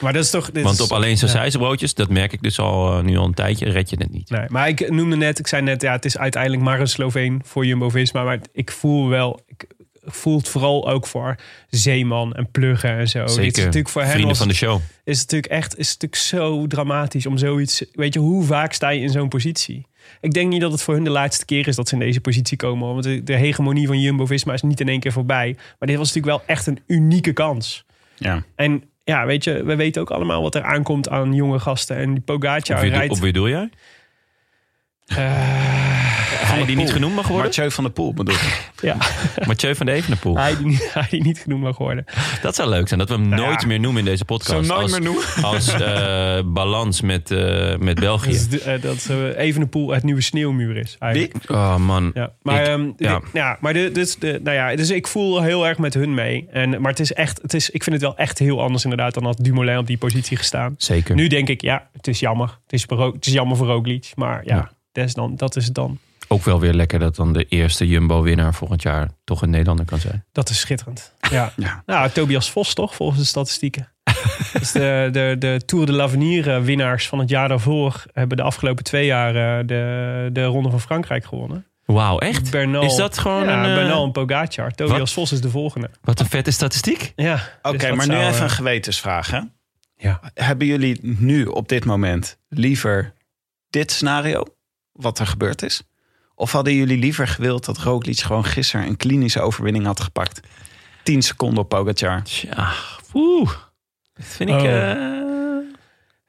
Maar 0.00 0.12
dat 0.12 0.24
is 0.24 0.30
toch... 0.30 0.50
dit 0.50 0.62
Want 0.62 0.74
is- 0.78 0.84
op 0.84 0.92
alleen 0.92 1.16
ja. 1.20 1.26
zijn 1.26 1.50
broodjes, 1.52 1.94
dat 1.94 2.08
merk 2.08 2.32
ik 2.32 2.42
dus 2.42 2.58
al 2.58 2.96
eh, 2.98 3.02
nu 3.04 3.16
al 3.16 3.24
een 3.24 3.34
tijdje, 3.34 3.70
red 3.70 3.90
je 3.90 3.96
het 3.98 4.10
niet. 4.10 4.30
Nee, 4.30 4.44
maar 4.48 4.68
ik 4.68 4.90
noemde 4.90 5.16
net, 5.16 5.38
ik 5.38 5.46
zei 5.46 5.62
net, 5.62 5.82
ja, 5.82 5.92
het 5.92 6.04
is 6.04 6.18
uiteindelijk 6.18 6.62
maar 6.62 6.80
een 6.80 6.88
Sloveen 6.88 7.42
voor 7.44 7.66
Jumbo-Visma. 7.66 8.22
Maar 8.24 8.38
ik 8.52 8.70
voel 8.70 9.08
wel, 9.08 9.40
ik 9.46 9.64
voel 10.04 10.36
het 10.36 10.48
vooral 10.48 10.88
ook 10.88 11.06
voor 11.06 11.36
Zeeman 11.68 12.34
en 12.34 12.50
Pluggen 12.50 12.90
en 12.90 13.08
zo. 13.08 13.18
Dit 13.18 13.28
is 13.28 13.34
Zeker. 13.34 13.58
natuurlijk 13.58 13.88
voor 13.88 14.00
hen 14.02 14.10
Vrienden 14.10 14.30
was, 14.30 14.38
van 14.38 14.48
de 14.48 14.54
show. 14.54 14.80
is 15.04 15.20
het 15.20 15.30
natuurlijk 15.30 15.52
echt, 15.52 15.78
is 15.78 15.90
het 15.90 16.02
natuurlijk 16.02 16.22
zo 16.22 16.66
dramatisch 16.66 17.26
om 17.26 17.38
zoiets. 17.38 17.84
Weet 17.92 18.14
je, 18.14 18.20
hoe 18.20 18.44
vaak 18.44 18.72
sta 18.72 18.88
je 18.88 19.00
in 19.00 19.10
zo'n 19.10 19.28
positie? 19.28 19.86
Ik 20.20 20.32
denk 20.32 20.48
niet 20.48 20.60
dat 20.60 20.72
het 20.72 20.82
voor 20.82 20.94
hun 20.94 21.04
de 21.04 21.10
laatste 21.10 21.44
keer 21.44 21.68
is 21.68 21.76
dat 21.76 21.88
ze 21.88 21.94
in 21.94 22.00
deze 22.00 22.20
positie 22.20 22.56
komen. 22.56 22.88
Want 22.88 23.02
de, 23.02 23.22
de 23.22 23.36
hegemonie 23.36 23.86
van 23.86 24.00
Jumbo-Visma 24.00 24.52
is 24.52 24.62
niet 24.62 24.80
in 24.80 24.88
één 24.88 25.00
keer 25.00 25.12
voorbij. 25.12 25.56
Maar 25.78 25.88
dit 25.88 25.96
was 25.96 26.12
natuurlijk 26.12 26.36
wel 26.36 26.56
echt 26.56 26.66
een 26.66 26.80
unieke 26.86 27.32
kans. 27.32 27.84
Ja. 28.16 28.44
En 28.54 28.84
ja, 29.04 29.26
weet 29.26 29.44
je, 29.44 29.64
we 29.64 29.76
weten 29.76 30.02
ook 30.02 30.10
allemaal 30.10 30.42
wat 30.42 30.54
er 30.54 30.62
aankomt 30.62 31.08
aan 31.08 31.34
jonge 31.34 31.58
gasten. 31.58 31.96
En 31.96 32.12
die 32.12 32.22
Pogacar 32.22 32.86
rijdt... 32.86 33.12
op 33.12 33.18
wie 33.18 33.32
doe 33.32 33.48
jij? 33.48 33.70
Hij 36.56 36.66
die 36.66 36.76
niet 36.76 36.92
genoemd 36.92 37.14
mag 37.14 37.26
worden? 37.28 37.46
Mathieu 37.46 37.70
van 37.70 37.84
der 37.84 37.92
Poel 37.92 38.14
bedoel 38.14 38.34
ik. 38.34 38.70
Ja, 38.82 38.96
Mathieu 39.46 39.74
van 39.74 39.86
de 39.86 39.92
Evenepoel. 39.92 40.36
hij 40.38 40.56
die, 40.56 40.66
niet- 40.66 40.90
hij 40.94 41.06
die 41.10 41.22
niet 41.22 41.38
genoemd 41.38 41.62
mag 41.62 41.78
worden. 41.78 42.04
Dat 42.42 42.54
zou 42.54 42.68
leuk 42.68 42.88
zijn, 42.88 42.98
dat 43.00 43.08
we 43.08 43.14
hem 43.14 43.28
nooit 43.28 43.60
ja. 43.60 43.66
meer 43.66 43.80
noemen 43.80 43.98
in 44.00 44.04
deze 44.04 44.24
podcast. 44.24 44.66
Zo 44.66 44.74
nooit 44.74 44.82
als, 44.82 44.90
meer 44.90 45.00
noemen. 45.02 45.24
Als 45.52 45.72
eh, 45.72 46.38
balans 46.44 47.00
met, 47.00 47.30
eh, 47.30 47.76
met 47.76 48.00
België. 48.00 48.38
De- 48.50 48.60
eh, 48.60 48.82
dat 48.82 49.08
Evenepoel 49.36 49.90
het 49.90 50.02
nieuwe 50.02 50.20
sneeuwmuur 50.20 50.76
is. 50.76 50.96
eigenlijk. 50.98 51.50
Oh 51.50 51.76
man. 51.76 52.10
Ja, 52.14 52.32
maar, 52.42 52.60
Ik- 52.60 52.66
ehm, 52.66 52.90
ja. 53.32 53.56
maar 53.60 53.72
dit, 53.72 53.94
dit, 53.94 54.20
de, 54.20 54.40
nou 54.42 54.56
ja, 54.56 54.76
dus 54.76 54.90
ik 54.90 55.06
voel 55.06 55.42
heel 55.42 55.66
erg 55.66 55.78
met 55.78 55.94
hun 55.94 56.14
mee. 56.14 56.46
En, 56.50 56.70
maar 56.80 56.90
het 56.90 57.00
is 57.00 57.12
echt, 57.12 57.42
het 57.42 57.54
is, 57.54 57.70
ik 57.70 57.82
vind 57.82 57.94
het 57.96 58.04
wel 58.04 58.16
echt 58.16 58.38
heel 58.38 58.62
anders 58.62 58.82
inderdaad 58.84 59.14
dan 59.14 59.24
had 59.24 59.38
Dumoulin 59.40 59.78
op 59.78 59.86
die 59.86 59.98
positie 59.98 60.36
gestaan. 60.36 60.74
Zeker. 60.78 61.14
Nu 61.14 61.26
denk 61.26 61.48
ik, 61.48 61.60
ja, 61.60 61.88
het 61.92 62.06
is 62.08 62.20
jammer. 62.20 62.58
Het 62.62 62.72
is, 62.72 62.84
het 63.12 63.26
is 63.26 63.32
jammer 63.32 63.56
voor 63.56 63.66
Roglic. 63.66 64.10
Maar 64.14 64.40
ja, 64.44 64.54
Ja. 64.56 64.70
Dat, 64.92 65.04
is 65.04 65.14
dan, 65.14 65.36
dat 65.36 65.56
is 65.56 65.64
het 65.64 65.74
dan. 65.74 65.98
Ook 66.32 66.44
wel 66.44 66.60
weer 66.60 66.72
lekker 66.72 66.98
dat 66.98 67.16
dan 67.16 67.32
de 67.32 67.44
eerste 67.44 67.88
Jumbo-winnaar 67.88 68.54
volgend 68.54 68.82
jaar 68.82 69.08
toch 69.24 69.42
een 69.42 69.50
Nederlander 69.50 69.84
kan 69.84 69.98
zijn. 69.98 70.24
Dat 70.32 70.48
is 70.48 70.60
schitterend. 70.60 71.14
Ja. 71.30 71.52
Ja. 71.56 71.82
Nou, 71.86 72.10
Tobias 72.10 72.50
Vos 72.50 72.74
toch, 72.74 72.94
volgens 72.94 73.18
de 73.18 73.24
statistieken. 73.24 73.92
dus 74.58 74.72
de, 74.72 75.08
de, 75.12 75.36
de 75.38 75.62
Tour 75.66 75.86
de 75.86 75.92
l'Avenir 75.92 76.50
eh, 76.54 76.62
winnaars 76.62 77.08
van 77.08 77.18
het 77.18 77.28
jaar 77.28 77.48
daarvoor... 77.48 78.04
hebben 78.12 78.36
de 78.36 78.42
afgelopen 78.42 78.84
twee 78.84 79.06
jaar 79.06 79.28
eh, 79.58 79.66
de, 79.66 80.30
de 80.32 80.44
Ronde 80.44 80.70
van 80.70 80.80
Frankrijk 80.80 81.24
gewonnen. 81.24 81.66
Wauw, 81.84 82.18
echt? 82.18 82.50
Bernal, 82.50 82.82
Is 82.82 82.96
dat 82.96 83.18
gewoon 83.18 83.44
ja, 83.44 83.64
een... 83.64 83.70
eh, 83.70 83.74
Bernal 83.74 84.04
en 84.04 84.12
Pogacar. 84.12 84.70
Tobias 84.70 84.98
wat? 84.98 85.12
Vos 85.12 85.32
is 85.32 85.40
de 85.40 85.50
volgende. 85.50 85.90
Wat 86.00 86.20
een 86.20 86.26
vette 86.26 86.50
statistiek. 86.50 87.12
Ja, 87.16 87.58
Oké, 87.62 87.76
dus 87.76 87.96
maar 87.96 88.08
nu 88.08 88.14
zou, 88.14 88.26
even 88.26 88.42
een 88.42 88.50
gewetensvraag. 88.50 89.30
Hè? 89.30 89.40
Ja. 89.96 90.20
Hebben 90.34 90.66
jullie 90.66 90.98
nu 91.02 91.44
op 91.44 91.68
dit 91.68 91.84
moment 91.84 92.38
liever 92.48 93.14
dit 93.70 93.90
scenario, 93.92 94.44
wat 94.92 95.18
er 95.18 95.26
gebeurd 95.26 95.62
is? 95.62 95.82
Of 96.42 96.52
hadden 96.52 96.74
jullie 96.74 96.98
liever 96.98 97.28
gewild 97.28 97.64
dat 97.64 97.78
Roglic 97.78 98.18
gewoon 98.18 98.44
gisteren 98.44 98.86
een 98.86 98.96
klinische 98.96 99.40
overwinning 99.40 99.84
had 99.84 100.00
gepakt? 100.00 100.40
10 101.02 101.22
seconden 101.22 101.62
op 101.62 101.68
Pogacar. 101.68 102.22
Tja, 102.22 102.72
oeh. 103.14 103.52
Dat 104.14 104.26
vind 104.26 104.50
ik... 104.50 104.56
Oh. 104.56 104.64
eh, 104.64 105.20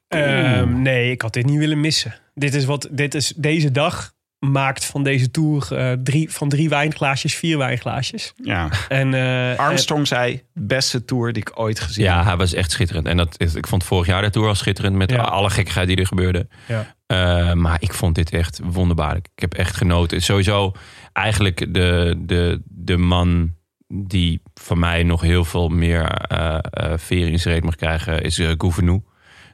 Ehm, 0.08 0.82
nee, 0.82 1.10
ik 1.10 1.22
had 1.22 1.32
dit 1.32 1.46
niet 1.46 1.58
willen 1.58 1.80
missen. 1.80 2.14
Dit 2.34 2.54
is 2.54 2.64
wat, 2.64 2.88
dit 2.90 3.14
is, 3.14 3.32
deze 3.36 3.70
dag 3.70 4.14
maakt 4.50 4.84
van 4.84 5.02
deze 5.02 5.30
tour 5.30 5.76
eh, 5.76 5.92
drie, 5.92 6.30
van 6.30 6.48
drie 6.48 6.68
wijnglaasjes 6.68 7.34
vier 7.34 7.58
wijnglaasjes. 7.58 8.32
Ja. 8.36 8.68
En, 8.88 9.14
eh, 9.14 9.58
Armstrong 9.58 10.06
zei, 10.06 10.42
beste 10.52 11.04
tour 11.04 11.32
die 11.32 11.42
ik 11.42 11.58
ooit 11.60 11.80
gezien 11.80 12.04
Ja, 12.04 12.16
heb. 12.16 12.24
hij 12.26 12.36
was 12.36 12.52
echt 12.54 12.70
schitterend. 12.70 13.06
En 13.06 13.16
dat, 13.16 13.34
is- 13.40 13.54
ik 13.54 13.66
vond 13.66 13.84
vorig 13.84 14.06
jaar 14.06 14.22
de 14.22 14.30
Tour 14.30 14.48
al 14.48 14.54
schitterend 14.54 14.96
met 14.96 15.10
Ja. 15.10 15.16
alle 15.22 15.50
gekkigheid 15.50 15.86
die 15.88 15.96
er 15.96 16.06
gebeurde. 16.06 16.48
Ja. 16.66 16.94
Eh, 17.06 17.52
maar 17.52 17.76
ik 17.80 17.92
vond 17.94 18.14
dit 18.14 18.30
echt 18.30 18.60
wonderbaarlijk. 18.62 19.28
Ik 19.34 19.40
heb 19.40 19.54
echt 19.54 19.76
genoten. 19.76 20.22
Sowieso 20.22 20.72
eigenlijk 21.12 21.74
de, 21.74 22.14
de, 22.18 22.62
de 22.64 22.96
man 22.96 23.54
die 23.88 24.42
van 24.54 24.78
mij 24.78 25.02
nog 25.02 25.20
heel 25.20 25.44
veel 25.44 25.68
meer 25.68 26.04
eh 26.08 26.58
eh 26.70 26.92
veer 26.98 27.28
in 27.28 27.38
zijn 27.40 27.54
reet 27.54 27.64
mag 27.64 27.76
krijgen... 27.76 28.22
is 28.22 28.38
uh, 28.38 28.52
Gouvenou, 28.58 29.02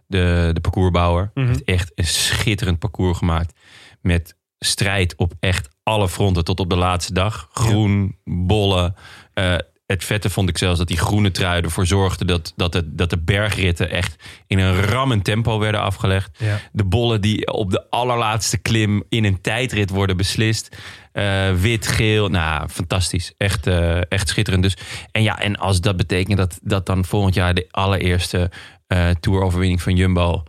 de, 0.07 0.51
de 0.53 0.61
parcoursbouwer. 0.61 1.31
Mhm. 1.35 1.47
heeft 1.47 1.65
echt 1.65 1.93
een 1.95 2.07
schitterend 2.07 2.79
parcours 2.79 3.19
gemaakt. 3.19 3.59
Met 4.01 4.35
strijd 4.65 5.17
op 5.17 5.33
echt 5.41 5.69
alle 5.83 6.09
fronten 6.09 6.45
tot 6.45 6.61
op 6.61 6.71
de 6.71 6.77
laatste 6.77 7.13
dag. 7.13 7.49
Groen, 7.53 8.17
bollen. 8.25 8.95
eh, 9.35 9.57
het 9.87 10.05
vette 10.05 10.31
vond 10.31 10.49
ik 10.49 10.59
zelfs 10.59 10.79
dat 10.79 10.89
die 10.89 10.99
groene 10.99 11.31
trui 11.31 11.63
ervoor 11.63 11.87
zorgde... 11.87 12.25
dat, 12.25 12.53
dat, 12.57 12.75
het, 12.75 12.99
dat 12.99 13.11
de 13.11 13.19
bergritten 13.19 13.91
echt 13.91 14.17
in 14.47 14.59
een 14.59 14.83
rammend 14.83 15.25
tempo 15.25 15.59
werden 15.59 15.81
afgelegd. 15.81 16.39
Ja. 16.39 16.61
De 16.73 16.85
bollen 16.85 17.21
die 17.21 17.53
op 17.53 17.71
de 17.71 17.91
allerlaatste 17.91 18.59
klim 18.59 19.05
in 19.09 19.25
een 19.25 19.41
tijdrit 19.41 19.91
worden 19.91 20.17
beslist. 20.17 20.77
Eh, 21.13 21.53
wit, 21.53 21.87
geel, 21.87 22.29
nou, 22.29 22.69
fantastisch. 22.69 23.35
Echt, 23.37 23.67
eh, 23.67 24.13
echt 24.13 24.29
schitterend. 24.29 24.63
Dus, 24.63 24.77
en 25.13 25.23
ja, 25.23 25.41
en 25.41 25.57
als 25.57 25.81
dat 25.81 25.97
betekent 25.97 26.37
dat, 26.37 26.59
dat 26.63 26.87
dan 26.87 27.05
volgend 27.05 27.35
jaar 27.35 27.55
de 27.55 27.67
allereerste 27.71 28.51
eh 28.87 29.11
toeroverwinning 29.21 29.83
van 29.83 29.97
Jumbo 29.97 30.43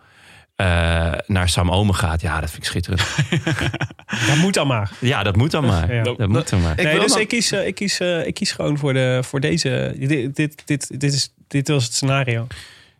eh, 0.66 1.20
naar 1.28 1.50
Sam 1.50 1.72
Omen 1.72 1.96
gaat, 1.96 2.22
ja, 2.22 2.40
dat 2.40 2.50
vind 2.50 2.64
ik 2.64 2.70
schitterend. 2.70 3.02
Dat 4.28 4.36
moet 4.38 4.54
dan 4.54 4.68
maar. 4.68 4.92
ja, 5.00 5.24
dat 5.24 5.36
moet 5.36 5.52
dan 5.52 5.66
maar. 5.66 5.94
Ja. 5.94 6.04
Dat 6.04 6.28
moet 6.28 6.50
dan 6.50 6.62
maar. 6.62 6.72
Ik 6.72 6.84
nee, 6.84 6.94
wil 6.94 7.02
dus 7.02 7.12
dan- 7.12 7.22
ik 7.22 7.28
kies, 7.28 7.52
eh, 7.52 7.68
ik, 7.68 7.76
kies, 7.76 8.00
eh, 8.00 8.26
ik 8.28 8.34
kies 8.34 8.52
gewoon 8.52 8.78
voor, 8.78 8.94
de, 8.94 9.20
voor 9.24 9.40
deze. 9.40 9.96
Dit, 9.98 10.36
dit, 10.36 10.62
dit, 10.68 11.00
dit, 11.00 11.14
is, 11.14 11.34
dit 11.48 11.68
was 11.68 11.84
het 11.84 11.94
scenario. 11.94 12.48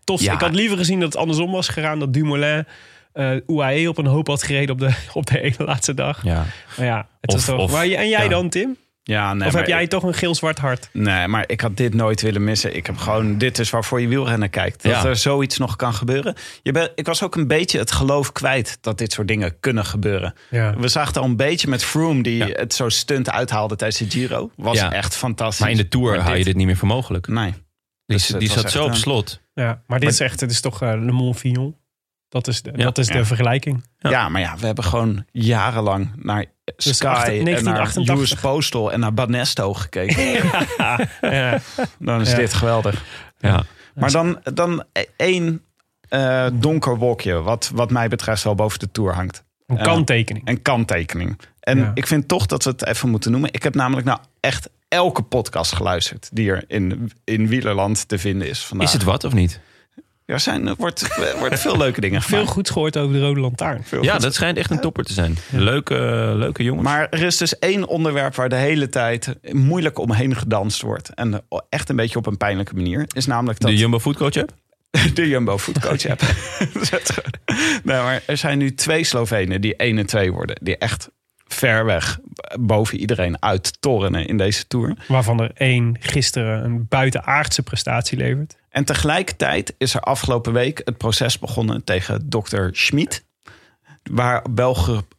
Tof. 0.04 0.22
Ja. 0.22 0.34
Ik 0.34 0.40
had 0.40 0.54
liever 0.56 0.78
gezien 0.78 1.00
dat 1.00 1.12
het 1.14 1.22
andersom 1.22 1.52
was 1.52 1.68
gegaan. 1.68 2.00
Dat 2.00 2.14
Dumoulin 2.14 2.66
eh 3.14 3.32
UAE 3.48 3.90
op 3.90 3.98
een 3.98 4.06
hoop 4.06 4.28
had 4.28 4.44
gereden 4.44 4.70
op 4.72 4.80
de, 4.80 4.90
op 5.14 5.26
de 5.26 5.42
ene 5.42 5.56
laatste 5.58 5.94
dag. 5.94 6.24
Ja. 6.24 6.46
Maar 6.78 6.86
ja, 6.86 7.08
het 7.22 7.30
Of- 7.30 7.36
was 7.36 7.46
toch. 7.46 7.60
of- 7.60 7.72
maar, 7.72 7.82
en 7.84 7.90
jij 7.90 8.24
ja. 8.24 8.28
dan, 8.28 8.50
Tim? 8.50 8.78
Ja, 9.04 9.34
nee, 9.34 9.48
of 9.48 9.54
heb 9.54 9.68
jij 9.68 9.84
ik- 9.84 9.90
toch 9.90 10.04
een 10.04 10.14
geel-zwart 10.14 10.58
hart? 10.60 10.90
Nee, 10.94 11.28
maar 11.28 11.44
ik 11.48 11.62
had 11.62 11.78
dit 11.78 11.94
nooit 11.94 12.22
willen 12.22 12.44
missen. 12.44 12.76
Ik 12.76 12.86
heb 12.86 12.98
gewoon, 12.98 13.38
dit 13.38 13.60
is 13.60 13.70
waarvoor 13.70 14.02
je 14.02 14.08
wielrennen 14.08 14.50
kijkt. 14.50 14.84
Dat 14.84 14.92
Ja. 14.92 15.06
er 15.06 15.16
zoiets 15.16 15.58
nog 15.58 15.76
kan 15.76 15.94
gebeuren. 15.94 16.36
Je 16.64 16.72
bent, 16.72 16.92
ik 16.96 17.06
was 17.06 17.24
ook 17.24 17.36
een 17.36 17.48
beetje 17.48 17.78
het 17.78 17.92
geloof 17.92 18.32
kwijt 18.32 18.78
dat 18.82 18.98
dit 18.98 19.12
soort 19.12 19.28
dingen 19.28 19.60
kunnen 19.60 19.86
gebeuren. 19.86 20.34
Ja. 20.50 20.76
We 20.78 20.88
zagen 20.88 21.08
het 21.14 21.18
al 21.18 21.24
een 21.30 21.36
beetje 21.36 21.68
met 21.68 21.84
Froome, 21.84 22.24
die 22.24 22.38
Ja. 22.38 22.48
het 22.48 22.74
zo 22.74 22.90
stunt 22.90 23.30
uithaalde 23.30 23.76
tijdens 23.76 24.00
de 24.00 24.10
Giro. 24.20 24.52
Was 24.56 24.78
Ja. 24.78 24.92
echt 24.94 25.16
fantastisch. 25.16 25.60
Maar 25.60 25.70
in 25.72 25.78
de 25.78 25.88
Tour 25.88 26.20
hou 26.20 26.38
je 26.38 26.44
dit 26.44 26.56
niet 26.56 26.66
meer 26.66 26.78
voor 26.78 26.88
mogelijk. 26.88 27.28
Nee. 27.28 27.52
Die, 27.52 27.60
Dus 28.06 28.28
die 28.28 28.50
zat 28.50 28.72
zo 28.72 28.84
op 28.84 28.94
slot. 28.94 29.42
Ja, 29.54 29.82
maar 29.88 30.00
dit 30.00 30.10
is 30.10 30.20
echt, 30.20 30.40
het 30.40 30.52
is 30.52 30.62
toch 30.62 30.82
eh, 30.82 30.90
Le 30.90 31.12
Mont 31.12 31.38
Fillon. 31.38 31.76
Dat 32.32 32.48
is 32.48 32.62
de, 32.62 32.72
Ja. 32.76 32.84
dat 32.84 32.98
is 32.98 33.08
de 33.08 33.18
Ja. 33.18 33.26
vergelijking. 33.26 33.84
Ja. 34.00 34.10
Ja. 34.10 34.30
maar 34.30 34.42
ja, 34.42 34.56
we 34.60 34.66
hebben 34.66 34.84
gewoon 34.84 35.26
jarenlang 35.32 36.12
naar 36.16 36.46
Dus 36.76 36.96
Sky 36.98 37.08
en 37.08 37.14
naar 37.14 37.44
1988. 37.44 38.20
US 38.20 38.34
Postal 38.42 38.92
en 38.92 39.00
naar 39.00 39.14
Banesto 39.14 39.74
gekeken. 39.74 40.24
Ja. 41.22 41.60
Dan 42.00 42.22
is 42.22 42.30
Ja. 42.32 42.36
dit 42.38 42.54
geweldig. 42.54 43.04
Ja. 43.40 43.64
Maar 43.96 44.12
dan, 44.12 44.40
dan 44.54 44.84
één 45.16 45.62
eh, 46.10 46.46
donker 46.54 46.98
wolkje, 46.98 47.42
wat, 47.42 47.72
wat 47.74 47.92
mij 47.92 48.08
betreft 48.08 48.44
wel 48.44 48.56
boven 48.56 48.80
de 48.80 48.92
Tour 48.92 49.14
hangt. 49.14 49.44
Een 49.68 49.76
Ja. 49.78 49.84
kanttekening. 49.84 50.48
Een 50.48 50.62
kanttekening. 50.62 51.40
En 51.60 51.78
Ja. 51.78 51.92
ik 51.94 52.08
vind 52.08 52.28
toch 52.28 52.46
dat 52.46 52.64
we 52.64 52.70
het 52.70 52.86
even 52.86 53.10
moeten 53.10 53.32
noemen. 53.32 53.54
Ik 53.54 53.64
heb 53.64 53.76
namelijk 53.76 54.08
nou 54.08 54.20
echt 54.40 54.70
elke 54.88 55.22
podcast 55.22 55.74
geluisterd 55.74 56.30
die 56.34 56.52
er 56.52 56.64
in, 56.68 57.12
in 57.24 57.48
Wielerland 57.48 58.08
te 58.08 58.18
vinden 58.20 58.48
is 58.50 58.66
vandaag. 58.66 58.88
Is 58.88 58.94
het 58.94 59.04
wat 59.04 59.24
of 59.24 59.34
niet? 59.34 59.60
Er, 60.32 60.40
zijn, 60.40 60.68
er 60.68 60.76
wordt, 60.78 61.02
er 61.02 61.38
worden 61.40 61.58
veel 61.60 61.78
leuke 61.78 62.02
dingen 62.02 62.22
Veel 62.22 62.46
goed 62.46 62.70
gehoord 62.70 62.98
over 62.98 63.14
de 63.14 63.22
Rode 63.22 63.40
Lantaarn. 63.40 63.84
Veel 63.84 64.04
Ja, 64.04 64.14
goed. 64.14 64.22
dat 64.22 64.34
schijnt 64.34 64.58
echt 64.58 64.72
een 64.72 64.80
topper 64.80 65.04
te 65.04 65.14
zijn. 65.14 65.38
Leuke, 65.50 65.96
leuke 66.36 66.64
jongens. 66.64 66.88
Maar 66.88 67.08
er 67.10 67.22
is 67.22 67.38
dus 67.38 67.60
één 67.60 67.88
onderwerp 67.88 68.36
waar 68.36 68.50
de 68.50 68.56
hele 68.56 68.90
tijd 68.90 69.36
moeilijk 69.52 69.98
omheen 69.98 70.36
gedanst 70.36 70.82
wordt. 70.82 71.10
En 71.14 71.42
echt 71.70 71.90
een 71.90 71.96
beetje 71.96 72.18
op 72.18 72.26
een 72.26 72.38
pijnlijke 72.38 72.76
manier. 72.76 73.06
Is 73.14 73.26
namelijk 73.26 73.60
dat 73.60 73.70
de 73.72 73.78
Jumbo 73.78 74.00
Foodcoach 74.00 74.38
app? 74.38 74.54
de 75.14 75.28
Jumbo 75.28 75.58
Foodcoach 75.58 76.06
app. 76.06 76.22
nee, 77.84 77.98
maar 77.98 78.24
er 78.26 78.38
zijn 78.38 78.58
nu 78.58 78.74
twee 78.74 79.04
Slovenen 79.04 79.62
die 79.62 79.76
1 79.76 79.98
en 79.98 80.06
2 80.06 80.32
worden. 80.32 80.58
Die 80.62 80.78
echt 80.78 81.10
ver 81.54 81.86
weg 81.86 82.20
boven 82.60 82.98
iedereen 83.00 83.42
uit 83.42 83.82
torenen 83.82 84.28
in 84.28 84.38
deze 84.38 84.68
Tour. 84.68 84.98
Waarvan 85.08 85.42
er 85.42 85.52
één 85.54 85.96
gisteren 86.00 86.64
een 86.64 86.88
buitenaardse 86.88 87.64
prestatie 87.64 88.18
levert. 88.18 88.56
En 88.70 88.86
tegelijkertijd 88.86 89.74
is 89.78 89.94
er 89.94 90.02
afgelopen 90.02 90.54
week 90.54 90.82
het 90.84 90.98
proces 90.98 91.40
begonnen 91.40 91.84
tegen 91.84 92.30
dokter 92.30 92.70
Schmid. 92.74 93.26
Waar 94.12 94.46
wel 94.56 94.74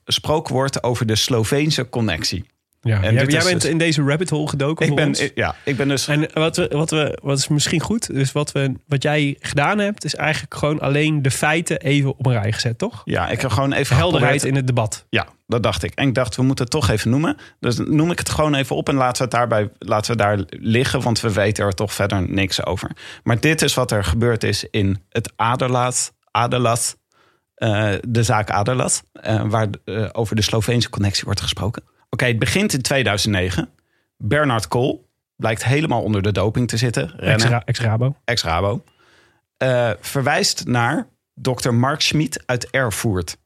gesproken 0.05 0.55
wordt 0.55 0.83
over 0.83 1.07
de 1.07 1.17
Sloveense 1.17 1.89
connectie. 1.89 2.45
Ja. 2.85 3.03
En 3.03 3.13
Jij, 3.15 3.23
dit 3.23 3.31
jij 3.31 3.41
is 3.41 3.47
bent 3.47 3.61
dus- 3.61 3.71
in 3.71 3.79
deze 3.79 4.03
rabbit 4.03 4.31
hole 4.31 4.49
gedoken 4.49 4.87
Ik 4.87 4.95
ben, 4.95 5.07
ons. 5.09 5.31
ja, 5.35 5.55
ik 5.65 5.77
ben 5.77 5.89
dus 5.89 6.09
En 6.09 6.29
wat, 6.35 6.57
we, 6.57 6.69
wat, 6.73 6.91
we, 6.91 7.19
wat 7.23 7.39
is 7.39 7.49
misschien 7.49 7.81
goed, 7.81 8.15
dus 8.15 8.33
wat, 8.33 8.53
we, 8.53 8.73
wat 8.87 9.03
jij 9.03 9.37
gedaan 9.41 9.79
hebt, 9.79 10.05
is 10.05 10.15
eigenlijk 10.15 10.55
gewoon 10.55 10.81
alleen 10.81 11.23
de 11.23 11.31
feiten 11.31 11.81
even 11.81 12.19
op 12.19 12.27
een 12.27 12.33
rij 12.33 12.53
gezet, 12.53 12.79
toch? 12.79 13.03
Ja, 13.05 13.29
ik 13.29 13.41
heb 13.41 13.51
gewoon 13.51 13.73
even 13.73 13.97
Helderheid 13.97 14.45
in 14.45 14.55
het 14.57 14.67
debat. 14.67 15.07
Ja, 15.09 15.27
dat 15.47 15.63
dacht 15.63 15.83
ik. 15.83 15.95
En 15.95 16.09
ik 16.09 16.15
dacht, 16.15 16.37
we 16.37 16.43
moeten 16.43 16.65
het 16.65 16.73
toch 16.73 16.89
even 16.89 17.11
noemen. 17.11 17.37
Dus 17.61 17.77
noem 17.77 18.11
ik 18.11 18.19
het 18.19 18.29
gewoon 18.31 18.55
even 18.55 18.77
op 18.77 18.89
en 18.89 18.95
laten 18.95 19.17
we 19.17 19.23
het 19.23 19.31
daarbij 19.31 19.71
laten 19.79 20.11
we 20.11 20.17
daar 20.17 20.41
liggen, 20.49 21.01
want 21.01 21.21
we 21.21 21.33
weten 21.33 21.65
er 21.65 21.75
toch 21.75 21.93
verder 21.93 22.31
niks 22.31 22.65
over. 22.67 22.91
Maar 23.23 23.41
dit 23.41 23.63
is 23.63 23.75
wat 23.75 23.91
er 23.91 24.05
gebeurd 24.05 24.45
is 24.45 24.65
in 24.71 25.03
het 25.09 25.33
Aderlaat, 25.37 26.13
Aderlaat, 26.31 26.97
eh, 27.55 27.93
de 28.09 28.23
zaak 28.23 28.51
Aderlaat, 28.51 29.05
eh, 29.13 29.43
waar 29.47 29.69
eh, 29.85 30.09
over 30.13 30.37
de 30.37 30.43
Sloveense 30.43 30.91
connectie 30.91 31.25
wordt 31.25 31.41
gesproken. 31.41 31.83
Oké, 32.13 32.25
het 32.25 32.39
begint 32.39 32.73
in 32.73 32.83
2009. 32.83 33.69
Bernard 34.17 34.69
Kool 34.69 35.09
blijkt 35.37 35.65
helemaal 35.65 36.03
onder 36.03 36.23
de 36.23 36.33
doping 36.33 36.69
te 36.69 36.77
zitten. 36.77 37.19
Ex-Rabo. 37.65 38.17
ex-Rabo, 38.25 38.85
eh, 39.57 39.91
verwijst 40.01 40.67
naar 40.67 41.09
dokter 41.35 41.75
Mark 41.75 42.01
Schmid 42.01 42.43
uit 42.47 42.71
Erfurt. 42.71 43.37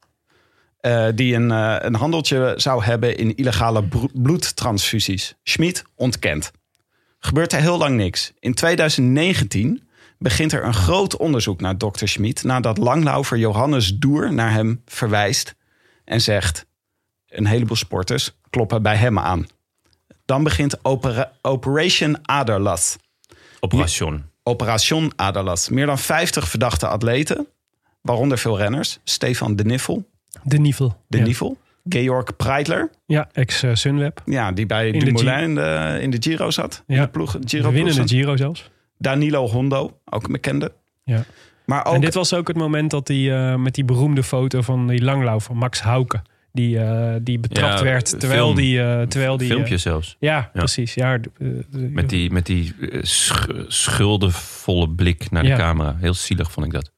Eh, 0.79 1.07
die 1.15 1.35
een, 1.35 1.51
eh, 1.51 1.75
een 1.79 1.95
handeltje 1.95 2.53
zou 2.57 2.83
hebben 2.83 3.17
in 3.17 3.35
illegale 3.35 3.87
bloedtransfusies. 4.13 5.35
Schmid 5.43 5.83
ontkent. 5.95 6.51
Gebeurt 7.19 7.53
er 7.53 7.59
heel 7.59 7.77
lang 7.77 7.95
niks. 7.95 8.33
In 8.39 8.53
2019 8.53 9.87
begint 10.17 10.51
er 10.51 10.63
een 10.63 10.73
groot 10.73 11.17
onderzoek 11.17 11.61
naar 11.61 11.77
dokter 11.77 12.07
Schmid... 12.07 12.43
nadat 12.43 12.77
langlaufer 12.77 13.37
Johannes 13.37 13.97
Doer 13.97 14.33
naar 14.33 14.51
hem 14.51 14.81
verwijst 14.85 15.55
en 16.05 16.21
zegt... 16.21 16.65
een 17.27 17.45
heleboel 17.45 17.75
sporters 17.75 18.35
kloppen 18.57 18.81
bij 18.81 18.95
hem 18.95 19.19
aan. 19.19 19.45
Dan 20.25 20.43
begint 20.43 20.85
opera- 20.85 21.31
Operation 21.41 22.17
Aderlath. 22.27 22.97
Operation. 23.59 24.23
Operation 24.43 25.11
Adalas. 25.15 25.69
Meer 25.69 25.85
dan 25.85 25.97
50 25.99 26.47
verdachte 26.47 26.87
atleten, 26.87 27.47
waaronder 28.01 28.37
veel 28.37 28.57
renners. 28.57 28.99
Stefan 29.03 29.55
de 29.55 29.63
Niffel, 29.65 30.05
De 30.43 30.57
Nivel. 30.57 31.01
de 31.07 31.17
ja. 31.17 31.23
Niffel. 31.23 31.57
Georg 31.89 32.35
Preidler, 32.37 32.89
Ja, 33.05 33.29
ex-Sunweb. 33.33 34.21
ja, 34.25 34.51
die 34.51 34.65
bij 34.65 34.89
In 34.89 34.99
de 34.99 35.05
Dumoulin 35.05 35.39
in 35.43 35.55
de, 35.55 35.97
in 36.01 36.09
de 36.09 36.17
Giro 36.19 36.51
zat. 36.51 36.83
In 36.87 36.95
Ja. 36.95 37.01
de 37.01 37.09
ploeg, 37.09 37.31
Giro 37.31 37.41
De 37.69 37.73
winnende 37.75 37.83
ploeg 37.83 37.93
zat. 37.93 38.09
Giro 38.09 38.35
zelfs. 38.37 38.69
Danilo 38.97 39.47
Hondo, 39.47 39.97
ook 40.09 40.23
een 40.25 40.31
bekende. 40.31 40.71
Ja. 41.03 41.23
Maar 41.65 41.85
ook, 41.85 41.93
En 41.93 42.01
dit 42.01 42.13
was 42.13 42.33
ook 42.33 42.47
het 42.47 42.57
moment 42.57 42.91
dat 42.91 43.07
hij 43.07 43.51
eh, 43.51 43.55
met 43.55 43.75
die 43.75 43.85
beroemde 43.85 44.23
foto 44.23 44.61
van 44.61 44.87
die 44.87 45.03
langlaufer, 45.03 45.55
Max 45.55 45.81
Hauke, 45.81 46.21
die, 46.57 46.79
eh, 46.79 47.15
die 47.21 47.39
betrapt 47.39 47.77
Ja, 47.79 47.83
werd 47.85 48.19
terwijl 48.19 48.43
film. 48.43 48.55
die... 48.55 48.81
eh, 48.81 49.01
terwijl 49.01 49.37
die 49.37 49.47
eh, 49.47 49.53
Filmpje 49.53 49.77
zelfs. 49.77 50.15
ja, 50.19 50.49
precies. 50.53 50.93
Ja, 50.93 51.19
Met 51.71 52.09
die, 52.09 52.31
met 52.31 52.45
die 52.45 52.73
eh, 52.91 53.03
sch- 53.03 53.47
schuldenvolle 53.67 54.89
blik 54.89 55.31
naar 55.31 55.43
de 55.43 55.49
Ja. 55.49 55.57
camera. 55.57 55.95
Heel 55.99 56.13
zielig 56.13 56.51
vond 56.51 56.65
ik 56.65 56.71
dat. 56.71 56.91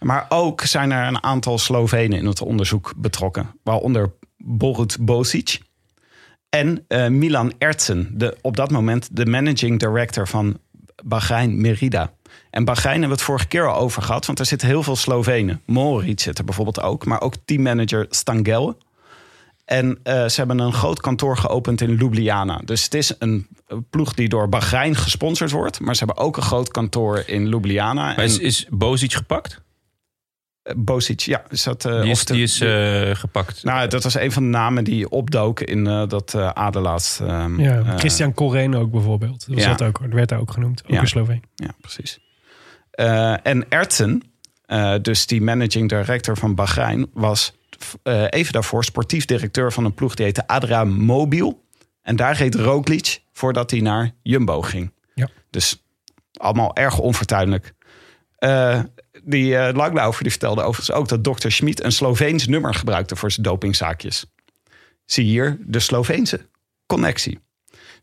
maar 0.00 0.26
ook 0.28 0.60
zijn 0.60 0.90
er 0.92 1.06
een 1.06 1.22
aantal 1.22 1.58
Slovenen 1.58 2.18
in 2.18 2.26
het 2.26 2.40
onderzoek 2.42 2.92
betrokken. 2.96 3.50
Waaronder 3.62 4.12
Borut 4.36 4.96
Bosic 5.00 5.58
en 6.48 6.84
eh, 6.88 7.08
Milan 7.08 7.52
Ertsen. 7.58 8.08
De, 8.12 8.36
op 8.40 8.56
dat 8.56 8.70
moment 8.70 9.08
de 9.16 9.26
managing 9.26 9.78
director 9.80 10.28
van 10.28 10.58
Bahrein 11.04 11.60
Merida. 11.60 12.12
En 12.50 12.64
Bahrein 12.64 12.90
hebben 13.00 13.08
we 13.08 13.14
het 13.14 13.24
vorige 13.24 13.46
keer 13.46 13.68
al 13.72 13.80
over 13.80 14.02
gehad. 14.02 14.26
Want 14.26 14.38
er 14.38 14.46
zitten 14.46 14.68
heel 14.68 14.82
veel 14.82 14.96
Slovenen. 14.96 15.60
Moritz 15.66 16.22
zit 16.24 16.38
er 16.38 16.44
bijvoorbeeld 16.44 16.80
ook. 16.80 17.04
Maar 17.06 17.20
ook 17.20 17.34
teammanager 17.44 18.06
Stangel. 18.10 18.78
En 19.64 19.98
eh, 20.02 20.14
ze 20.28 20.34
hebben 20.34 20.58
een 20.58 20.72
groot 20.72 21.00
kantoor 21.00 21.36
geopend 21.36 21.80
in 21.80 21.90
Ljubljana. 21.96 22.60
Dus 22.64 22.84
het 22.84 22.94
is 22.94 23.14
een 23.18 23.46
ploeg 23.90 24.14
die 24.14 24.28
door 24.28 24.48
Bahrein 24.48 24.94
gesponsord 24.96 25.50
wordt. 25.50 25.80
Maar 25.80 25.96
ze 25.96 26.04
hebben 26.04 26.24
ook 26.24 26.36
een 26.36 26.42
groot 26.42 26.68
kantoor 26.70 27.22
in 27.26 27.46
Ljubljana. 27.48 28.02
Maar 28.14 28.24
is, 28.24 28.38
is 28.38 28.66
Bozic 28.70 29.12
gepakt? 29.12 29.62
eh, 30.62 30.74
Bosic, 30.76 31.20
ja. 31.20 31.42
Is 31.48 31.62
dat, 31.62 31.84
eh, 31.84 32.00
Die 32.02 32.10
is, 32.10 32.24
de- 32.24 32.32
die 32.32 32.42
is 32.42 32.60
eh, 32.60 33.10
gepakt. 33.14 33.64
nou, 33.64 33.88
dat 33.88 34.02
was 34.02 34.14
een 34.14 34.32
van 34.32 34.42
de 34.42 34.48
namen 34.48 34.84
die 34.84 35.08
opdoken 35.10 35.66
in 35.66 35.86
eh, 35.86 36.08
dat 36.08 36.34
eh 36.34 36.48
Adelaas. 36.48 37.20
ehm, 37.20 37.60
ja, 37.60 37.96
Christian 37.98 38.34
Corren 38.34 38.74
ook 38.74 38.90
bijvoorbeeld. 38.90 39.46
Dat, 39.46 39.54
was 39.54 39.64
ja. 39.64 39.74
dat, 39.74 39.88
ook, 39.88 40.00
dat 40.00 40.12
werd 40.12 40.28
daar 40.28 40.40
ook 40.40 40.50
genoemd. 40.52 40.82
Ook 40.84 40.90
Ja. 40.90 41.00
een 41.00 41.08
Sloveen. 41.08 41.42
ja, 41.54 41.70
precies. 41.80 42.18
Eh, 42.90 43.46
en 43.46 43.66
Ertsen, 43.70 44.22
eh, 44.66 44.94
dus 45.02 45.26
die 45.26 45.42
managing 45.42 45.88
director 45.88 46.36
van 46.36 46.54
Bahrein, 46.54 47.06
was 47.12 47.52
eh, 48.02 48.24
even 48.28 48.52
daarvoor 48.52 48.84
sportief 48.84 49.24
directeur 49.24 49.72
van 49.72 49.84
een 49.84 49.94
ploeg 49.94 50.14
die 50.14 50.24
heette 50.24 50.46
Adra 50.46 50.84
Mobil. 50.84 51.64
En 52.02 52.16
daar 52.16 52.36
reed 52.36 52.54
Roglic 52.54 53.22
voordat 53.32 53.70
hij 53.70 53.80
naar 53.80 54.10
Jumbo 54.22 54.62
ging. 54.62 54.92
Ja. 55.14 55.28
Dus 55.50 55.84
allemaal 56.32 56.76
erg 56.76 56.98
onfortuinlijk. 56.98 57.72
Eh, 58.38 58.80
die 59.24 59.72
langlaufer 59.72 60.22
die 60.22 60.30
vertelde 60.30 60.62
overigens 60.62 60.96
ook 60.96 61.08
dat 61.08 61.24
dokter 61.24 61.52
Schmid 61.52 61.84
een 61.84 61.92
Sloveens 61.92 62.46
nummer 62.46 62.74
gebruikte 62.74 63.16
voor 63.16 63.30
zijn 63.30 63.46
dopingzaakjes. 63.46 64.24
Zie 65.04 65.24
hier 65.24 65.58
de 65.60 65.80
Sloveense 65.80 66.48
connectie. 66.86 67.43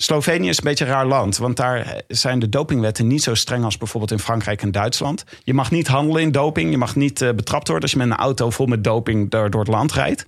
Slovenië 0.02 0.49
is 0.49 0.57
een 0.57 0.64
beetje 0.64 0.86
raar 0.86 1.06
land, 1.06 1.38
want 1.38 1.57
daar 1.57 2.02
zijn 2.07 2.40
de 2.40 2.49
dopingwetten 2.49 3.07
niet 3.07 3.23
zo 3.23 3.34
streng 3.34 3.64
als 3.64 3.78
bijvoorbeeld 3.78 4.11
in 4.11 4.19
Frankrijk 4.19 4.61
en 4.61 4.72
Duitsland. 4.72 5.23
Je 5.44 5.53
mag 5.53 5.72
niet 5.72 5.88
handelen 5.88 6.22
in 6.22 6.32
doping, 6.32 6.72
je 6.72 6.78
mag 6.78 6.95
niet 6.95 7.22
eh, 7.22 7.34
betrapt 7.34 7.68
worden 7.68 7.84
als 7.84 7.91
je 7.91 7.98
met 7.98 8.07
een 8.07 8.23
auto 8.23 8.49
vol 8.49 8.65
met 8.65 8.84
doping 8.84 9.30
door, 9.30 9.49
door 9.49 9.60
het 9.60 9.69
land 9.69 9.91
rijdt. 9.91 10.26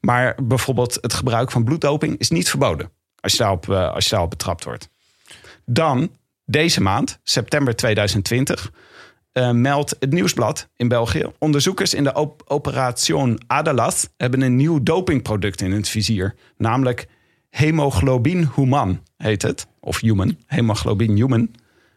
Maar 0.00 0.36
bijvoorbeeld 0.42 0.98
het 1.00 1.14
gebruik 1.14 1.50
van 1.50 1.64
bloeddoping 1.64 2.18
is 2.18 2.30
niet 2.30 2.48
verboden 2.48 2.90
als 3.20 3.32
je 3.32 3.38
daarop, 3.38 3.70
eh, 3.70 3.92
als 3.92 4.04
je 4.04 4.10
daarop 4.10 4.30
betrapt 4.30 4.64
wordt. 4.64 4.88
Dan, 5.64 6.10
deze 6.44 6.80
maand, 6.80 7.18
september 7.22 7.76
2020, 7.76 8.72
eh, 9.32 9.50
meldt 9.50 9.96
het 9.98 10.12
Nieuwsblad 10.12 10.68
in 10.76 10.88
België. 10.88 11.26
Onderzoekers 11.38 11.94
in 11.94 12.04
de 12.04 12.14
op 12.14 12.42
Operation 12.46 13.40
Adalas 13.46 14.08
hebben 14.16 14.40
een 14.40 14.56
nieuw 14.56 14.82
dopingproduct 14.82 15.60
in 15.60 15.72
het 15.72 15.88
vizier. 15.88 16.34
Namelijk 16.56 17.06
hemoglobin 17.52 18.50
human 18.54 19.02
heet 19.16 19.42
het. 19.42 19.66
Of 19.80 20.00
human, 20.00 20.36
hemoglobin 20.46 21.16
human 21.16 21.50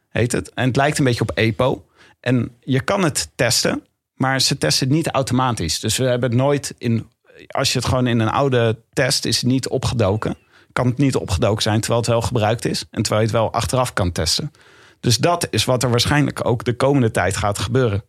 heet 0.09 0.31
het. 0.31 0.53
En 0.53 0.67
het 0.67 0.75
lijkt 0.75 0.97
een 0.97 1.03
beetje 1.03 1.21
op 1.21 1.31
EPO. 1.31 1.85
En 2.19 2.51
je 2.59 2.81
kan 2.81 3.03
het 3.03 3.31
testen, 3.35 3.83
maar 4.13 4.41
ze 4.41 4.57
testen 4.57 4.87
het 4.87 4.95
niet 4.95 5.07
automatisch. 5.07 5.79
Dus 5.79 5.97
we 5.97 6.03
hebben 6.03 6.29
het 6.29 6.39
nooit 6.39 6.75
in... 6.77 7.09
Als 7.47 7.73
je 7.73 7.79
het 7.79 7.87
gewoon 7.87 8.07
in 8.07 8.19
een 8.19 8.29
oude 8.29 8.77
test 8.93 9.25
is 9.25 9.35
het 9.35 9.45
niet 9.45 9.67
opgedoken. 9.67 10.37
kan 10.71 10.87
het 10.87 10.97
niet 10.97 11.15
opgedoken 11.15 11.61
zijn 11.61 11.79
terwijl 11.79 12.01
het 12.01 12.09
wel 12.09 12.21
gebruikt 12.21 12.65
is. 12.65 12.85
En 12.91 13.01
terwijl 13.01 13.21
je 13.21 13.27
het 13.27 13.37
wel 13.37 13.53
achteraf 13.53 13.93
kan 13.93 14.11
testen. 14.11 14.51
Dus 14.99 15.17
dat 15.17 15.47
is 15.49 15.65
wat 15.65 15.83
er 15.83 15.89
waarschijnlijk 15.89 16.45
ook 16.45 16.63
de 16.63 16.75
komende 16.75 17.11
tijd 17.11 17.37
gaat 17.37 17.59
gebeuren. 17.59 18.03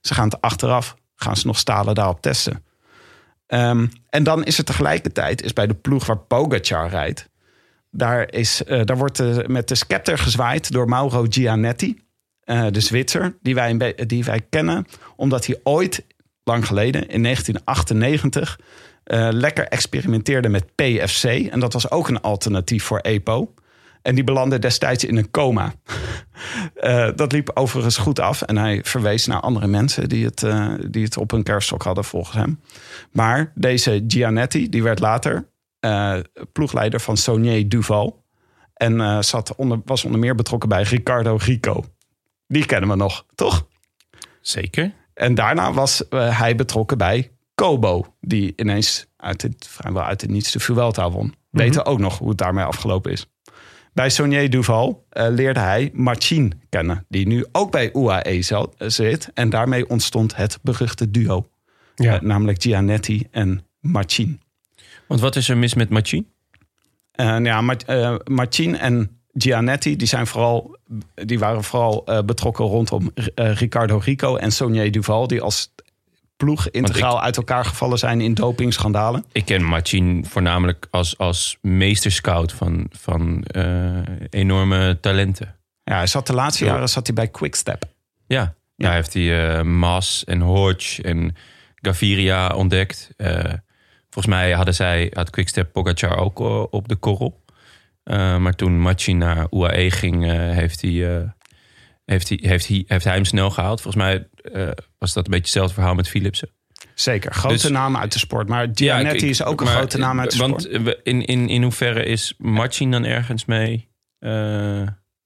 Ze 0.00 0.14
gaan 0.14 0.28
het 0.28 0.40
achteraf, 0.40 0.96
gaan 1.14 1.36
ze 1.36 1.46
nog 1.46 1.58
stalen 1.58 1.94
daarop 1.94 2.20
testen. 2.20 2.64
Ehm, 3.48 3.86
en 4.10 4.22
dan 4.22 4.44
is 4.44 4.58
er 4.58 4.64
tegelijkertijd, 4.64 5.42
is 5.42 5.52
bij 5.52 5.66
de 5.66 5.74
ploeg 5.74 6.06
waar 6.06 6.18
Pogacar 6.18 6.88
rijdt... 6.88 7.28
daar, 7.90 8.32
is, 8.32 8.64
eh, 8.64 8.84
daar 8.84 8.96
wordt 8.96 9.20
eh, 9.20 9.36
met 9.46 9.68
de 9.68 9.74
scepter 9.74 10.18
gezwaaid 10.18 10.72
door 10.72 10.88
Mauro 10.88 11.26
Gianetti... 11.28 11.98
eh, 12.40 12.66
de 12.70 12.80
Zwitser, 12.80 13.36
die 13.42 13.54
wij, 13.54 13.94
die 14.06 14.24
wij 14.24 14.40
kennen... 14.50 14.86
omdat 15.16 15.46
hij 15.46 15.60
ooit, 15.62 16.04
lang 16.44 16.66
geleden, 16.66 17.08
in 17.08 17.22
1998... 17.22 18.58
eh, 19.08 19.28
lekker 19.30 19.68
experimenteerde 19.68 20.48
met 20.48 20.74
PFC. 20.74 21.24
En 21.24 21.60
dat 21.60 21.72
was 21.72 21.90
ook 21.90 22.08
een 22.08 22.20
alternatief 22.20 22.84
voor 22.84 22.98
EPO. 22.98 23.54
En 24.02 24.14
die 24.14 24.24
belandde 24.24 24.58
destijds 24.58 25.04
in 25.04 25.16
een 25.16 25.30
coma. 25.30 25.72
Eh, 26.74 27.08
dat 27.14 27.32
liep 27.32 27.50
overigens 27.54 27.96
goed 27.96 28.20
af. 28.20 28.42
En 28.42 28.56
hij 28.56 28.80
verwees 28.84 29.26
naar 29.26 29.40
andere 29.40 29.66
mensen 29.66 30.08
die 30.08 30.24
het, 30.24 30.42
eh, 30.42 30.72
die 30.90 31.04
het 31.04 31.16
op 31.16 31.30
hun 31.30 31.42
kerststok 31.42 31.82
hadden, 31.82 32.04
volgens 32.04 32.36
hem. 32.36 32.60
Maar 33.12 33.52
deze 33.54 34.04
Gianetti, 34.06 34.68
die 34.68 34.82
werd 34.82 34.98
later 34.98 35.48
eh, 35.80 36.18
ploegleider 36.52 37.00
van 37.00 37.16
Saunier 37.16 37.68
Duval. 37.68 38.24
En 38.74 39.24
zat 39.24 39.54
onder, 39.56 39.80
was 39.84 40.04
onder 40.04 40.20
meer 40.20 40.34
betrokken 40.34 40.68
bij 40.68 40.82
Ricardo 40.82 41.36
Rico. 41.36 41.84
Die 42.46 42.66
kennen 42.66 42.88
we 42.88 42.96
nog, 42.96 43.24
toch? 43.34 43.66
Zeker. 44.40 44.92
En 45.14 45.34
daarna 45.34 45.72
was 45.72 46.04
hij 46.10 46.54
betrokken 46.54 46.98
bij 46.98 47.30
Kobo. 47.54 48.14
Die 48.20 48.52
ineens 48.56 49.06
uit 49.16 49.42
het, 49.42 49.66
vrijwel 49.68 50.02
uit 50.02 50.20
het 50.20 50.30
niets 50.30 50.52
de 50.52 50.60
Vuelta 50.60 51.10
won. 51.10 51.34
Weten 51.50 51.84
ook 51.84 51.98
nog 51.98 52.18
hoe 52.18 52.28
het 52.28 52.38
daarmee 52.38 52.64
afgelopen 52.64 53.12
is. 53.12 53.26
Bij 53.98 54.10
Saunier 54.10 54.50
Duval 54.50 55.06
eh, 55.10 55.26
leerde 55.30 55.60
hij 55.60 55.90
Marcin 55.92 56.60
kennen. 56.68 57.04
Die 57.08 57.26
nu 57.26 57.46
ook 57.52 57.70
bij 57.70 57.90
UAE 57.92 58.20
eh, 58.22 58.88
zit. 58.88 59.30
En 59.34 59.50
daarmee 59.50 59.88
ontstond 59.88 60.36
het 60.36 60.58
beruchte 60.62 61.10
duo. 61.10 61.48
Ja. 61.94 62.14
Eh, 62.14 62.20
namelijk 62.20 62.62
Gianetti 62.62 63.26
en 63.30 63.66
Marcin. 63.80 64.40
Want 65.06 65.20
wat 65.20 65.36
is 65.36 65.48
er 65.48 65.56
mis 65.56 65.74
met 65.74 65.88
Machin? 65.88 66.28
En 67.12 67.44
ja, 67.44 67.60
Mar- 67.60 68.20
Marcin 68.24 68.78
en 68.78 69.20
Gianetti, 69.32 69.96
die, 69.96 70.08
zijn 70.08 70.26
vooral, 70.26 70.76
die 71.14 71.38
waren 71.38 71.64
vooral 71.64 72.04
betrokken 72.24 72.64
rondom 72.64 73.10
Ricardo 73.34 73.98
Rico 74.04 74.36
en 74.36 74.52
Saunier 74.52 74.92
Duval, 74.92 75.26
die 75.26 75.40
als 75.40 75.74
ploeg 76.38 76.70
integraal 76.70 77.22
uit 77.22 77.36
elkaar 77.36 77.64
gevallen 77.64 77.98
zijn 77.98 78.20
in 78.20 78.34
dopingschandalen. 78.34 79.24
Ik 79.32 79.44
ken 79.44 79.62
Machin 79.64 80.24
voornamelijk 80.28 80.86
als, 80.90 81.18
als 81.18 81.58
meesterscout 81.60 82.52
van, 82.52 82.86
van 82.90 83.42
eh, 83.42 83.96
enorme 84.30 84.98
talenten. 85.00 85.54
Ja, 85.84 85.96
hij 85.96 86.06
zat 86.06 86.26
de 86.26 86.34
laatste 86.34 86.64
Ja. 86.64 86.72
jaren 86.72 86.88
zat 86.88 87.06
hij 87.06 87.14
bij 87.14 87.28
Quickstep. 87.28 87.84
Ja, 88.26 88.54
daar 88.76 88.94
heeft 88.94 89.14
hij 89.14 89.56
eh 89.56 89.62
Mas 89.62 90.24
en 90.24 90.40
Hodge 90.40 91.02
en 91.02 91.36
Gaviria 91.74 92.48
ontdekt. 92.48 93.10
Eh, 93.16 93.34
volgens 94.10 94.34
mij 94.34 94.52
hadden 94.52 94.74
zij, 94.74 95.10
had 95.14 95.30
Quickstep 95.30 95.72
Pogacar 95.72 96.16
ook 96.16 96.38
op 96.70 96.88
de 96.88 96.96
korrel. 96.96 97.42
Maar 98.38 98.54
toen 98.54 98.80
Machin 98.80 99.18
naar 99.18 99.46
UAE 99.50 99.90
ging, 99.90 100.24
heeft, 100.52 100.80
hij, 100.82 101.32
heeft, 102.10 102.28
hij, 102.28 102.38
heeft, 102.42 102.68
hij, 102.68 102.84
heeft 102.86 103.04
hij 103.04 103.14
hem 103.14 103.24
snel 103.24 103.50
gehaald. 103.50 103.80
Volgens 103.80 104.04
mij 104.04 104.28
eh, 104.52 104.68
was 104.98 105.12
dat 105.12 105.24
een 105.24 105.30
beetje 105.30 105.44
hetzelfde 105.46 105.74
verhaal 105.74 105.94
met 105.94 106.08
Philipsen. 106.08 106.48
Zeker, 106.94 107.32
grote 107.34 107.54
Dus- 107.54 107.70
namen 107.70 108.00
uit 108.00 108.12
de 108.12 108.18
sport. 108.18 108.48
Maar 108.48 108.68
Gianetti 108.74 109.16
ik- 109.16 109.22
ik- 109.22 109.28
is 109.28 109.42
ook 109.44 109.60
een 109.60 109.66
maar, 109.66 109.74
grote 109.76 109.98
naam 109.98 110.20
uit 110.20 110.30
de 110.32 110.38
want 110.38 110.62
sport. 110.62 110.82
we- 110.82 111.00
in, 111.02 111.24
in, 111.24 111.48
in 111.48 111.62
hoeverre 111.62 112.04
is 112.04 112.34
Machin 112.38 112.90
dan 112.90 113.04
ergens 113.04 113.44
mee? 113.44 113.88
eh, 114.18 114.30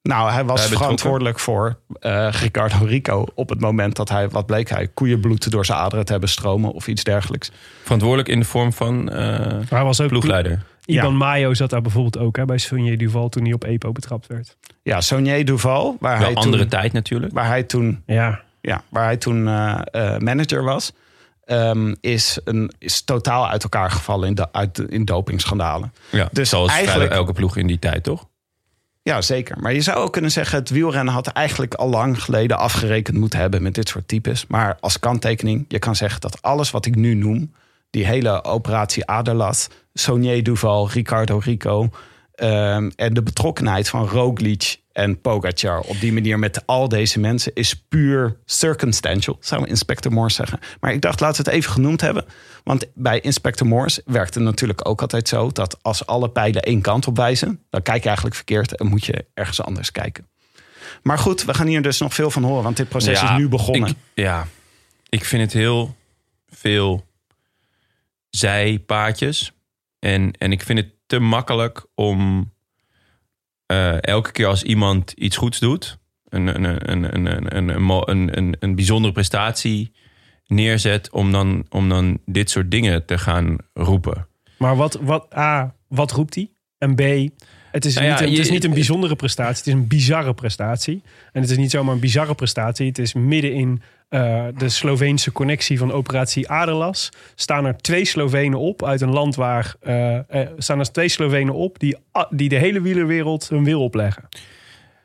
Nou, 0.02 0.30
hij 0.30 0.44
was 0.44 0.66
verantwoordelijk 0.66 1.38
voor 1.38 1.78
eh, 2.00 2.28
Ricardo 2.32 2.84
Rico 2.84 3.26
op 3.34 3.48
het 3.48 3.60
moment 3.60 3.96
dat 3.96 4.08
hij, 4.08 4.28
wat 4.28 4.46
bleek 4.46 4.68
hij, 4.68 4.88
koeienbloed 4.88 5.50
door 5.50 5.64
zijn 5.64 5.78
aderen 5.78 6.04
te 6.04 6.12
hebben 6.12 6.30
stromen 6.30 6.72
of 6.72 6.88
iets 6.88 7.04
dergelijks. 7.04 7.50
verantwoordelijk 7.82 8.28
in 8.28 8.40
de 8.40 8.46
vorm 8.46 8.72
van 8.72 9.10
eh, 9.10 9.18
Maar 9.18 9.64
hij 9.68 9.84
was 9.84 10.00
ook 10.00 10.08
ploegleider. 10.08 10.62
Iban 10.84 11.10
Ja. 11.10 11.16
Mayo 11.16 11.54
zat 11.54 11.70
daar 11.70 11.82
bijvoorbeeld 11.82 12.18
ook 12.18 12.36
hè, 12.36 12.44
bij 12.44 12.58
Saunier 12.58 12.98
Duval 12.98 13.28
toen 13.28 13.42
hij 13.44 13.52
op 13.52 13.64
EPO 13.64 13.92
betrapt 13.92 14.26
werd. 14.26 14.56
Ja, 14.82 15.00
Saunier 15.00 15.44
Duval, 15.44 15.96
waar 16.00 16.18
Wel 16.18 16.26
hij 16.26 16.34
andere 16.36 16.62
toen, 16.62 16.68
tijd 16.70 16.92
natuurlijk. 16.92 17.32
waar 17.32 17.46
hij 17.46 17.62
toen 17.62 18.02
Ja, 18.06 18.40
ja, 18.60 18.82
waar 18.88 19.04
hij 19.04 19.16
toen 19.16 19.48
eh, 19.48 19.80
eh, 19.90 20.18
manager 20.20 20.62
was, 20.64 20.92
ehm, 21.44 21.94
is, 22.00 22.38
een, 22.44 22.72
is 22.78 23.02
totaal 23.02 23.48
uit 23.48 23.62
elkaar 23.62 23.90
gevallen 23.90 24.28
in, 24.28 24.34
de, 24.34 24.52
uit, 24.52 24.78
in 24.78 25.04
dopingschandalen. 25.04 25.92
Ja, 26.10 26.28
Dus 26.32 26.48
zoals 26.48 26.70
eigenlijk- 26.70 26.96
vrijwel 26.98 27.18
elke 27.18 27.32
ploeg 27.32 27.56
in 27.56 27.66
die 27.66 27.78
tijd, 27.78 28.02
toch? 28.02 28.30
Ja, 29.02 29.20
zeker. 29.20 29.60
Maar 29.60 29.72
je 29.72 29.80
zou 29.80 29.98
ook 29.98 30.12
kunnen 30.12 30.30
zeggen, 30.30 30.58
het 30.58 30.70
wielrennen 30.70 31.14
had 31.14 31.26
eigenlijk 31.26 31.74
al 31.74 31.88
lang 31.88 32.22
geleden 32.22 32.58
afgerekend 32.58 33.16
moeten 33.16 33.38
hebben 33.38 33.62
met 33.62 33.74
dit 33.74 33.88
soort 33.88 34.08
types. 34.08 34.46
Maar 34.46 34.76
als 34.80 34.98
kanttekening, 34.98 35.64
je 35.68 35.78
kan 35.78 35.96
zeggen 35.96 36.20
dat 36.20 36.42
alles 36.42 36.70
wat 36.70 36.86
ik 36.86 36.94
nu 36.94 37.14
noem, 37.14 37.52
die 37.92 38.06
hele 38.06 38.44
operatie 38.44 39.06
Aderlat, 39.06 39.68
Saunier 39.94 40.42
Duval, 40.42 40.90
Ricardo 40.90 41.38
Rico 41.38 41.88
ehm, 42.34 42.90
en 42.96 43.14
de 43.14 43.22
betrokkenheid 43.22 43.88
van 43.88 44.08
Roglic 44.08 44.80
en 44.92 45.20
Pogacar 45.20 45.80
op 45.80 46.00
die 46.00 46.12
manier 46.12 46.38
met 46.38 46.66
al 46.66 46.88
deze 46.88 47.20
mensen 47.20 47.52
is 47.54 47.74
puur 47.74 48.36
circumstantial, 48.44 49.36
zou 49.40 49.66
Inspector 49.66 50.12
Morse 50.12 50.36
zeggen. 50.36 50.58
Maar 50.80 50.92
ik 50.92 51.00
dacht, 51.00 51.20
laten 51.20 51.44
we 51.44 51.50
het 51.50 51.58
even 51.58 51.72
genoemd 51.72 52.00
hebben. 52.00 52.24
Want 52.64 52.86
bij 52.94 53.20
Inspector 53.20 53.66
Morse 53.66 54.02
werkt 54.04 54.34
het 54.34 54.42
natuurlijk 54.42 54.88
ook 54.88 55.00
altijd 55.00 55.28
zo 55.28 55.50
dat 55.52 55.78
als 55.82 56.06
alle 56.06 56.30
pijlen 56.30 56.62
één 56.62 56.80
kant 56.80 57.06
op 57.06 57.16
wijzen, 57.16 57.60
dan 57.70 57.82
kijk 57.82 58.00
je 58.00 58.06
eigenlijk 58.06 58.36
verkeerd 58.36 58.76
en 58.76 58.86
moet 58.86 59.04
je 59.04 59.24
ergens 59.34 59.62
anders 59.62 59.92
kijken. 59.92 60.26
Maar 61.02 61.18
goed, 61.18 61.44
we 61.44 61.54
gaan 61.54 61.66
hier 61.66 61.82
dus 61.82 61.98
nog 61.98 62.14
veel 62.14 62.30
van 62.30 62.42
horen, 62.42 62.62
want 62.62 62.76
dit 62.76 62.88
proces 62.88 63.20
Ja, 63.20 63.32
is 63.32 63.38
nu 63.38 63.48
begonnen. 63.48 63.88
Ik, 63.88 63.96
ja, 64.14 64.46
ik 65.08 65.24
vind 65.24 65.42
het 65.42 65.52
heel 65.52 65.96
veel 66.50 67.04
zijpaadjes. 68.36 69.52
En, 69.98 70.32
en 70.38 70.52
ik 70.52 70.62
vind 70.62 70.78
het 70.78 70.88
te 71.06 71.18
makkelijk 71.18 71.86
om 71.94 72.52
eh, 73.66 74.02
elke 74.02 74.32
keer 74.32 74.46
als 74.46 74.62
iemand 74.62 75.10
iets 75.10 75.36
goeds 75.36 75.58
doet, 75.58 75.98
een, 76.28 76.46
een, 76.46 76.90
een, 76.90 77.14
een, 77.14 77.26
een, 77.26 77.56
een, 77.56 77.68
een, 77.68 78.08
een, 78.10 78.38
een, 78.38 78.56
een 78.58 78.74
bijzondere 78.74 79.12
prestatie 79.12 79.92
neerzet, 80.46 81.10
om 81.10 81.32
dan, 81.32 81.66
om 81.68 81.88
dan 81.88 82.18
dit 82.26 82.50
soort 82.50 82.70
dingen 82.70 83.04
te 83.06 83.18
gaan 83.18 83.56
roepen. 83.72 84.28
maar 84.58 84.76
wat, 84.76 84.98
wat, 85.02 85.36
A, 85.36 85.74
wat 85.88 86.10
roept 86.12 86.34
hij? 86.34 86.50
En 86.78 86.94
B, 86.94 87.00
het 87.70 87.84
is, 87.84 87.94
Nou 87.94 88.06
ja, 88.06 88.12
niet, 88.12 88.20
een, 88.20 88.28
het 88.30 88.38
is 88.38 88.46
je- 88.46 88.52
niet 88.52 88.64
een 88.64 88.74
bijzondere 88.74 89.16
prestatie, 89.16 89.56
het 89.56 89.66
is 89.66 89.72
een 89.72 89.86
bizarre 89.86 90.34
prestatie. 90.34 91.02
En 91.32 91.40
het 91.40 91.50
is 91.50 91.56
niet 91.56 91.70
zomaar 91.70 91.94
een 91.94 92.00
bizarre 92.00 92.34
prestatie, 92.34 92.86
het 92.86 92.98
is 92.98 93.12
midden 93.12 93.52
in 93.52 93.82
eh, 94.12 94.44
de 94.56 94.68
Sloveense 94.68 95.32
connectie 95.32 95.78
van 95.78 95.92
operatie 95.92 96.48
Aderlas. 96.48 97.12
Staan 97.34 97.64
er 97.64 97.76
twee 97.76 98.04
Slovenen 98.04 98.58
op 98.58 98.84
uit 98.84 99.00
een 99.00 99.12
land 99.12 99.34
waar... 99.34 99.74
eh, 99.80 100.16
eh, 100.16 100.48
staan 100.58 100.78
er 100.78 100.92
twee 100.92 101.08
Slovenen 101.08 101.54
op 101.54 101.78
die, 101.78 101.96
die 102.30 102.48
de 102.48 102.56
hele 102.56 102.80
wielerwereld 102.80 103.48
hun 103.48 103.64
wil 103.64 103.82
opleggen. 103.82 104.28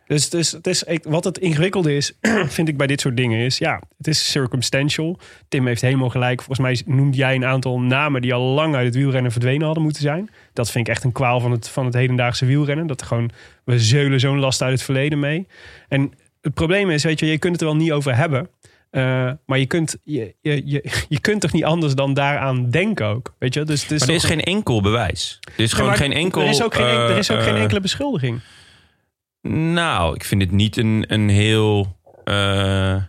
Dus 0.08 0.24
het 0.24 0.34
is, 0.34 0.52
het 0.52 0.68
is, 0.68 0.84
wat 1.04 1.24
het 1.24 1.38
ingewikkelde 1.38 1.96
is, 1.96 2.14
vind 2.58 2.68
ik 2.68 2.78
bij 2.78 2.88
dit 2.88 3.02
soort 3.02 3.18
dingen, 3.18 3.40
is 3.40 3.58
ja, 3.58 3.82
het 3.98 4.08
is 4.08 4.32
circumstantial. 4.32 5.20
Tim 5.48 5.68
heeft 5.68 5.82
helemaal 5.82 6.10
gelijk. 6.10 6.42
Volgens 6.42 6.68
mij 6.68 6.96
noemde 6.96 7.18
jij 7.18 7.36
een 7.36 7.46
aantal 7.46 7.80
namen 7.80 8.22
die 8.22 8.34
al 8.34 8.42
lang 8.42 8.76
uit 8.76 8.86
het 8.86 8.96
wielrennen 8.96 9.32
verdwenen 9.32 9.66
hadden 9.66 9.84
moeten 9.84 10.02
zijn. 10.02 10.30
Dat 10.54 10.72
vind 10.72 10.88
ik 10.88 10.94
echt 10.94 11.04
een 11.04 11.12
kwaal 11.12 11.40
van 11.40 11.52
het, 11.52 11.70
van 11.70 11.86
het 11.86 11.94
hedendaagse 11.94 12.46
wielrennen. 12.46 12.88
Dat 12.88 13.02
gewoon, 13.02 13.30
we 13.64 13.80
zeulen 13.80 14.20
zo'n 14.20 14.40
last 14.40 14.62
uit 14.62 14.72
het 14.72 14.84
verleden 14.84 15.20
mee. 15.20 15.48
En 15.88 16.14
het 16.42 16.54
probleem 16.54 16.90
is, 16.90 17.04
weet 17.04 17.20
je, 17.20 17.26
je 17.26 17.38
kunt 17.38 17.54
het 17.54 17.62
er 17.62 17.68
wel 17.68 17.78
niet 17.78 17.92
over 17.92 18.16
hebben. 18.16 18.50
Eh, 18.90 19.32
maar 19.46 19.60
je 19.60 19.66
kunt, 19.66 19.98
je, 20.04 20.36
je, 20.42 20.62
je, 20.66 21.06
je 21.10 21.20
kunt 21.20 21.42
toch 21.42 21.52
niet 21.52 21.64
anders 21.64 21.96
dan 21.96 22.14
daaraan 22.14 22.70
denken 22.70 23.06
ook. 23.06 23.36
Weet 23.40 23.54
je? 23.54 23.64
Dus, 23.64 23.82
Maar 23.90 24.00
er 24.08 24.10
is 24.16 24.22
toch- 24.22 24.30
geen 24.32 24.42
enkel 24.44 24.82
bewijs. 24.82 25.40
Er 25.56 25.64
is 25.64 25.70
Ja, 25.70 25.76
gewoon 25.76 25.90
maar 25.92 26.00
geen 26.00 26.14
enkel... 26.14 26.42
Er 26.42 26.48
is 26.50 26.64
ook 26.64 26.76
geen, 26.76 26.86
en- 26.86 26.92
er 26.96 27.18
is 27.18 27.32
ook 27.32 27.42
geen 27.44 27.56
eh, 27.56 27.62
enkele 27.62 27.80
beschuldiging. 27.80 28.40
Nou, 29.50 30.16
ik 30.16 30.24
vind 30.24 30.42
het 30.42 30.52
niet 30.52 30.78
een, 30.78 31.06
een 31.08 31.30
heel. 31.30 31.98
eh, 32.24 32.94
eh, 32.96 33.02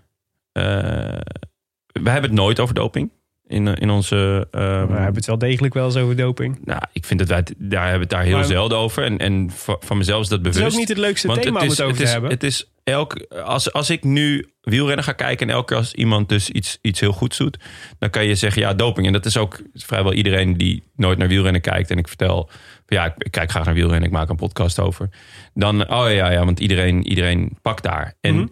we 1.92 2.10
hebben 2.10 2.22
het 2.30 2.32
nooit 2.40 2.60
over 2.60 2.74
doping 2.74 3.10
in, 3.48 3.66
in 3.74 3.90
onze. 3.90 4.48
ehm, 4.50 4.86
we 4.86 4.92
hebben 4.94 5.14
het 5.14 5.26
wel 5.26 5.38
degelijk 5.38 5.74
wel 5.74 5.84
eens 5.84 5.96
over 5.96 6.16
doping. 6.16 6.58
nou, 6.64 6.82
ik 6.92 7.04
vind 7.04 7.18
dat 7.18 7.28
wij 7.28 7.36
het, 7.38 7.54
daar 7.58 7.82
hebben 7.82 8.00
het 8.00 8.10
daar 8.10 8.22
heel 8.22 8.36
Maar- 8.36 8.44
zelden 8.44 8.78
over. 8.78 9.04
En, 9.04 9.18
en 9.18 9.50
van 9.80 9.96
mezelf 9.96 10.22
is 10.22 10.28
dat 10.28 10.38
Het 10.44 10.48
bewust. 10.52 10.66
is 10.66 10.72
ook 10.72 10.78
niet 10.78 10.88
het 10.88 10.98
leukste 10.98 11.26
Want 11.26 11.42
thema 11.42 11.58
om 11.60 11.64
is, 11.66 11.70
het 11.70 11.80
over 11.80 11.90
het 11.90 11.96
te 11.98 12.06
is, 12.06 12.12
hebben. 12.12 12.30
Het 12.30 12.42
is 12.42 12.70
elk, 12.84 13.26
als, 13.44 13.72
als 13.72 13.90
ik 13.90 14.04
nu 14.04 14.48
wielrennen 14.60 15.04
ga 15.04 15.12
kijken 15.12 15.48
en 15.48 15.54
elke 15.54 15.66
keer 15.66 15.76
als 15.76 15.94
iemand 15.94 16.28
dus 16.28 16.50
iets, 16.50 16.78
iets 16.82 17.00
heel 17.00 17.12
goeds 17.12 17.38
doet, 17.38 17.58
dan 17.98 18.10
kan 18.10 18.24
je 18.26 18.34
zeggen 18.34 18.62
ja, 18.62 18.74
doping. 18.74 19.06
En 19.06 19.12
dat 19.12 19.26
is 19.26 19.36
ook 19.36 19.62
vrijwel 19.74 20.12
iedereen 20.12 20.56
die 20.56 20.82
nooit 20.96 21.18
naar 21.18 21.28
wielrennen 21.28 21.60
kijkt. 21.60 21.90
En 21.90 21.98
ik 21.98 22.08
vertel, 22.08 22.50
ja, 22.86 23.04
ik, 23.04 23.12
ik 23.18 23.30
kijk 23.30 23.50
graag 23.50 23.64
naar 23.64 23.74
wielrennen, 23.74 24.08
ik 24.08 24.14
maak 24.14 24.28
een 24.28 24.36
podcast 24.36 24.78
over. 24.80 25.08
Dan, 25.54 25.90
oh 25.90 26.12
ja, 26.12 26.30
ja, 26.30 26.44
want 26.44 26.60
iedereen, 26.60 27.06
iedereen 27.06 27.58
pakt 27.62 27.82
daar. 27.82 28.14
En 28.20 28.50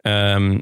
ehm, 0.00 0.58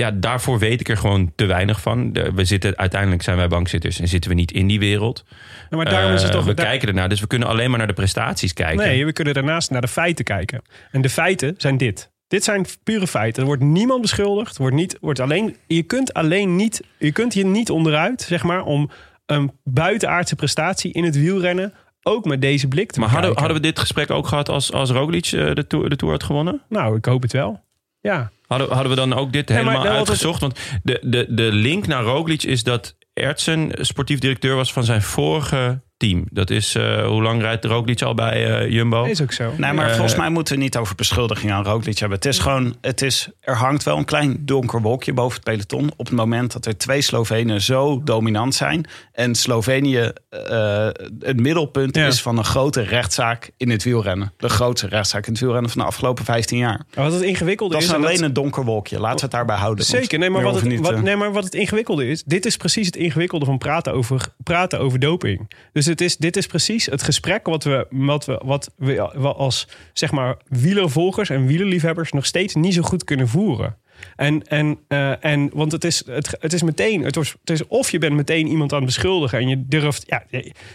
ja, 0.00 0.10
daarvoor 0.10 0.58
weet 0.58 0.80
ik 0.80 0.88
er 0.88 0.96
gewoon 0.96 1.32
te 1.36 1.44
weinig 1.44 1.80
van. 1.80 2.12
We 2.12 2.44
zitten, 2.44 2.76
uiteindelijk 2.78 3.22
zijn 3.22 3.36
wij 3.36 3.48
bankzitters 3.48 4.00
en 4.00 4.08
zitten 4.08 4.30
we 4.30 4.36
niet 4.36 4.52
in 4.52 4.66
die 4.66 4.78
wereld. 4.78 5.24
Nou, 5.70 5.82
maar 5.82 5.92
daarom 5.92 6.12
is 6.12 6.22
het 6.22 6.30
Eh, 6.30 6.36
toch... 6.36 6.46
we 6.46 6.54
daar- 6.54 6.66
kijken 6.66 6.88
ernaar, 6.88 7.08
dus 7.08 7.20
we 7.20 7.26
kunnen 7.26 7.48
alleen 7.48 7.68
maar 7.70 7.78
naar 7.78 7.86
de 7.86 7.92
prestaties 7.92 8.52
kijken. 8.52 8.86
Nee, 8.86 9.04
we 9.04 9.12
kunnen 9.12 9.34
daarnaast 9.34 9.70
naar 9.70 9.80
de 9.80 9.88
feiten 9.88 10.24
kijken. 10.24 10.62
En 10.90 11.00
de 11.00 11.08
feiten 11.08 11.54
zijn 11.58 11.76
dit. 11.76 12.10
Dit 12.28 12.44
zijn 12.44 12.66
pure 12.84 13.06
feiten. 13.06 13.40
Er 13.42 13.46
wordt 13.48 13.62
niemand 13.62 14.00
beschuldigd. 14.00 14.56
Wordt 14.56 14.74
niet, 14.74 14.96
wordt 15.00 15.20
alleen, 15.20 15.56
je 15.66 15.82
kunt 15.82 16.14
alleen 16.14 16.56
niet, 16.56 16.82
je 16.98 17.12
kunt 17.12 17.32
hier 17.34 17.44
niet 17.46 17.70
onderuit, 17.70 18.22
zeg 18.22 18.42
maar, 18.42 18.62
om 18.64 18.90
een 19.26 19.52
buitenaardse 19.64 20.36
prestatie 20.36 20.92
in 20.92 21.04
het 21.04 21.16
wielrennen 21.16 21.72
ook 22.02 22.24
met 22.24 22.40
deze 22.40 22.68
blik 22.68 22.90
te 22.92 23.00
maar 23.00 23.08
hadden, 23.08 23.36
hadden 23.38 23.56
we 23.56 23.62
dit 23.62 23.78
gesprek 23.78 24.10
ook 24.10 24.26
gehad 24.26 24.48
als, 24.48 24.72
als 24.72 24.90
Roglic 24.90 25.24
eh, 25.26 25.30
de, 25.54 25.64
de 25.88 25.96
Tour 25.96 26.12
had 26.12 26.22
gewonnen? 26.22 26.62
Nou, 26.68 26.96
ik 26.96 27.04
hoop 27.04 27.22
het 27.22 27.32
wel. 27.32 27.60
Ja. 28.00 28.30
Hadden, 28.46 28.68
hadden 28.68 28.90
we 28.90 28.96
dan 28.96 29.12
ook 29.12 29.32
dit 29.32 29.48
helemaal 29.48 29.86
uitgezocht? 29.86 30.40
Want 30.40 30.60
de, 30.82 30.98
de, 31.02 31.26
de 31.28 31.52
link 31.52 31.86
naar 31.86 32.02
Roglic 32.02 32.42
is 32.42 32.62
dat 32.62 32.96
Ertsen 33.12 33.70
sportief 33.72 34.18
directeur 34.18 34.56
was 34.56 34.72
van 34.72 34.84
zijn 34.84 35.02
vorige 35.02 35.82
team. 36.00 36.24
Dat 36.30 36.50
is, 36.50 36.74
eh, 36.74 37.06
hoe 37.06 37.22
lang 37.22 37.40
rijdt 37.40 37.64
Roglic 37.64 38.02
al 38.02 38.14
bij 38.14 38.60
eh, 38.60 38.70
Jumbo? 38.70 39.04
Is 39.04 39.22
ook 39.22 39.32
zo. 39.32 39.52
Nee, 39.56 39.72
maar 39.72 39.86
Eh, 39.88 39.92
volgens 39.92 40.16
mij 40.16 40.30
moeten 40.30 40.54
we 40.54 40.60
niet 40.62 40.76
over 40.76 40.94
beschuldigingen 40.94 41.54
aan 41.54 41.64
Roglic 41.64 41.98
hebben. 41.98 42.18
Het 42.18 42.26
is 42.26 42.38
gewoon, 42.38 42.76
het 42.80 43.02
is, 43.02 43.28
er 43.40 43.56
hangt 43.56 43.82
wel 43.82 43.96
een 43.96 44.04
klein 44.04 44.36
donker 44.40 44.80
wolkje 44.82 45.12
boven 45.12 45.34
het 45.34 45.44
peloton... 45.44 45.90
op 45.96 46.06
het 46.06 46.14
moment 46.16 46.52
dat 46.52 46.66
er 46.66 46.76
twee 46.78 47.00
Slovenen 47.02 47.60
zo 47.60 48.00
dominant 48.04 48.54
zijn... 48.54 48.86
en 49.12 49.34
Slovenië 49.34 50.10
eh, 50.28 50.88
het 51.20 51.40
middelpunt 51.40 51.96
Ja. 51.96 52.06
is 52.06 52.22
van 52.22 52.38
een 52.38 52.44
grote 52.44 52.80
rechtszaak 52.82 53.50
in 53.56 53.70
het 53.70 53.82
wielrennen. 53.84 54.32
De 54.36 54.48
grootste 54.48 54.86
rechtszaak 54.88 55.26
in 55.26 55.32
het 55.32 55.40
wielrennen 55.40 55.70
van 55.70 55.80
de 55.80 55.86
afgelopen 55.86 56.24
15 56.24 56.58
jaar. 56.58 56.84
Maar 56.94 57.04
wat 57.04 57.12
het 57.14 57.22
ingewikkelde 57.22 57.72
Dat 57.74 57.82
is 57.82 57.88
is... 57.88 57.94
en 57.94 58.04
alleen 58.04 58.22
een 58.22 58.32
donker 58.32 58.64
wolkje. 58.64 58.98
Laten 59.00 59.16
we 59.16 59.22
het 59.22 59.30
daarbij 59.30 59.56
houden. 59.56 59.84
Zeker, 59.84 60.18
nee 60.18 60.30
maar, 60.30 60.42
wat 60.42 60.54
het, 60.54 60.64
niet, 60.64 60.80
wat, 60.80 60.92
eh, 60.92 61.00
nee, 61.00 61.16
maar 61.16 61.32
wat 61.32 61.44
het 61.44 61.54
ingewikkelde 61.54 62.08
is... 62.08 62.22
dit 62.24 62.46
is 62.46 62.56
precies 62.56 62.86
het 62.86 62.96
ingewikkelde 62.96 63.44
van 63.44 63.58
praten 63.58 63.92
over, 63.92 64.28
praten 64.42 64.78
over 64.80 64.98
doping. 64.98 65.50
Dus 65.72 65.86
het 65.90 66.00
is, 66.00 66.16
dit 66.16 66.36
is 66.36 66.46
precies 66.46 66.86
het 66.86 67.02
gesprek 67.02 67.46
wat 67.46 67.64
we, 67.64 67.86
wat 67.90 68.24
we, 68.24 68.40
wat 68.44 68.70
we 69.14 69.32
als 69.32 69.68
zeg 69.92 70.10
maar, 70.10 70.36
wielervolgers 70.48 71.30
en 71.30 71.46
wielerliefhebbers... 71.46 72.12
nog 72.12 72.26
steeds 72.26 72.54
niet 72.54 72.74
zo 72.74 72.82
goed 72.82 73.04
kunnen 73.04 73.28
voeren. 73.28 73.76
En, 74.16 74.46
en, 74.46 74.78
eh, 74.88 75.24
en 75.24 75.50
want 75.52 75.72
het 75.72 75.84
is, 75.84 76.06
het, 76.06 76.36
het 76.40 76.52
is 76.52 76.62
meteen, 76.62 77.04
het, 77.04 77.16
is 77.44 77.66
of 77.66 77.90
je 77.90 77.98
bent 77.98 78.14
meteen 78.14 78.46
iemand 78.46 78.72
aan 78.72 78.78
het 78.78 78.86
beschuldigen 78.86 79.38
en 79.38 79.48
je 79.48 79.66
durft, 79.66 80.04
ja, 80.06 80.24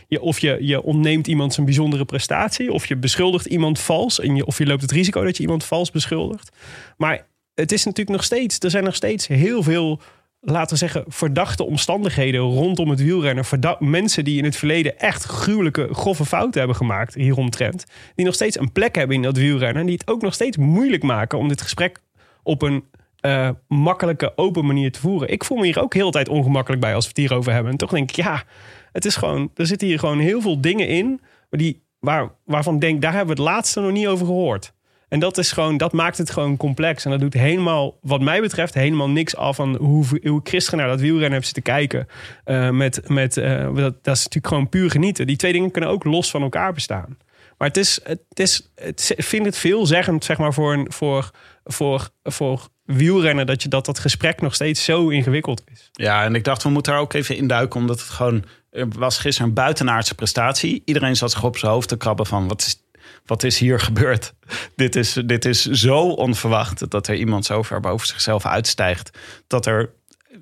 je, 0.08 0.22
of 0.22 0.40
je, 0.40 0.58
je 0.62 0.82
ontneemt 0.82 1.28
iemand 1.28 1.54
zijn 1.54 1.66
bijzondere 1.66 2.06
prestatie, 2.06 2.72
of 2.72 2.86
je 2.86 2.96
beschuldigt 2.96 3.46
iemand 3.46 3.80
vals 3.80 4.20
en 4.20 4.36
je, 4.36 4.46
of 4.46 4.58
je 4.58 4.66
loopt 4.66 4.82
het 4.82 4.92
risico 4.92 5.24
dat 5.24 5.38
je 5.38 5.44
iemand 5.44 5.64
vals 5.64 5.92
beschuldigt. 5.92 6.52
Maar 6.98 7.28
het 7.56 7.72
is 7.72 7.84
natuurlijk 7.84 8.18
nog 8.18 8.26
steeds, 8.26 8.60
er 8.60 8.70
zijn 8.70 8.84
nog 8.84 8.96
steeds 8.96 9.28
heel 9.28 9.64
veel, 9.64 10.02
laten 10.46 10.70
we 10.70 10.78
zeggen, 10.78 11.04
verdachte 11.08 11.64
omstandigheden 11.64 12.42
rondom 12.42 12.90
het 12.90 13.02
wielrennen. 13.02 13.46
Mensen 13.80 14.24
die 14.24 14.38
in 14.38 14.44
het 14.44 14.56
verleden 14.56 15.00
echt 15.00 15.24
gruwelijke, 15.24 15.88
grove 15.92 16.26
fouten 16.26 16.60
hebben 16.60 16.78
gemaakt 16.78 17.14
hieromtrent. 17.14 17.86
Die 18.16 18.26
nog 18.26 18.34
steeds 18.34 18.60
een 18.60 18.72
plek 18.72 18.96
hebben 18.96 19.16
in 19.16 19.22
dat 19.22 19.38
wielrennen. 19.38 19.82
En 19.82 19.88
die 19.88 19.98
het 19.98 20.08
ook 20.08 20.22
nog 20.22 20.34
steeds 20.34 20.58
moeilijk 20.58 21.04
maken 21.04 21.38
om 21.38 21.48
dit 21.48 21.62
gesprek 21.62 22.02
op 22.44 22.62
een 22.62 22.84
eh, 23.20 23.50
makkelijke, 23.68 24.34
open 24.36 24.66
manier 24.66 24.92
te 24.92 25.00
voeren. 25.00 25.30
Ik 25.30 25.44
voel 25.44 25.58
me 25.58 25.66
hier 25.66 25.82
ook 25.82 25.94
heel 25.94 26.06
de 26.06 26.12
tijd 26.12 26.30
ongemakkelijk 26.30 26.82
bij 26.82 26.96
als 26.96 27.04
we 27.04 27.10
het 27.10 27.18
hierover 27.18 27.54
hebben. 27.54 27.72
En 27.72 27.78
toch 27.78 27.90
denk 27.90 28.10
ik, 28.10 28.16
ja, 28.16 28.44
het 28.92 29.06
is 29.06 29.16
gewoon, 29.16 29.52
er 29.56 29.68
zitten 29.68 29.88
hier 29.88 30.00
gewoon 30.00 30.20
heel 30.20 30.42
veel 30.42 30.62
dingen 30.62 30.88
in. 30.88 31.22
Die, 31.50 31.84
waar, 32.00 32.32
waarvan 32.44 32.76
ik 32.76 32.82
denk, 32.82 33.02
daar 33.02 33.14
hebben 33.14 33.36
we 33.36 33.42
het 33.42 33.52
laatste 33.52 33.80
nog 33.80 33.92
niet 33.92 34.08
over 34.08 34.26
gehoord. 34.26 34.74
En 35.16 35.22
dat 35.22 35.38
is 35.38 35.52
gewoon, 35.52 35.78
dat 35.78 35.94
maakt 35.94 36.18
het 36.18 36.30
gewoon 36.30 36.58
complex. 36.58 37.06
En 37.06 37.12
dat 37.12 37.20
doet 37.20 37.34
helemaal, 37.34 37.98
wat 38.02 38.22
mij 38.22 38.42
betreft, 38.42 38.74
helemaal 38.74 39.10
niks 39.10 39.36
af 39.36 39.56
van 39.56 39.76
hoe, 39.76 40.06
hoe 40.24 40.40
ik 40.40 40.50
gisteren 40.50 40.80
naar 40.80 40.88
dat 40.88 41.00
wielrennen 41.00 41.32
heb 41.32 41.44
zitten 41.44 41.64
kijken. 41.64 42.08
Eh, 42.44 42.70
met, 42.70 43.10
met, 43.10 43.38
eh, 43.38 43.76
dat, 43.76 44.04
dat 44.04 44.16
is 44.16 44.24
natuurlijk 44.24 44.48
gewoon 44.48 44.70
puur 44.70 44.92
genieten. 44.92 45.28
Die 45.28 45.36
twee 45.36 45.52
dingen 45.52 45.72
kunnen 45.72 45.90
ook 45.90 46.04
los 46.04 46.30
van 46.30 46.42
elkaar 46.42 46.74
bestaan. 46.74 47.18
Maar 47.58 47.68
het 47.68 47.78
is, 47.78 48.00
het 48.04 48.40
is, 48.40 48.72
het, 48.76 49.14
ik 49.16 49.24
vind 49.24 49.46
het 49.46 49.58
veelzeggend, 49.58 50.26
zeg 50.26 50.38
maar, 50.38 50.54
voor, 50.54 50.74
een, 50.74 50.86
voor, 50.90 51.32
voor, 51.64 52.10
voor 52.24 52.68
wielrennen 52.84 53.46
dat, 53.46 53.64
je, 53.64 53.70
dat 53.70 53.86
dat 53.86 54.00
gesprek 54.00 54.42
nog 54.42 54.54
steeds 54.54 54.84
zo 54.84 55.10
ingewikkeld 55.10 55.64
is. 55.72 55.90
Ja, 55.92 56.24
en 56.24 56.36
ik 56.36 56.44
dacht, 56.44 56.64
we 56.64 56.70
moeten 56.70 56.94
daar 56.94 57.02
ook 57.02 57.14
even 57.14 57.38
induiken, 57.38 57.80
omdat 57.80 58.00
het 58.00 58.10
gewoon... 58.10 58.44
Er 58.72 58.88
was 58.98 59.18
gisteren 59.18 59.50
een 59.50 59.56
buitenaardse 59.56 60.16
prestatie. 60.16 60.82
Iedereen 60.86 61.16
zat 61.16 61.32
zich 61.32 61.44
op 61.44 61.58
zijn 61.58 61.72
hoofd 61.72 61.88
te 61.88 61.98
krabben 61.98 62.26
van, 62.26 62.48
wat 62.48 62.62
is, 62.62 62.85
wat 63.26 63.44
is 63.44 63.58
hier 63.58 63.80
gebeurd? 63.80 64.34
dit, 64.76 64.96
is, 64.96 65.14
dit 65.26 65.46
is 65.46 65.64
zo 65.66 66.00
onverwacht 66.00 66.90
dat 66.90 67.08
er 67.08 67.16
iemand 67.16 67.46
zo 67.46 67.62
ver 67.62 67.80
boven 67.80 68.08
zichzelf 68.08 68.46
uitstijgt. 68.46 69.18
Dat 69.48 69.66
er 69.66 69.90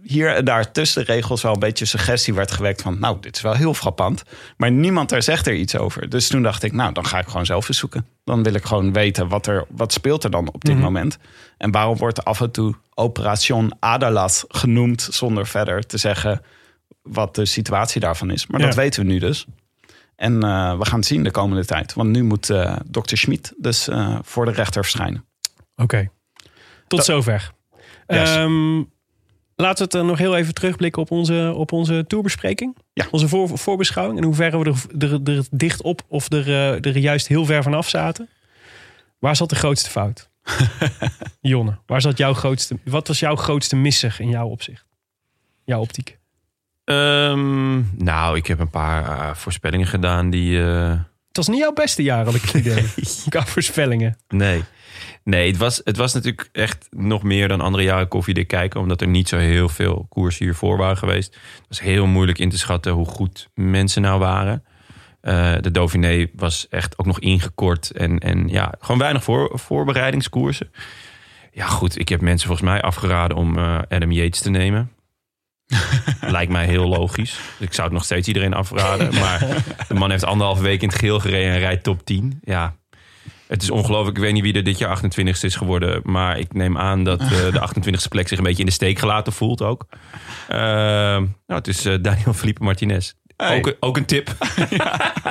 hier 0.04 0.36
en 0.36 0.46
daar 0.46 0.72
tussen 0.72 1.06
de 1.06 1.14
regels 1.14 1.42
wel 1.42 1.54
een 1.54 1.60
beetje 1.60 1.86
suggestie 1.86 2.34
werd 2.34 2.52
gewekt 2.52 2.82
van... 2.82 3.00
nou, 3.00 3.18
dit 3.20 3.36
is 3.36 3.42
wel 3.42 3.54
heel 3.54 3.74
frappant. 3.74 4.24
Maar 4.58 4.72
niemand 4.72 5.10
daar 5.10 5.24
zegt 5.24 5.48
er 5.48 5.54
iets 5.56 5.76
over. 5.78 6.10
Dus 6.10 6.28
toen 6.28 6.44
dacht 6.44 6.64
ik, 6.64 6.72
nou, 6.72 6.94
dan 6.94 7.06
ga 7.06 7.20
ik 7.20 7.28
gewoon 7.28 7.46
zelf 7.46 7.68
eens 7.68 7.78
zoeken. 7.78 8.08
Dan 8.24 8.44
wil 8.44 8.54
ik 8.54 8.64
gewoon 8.64 8.94
weten, 8.94 9.28
wat, 9.28 9.48
er, 9.48 9.66
wat 9.70 9.94
speelt 9.94 10.24
er 10.24 10.32
dan 10.32 10.54
op 10.54 10.66
dit 10.66 10.80
moment? 10.80 11.18
En 11.58 11.72
waarom 11.72 11.98
wordt 11.98 12.26
af 12.26 12.42
en 12.42 12.52
toe 12.52 12.76
Operation 12.94 13.74
Adalat 13.80 14.46
genoemd... 14.48 15.08
zonder 15.12 15.48
verder 15.48 15.86
te 15.86 15.98
zeggen 15.98 16.42
wat 17.02 17.36
de 17.36 17.46
situatie 17.46 18.02
daarvan 18.02 18.32
is. 18.32 18.48
Maar 18.48 18.60
Ja. 18.60 18.66
dat 18.66 18.76
weten 18.76 19.06
we 19.06 19.12
nu 19.12 19.20
dus. 19.20 19.46
En 20.16 20.44
eh, 20.44 20.78
we 20.78 20.86
gaan 20.86 21.00
het 21.00 21.08
zien 21.08 21.24
de 21.24 21.32
komende 21.32 21.66
tijd. 21.66 21.94
Want 21.94 22.10
nu 22.10 22.24
moet 22.24 22.50
eh 22.50 22.76
dokter 22.86 23.18
Schmid 23.18 23.54
dus 23.58 23.88
eh, 23.88 24.20
voor 24.22 24.46
de 24.46 24.52
rechter 24.52 24.82
verschijnen. 24.82 25.26
Oké. 25.76 26.10
Tot 26.88 27.04
zover. 27.04 27.52
Yes. 28.08 28.36
Ehm, 28.36 28.76
laten 29.56 29.78
we 29.78 29.84
het 29.84 29.94
er 29.94 30.06
nog 30.06 30.18
heel 30.18 30.36
even 30.36 30.54
terugblikken 30.54 31.02
op 31.02 31.12
onze, 31.12 31.54
op 31.56 31.72
onze 31.72 32.06
tourbespreking. 32.08 32.78
Ja. 32.94 33.08
Onze 33.12 33.28
voor, 33.28 33.58
voorbeschouwing. 33.58 34.18
En 34.18 34.24
hoe 34.24 34.36
ver 34.36 34.60
we 34.60 34.74
er, 34.98 35.10
er, 35.12 35.38
er 35.38 35.46
dicht 35.52 35.82
op 35.82 36.02
of 36.08 36.32
er, 36.32 36.50
er 36.86 36.98
juist 36.98 37.28
heel 37.28 37.46
ver 37.46 37.64
vanaf 37.64 37.90
zaten. 37.90 38.30
Waar 39.20 39.36
zat 39.36 39.50
de 39.50 39.56
grootste 39.56 39.90
fout? 39.90 40.30
Jonne, 41.42 41.78
waar 41.86 42.02
zat 42.02 42.18
jouw 42.18 42.34
grootste... 42.34 42.80
Wat 42.86 43.08
was 43.08 43.20
jouw 43.20 43.36
grootste 43.36 43.76
misser 43.76 44.16
in 44.20 44.30
jouw 44.30 44.48
opzicht? 44.48 44.86
Jouw 45.66 45.80
optiek? 45.80 46.18
Ehm, 46.84 47.82
nou, 48.04 48.38
ik 48.38 48.48
heb 48.48 48.60
een 48.60 48.70
paar 48.70 49.04
eh, 49.06 49.36
voorspellingen 49.36 49.88
gedaan 49.88 50.30
die... 50.30 50.64
eh, 50.64 50.90
Het 51.28 51.38
was 51.38 51.48
niet 51.48 51.60
jouw 51.60 51.74
beste 51.74 52.04
jaar, 52.04 52.26
had 52.26 52.36
ik 52.36 52.42
het 52.42 52.54
idee. 52.54 52.84
Qua 53.30 53.46
voorspellingen. 53.46 54.18
Nee. 54.28 54.64
Nee, 55.24 55.48
het 55.48 55.58
was, 55.58 55.82
het 55.84 55.98
was 55.98 56.14
natuurlijk 56.14 56.50
echt 56.52 56.88
nog 56.90 57.24
meer 57.24 57.48
dan 57.48 57.62
andere 57.62 57.84
jaren 57.84 58.08
koffiedik 58.08 58.48
kijken. 58.48 58.80
Omdat 58.80 59.02
er 59.02 59.08
niet 59.08 59.28
zo 59.28 59.38
heel 59.38 59.70
veel 59.70 60.06
koersen 60.10 60.46
hiervoor 60.46 60.78
waren 60.78 60.98
geweest. 60.98 61.34
Het 61.34 61.66
was 61.68 61.80
heel 61.82 62.06
moeilijk 62.06 62.38
in 62.40 62.50
te 62.50 62.58
schatten 62.58 62.92
hoe 62.92 63.06
goed 63.06 63.50
mensen 63.54 64.02
nou 64.02 64.20
waren. 64.20 64.64
Eh, 65.22 65.54
de 65.62 65.72
Dauphiné 65.72 66.28
was 66.36 66.68
echt 66.70 66.98
ook 67.00 67.06
nog 67.06 67.20
ingekort. 67.20 67.92
En, 67.92 68.20
en 68.20 68.48
ja, 68.48 68.74
gewoon 68.80 68.98
weinig 69.00 69.24
voor, 69.24 69.52
voorbereidingskoersen. 69.60 70.72
Ja 71.52 71.68
goed, 71.68 72.00
ik 72.00 72.10
heb 72.10 72.22
mensen 72.22 72.48
volgens 72.48 72.70
mij 72.70 72.82
afgeraden 72.82 73.38
om 73.38 73.58
eh, 73.58 73.80
Adam 73.90 74.12
Yates 74.12 74.42
te 74.42 74.50
nemen. 74.50 74.92
Lijkt 76.22 76.52
mij 76.52 76.66
heel 76.66 76.88
logisch. 76.88 77.40
Ik 77.60 77.74
zou 77.74 77.88
het 77.88 77.96
nog 77.96 78.04
steeds 78.04 78.28
iedereen 78.28 78.54
afraden. 78.54 79.14
Maar 79.14 79.64
de 79.88 79.94
man 79.94 80.12
heeft 80.12 80.26
anderhalve 80.26 80.62
week 80.62 80.82
in 80.82 80.88
het 80.88 80.98
geel 80.98 81.20
gereden 81.20 81.54
en 81.54 81.60
rijdt 81.60 81.84
top 81.84 82.06
10. 82.06 82.40
Ja, 82.44 82.76
het 83.54 83.62
is 83.62 83.70
ongelooflijk. 83.70 84.18
Ik 84.18 84.24
weet 84.24 84.34
niet 84.34 84.44
wie 84.44 84.54
er 84.54 84.64
dit 84.64 84.78
jaar 84.78 84.98
28ste 84.98 85.40
is 85.42 85.56
geworden. 85.56 86.02
Maar 86.04 86.40
ik 86.40 86.54
neem 86.54 86.78
aan 86.78 87.04
dat 87.04 87.22
eh, 87.22 87.30
de 87.30 87.70
28ste 87.70 88.08
plek 88.10 88.28
zich 88.28 88.38
een 88.38 88.44
beetje 88.44 88.60
in 88.60 88.66
de 88.66 88.72
steek 88.72 89.00
gelaten 89.00 89.34
voelt 89.34 89.62
ook. 89.62 89.86
Eh, 90.48 90.58
nou, 90.58 91.28
het 91.48 91.68
is 91.68 91.86
eh, 91.86 91.96
Daniel 92.02 92.34
Felipe 92.34 92.64
Martinez. 92.64 93.14
Hey. 93.38 93.58
Ook, 93.58 93.76
ook 93.80 93.98
een 93.98 94.06
tip. 94.06 94.36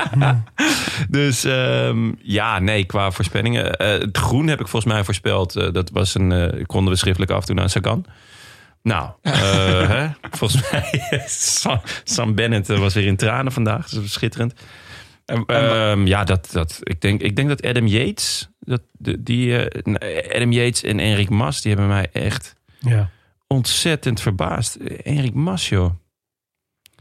dus 1.09 1.44
ehm, 1.44 2.12
ja, 2.23 2.59
nee, 2.59 2.85
qua 2.85 3.10
voorspellingen. 3.10 3.64
Het 3.78 4.19
groen 4.19 4.47
heb 4.47 4.60
ik 4.60 4.69
volgens 4.69 4.93
mij 4.93 5.05
voorspeld. 5.05 5.52
Dat 5.52 5.90
was 5.90 6.14
een, 6.14 6.64
konden 6.66 6.93
we 6.93 6.98
schriftelijk 6.98 7.32
afdoen 7.32 7.60
aan 7.60 7.70
Sagan. 7.70 8.05
Nou, 8.82 9.10
eh, 9.22 9.88
hè? 9.88 10.09
volgens 10.30 10.62
mij 10.70 11.22
Sam, 11.26 11.80
Sam 12.04 12.34
Bennett 12.34 12.70
eh, 12.70 12.78
was 12.78 12.94
weer 12.94 13.06
in 13.06 13.16
tranen 13.16 13.52
vandaag. 13.52 13.88
Dat 13.88 14.02
is 14.04 14.12
schitterend. 14.12 14.54
Ehm, 15.46 16.06
ja, 16.06 16.24
dat, 16.24 16.48
dat, 16.52 16.78
ik, 16.82 17.00
denk, 17.00 17.20
ik 17.20 17.36
denk 17.36 17.48
dat 17.48 17.66
Adam 17.66 17.86
Yates, 17.86 18.48
dat, 18.60 18.80
die, 19.18 19.59
eh, 19.59 19.82
nou, 19.82 20.34
Adam 20.34 20.52
Yates 20.52 20.82
en 20.82 20.98
Enric 20.98 21.28
Mas, 21.28 21.60
die 21.60 21.70
hebben 21.72 21.90
mij 21.90 22.09
echt 22.12 22.54
Ja. 22.78 23.10
ontzettend 23.46 24.20
verbaasd. 24.20 24.74
Enric 25.02 25.34
Mas, 25.34 25.68
joh. 25.68 25.90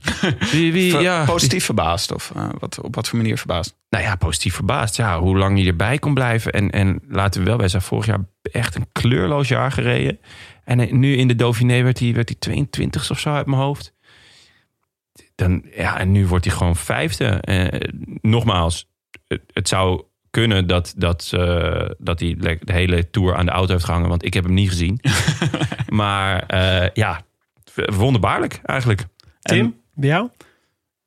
Wie, 0.52 0.74
wie, 0.74 0.92
Ver- 0.92 1.02
ja, 1.02 1.26
Positief 1.26 1.66
verbaasd 1.66 2.12
of 2.12 2.32
wat, 2.60 2.80
op 2.82 2.96
wat 2.96 3.08
voor 3.08 3.18
manier 3.18 3.38
verbaasd? 3.38 3.76
nou 3.90 4.04
ja, 4.04 4.16
positief 4.16 4.56
verbaasd. 4.56 4.96
Ja, 4.96 5.20
hoe 5.20 5.38
lang 5.38 5.58
hij 5.58 5.68
erbij 5.68 5.98
kon 5.98 6.14
blijven. 6.14 6.52
En, 6.52 6.70
en 6.72 7.02
laten 7.08 7.42
we 7.42 7.48
wel 7.48 7.58
bij 7.58 7.68
zijn, 7.68 7.82
vorig 7.82 8.06
jaar 8.06 8.20
echt 8.42 8.76
een 8.76 8.88
kleurloos 8.92 9.48
jaar 9.48 9.72
gereden. 9.72 10.20
En 10.64 10.80
eh, 10.80 10.92
nu 10.92 11.16
in 11.16 11.28
de 11.28 11.36
Dauphiné 11.36 11.82
werd 11.82 12.00
hij, 12.00 12.14
werd 12.14 12.30
hij 12.30 12.38
22 12.40 13.12
of 13.12 13.20
zo 13.20 13.30
uit 13.34 13.46
mijn 13.46 13.62
hoofd. 13.62 13.94
Dan, 15.36 15.66
ja, 15.76 16.00
en 16.00 16.12
nu 16.12 16.28
wordt 16.28 16.46
hij 16.46 16.54
gewoon 16.54 16.76
vijfde. 16.76 17.26
Eh, 17.26 17.90
nogmaals, 18.22 18.90
het, 19.28 19.42
het 19.54 19.68
zou 19.68 20.04
kunnen 20.32 20.68
dat, 20.68 20.94
dat, 20.98 21.32
eh, 21.34 21.90
dat 21.98 22.20
hij 22.20 22.36
de 22.40 22.74
hele 22.74 23.10
tour 23.10 23.36
aan 23.36 23.46
de 23.46 23.52
auto 23.52 23.72
heeft 23.74 23.86
gehangen. 23.86 24.10
Want 24.10 24.26
ik 24.26 24.34
heb 24.34 24.44
hem 24.44 24.54
niet 24.54 24.70
gezien. 24.70 25.00
maar 25.88 26.46
eh, 26.46 26.90
ja, 26.94 27.22
wonderbaarlijk 27.76 28.60
eigenlijk. 28.64 29.06
Tim, 29.40 29.76
bij 29.94 30.10
jou? 30.10 30.30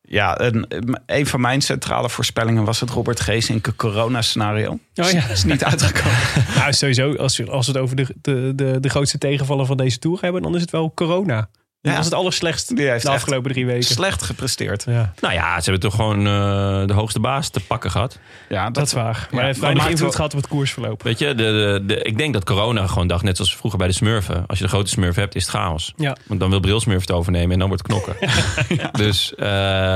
Ja, 0.09 0.41
een, 0.41 0.67
een 1.07 1.27
van 1.27 1.41
mijn 1.41 1.61
centrale 1.61 2.11
voorspellingen 2.11 2.65
was 2.65 2.81
het 2.81 2.91
Robert 2.91 3.21
Geesink 3.21 3.73
corona-scenario. 3.77 4.71
Oh 4.95 5.11
ja. 5.11 5.29
Is 5.29 5.45
niet 5.45 5.65
uitgekomen. 5.65 6.19
Nou, 6.59 6.73
sowieso, 6.73 7.15
als, 7.15 7.37
we- 7.37 7.51
als 7.51 7.67
we 7.67 7.73
het 7.73 7.81
over 7.81 7.97
de, 7.97 8.07
de, 8.23 8.53
de, 8.55 8.81
de 8.81 8.89
grootste 8.89 9.19
tegenvaller 9.19 9.67
van 9.67 9.77
deze 9.77 9.99
tour 9.99 10.19
hebben, 10.21 10.43
dan 10.43 10.55
is 10.55 10.61
het 10.61 10.71
wel 10.71 10.93
corona. 10.95 11.49
Dat 11.85 11.93
Ja. 11.93 11.99
was 11.99 12.09
het 12.09 12.19
allerslechtst 12.19 12.77
Die 12.77 12.89
heeft 12.89 13.05
de 13.05 13.11
afgelopen 13.11 13.53
drie 13.53 13.67
weken. 13.67 13.85
Slecht 13.85 14.23
gepresteerd. 14.23 14.85
Ja, 14.89 15.13
Nou 15.21 15.35
ja, 15.35 15.61
ze 15.61 15.71
hebben 15.71 15.91
toch 15.91 15.95
gewoon 15.95 16.19
eh, 16.19 16.87
de 16.87 16.93
hoogste 16.93 17.21
baas 17.21 17.49
te 17.49 17.61
pakken 17.61 17.91
gehad. 17.91 18.19
Ja, 18.49 18.71
dat 18.71 18.87
is 18.87 18.93
waar. 18.93 19.05
Maar 19.13 19.29
Ja, 19.31 19.37
hij 19.37 19.47
heeft 19.47 19.59
weinig 19.61 19.83
invloed 19.83 20.01
wel- 20.01 20.11
gehad 20.11 20.33
op 20.35 20.39
het 20.41 20.49
koersverloop. 20.49 21.03
Weet 21.03 21.19
je, 21.19 21.27
de, 21.27 21.35
de, 21.35 21.83
de- 21.87 22.03
ik 22.03 22.19
denk 22.19 22.33
dat 22.33 22.45
corona 22.45 22.87
gewoon 22.87 23.07
dacht, 23.07 23.23
net 23.23 23.37
zoals 23.37 23.57
vroeger 23.57 23.79
bij 23.79 23.89
de 23.89 23.95
smurfen. 23.95 24.45
Als 24.47 24.59
je 24.59 24.65
de 24.65 24.71
grote 24.71 24.91
smurf 24.91 25.15
hebt, 25.17 25.35
is 25.35 25.43
het 25.43 25.51
chaos. 25.51 25.93
Ja. 25.97 26.17
Want 26.27 26.41
dan 26.41 26.51
wil 26.51 26.61
Brilsmurf 26.61 27.01
het 27.01 27.11
overnemen 27.11 27.53
en 27.53 27.59
dan 27.59 27.69
wordt 27.69 27.83
het 27.87 27.93
knokken. 27.93 28.17
Dus, 29.05 29.35
eh, 29.35 29.47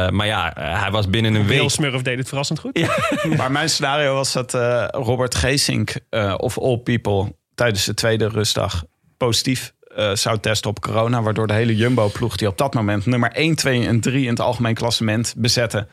maar 0.09 0.27
ja, 0.27 0.53
hij 0.59 0.91
was 0.91 1.09
binnen 1.11 1.35
een 1.35 1.47
week... 1.47 1.71
Smurf 1.71 2.03
deed 2.03 2.19
het 2.19 2.29
verrassend 2.29 2.59
goed. 2.59 2.87
Maar 3.37 3.51
mijn 3.53 3.69
scenario 3.71 4.15
was 4.15 4.33
dat 4.33 4.55
eh, 4.55 4.85
Robert 4.91 5.35
Geesink 5.35 5.95
eh, 6.11 6.35
of 6.37 6.59
all 6.59 6.77
people 6.79 7.35
tijdens 7.55 7.85
de 7.85 7.95
tweede 7.95 8.29
rustdag 8.29 8.85
positief 9.17 9.73
eh, 9.99 10.15
zou 10.15 10.39
testen 10.39 10.71
op 10.71 10.81
corona. 10.81 11.23
Waardoor 11.23 11.47
de 11.47 11.53
hele 11.53 11.77
Jumbo-ploeg 11.77 12.37
die 12.37 12.49
op 12.49 12.59
dat 12.59 12.75
moment 12.75 13.07
nummer 13.07 13.33
1, 13.33 13.55
2 13.55 13.87
en 13.87 14.01
3 14.01 14.23
in 14.23 14.29
het 14.31 14.41
algemeen 14.41 14.75
klassement 14.75 15.35
bezetten 15.37 15.89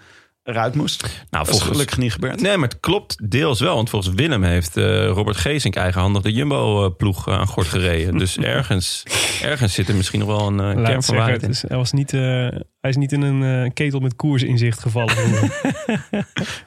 eruit 0.45 0.75
moest. 0.75 1.01
Nou, 1.01 1.11
Dat 1.29 1.41
is 1.41 1.49
volgens, 1.49 1.71
gelukkig 1.71 1.97
niet 1.97 2.13
gebeurd. 2.13 2.41
Nee, 2.41 2.57
maar 2.57 2.69
het 2.69 2.79
klopt 2.79 3.31
deels 3.31 3.59
wel. 3.59 3.75
Want 3.75 3.89
volgens 3.89 4.15
Willem 4.15 4.43
heeft 4.43 4.77
eh, 4.77 5.07
Robert 5.07 5.37
Geesink 5.37 5.75
eigenhandig 5.75 6.21
de 6.21 6.31
Jumbo-ploeg 6.31 7.29
aan 7.29 7.47
gort 7.47 7.67
gereden. 7.67 8.17
Dus 8.25 8.37
ergens, 8.37 9.03
ergens 9.41 9.73
zit 9.73 9.87
er 9.87 9.95
misschien 9.95 10.19
nog 10.19 10.27
wel 10.27 10.47
een 10.47 10.59
eh, 10.59 10.65
Laat 10.65 10.73
kern 10.75 10.85
het 10.85 11.05
van 11.05 11.15
zeggen, 11.15 11.17
waarheid 11.17 11.43
in. 11.43 11.67
hij, 11.67 11.77
was 11.77 11.91
niet, 11.91 12.13
eh, 12.13 12.19
hij 12.81 12.89
is 12.89 12.95
niet 12.95 13.11
in 13.11 13.21
een 13.21 13.63
eh, 13.65 13.71
ketel 13.73 13.99
met 13.99 14.15
koersinzicht 14.15 14.79
gevallen. 14.79 15.13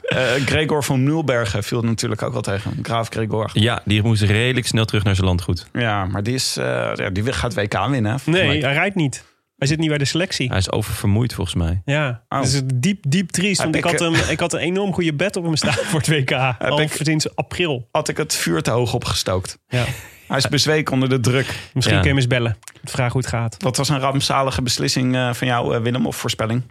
Eh, 0.09 0.19
Gregor 0.45 0.85
van 0.85 1.03
Mulbergen 1.03 1.65
viel 1.65 1.83
natuurlijk 1.83 2.23
ook 2.23 2.33
wel 2.33 2.43
tegen. 2.43 2.79
Graaf 2.83 3.09
Gregor. 3.09 3.51
Ja, 3.53 3.83
die 3.85 4.03
moest 4.03 4.23
redelijk 4.23 4.67
snel 4.67 4.85
terug 4.85 5.05
naar 5.05 5.15
zijn 5.15 5.27
landgoed. 5.27 5.67
Ja, 5.73 6.05
maar 6.05 6.23
die, 6.23 6.35
is, 6.35 6.57
eh, 6.57 6.91
ja, 6.95 7.11
die 7.11 7.33
gaat 7.33 7.55
WK 7.55 7.87
winnen. 7.89 8.21
volgens 8.21 8.45
nee, 8.45 8.61
mij. 8.61 8.69
hij 8.69 8.73
rijdt 8.73 8.95
niet. 8.95 9.25
Hij 9.59 9.69
zit 9.69 9.79
niet 9.79 9.89
bij 9.89 9.99
de 9.99 10.05
selectie. 10.05 10.49
Hij 10.49 10.59
is 10.59 10.71
oververmoeid 10.73 11.35
volgens 11.35 11.57
mij. 11.57 11.83
Ja, 11.85 12.23
Oh. 12.29 12.39
dat 12.39 12.47
is 12.49 12.63
diep, 12.75 13.05
diep 13.09 13.31
triest. 13.31 13.63
Want 13.63 13.75
ik 13.75 13.85
ik, 13.85 13.91
had, 13.91 14.01
hem, 14.01 14.15
ik 14.31 14.41
had 14.41 14.53
een 14.53 14.59
enorm 14.59 14.93
goede 14.93 15.15
bed 15.15 15.37
op 15.37 15.45
hem 15.45 15.57
staan 15.57 15.73
voor 15.73 15.99
het 15.99 16.09
WK. 16.09 16.33
Al 16.59 16.81
ik- 16.81 16.93
sinds 17.03 17.37
april. 17.37 17.89
Had 17.93 18.09
ik 18.09 18.17
het 18.17 18.35
vuur 18.35 18.63
te 18.63 18.71
hoog 18.71 18.95
opgestookt. 18.95 19.59
Ja. 19.69 19.85
Hij 20.29 20.37
is 20.37 20.49
bezweken 20.49 20.93
onder 20.93 21.09
de 21.09 21.21
druk. 21.21 21.47
Misschien 21.47 21.97
Ja. 21.97 22.03
kun 22.03 22.09
je 22.11 22.15
hem 22.15 22.17
eens 22.17 22.27
bellen. 22.27 22.57
Vraag 22.85 23.13
hoe 23.13 23.21
het 23.21 23.31
gaat. 23.31 23.57
Wat 23.63 23.77
was 23.77 23.89
een 23.89 23.99
rampzalige 23.99 24.63
beslissing 24.63 25.15
eh, 25.17 25.33
van 25.33 25.47
jou, 25.47 25.75
eh, 25.75 25.81
Willem, 25.81 26.07
of 26.07 26.17
voorspelling? 26.17 26.63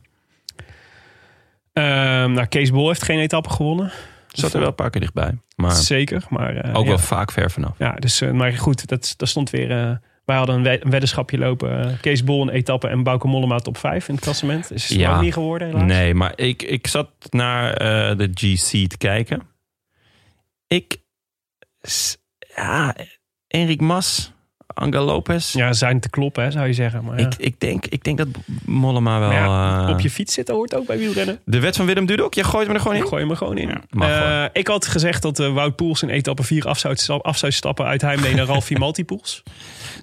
Ehm, 1.73 2.31
nou, 2.33 2.45
Kees 2.45 2.71
Bol 2.71 2.87
heeft 2.87 3.03
geen 3.03 3.19
etappe 3.19 3.49
gewonnen. 3.49 3.91
Zat 4.27 4.53
er 4.53 4.59
wel 4.59 4.67
een 4.67 4.75
paar 4.75 4.89
keer 4.89 5.01
dichtbij. 5.01 5.37
Maar 5.55 5.75
Zeker. 5.75 6.23
Maar, 6.29 6.55
eh, 6.55 6.75
ook 6.75 6.83
ja. 6.83 6.89
wel 6.89 6.97
vaak 6.99 7.31
ver 7.31 7.51
vanaf. 7.51 7.71
Ja, 7.77 7.91
dus, 7.91 8.21
maar 8.21 8.53
goed, 8.53 8.87
dat, 8.87 9.13
dat 9.17 9.29
stond 9.29 9.49
weer... 9.49 9.99
wij 10.27 10.37
hadden 10.37 10.55
een, 10.55 10.63
wed- 10.63 10.83
een 10.83 10.89
weddenschapje 10.91 11.37
lopen. 11.37 11.83
eh, 11.91 11.99
Kees 12.01 12.23
Bol 12.23 12.41
een 12.41 12.49
etappe 12.49 12.87
en 12.87 13.03
Bauke 13.03 13.27
Mollema 13.27 13.57
top 13.59 13.77
5 13.77 14.07
in 14.07 14.13
het 14.15 14.23
klassement. 14.23 14.71
Is 14.71 14.89
het 14.89 14.97
Ja. 14.99 15.15
ook 15.15 15.21
niet 15.21 15.33
geworden 15.33 15.67
helaas. 15.67 15.83
Nee, 15.83 16.13
maar 16.13 16.33
ik, 16.35 16.61
ik 16.63 16.87
zat 16.87 17.09
naar 17.29 17.73
eh, 17.73 18.17
de 18.17 18.29
GC 18.33 18.89
te 18.89 18.97
kijken. 18.97 19.41
Ik... 20.67 20.97
Ja, 22.55 22.95
Enric 23.47 23.81
Mas, 23.81 24.33
Angel 24.73 25.05
Lopez. 25.05 25.53
Ja, 25.53 25.73
zijn 25.73 25.99
te 25.99 26.09
kloppen, 26.09 26.43
hè, 26.43 26.51
zou 26.51 26.67
je 26.67 26.73
zeggen. 26.73 27.03
Maar, 27.03 27.19
ja. 27.19 27.25
Ik, 27.25 27.33
ik, 27.37 27.59
denk, 27.59 27.85
ik 27.85 28.03
denk 28.03 28.17
dat 28.17 28.27
Mollema 28.65 29.19
wel... 29.19 29.29
Maar 29.29 29.37
ja, 29.37 29.85
eh, 29.87 29.89
op 29.93 29.99
je 29.99 30.09
fiets 30.09 30.33
zitten 30.33 30.55
hoort 30.55 30.75
ook 30.75 30.85
bij 30.85 30.97
wielrennen. 30.97 31.39
De 31.45 31.59
wet 31.59 31.75
van 31.75 31.85
Willem 31.85 32.05
Dudok, 32.05 32.33
jij 32.33 32.43
gooit 32.43 32.67
me 32.67 32.73
er 32.73 32.79
gewoon 32.79 32.95
Ik 32.97 33.01
in. 33.03 33.07
gooi 33.07 33.21
hem 33.21 33.31
er 33.31 33.37
gewoon 33.37 33.57
in. 33.57 33.81
Eh, 33.99 34.45
ik 34.53 34.67
had 34.67 34.85
gezegd 34.87 35.21
dat 35.21 35.39
eh, 35.39 35.53
Wout 35.53 35.75
Poels 35.75 36.01
in 36.01 36.09
etappe 36.09 36.43
4 36.43 36.65
af 36.67 36.79
zou, 36.79 36.95
af 37.21 37.37
zou 37.37 37.51
stappen 37.51 37.85
uit 37.85 38.01
Heimwee 38.01 38.33
naar 38.35 38.45
Ralfie 38.45 38.79
Multipoels. 38.83 39.43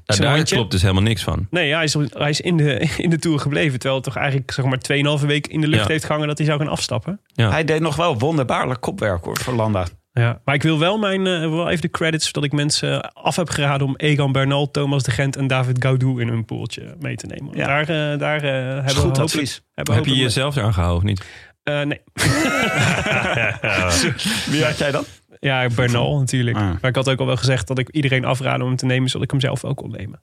Nou, 0.07 0.21
daar 0.21 0.35
handje. 0.37 0.55
klopt 0.55 0.71
dus 0.71 0.83
helemaal 0.83 1.03
niks 1.03 1.23
van. 1.23 1.47
Nee, 1.51 1.69
ja, 1.69 1.75
hij 1.77 1.85
is, 1.85 1.95
hij 2.13 2.31
is 2.31 2.41
in, 2.41 2.57
de, 2.57 2.89
in 2.97 3.11
de 3.11 3.19
Tour 3.19 3.39
gebleven. 3.39 3.73
Terwijl 3.79 3.95
het 3.95 4.05
toch 4.05 4.17
eigenlijk 4.17 4.51
zeg 4.51 4.65
maar 4.65 5.19
2,5 5.21 5.27
week 5.27 5.47
in 5.47 5.61
de 5.61 5.69
lucht 5.69 5.83
Ja. 5.83 5.89
heeft 5.89 6.05
gehangen 6.05 6.29
dat 6.29 6.39
hij 6.39 6.47
zou 6.47 6.59
gaan 6.59 6.69
afstappen. 6.69 7.21
Ja. 7.27 7.51
Hij 7.51 7.65
deed 7.65 7.81
nog 7.81 7.97
wel 7.97 8.19
wonderbaarlijk 8.19 8.81
kopwerk 8.81 9.25
hoor, 9.25 9.39
voor 9.39 9.55
Landa. 9.55 9.87
Ja. 10.21 10.41
Maar 10.45 10.55
ik 10.55 10.63
wil 10.63 10.79
wel, 10.79 10.99
mijn, 10.99 11.27
eh, 11.27 11.41
wel 11.41 11.69
even 11.69 11.81
de 11.81 11.91
credits 11.91 12.33
dat 12.33 12.45
ik 12.45 12.53
mensen 12.53 13.13
af 13.13 13.37
heb 13.37 13.49
geraden 13.49 13.87
om 13.87 13.97
Egan 13.97 14.33
Bernal, 14.33 14.71
Thomas 14.71 15.03
de 15.03 15.11
Gent 15.11 15.37
en 15.37 15.47
David 15.47 15.83
Gaudu 15.83 16.21
in 16.21 16.29
hun 16.29 16.45
poeltje 16.45 16.95
mee 17.01 17.17
te 17.17 17.27
nemen. 17.27 17.57
Ja. 17.57 17.67
Daar, 17.67 18.13
eh, 18.13 18.19
daar 18.19 18.43
eh, 18.43 18.51
hebben 18.53 18.95
we 18.95 19.01
goed 19.01 19.19
advies. 19.19 19.63
hebben 19.75 19.95
Heb 19.95 20.05
je 20.05 20.17
jezelf 20.17 20.57
eraan 20.57 20.75
gehouden 20.75 21.03
of 21.03 21.09
niet? 21.09 21.25
Eh, 21.63 21.83
nee. 21.83 22.01
Wie 24.51 24.65
had 24.65 24.79
jij 24.79 24.91
dan? 24.91 25.05
Ja, 25.41 25.67
Bernal 25.75 26.19
natuurlijk. 26.19 26.57
Ah. 26.57 26.63
Maar 26.63 26.91
ik 26.91 26.95
had 26.95 27.09
ook 27.09 27.19
al 27.19 27.27
wel 27.27 27.37
gezegd 27.37 27.67
dat 27.67 27.79
ik 27.79 27.89
iedereen 27.89 28.25
afraden 28.25 28.61
om 28.61 28.67
hem 28.67 28.77
te 28.77 28.87
nemen, 28.87 29.09
zodat 29.09 29.25
ik 29.25 29.31
hem 29.31 29.41
zelf 29.41 29.65
ook 29.65 29.77
kon 29.77 29.91
nemen. 29.91 30.21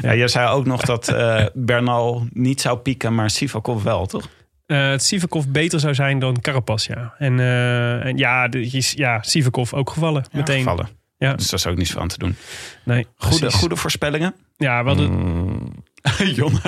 Ja, 0.00 0.10
je 0.10 0.28
zei 0.28 0.48
ook 0.48 0.66
nog 0.66 0.82
dat 0.82 1.08
eh, 1.08 1.44
Bernal 1.54 2.26
niet 2.32 2.60
zou 2.60 2.78
pieken, 2.78 3.14
maar 3.14 3.30
Sivakov 3.30 3.82
wel, 3.82 4.06
toch? 4.06 4.28
Eh 4.66 4.88
het 4.90 5.02
Sivakov 5.04 5.44
beter 5.48 5.80
zou 5.80 5.94
zijn 5.94 6.18
dan 6.18 6.40
Carapaz, 6.40 6.86
ja. 6.86 7.14
En, 7.18 7.40
eh, 7.40 8.04
en 8.04 8.16
ja, 8.16 8.48
de, 8.48 8.60
is- 8.60 8.92
ja, 8.92 9.22
Sivakov 9.22 9.72
ook 9.72 9.90
gevallen. 9.90 10.24
Ja, 10.30 10.38
meteen. 10.38 10.58
gevallen. 10.58 10.88
Ja, 11.18 11.34
Dus 11.34 11.48
daar 11.50 11.58
is 11.58 11.66
ook 11.66 11.76
niets 11.76 11.90
van 11.92 12.08
te 12.08 12.18
doen. 12.18 12.36
nee. 12.84 13.06
Goede, 13.16 13.38
precies. 13.38 13.58
goede 13.58 13.76
voorspellingen. 13.76 14.34
Ja, 14.56 14.82
we 14.82 14.88
hadden, 14.88 15.10
Mm, 15.10 15.72
Jonna, 16.34 16.60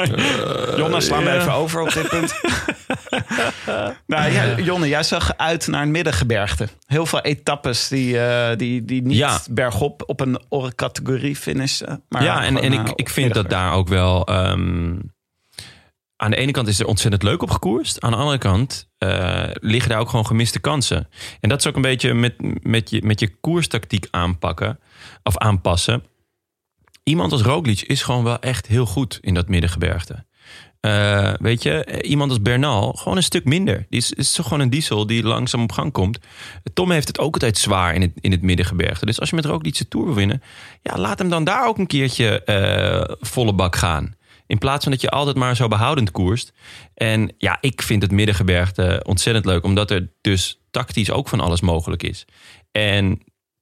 Jonna 0.77 1.01
sla 1.01 1.21
me 1.21 1.25
ja. 1.31 1.37
even 1.41 1.53
over 1.53 1.81
op 1.81 1.93
dit 1.93 2.09
punt. 2.09 2.35
nou, 4.07 4.33
ja, 4.33 4.59
Jonne, 4.59 4.89
jij 4.89 5.03
zag 5.03 5.37
uit 5.37 5.67
naar 5.67 5.83
een 5.83 5.91
middengebergte. 5.91 6.69
Heel 6.87 7.07
veel 7.07 7.21
etappes 7.21 7.89
die, 7.89 8.21
eh, 8.21 8.57
die, 8.57 8.85
die 8.85 9.03
niet 9.03 9.17
Ja. 9.17 9.41
bergop 9.51 10.03
op 10.07 10.21
een 10.21 10.39
categorie 10.75 11.37
finishen. 11.37 12.03
Maar 12.09 12.23
ja, 12.25 12.45
en, 12.45 12.61
en 12.63 12.73
eh, 12.73 12.79
ik, 12.81 12.91
ik 12.95 13.09
vind 13.09 13.35
dat 13.35 13.51
daar 13.51 13.73
ook 13.73 13.89
wel... 13.89 14.27
ehm, 14.27 14.95
aan 16.21 16.31
de 16.31 16.37
ene 16.37 16.53
kant 16.53 16.69
is 16.69 16.81
er 16.81 16.87
ontzettend 16.87 17.23
leuk 17.23 17.43
op 17.43 17.51
gekoerst. 17.51 18.01
Aan 18.01 18.11
de 18.11 18.17
andere 18.17 18.39
kant 18.39 18.89
eh, 18.99 19.45
liggen 19.53 19.91
daar 19.91 20.01
ook 20.01 20.09
gewoon 20.09 20.27
gemiste 20.27 20.59
kansen. 20.59 21.09
En 21.41 21.49
dat 21.49 21.59
is 21.59 21.67
ook 21.67 21.77
een 21.77 21.83
beetje 21.83 22.15
met, 22.15 22.35
met, 22.63 22.91
je, 22.91 23.03
met 23.05 23.21
je 23.21 23.35
koerstactiek 23.41 24.07
aanpakken. 24.11 24.79
Of 25.23 25.37
aanpassen. 25.37 26.03
Iemand 27.03 27.33
als 27.33 27.43
Roglic 27.43 27.81
is 27.81 28.03
gewoon 28.03 28.25
wel 28.25 28.39
echt 28.39 28.67
heel 28.67 28.87
goed 28.87 29.19
in 29.21 29.35
dat 29.35 29.49
middengebergte. 29.49 30.27
Eh, 30.81 31.33
weet 31.39 31.63
je, 31.63 32.03
iemand 32.03 32.31
als 32.31 32.43
Bernal, 32.43 32.93
gewoon 32.93 33.17
een 33.17 33.23
stuk 33.23 33.45
minder. 33.45 33.87
Die 33.89 33.99
is, 33.99 34.13
is 34.13 34.39
gewoon 34.43 34.61
een 34.61 34.71
diesel 34.71 35.07
die 35.07 35.23
langzaam 35.23 35.63
op 35.63 35.73
gang 35.73 35.93
komt. 35.93 36.19
Tom 36.75 36.91
heeft 36.91 37.09
het 37.09 37.19
ook 37.19 37.33
altijd 37.33 37.59
zwaar 37.59 37.95
in 37.95 38.01
het, 38.01 38.13
in 38.21 38.31
het 38.31 38.43
middengebergte. 38.43 39.07
Dus 39.07 39.21
als 39.21 39.31
je 39.31 39.37
met 39.37 39.45
Roglic 39.45 39.79
de 39.79 39.89
Tour 39.89 40.07
wil 40.07 40.15
winnen... 40.15 40.43
Ja, 40.83 40.99
laat 40.99 41.19
hem 41.19 41.29
dan 41.29 41.45
daar 41.45 41.67
ook 41.67 41.79
een 41.79 41.87
keertje 41.87 42.45
eh, 42.45 43.17
volle 43.21 43.53
bak 43.53 43.77
gaan. 43.77 44.17
In 44.49 44.59
plaats 44.59 44.83
van 44.83 44.93
dat 44.93 45.01
je 45.01 45.11
altijd 45.11 45.37
maar 45.37 45.57
zo 45.57 45.69
behoudend 45.69 46.11
koerst. 46.11 46.53
En 46.95 47.35
ja, 47.39 47.59
ik 47.61 47.83
vind 47.83 48.03
het 48.03 48.11
middengebergte 48.11 49.03
ontzettend 49.07 49.45
leuk. 49.45 49.65
Omdat 49.65 49.91
er 49.91 50.11
dus 50.21 50.61
tactisch 50.71 51.11
ook 51.11 51.29
van 51.29 51.41
alles 51.41 51.61
mogelijk 51.61 52.03
is. 52.03 52.25
En 52.71 53.07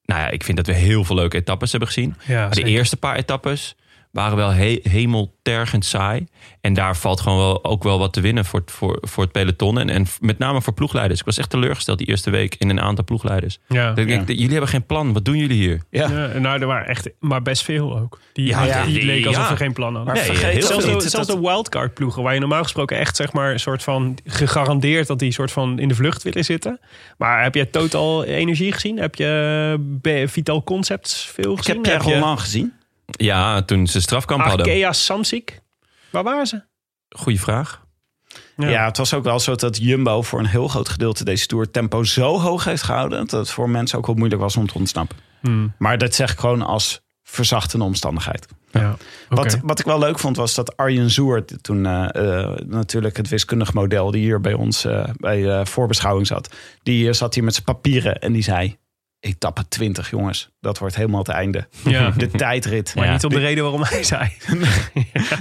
nou 0.03 0.21
ja, 0.21 0.31
ik 0.31 0.45
vind 0.45 0.57
dat 0.57 0.67
we 0.67 0.73
heel 0.73 1.05
veel 1.05 1.17
leuke 1.17 1.37
etappes 1.37 1.71
hebben 1.71 1.89
gezien. 1.89 2.17
ja, 2.27 2.49
de 2.49 2.65
eerste 2.65 2.97
paar 2.97 3.17
etappes 3.17 3.77
waren 4.17 4.37
wel 4.37 4.53
he 4.53 4.79
hemeltergend 4.83 5.85
saai. 5.85 6.27
En 6.61 6.75
daar 6.75 6.97
valt 6.97 7.21
gewoon 7.21 7.39
wel, 7.39 7.65
ook 7.65 7.83
wel 7.83 7.99
wat 7.99 8.13
te 8.13 8.21
winnen 8.21 8.45
voor 8.45 8.61
het, 8.61 8.71
voor, 8.71 8.99
voor 9.01 9.23
het 9.23 9.33
peloton. 9.33 9.79
En, 9.79 9.89
en 9.91 10.07
met 10.21 10.39
name 10.39 10.63
voor 10.63 10.73
ploegleiders. 10.73 11.21
Ik 11.21 11.27
was 11.27 11.39
echt 11.39 11.51
teleurgesteld 11.51 11.99
die 11.99 12.07
eerste 12.07 12.31
week 12.31 12.55
in 12.59 12.69
een 12.69 12.81
aantal 12.81 13.05
ploegleiders. 13.05 13.59
ja. 13.69 13.89
Dat 13.89 13.99
ik 13.99 14.09
denk, 14.09 14.29
jullie 14.29 14.51
hebben 14.51 14.69
geen 14.69 14.87
plan. 14.87 15.13
Wat 15.13 15.25
doen 15.25 15.37
jullie 15.37 15.57
hier? 15.57 15.83
Ja. 15.91 16.11
Ja, 16.11 16.39
nou, 16.39 16.61
er 16.61 16.67
waren 16.67 16.89
echt 16.89 17.11
maar 17.21 17.43
best 17.43 17.63
veel 17.63 17.99
ook. 17.99 18.21
Die, 18.33 18.47
Ja, 18.47 18.85
die, 18.85 19.05
leek 19.05 19.27
alsof 19.27 19.43
ja. 19.45 19.51
we 19.51 19.57
geen 19.57 19.73
plan 19.73 19.95
hadden. 19.95 20.15
Maar 20.15 20.23
Nee, 20.25 20.33
vergeet 20.37 20.65
zelfs 20.65 20.85
de, 20.85 21.09
zelfs 21.09 21.27
de 21.29 21.41
wildcard 21.41 21.95
ploegen, 21.95 22.23
waar 22.23 22.35
je 22.35 22.41
normaal 22.41 22.63
gesproken 22.63 22.99
echt 22.99 23.17
zeg 23.17 23.33
maar 23.33 23.53
een 23.53 23.61
soort 23.61 23.83
van 23.83 24.19
gegarandeerd 24.25 25.07
dat 25.07 25.19
die 25.19 25.33
soort 25.33 25.53
van 25.53 25.79
in 25.79 25.89
de 25.89 25.95
vlucht 25.95 26.23
willen 26.23 26.45
zitten. 26.45 26.81
Maar 27.19 27.43
heb 27.43 27.55
je 27.55 27.71
totaal 27.71 28.25
energie 28.25 28.73
gezien? 28.73 28.99
Heb 28.99 29.15
je 29.15 29.99
B- 30.03 30.31
Vital 30.31 30.63
Concepts 30.65 31.31
veel 31.33 31.53
Ik 31.53 31.59
gezien? 31.59 31.75
heb 31.75 31.83
Pierre 31.83 32.09
je 32.09 32.15
Roland 32.15 32.41
gezien. 32.41 32.73
Ja, 33.07 33.63
toen 33.63 33.87
ze 33.87 34.01
strafkamp 34.01 34.43
hadden. 34.43 34.67
Arkea 34.67 34.93
Samsic? 34.93 35.63
Waar 36.11 36.25
waren 36.25 36.47
ze? 36.47 36.65
Goeie 37.09 37.41
vraag. 37.41 37.85
Ja. 38.57 38.85
het 38.85 38.97
was 38.97 39.15
ook 39.15 39.25
wel 39.25 39.41
zo 39.41 39.55
dat 39.55 39.77
Jumbo 39.77 40.23
voor 40.23 40.39
een 40.39 40.47
heel 40.47 40.69
groot 40.69 40.89
gedeelte 40.89 41.25
deze 41.25 41.47
Tour 41.47 41.71
tempo 41.71 42.05
zo 42.05 42.39
hoog 42.41 42.65
heeft 42.65 42.83
gehouden... 42.83 43.19
dat 43.19 43.31
het 43.31 43.51
voor 43.51 43.71
mensen 43.71 43.99
ook 43.99 44.07
wel 44.07 44.15
moeilijk 44.15 44.41
was 44.41 44.57
om 44.57 44.67
te 44.67 44.75
ontsnappen. 44.75 45.17
Hmm. 45.41 45.75
Maar 45.79 45.99
dat 45.99 46.15
zeg 46.15 46.33
ik 46.33 46.39
gewoon 46.39 46.63
als 46.63 47.01
verzachtende 47.23 47.85
omstandigheid. 47.85 48.47
Ja. 48.71 48.97
Wat, 49.29 49.59
wat 49.63 49.79
ik 49.79 49.85
wel 49.85 49.99
leuk 49.99 50.19
vond 50.19 50.37
was 50.37 50.55
dat 50.55 50.77
Arjen 50.77 51.11
Zoert 51.11 51.63
toen 51.63 51.87
eh, 51.87 52.09
eh, 52.15 52.57
natuurlijk 52.67 53.17
het 53.17 53.29
wiskundig 53.29 53.73
model 53.73 54.11
die 54.11 54.23
hier 54.23 54.41
bij 54.41 54.53
ons 54.53 54.85
eh, 54.85 55.05
bij 55.17 55.51
eh, 55.51 55.65
voorbeschouwing 55.65 56.27
zat. 56.27 56.55
Die 56.83 57.13
zat 57.13 57.35
hier 57.35 57.45
met 57.45 57.53
zijn 57.53 57.65
papieren 57.65 58.19
en 58.19 58.33
die 58.33 58.43
zei: 58.43 58.77
etappe 59.27 59.69
20 59.69 60.11
jongens, 60.11 60.49
dat 60.61 60.79
wordt 60.79 60.97
helemaal 60.97 61.19
het 61.19 61.29
einde. 61.29 61.69
Ja. 61.85 62.11
De 62.17 62.31
tijdrit. 62.31 62.95
Maar 62.95 63.05
Ja. 63.07 63.13
niet 63.13 63.25
om 63.25 63.31
de 63.31 63.39
reden 63.39 63.63
waarom 63.63 63.83
hij 63.83 64.03
zei. 64.03 64.33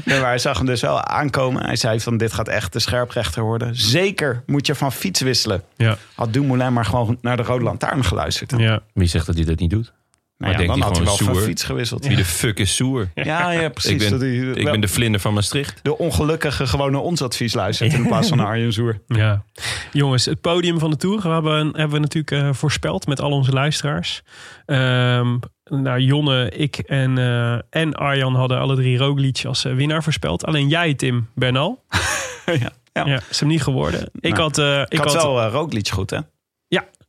Nee, 0.06 0.20
maar 0.20 0.30
hij 0.30 0.38
zag 0.38 0.58
hem 0.58 0.66
dus 0.66 0.82
wel 0.82 1.04
aankomen. 1.04 1.66
Hij 1.66 1.76
zei 1.76 2.00
van 2.00 2.18
dit 2.18 2.34
gaat 2.34 2.48
echt 2.48 2.74
de 2.74 2.80
scherprechter 2.80 3.44
worden. 3.44 3.76
Zeker 3.76 4.44
moet 4.46 4.66
je 4.68 4.76
van 4.76 4.92
fiets 4.92 5.22
wisselen. 5.22 5.64
Ja, 5.76 5.98
Had 6.16 6.34
Dumoulin 6.34 6.74
maar 6.74 6.86
gewoon 6.86 7.18
naar 7.22 7.38
de 7.38 7.44
Rode 7.44 7.64
Lantaarn 7.64 8.04
geluisterd. 8.04 8.54
ja. 8.58 8.82
Wie 8.94 9.08
zegt 9.08 9.26
dat 9.26 9.36
hij 9.36 9.46
dat 9.46 9.60
niet 9.60 9.70
doet? 9.70 9.94
Nou 10.38 10.52
ja, 10.52 10.58
denkt 10.58 10.74
dan 10.74 10.82
hij 10.82 10.88
had 10.88 10.98
hij 10.98 11.06
wel 11.06 11.18
van 11.18 11.36
Soer? 11.36 11.44
fiets 11.44 11.64
gewisseld. 11.64 12.08
Wie 12.08 12.16
de 12.16 12.26
fuck 12.26 12.60
is 12.60 12.76
Soer? 12.76 13.12
Ja, 13.14 13.52
ja, 13.52 13.70
precies. 13.80 13.92
Ik 13.92 13.98
ben, 13.98 14.10
dat 14.10 14.20
hij, 14.20 14.30
ik 14.30 14.64
wel 14.64 14.72
ben 14.72 14.82
de 14.82 14.88
vlinder 14.88 15.20
van 15.20 15.34
Maastricht. 15.34 15.80
de 15.84 15.98
ongelukkige 15.98 16.68
gewoon 16.68 16.92
naar 16.92 17.02
ons 17.02 17.22
advies 17.22 17.54
luistert 17.54 17.94
in 17.94 18.08
plaats 18.08 18.28
van 18.28 18.38
naar 18.38 18.48
Arjen 18.56 18.74
Zoer. 18.74 19.02
Ja, 19.08 19.44
jongens, 19.92 20.26
het 20.26 20.42
podium 20.42 20.80
van 20.80 20.90
de 20.90 20.98
Tour 20.98 21.22
we 21.22 21.30
hebben, 21.30 21.66
hebben 21.66 21.92
we 21.92 22.00
natuurlijk 22.00 22.32
eh, 22.32 22.54
voorspeld 22.54 23.08
met 23.08 23.22
al 23.22 23.32
onze 23.32 23.52
luisteraars. 23.52 24.22
Ehm 24.66 25.36
nou, 25.70 26.00
Jonne, 26.00 26.50
ik 26.50 26.78
en, 26.78 27.18
eh, 27.18 27.82
en 27.82 27.94
Arjan 27.94 28.36
hadden 28.36 28.60
alle 28.60 28.76
drie 28.76 28.98
Roglic 28.98 29.44
als 29.46 29.66
eh, 29.66 29.74
winnaar 29.74 30.04
voorspeld. 30.04 30.46
Alleen 30.46 30.68
jij, 30.68 30.94
Tim 30.94 31.30
Bernal. 31.36 31.84
ja, 32.46 32.72
ja. 32.94 33.06
Ja, 33.06 33.20
is 33.30 33.40
hem 33.40 33.50
niet 33.50 33.64
geworden. 33.64 34.10
Ik 34.20 34.32
Nou, 34.32 34.42
had, 34.42 34.58
eh, 34.58 34.80
Ik, 34.82 34.92
ik 34.92 34.98
had, 34.98 35.14
had, 35.14 35.24
wel 35.24 35.46
uh, 35.46 35.52
Roglic 35.52 35.90
goed, 35.90 36.10
hè? 36.10 36.20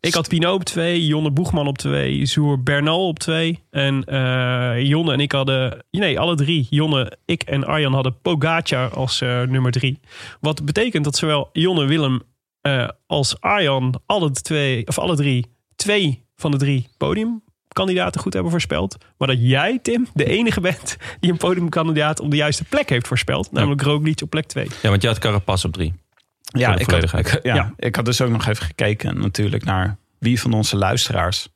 Ja, 0.06 0.12
ik 0.12 0.14
had 0.14 0.28
Pinot 0.28 0.54
op 0.54 0.64
twee, 0.64 1.06
Jonne 1.06 1.30
Boegman 1.30 1.66
op 1.66 1.78
twee, 1.78 2.26
Zoer 2.26 2.62
Bernal 2.62 3.08
op 3.08 3.18
twee. 3.18 3.62
En 3.70 4.04
eh, 4.04 4.82
Jonne 4.82 5.12
en 5.12 5.20
ik 5.20 5.32
hadden, 5.32 5.84
nee, 5.90 6.20
alle 6.20 6.34
drie, 6.34 6.66
Jonne, 6.70 7.18
ik 7.24 7.42
en 7.42 7.64
Arjan 7.64 7.94
hadden 7.94 8.20
Pogacar 8.22 8.88
als 8.88 9.20
eh, 9.20 9.42
nummer 9.42 9.72
drie. 9.72 10.00
Wat 10.40 10.64
betekent 10.64 11.04
dat 11.04 11.16
zowel 11.16 11.48
Jonne, 11.52 11.84
Willem 11.84 12.22
eh, 12.60 12.88
als 13.06 13.40
Arjan 13.40 14.00
alle 14.06 14.30
twee, 14.30 14.86
of 14.86 14.98
alle 14.98 15.16
drie, 15.16 15.46
twee 15.76 16.24
van 16.36 16.50
de 16.50 16.56
drie 16.56 16.88
podiumkandidaten 16.96 18.20
goed 18.20 18.32
hebben 18.32 18.50
voorspeld. 18.50 18.96
Maar 19.18 19.28
dat 19.28 19.38
jij, 19.40 19.78
Tim, 19.82 20.06
de 20.14 20.24
enige 20.24 20.60
bent 20.60 20.96
die 21.20 21.30
een 21.30 21.36
podiumkandidaat 21.36 22.20
op 22.20 22.30
de 22.30 22.36
juiste 22.36 22.64
plek 22.64 22.88
heeft 22.88 23.06
voorspeld. 23.06 23.52
Namelijk 23.52 23.82
Roglic 23.82 24.20
op 24.22 24.30
plek 24.30 24.46
twee. 24.46 24.68
Ja, 24.82 24.88
want 24.88 25.02
je 25.02 25.08
had 25.08 25.18
Carapaz 25.18 25.64
op 25.64 25.72
drie. 25.72 25.94
Ja, 26.46 26.78
ik 26.78 26.90
had, 26.90 27.12
ik, 27.12 27.40
ja, 27.42 27.54
Ja. 27.54 27.72
ik 27.76 27.96
had 27.96 28.04
dus 28.04 28.20
ook 28.20 28.30
nog 28.30 28.46
even 28.46 28.66
gekeken 28.66 29.20
natuurlijk 29.20 29.64
naar 29.64 29.96
wie 30.18 30.40
van 30.40 30.52
onze 30.52 30.76
luisteraars 30.76 31.48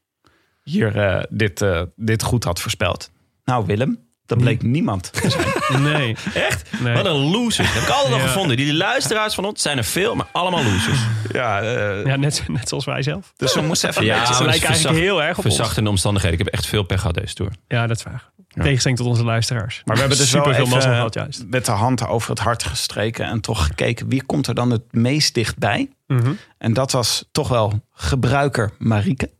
hier 0.62 0.96
eh, 0.96 1.22
dit, 1.30 1.62
eh, 1.62 1.82
dit 1.96 2.22
goed 2.22 2.44
had 2.44 2.60
voorspeld. 2.60 3.10
Nou, 3.44 3.66
Willem, 3.66 3.98
dat 4.30 4.38
bleek 4.38 4.62
niemand. 4.62 5.12
te 5.12 5.30
zijn. 5.30 5.82
Nee. 5.92 6.16
Echt? 6.34 6.70
Nee. 6.80 6.94
Wat 6.94 7.04
een 7.06 7.12
losers. 7.30 7.66
Dat 7.66 7.74
heb 7.76 7.82
ik 7.82 7.88
altijd 7.94 8.12
al 8.12 8.18
Ja. 8.18 8.26
gevonden. 8.26 8.56
Die 8.56 8.74
luisteraars 8.74 9.34
van 9.34 9.44
ons 9.44 9.62
zijn 9.62 9.78
er 9.78 9.84
veel, 9.84 10.14
maar 10.14 10.26
allemaal 10.32 10.62
losers. 10.64 10.98
ja, 11.32 11.60
eh, 11.60 12.04
Ja, 12.06 12.16
net, 12.16 12.44
net 12.48 12.68
zoals 12.68 12.84
wij 12.84 13.02
zelf. 13.02 13.32
dus 13.36 13.54
we 13.54 13.60
moesten 13.60 13.88
even 13.88 14.04
Ja. 14.04 14.14
Ze 14.14 14.18
maar 14.20 14.28
lijken 14.30 14.48
eigenlijk 14.50 14.72
verzacht- 14.74 14.98
heel 14.98 15.22
erg 15.22 15.38
op 15.38 15.44
ons. 15.44 15.54
Verzachtende 15.54 15.90
omstandigheden. 15.90 16.38
Ik 16.38 16.44
heb 16.44 16.54
echt 16.54 16.66
veel 16.66 16.82
pech 16.82 17.00
gehad 17.00 17.14
deze 17.14 17.34
tour. 17.34 17.52
Ja, 17.68 17.86
dat 17.86 17.96
is 17.96 18.02
waar. 18.02 18.28
Tegenstelling 18.62 18.98
tot 18.98 19.08
onze 19.08 19.24
luisteraars. 19.24 19.82
Maar 19.84 19.94
we 19.94 20.00
hebben 20.00 20.18
dus 20.18 20.28
super 20.30 20.44
wel 20.44 20.54
veel 20.54 20.62
even 20.64 20.74
mazzel 20.76 20.92
gehad 20.94 21.14
juist. 21.14 21.44
met 21.50 21.66
de 21.66 21.72
hand 21.72 22.06
over 22.06 22.30
het 22.30 22.38
hart 22.38 22.62
gestreken 22.64 23.24
en 23.24 23.40
toch 23.40 23.66
gekeken 23.66 24.08
wie 24.08 24.22
komt 24.22 24.46
er 24.46 24.54
dan 24.54 24.70
het 24.70 24.82
meest 24.90 25.34
dichtbij. 25.34 25.88
Mhm. 26.06 26.32
En 26.58 26.72
dat 26.72 26.92
was 26.92 27.24
toch 27.32 27.48
wel 27.48 27.80
gebruiker 27.92 28.70
Marieke. 28.78 29.30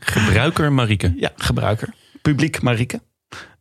Gebruiker 0.00 0.72
Marieke. 0.72 1.14
Ja, 1.16 1.30
gebruiker. 1.36 1.88
Publiek 2.22 2.62
Marieke. 2.62 3.00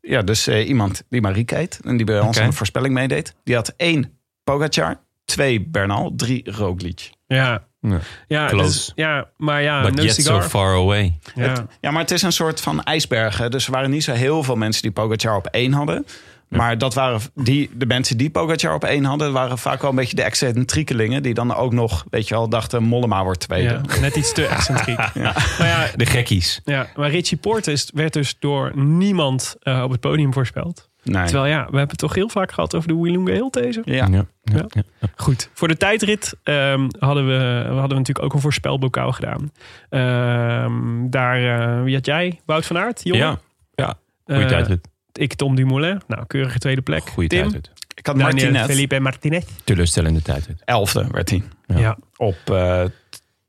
Ja, 0.08 0.22
dus 0.22 0.48
eh, 0.48 0.68
iemand 0.68 1.04
die 1.10 1.22
Marieke 1.22 1.56
heet 1.56 1.80
en 1.84 1.98
die 1.98 2.06
bij 2.06 2.20
ons 2.20 2.40
aan 2.40 2.50
de 2.50 2.56
voorspelling 2.56 2.94
meedeed. 2.94 3.36
Die 3.44 3.56
had 3.56 3.74
één 3.78 4.18
Pogacar, 4.44 5.00
twee 5.26 5.62
Bernal, 5.62 6.14
drie 6.16 6.52
Roglic. 6.52 7.10
Ja. 7.28 7.64
Ja. 7.82 8.00
Ja, 8.28 8.48
Close. 8.48 8.66
dus- 8.66 8.92
ja, 8.96 9.28
maar 9.38 9.62
ja, 9.62 9.82
But 9.82 9.96
no 9.96 10.04
yet 10.04 10.14
cigar. 10.14 10.42
so 10.44 10.50
far 10.50 10.76
away. 10.76 11.18
Ja. 11.36 11.66
Ja, 11.82 11.92
maar 11.92 12.02
het 12.02 12.12
is 12.12 12.22
een 12.22 12.32
soort 12.32 12.62
van 12.62 12.84
ijsbergen. 12.84 13.52
Dus 13.52 13.66
er 13.66 13.72
waren 13.72 13.90
niet 13.90 14.04
zo 14.04 14.14
heel 14.14 14.44
veel 14.44 14.56
mensen 14.56 14.82
die 14.82 14.92
Pogacar 14.92 15.36
op 15.36 15.46
één 15.48 15.72
hadden. 15.74 16.06
Maar 16.50 16.78
dat 16.78 16.94
waren 16.94 17.20
die, 17.34 17.70
de 17.74 17.86
mensen 17.86 18.18
die 18.18 18.30
Pogacar 18.30 18.74
op 18.74 18.84
één 18.84 19.04
hadden... 19.04 19.32
waren 19.34 19.58
vaak 19.58 19.82
wel 19.82 19.90
een 19.90 19.96
beetje 19.96 20.16
de 20.16 20.22
excentriekelingen... 20.24 21.24
die 21.24 21.34
dan 21.34 21.56
ook 21.56 21.74
nog, 21.74 22.06
weet 22.10 22.28
je 22.28 22.34
wel, 22.36 22.50
dachten 22.50 22.84
Mollema 22.84 23.24
wordt 23.24 23.40
tweede. 23.40 23.80
Ja, 23.88 24.00
net 24.00 24.16
iets 24.16 24.34
te 24.34 24.46
excentriek. 24.46 24.98
Maar 25.58 25.68
ja, 25.68 25.88
De 25.96 26.06
gekkies. 26.06 26.62
ja, 26.64 26.88
maar 26.96 27.10
Richie 27.10 27.38
Porte 27.38 27.72
is, 27.72 27.90
werd 27.94 28.14
dus 28.14 28.36
door 28.40 28.72
niemand 28.78 29.56
eh, 29.60 29.82
op 29.84 29.92
het 29.92 30.00
podium 30.00 30.34
voorspeld. 30.34 30.90
Nee. 31.04 31.24
Terwijl 31.26 31.46
ja, 31.46 31.58
we 31.60 31.64
hebben 31.64 31.88
het 31.90 31.98
toch 31.98 32.14
heel 32.14 32.30
vaak 32.30 32.52
gehad 32.52 32.76
over 32.76 32.88
de 32.88 32.96
Wilunga 33.02 33.32
Hill 33.34 33.48
deze. 33.50 33.82
Ja. 33.84 34.08
Ja. 34.12 34.26
Ja. 34.44 34.66
Ja. 34.70 34.84
Goed, 35.16 35.50
voor 35.54 35.68
de 35.68 35.78
tijdrit 35.78 36.36
ehm, 36.44 36.88
hadden, 37.00 37.28
we, 37.28 37.64
hadden 37.64 37.88
we 37.90 37.96
natuurlijk 37.96 38.26
ook 38.26 38.34
een 38.34 38.40
voorspelbokaal 38.42 39.12
gedaan. 39.12 39.52
Ehm, 39.90 41.10
daar, 41.10 41.60
eh, 41.60 41.84
wie 41.84 41.96
had 41.96 42.06
jij? 42.06 42.40
Wout 42.46 42.66
van 42.66 42.78
Aert, 42.78 43.02
jongen? 43.04 43.22
Ja. 43.26 43.40
Ja. 43.76 43.94
Goeie 44.26 44.42
Eh, 44.42 44.48
tijdrit. 44.48 44.88
Ik 45.18 45.34
Tom 45.34 45.56
Dumoulin. 45.56 46.02
Nou, 46.08 46.24
keurige 46.28 46.60
tweede 46.60 46.82
plek. 46.82 47.10
Goeie 47.10 47.30
Tim, 47.30 47.40
tijdrit. 47.40 47.72
Ik 47.96 48.06
had 48.06 48.18
Daniel 48.18 48.36
Martinez, 48.52 48.66
Felipe 48.66 49.00
Martinez. 49.00 49.44
Teleurstellende 49.64 50.22
tijdrit. 50.22 50.62
elfde 50.66 51.08
werd 51.12 51.30
hij. 51.30 51.44
Ja. 51.66 51.78
Ja. 51.80 51.98
Op 52.18 52.38
eh, 52.46 52.84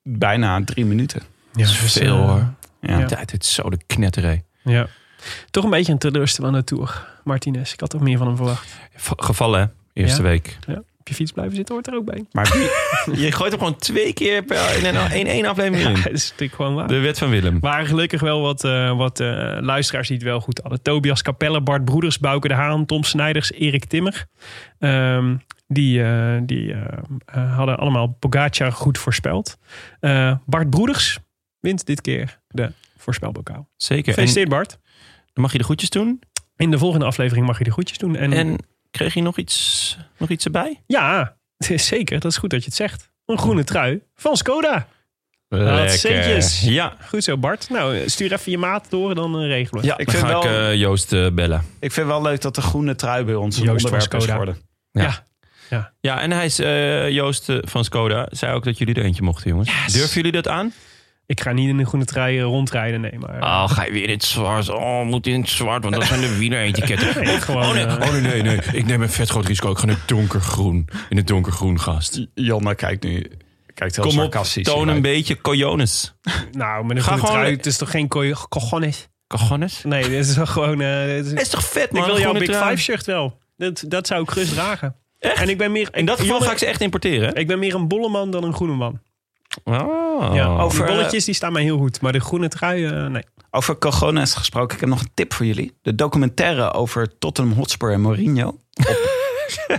bijna 0.03 0.65
drie 0.65 0.85
minuten. 0.85 1.21
Ja, 1.53 1.63
Dat 1.63 1.71
is 1.71 1.93
veel 1.93 2.17
hoor. 2.17 2.55
Ja. 2.81 2.99
Ja. 2.99 3.07
Tijdrit 3.07 3.43
is 3.43 3.55
zo 3.55 3.71
de 3.71 3.79
knetterij. 3.87 4.45
Ja. 4.63 4.87
Toch 5.51 5.65
een 5.65 5.71
beetje 5.71 5.93
een 5.93 5.99
teleurstellende 5.99 6.65
tour, 6.65 7.07
Martinez. 7.25 7.73
Ik 7.73 7.81
had 7.81 7.91
toch 7.91 8.01
meer 8.01 8.19
van 8.19 8.27
hem 8.27 8.37
verwacht. 8.37 8.77
Gevallen 9.17 9.61
hè? 9.61 9.67
Eerste 10.03 10.23
Ja. 10.23 10.29
week. 10.29 10.59
Ja. 10.67 10.83
Op 11.07 11.13
je 11.13 11.19
fiets 11.19 11.33
blijven 11.33 11.57
zitten 11.57 11.75
hoort 11.75 11.87
er 11.87 11.95
ook 11.95 12.05
bij. 12.05 12.25
Maar 12.33 12.51
wie, 12.53 13.21
Je 13.25 13.33
gooit 13.33 13.51
hem 13.51 13.59
gewoon 13.61 13.77
twee 13.77 14.13
keer 14.13 14.43
per, 14.45 14.77
in 14.79 14.85
een 14.85 15.11
één, 15.11 15.27
één 15.27 15.45
aflevering 15.47 15.83
Ja, 15.83 15.89
in. 15.97 16.03
dat 16.03 16.13
is 16.13 16.23
natuurlijk 16.25 16.55
gewoon 16.55 16.75
waar. 16.75 16.89
De 16.89 16.99
wet 16.99 17.19
van 17.19 17.31
Willem. 17.31 17.61
Waren 17.61 17.87
gelukkig 17.87 18.21
wel 18.21 18.41
wat, 18.41 18.65
eh, 18.65 18.97
wat 18.97 19.21
eh, 19.21 19.57
luisteraars 19.61 20.09
die 20.09 20.17
het 20.17 20.27
wel 20.27 20.41
goed 20.41 20.59
hadden. 20.63 20.83
Tobias 20.83 21.23
Capelle, 21.23 21.61
Bart 21.61 21.85
Broeders, 21.85 22.19
Bouke 22.19 22.49
de 22.49 22.55
Haan, 22.55 22.87
Tom 22.87 23.03
Snijders, 23.05 23.53
Erik 23.53 23.85
Timmer. 23.85 24.27
Ehm, 24.79 25.37
die 25.69 26.03
eh, 26.03 26.37
die 26.43 26.75
hadden 27.35 27.79
allemaal 27.79 28.09
Pogacar 28.19 28.73
goed 28.73 28.99
voorspeld. 28.99 29.59
Eh, 30.01 30.37
Bart 30.47 30.71
Broeders 30.71 31.19
wint 31.61 31.87
dit 31.87 32.01
keer 32.01 32.41
de 32.49 32.73
voorspelbokaal. 32.97 33.69
Zeker. 33.77 34.05
Gefeliciteerd 34.05 34.49
Bart. 34.49 34.79
dan 35.33 35.43
mag 35.43 35.53
je 35.53 35.59
de 35.59 35.65
groetjes 35.65 35.91
doen. 35.91 36.21
In 36.57 36.71
de 36.71 36.79
volgende 36.79 37.05
aflevering 37.07 37.47
mag 37.47 37.59
je 37.59 37.65
de 37.65 37.73
groetjes 37.73 37.99
doen. 37.99 38.17
En, 38.17 38.33
En 38.33 38.57
kreeg 38.91 39.15
je 39.15 39.23
nog 39.23 39.37
iets, 39.37 39.97
nog 40.19 40.29
iets 40.29 40.45
erbij? 40.45 40.83
ja, 40.87 41.37
zeker. 41.93 42.21
Dat 42.21 42.31
is 42.31 42.39
goed 42.39 42.51
dat 42.51 42.61
je 42.61 42.67
het 42.67 42.75
zegt. 42.75 43.11
Een 43.27 43.39
groene 43.39 43.65
trui 43.65 44.03
van 44.15 44.37
Skoda. 44.37 44.87
Lekker. 45.49 45.91
centjes. 45.91 46.61
Ja. 46.61 46.97
Goed 47.09 47.25
zo 47.25 47.37
Bart. 47.37 47.69
Nou, 47.71 48.09
stuur 48.09 48.33
even 48.33 48.51
je 48.51 48.59
maat 48.59 48.91
door 48.91 49.09
en 49.09 49.17
dan 49.17 49.41
eh, 49.41 49.47
regelen 49.47 49.83
we. 49.83 49.89
Ja, 49.89 49.99
Ik 49.99 50.07
dan 50.07 50.15
vind 50.15 50.27
ga 50.29 50.39
ik 50.39 50.45
eh, 50.45 50.75
Joost 50.75 51.13
eh, 51.13 51.27
bellen. 51.33 51.63
ik 51.81 51.93
vind 51.93 52.07
wel 52.07 52.23
leuk 52.23 52.41
dat 52.41 52.55
de 52.55 52.61
groene 52.61 52.95
trui 52.95 53.25
bij 53.25 53.35
ons 53.35 53.57
een 53.57 53.65
Joost 53.65 53.85
onderwerp 53.85 54.15
is 54.15 54.25
geworden. 54.25 54.57
Ja. 54.91 55.25
Ja, 56.01 56.21
en 56.21 56.31
hij 56.31 56.45
is 56.45 56.57
Joost 57.15 57.53
van 57.61 57.85
Skoda. 57.85 58.27
Zei 58.31 58.55
ook 58.55 58.65
dat 58.65 58.79
jullie 58.79 58.95
er 58.95 59.05
eentje 59.05 59.23
mochten, 59.23 59.51
jongens. 59.51 59.93
Durven 59.93 60.15
jullie 60.15 60.33
dat 60.33 60.49
aan? 60.49 60.73
Ik 61.27 61.41
ga 61.41 61.53
niet 61.53 61.69
in 61.69 61.79
een 61.79 61.87
groene 61.87 62.05
trui 62.05 62.37
eh, 62.39 62.43
rondrijden, 62.43 63.01
nee. 63.01 63.19
Maar, 63.19 63.43
Oh, 63.43 63.71
ga 63.71 63.85
je 63.85 63.93
weer 63.93 64.03
in 64.05 64.11
het 64.11 64.25
zwart? 64.25 64.69
Oh, 64.69 65.03
moet 65.05 65.27
in 65.27 65.41
het 65.41 65.49
zwart, 65.51 65.83
want 65.83 65.95
dat 65.95 66.05
zijn 66.05 66.21
de 66.21 66.37
wieler-etiketten. 66.39 67.25
Nee, 67.25 67.41
gewoon, 67.47 67.63
oh, 67.63 67.73
nee, 67.73 67.85
eh, 67.85 67.93
oh 67.93 68.11
nee, 68.13 68.21
nee, 68.21 68.43
nee. 68.43 68.59
Ik 68.73 68.87
neem 68.87 69.03
een 69.03 69.09
vet 69.11 69.29
groot 69.29 69.47
risico. 69.47 69.71
Ik 69.71 69.77
ga 69.79 69.83
in 69.83 69.89
het 69.89 70.09
donkergroen. 70.09 70.89
In 71.09 71.17
het 71.17 71.27
donkergroen, 71.27 71.81
gast. 71.81 72.27
Jonne 72.35 72.75
kijkt 72.75 73.05
nu 73.05 73.31
kijkt 73.75 73.97
heel 73.97 74.05
Kom 74.05 74.19
op, 74.21 74.33
toon 74.63 74.89
een 74.89 75.03
beetje 75.03 75.41
cojones. 75.41 76.15
nou, 76.53 76.85
met 76.85 76.97
een 76.97 77.03
Ga 77.03 77.09
groene 77.09 77.27
gewoon- 77.27 77.41
trui, 77.41 77.57
het 77.57 77.67
is 77.67 77.77
toch 77.77 77.91
geen 77.91 78.09
co- 78.09 78.33
cojones? 78.49 79.09
Cojones? 79.27 79.83
Nee, 79.85 80.03
dit 80.09 80.27
is 80.27 80.35
toch 80.35 80.51
gewoon... 80.53 80.81
eh, 80.81 81.05
dit 81.07 81.27
is- 81.27 81.33
is 81.33 81.49
toch 81.49 81.65
vet, 81.65 81.93
man? 81.93 82.01
ik 82.03 82.07
wil 82.09 82.19
jouw 82.21 82.33
Big 82.33 82.49
trui. 82.49 82.71
Five 82.71 82.83
shirt 82.83 83.07
wel. 83.07 83.39
Dat, 83.57 83.85
dat 83.89 84.07
zou 84.07 84.23
ik 84.23 84.31
gerust 84.31 84.53
dragen. 84.53 84.95
Echt? 85.19 85.41
En 85.41 85.49
ik 85.49 85.59
ben 85.59 85.73
meer... 85.73 85.89
In 85.93 86.07
dat 86.07 86.21
geval 86.21 86.41
ga 86.41 86.51
ik 86.53 86.59
ze 86.59 86.67
echt 86.67 86.81
importeren. 86.81 87.35
ik 87.35 87.47
ben 87.47 87.59
meer 87.59 87.75
een 87.75 87.89
bolle 87.89 88.09
man 88.09 88.31
dan 88.31 88.45
een 88.45 88.55
groene 88.55 88.75
man. 88.75 89.01
Oh. 89.65 90.31
Ja, 90.35 90.47
Over, 90.59 90.87
die 90.87 90.95
bolletjes 90.95 91.25
die 91.25 91.35
staan 91.35 91.53
mij 91.53 91.63
heel 91.63 91.79
goed. 91.79 92.01
Maar 92.01 92.13
de 92.13 92.21
groene 92.21 92.49
trui, 92.49 92.87
eh, 92.87 93.07
nee. 93.07 93.23
Over 93.51 93.79
cojones 93.79 94.35
gesproken, 94.35 94.75
ik 94.75 94.81
heb 94.81 94.89
nog 94.89 95.01
een 95.01 95.11
tip 95.15 95.33
voor 95.35 95.47
jullie. 95.47 95.79
De 95.83 95.95
documentaire 95.95 96.73
over 96.73 97.19
Tottenham 97.19 97.55
Hotspur 97.55 97.93
en 97.93 98.01
Mourinho 98.01 98.49
op, 98.49 98.99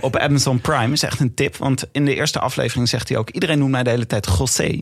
op 0.00 0.16
Amazon 0.16 0.60
Prime 0.60 0.92
is 0.92 1.02
echt 1.02 1.20
een 1.20 1.34
tip. 1.34 1.56
Want 1.56 1.84
in 1.92 2.04
de 2.04 2.14
eerste 2.14 2.38
aflevering 2.40 2.88
zegt 2.88 3.08
hij 3.08 3.18
ook... 3.18 3.30
iedereen 3.30 3.58
noemt 3.58 3.70
mij 3.70 3.82
de 3.82 3.90
hele 3.90 4.06
tijd 4.06 4.28
José. 4.38 4.80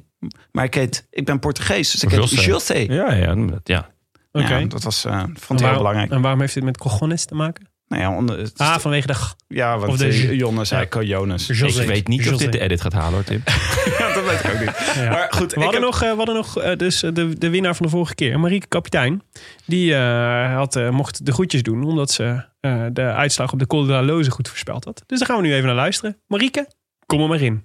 Maar 0.52 0.64
ik, 0.64 0.74
heet, 0.74 1.06
ik 1.10 1.24
ben 1.24 1.38
Portugees, 1.38 1.90
dus 1.90 2.02
ik 2.02 2.10
heet 2.10 2.30
José. 2.30 2.40
José. 2.42 2.74
Ja, 2.92 3.12
ja, 3.12 3.34
dat- 3.34 3.60
ja. 3.68 3.94
Oké. 4.32 4.56
Ja, 4.56 4.66
dat 4.66 4.82
was, 4.82 5.04
eh, 5.04 5.22
vond 5.34 5.48
En 5.48 5.56
hij 5.56 5.68
heel 5.68 5.76
belangrijk. 5.76 6.10
En 6.10 6.20
waarom 6.20 6.40
heeft 6.40 6.54
dit 6.54 6.64
met 6.64 6.78
cojones 6.78 7.24
te 7.24 7.34
maken? 7.34 7.68
Nou 7.88 8.02
ja, 8.02 8.16
onder, 8.16 8.38
het- 8.38 8.58
Ah, 8.58 8.78
vanwege 8.78 9.06
de... 9.06 9.14
ja, 9.48 9.76
of 9.76 9.86
want 9.86 9.98
de- 9.98 10.06
eh, 10.06 10.32
Jonne 10.38 10.64
zei 10.64 10.80
Ja. 10.80 10.86
Ik 11.82 11.86
weet 11.86 12.08
niet 12.08 12.32
of 12.32 12.36
dit 12.38 12.52
de 12.52 12.58
edit 12.60 12.80
gaat 12.80 12.92
halen, 12.92 13.12
hoor, 13.12 13.24
Tim. 13.24 13.42
Ja, 13.98 14.12
dat 14.14 14.24
weet 14.24 14.44
ik 14.44 14.50
ook 14.54 14.58
niet. 14.60 14.92
Ja. 14.94 15.10
Maar 15.10 15.26
goed, 15.32 15.50
We 15.52 15.56
ik 15.56 15.62
hadden 15.62 15.82
heb- 15.82 15.90
nog, 15.90 16.02
eh, 16.02 16.10
we 16.10 16.16
hadden 16.16 16.34
nog 16.34 16.58
eh, 16.58 16.76
dus 16.76 17.00
de, 17.00 17.38
de 17.38 17.50
winnaar 17.50 17.76
van 17.76 17.86
de 17.86 17.92
vorige 17.92 18.14
keer, 18.14 18.40
Marieke 18.40 18.66
Kapitein. 18.66 19.22
Die 19.66 19.94
eh, 19.94 20.54
had, 20.54 20.76
eh, 20.76 20.90
mocht 20.90 21.26
de 21.26 21.32
groetjes 21.32 21.62
doen, 21.62 21.84
omdat 21.84 22.10
ze 22.10 22.44
eh, 22.60 22.86
de 22.92 23.02
uitslag 23.02 23.52
op 23.52 23.58
de 23.58 23.66
Col 23.66 23.84
de 23.86 23.92
la 23.92 24.02
Loze 24.02 24.30
goed 24.30 24.48
voorspeld 24.48 24.84
had. 24.84 25.02
Dus 25.06 25.18
daar 25.18 25.28
gaan 25.28 25.36
we 25.36 25.42
nu 25.46 25.52
even 25.54 25.66
naar 25.66 25.74
luisteren. 25.74 26.18
Marieke, 26.26 26.68
kom 27.06 27.20
er 27.20 27.28
maar 27.28 27.40
in. 27.42 27.64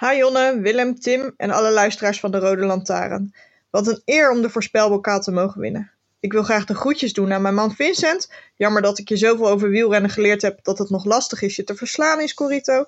Hi 0.00 0.16
Jonne, 0.16 0.58
Willem, 0.62 0.98
Tim 0.98 1.34
en 1.36 1.50
alle 1.50 1.70
luisteraars 1.72 2.20
van 2.20 2.30
de 2.30 2.38
Rode 2.38 2.64
Lantaarn. 2.64 3.34
Wat 3.70 3.86
een 3.86 4.02
eer 4.04 4.30
om 4.30 4.42
de 4.42 4.50
voorspelbokaal 4.50 5.20
te 5.20 5.30
mogen 5.30 5.60
winnen. 5.60 5.90
Ik 6.20 6.32
wil 6.32 6.42
graag 6.42 6.64
de 6.64 6.74
groetjes 6.74 7.12
doen 7.12 7.32
aan 7.32 7.42
mijn 7.42 7.54
man 7.54 7.74
Vincent. 7.74 8.30
Jammer 8.56 8.82
dat 8.82 8.98
ik 8.98 9.08
je 9.08 9.16
zoveel 9.16 9.48
over 9.48 9.68
wielrennen 9.68 10.10
geleerd 10.10 10.42
heb 10.42 10.58
dat 10.62 10.78
het 10.78 10.90
nog 10.90 11.04
lastig 11.04 11.42
is 11.42 11.56
je 11.56 11.64
te 11.64 11.74
verslaan 11.74 12.20
in 12.20 12.28
Scorito. 12.28 12.84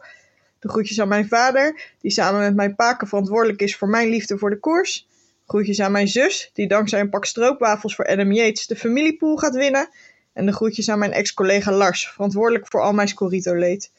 De 0.59 0.69
groetjes 0.69 1.01
aan 1.01 1.09
mijn 1.09 1.28
vader, 1.28 1.81
die 2.01 2.11
samen 2.11 2.40
met 2.40 2.55
mijn 2.55 2.74
paken 2.74 3.09
verantwoordelijk 3.09 3.61
is 3.62 3.77
voor 3.77 3.89
mijn 3.89 4.09
liefde 4.09 4.39
voor 4.39 4.51
de 4.51 4.59
koers. 4.59 5.09
Groetjes 5.47 5.81
aan 5.81 5.93
mijn 5.93 6.09
zus, 6.09 6.51
die 6.52 6.69
dankzij 6.69 7.01
een 7.01 7.11
pak 7.11 7.24
stroopwafels 7.24 7.94
voor 7.94 8.07
Adam 8.07 8.32
Yates 8.32 8.66
de 8.66 8.77
familiepool 8.77 9.36
gaat 9.36 9.55
winnen. 9.55 9.89
En 10.32 10.47
de 10.47 10.52
groetjes 10.52 10.90
aan 10.90 10.98
mijn 10.98 11.12
ex-collega 11.12 11.73
Lars, 11.73 12.09
verantwoordelijk 12.09 12.66
voor 12.69 12.81
al 12.81 12.93
mijn 12.93 13.09
Scorito-leed. 13.09 13.93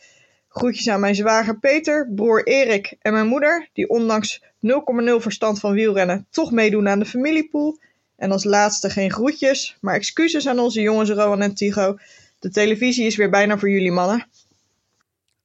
Groetjes 0.47 0.89
aan 0.89 0.99
mijn 0.99 1.15
zwager 1.15 1.59
Peter, 1.59 2.11
broer 2.15 2.47
Erik 2.47 2.95
en 3.01 3.13
mijn 3.13 3.27
moeder, 3.27 3.69
die 3.73 3.89
ondanks 3.89 4.43
0,0 4.43 4.49
verstand 5.17 5.59
van 5.59 5.73
wielrennen 5.73 6.27
toch 6.29 6.51
meedoen 6.51 6.89
aan 6.89 6.99
de 6.99 7.05
familiepool. 7.05 7.79
En 8.21 8.31
als 8.31 8.43
laatste 8.43 8.89
geen 8.89 9.11
groetjes, 9.11 9.77
maar 9.79 9.95
excuses 9.95 10.47
aan 10.47 10.59
onze 10.59 10.81
jongens 10.81 11.09
Rowan 11.09 11.41
en 11.41 11.53
Tigo. 11.53 11.97
De 12.39 12.49
televisie 12.49 13.05
is 13.05 13.15
weer 13.15 13.29
bijna 13.29 13.57
voor 13.57 13.69
jullie 13.69 13.91
mannen. 13.91 14.27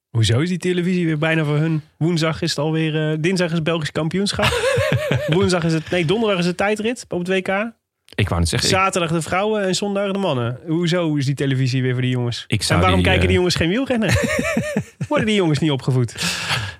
Hoezo 0.09 0.39
is 0.39 0.49
die 0.49 0.57
televisie 0.57 1.05
weer 1.05 1.17
bijna 1.17 1.43
voor 1.43 1.57
hun? 1.57 1.81
Woensdag 1.97 2.41
is 2.41 2.49
het 2.49 2.59
alweer... 2.59 3.11
eh, 3.11 3.17
dinsdag 3.19 3.47
is 3.47 3.53
het 3.53 3.63
Belgisch 3.63 3.91
kampioenschap. 3.91 4.77
Woensdag 5.35 5.63
is 5.63 5.73
het... 5.73 5.89
Nee, 5.89 6.05
donderdag 6.05 6.39
is 6.39 6.45
het 6.45 6.57
tijdrit 6.57 7.05
op 7.09 7.19
het 7.19 7.27
WK. 7.27 7.71
Ik 8.15 8.29
wou 8.29 8.39
net 8.39 8.49
zeggen, 8.49 8.69
Zaterdag 8.69 9.11
de 9.11 9.21
vrouwen 9.21 9.63
en 9.63 9.75
zondag 9.75 10.11
de 10.11 10.19
mannen. 10.19 10.59
Hoezo 10.67 11.15
is 11.15 11.25
die 11.25 11.35
televisie 11.35 11.81
weer 11.81 11.93
voor 11.93 12.01
die 12.01 12.11
jongens? 12.11 12.43
Ik 12.47 12.63
zou 12.63 12.73
en 12.73 12.79
waarom 12.79 12.99
die, 12.99 13.07
kijken 13.07 13.21
eh, 13.21 13.27
die 13.27 13.37
jongens 13.37 13.55
geen 13.55 13.69
wielrennen? 13.69 14.13
Worden 15.07 15.27
die 15.27 15.35
jongens 15.35 15.59
niet 15.59 15.71
opgevoed? 15.71 16.15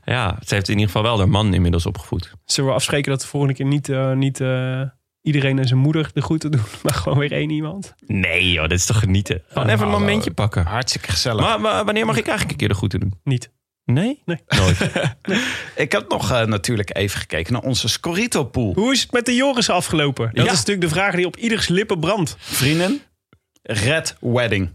ja, 0.06 0.38
ze 0.46 0.54
heeft 0.54 0.68
in 0.68 0.74
ieder 0.74 0.92
geval 0.92 1.04
wel 1.04 1.18
haar 1.18 1.30
man 1.30 1.54
inmiddels 1.54 1.86
opgevoed. 1.86 2.34
Zullen 2.46 2.70
we 2.70 2.76
afspreken 2.76 3.12
dat 3.12 3.22
de 3.22 3.28
volgende 3.28 3.56
keer 3.56 3.66
niet, 3.66 3.90
eh, 3.90 4.14
niet 4.14 4.42
eh, 4.42 4.82
iedereen 5.28 5.60
en 5.60 5.68
zijn 5.68 5.80
moeder 5.80 6.10
de 6.14 6.22
groeten 6.22 6.52
doen, 6.52 6.62
maar 6.84 6.94
gewoon 6.94 7.18
weer 7.18 7.32
één 7.32 7.50
iemand? 7.50 7.94
Nee 8.06 8.52
joh, 8.52 8.68
dit 8.68 8.80
is 8.80 8.86
toch 8.86 9.00
genieten. 9.00 9.42
Gewoon 9.48 9.70
even 9.70 9.86
een 9.86 9.92
momentje 9.92 10.32
pakken. 10.32 10.66
Hartstikke 10.66 11.12
gezellig. 11.12 11.42
Maar, 11.42 11.62
maar 11.62 11.86
wanneer 11.86 12.06
mag 12.06 12.18
ik 12.18 12.28
eigenlijk 12.28 12.52
een 12.52 12.58
keer 12.58 12.68
de 12.68 12.74
groeten 12.74 13.00
doen? 13.00 13.14
Niet. 13.24 13.52
Nee? 13.86 14.22
Nee. 14.26 14.38
Nooit. 14.48 14.78
Ik 15.76 15.92
heb 15.92 16.10
nog 16.10 16.32
eh, 16.32 16.46
natuurlijk 16.46 16.98
even 16.98 17.20
gekeken 17.20 17.54
naar 17.54 17.62
onze 17.62 17.88
Scorito-pool. 17.90 18.74
Hoe 18.74 18.92
is 18.94 19.02
het 19.02 19.12
met 19.12 19.26
de 19.26 19.36
Joris 19.36 19.70
afgelopen? 19.70 20.30
Dat 20.34 20.46
Ja. 20.46 20.52
is 20.52 20.58
natuurlijk 20.58 20.88
de 20.88 20.94
vraag 20.94 21.16
die 21.16 21.26
op 21.26 21.36
ieders 21.38 21.68
lippen 21.68 22.00
brandt. 22.00 22.36
Vrienden, 22.40 23.02
Red 23.64 24.16
Wedding. 24.20 24.70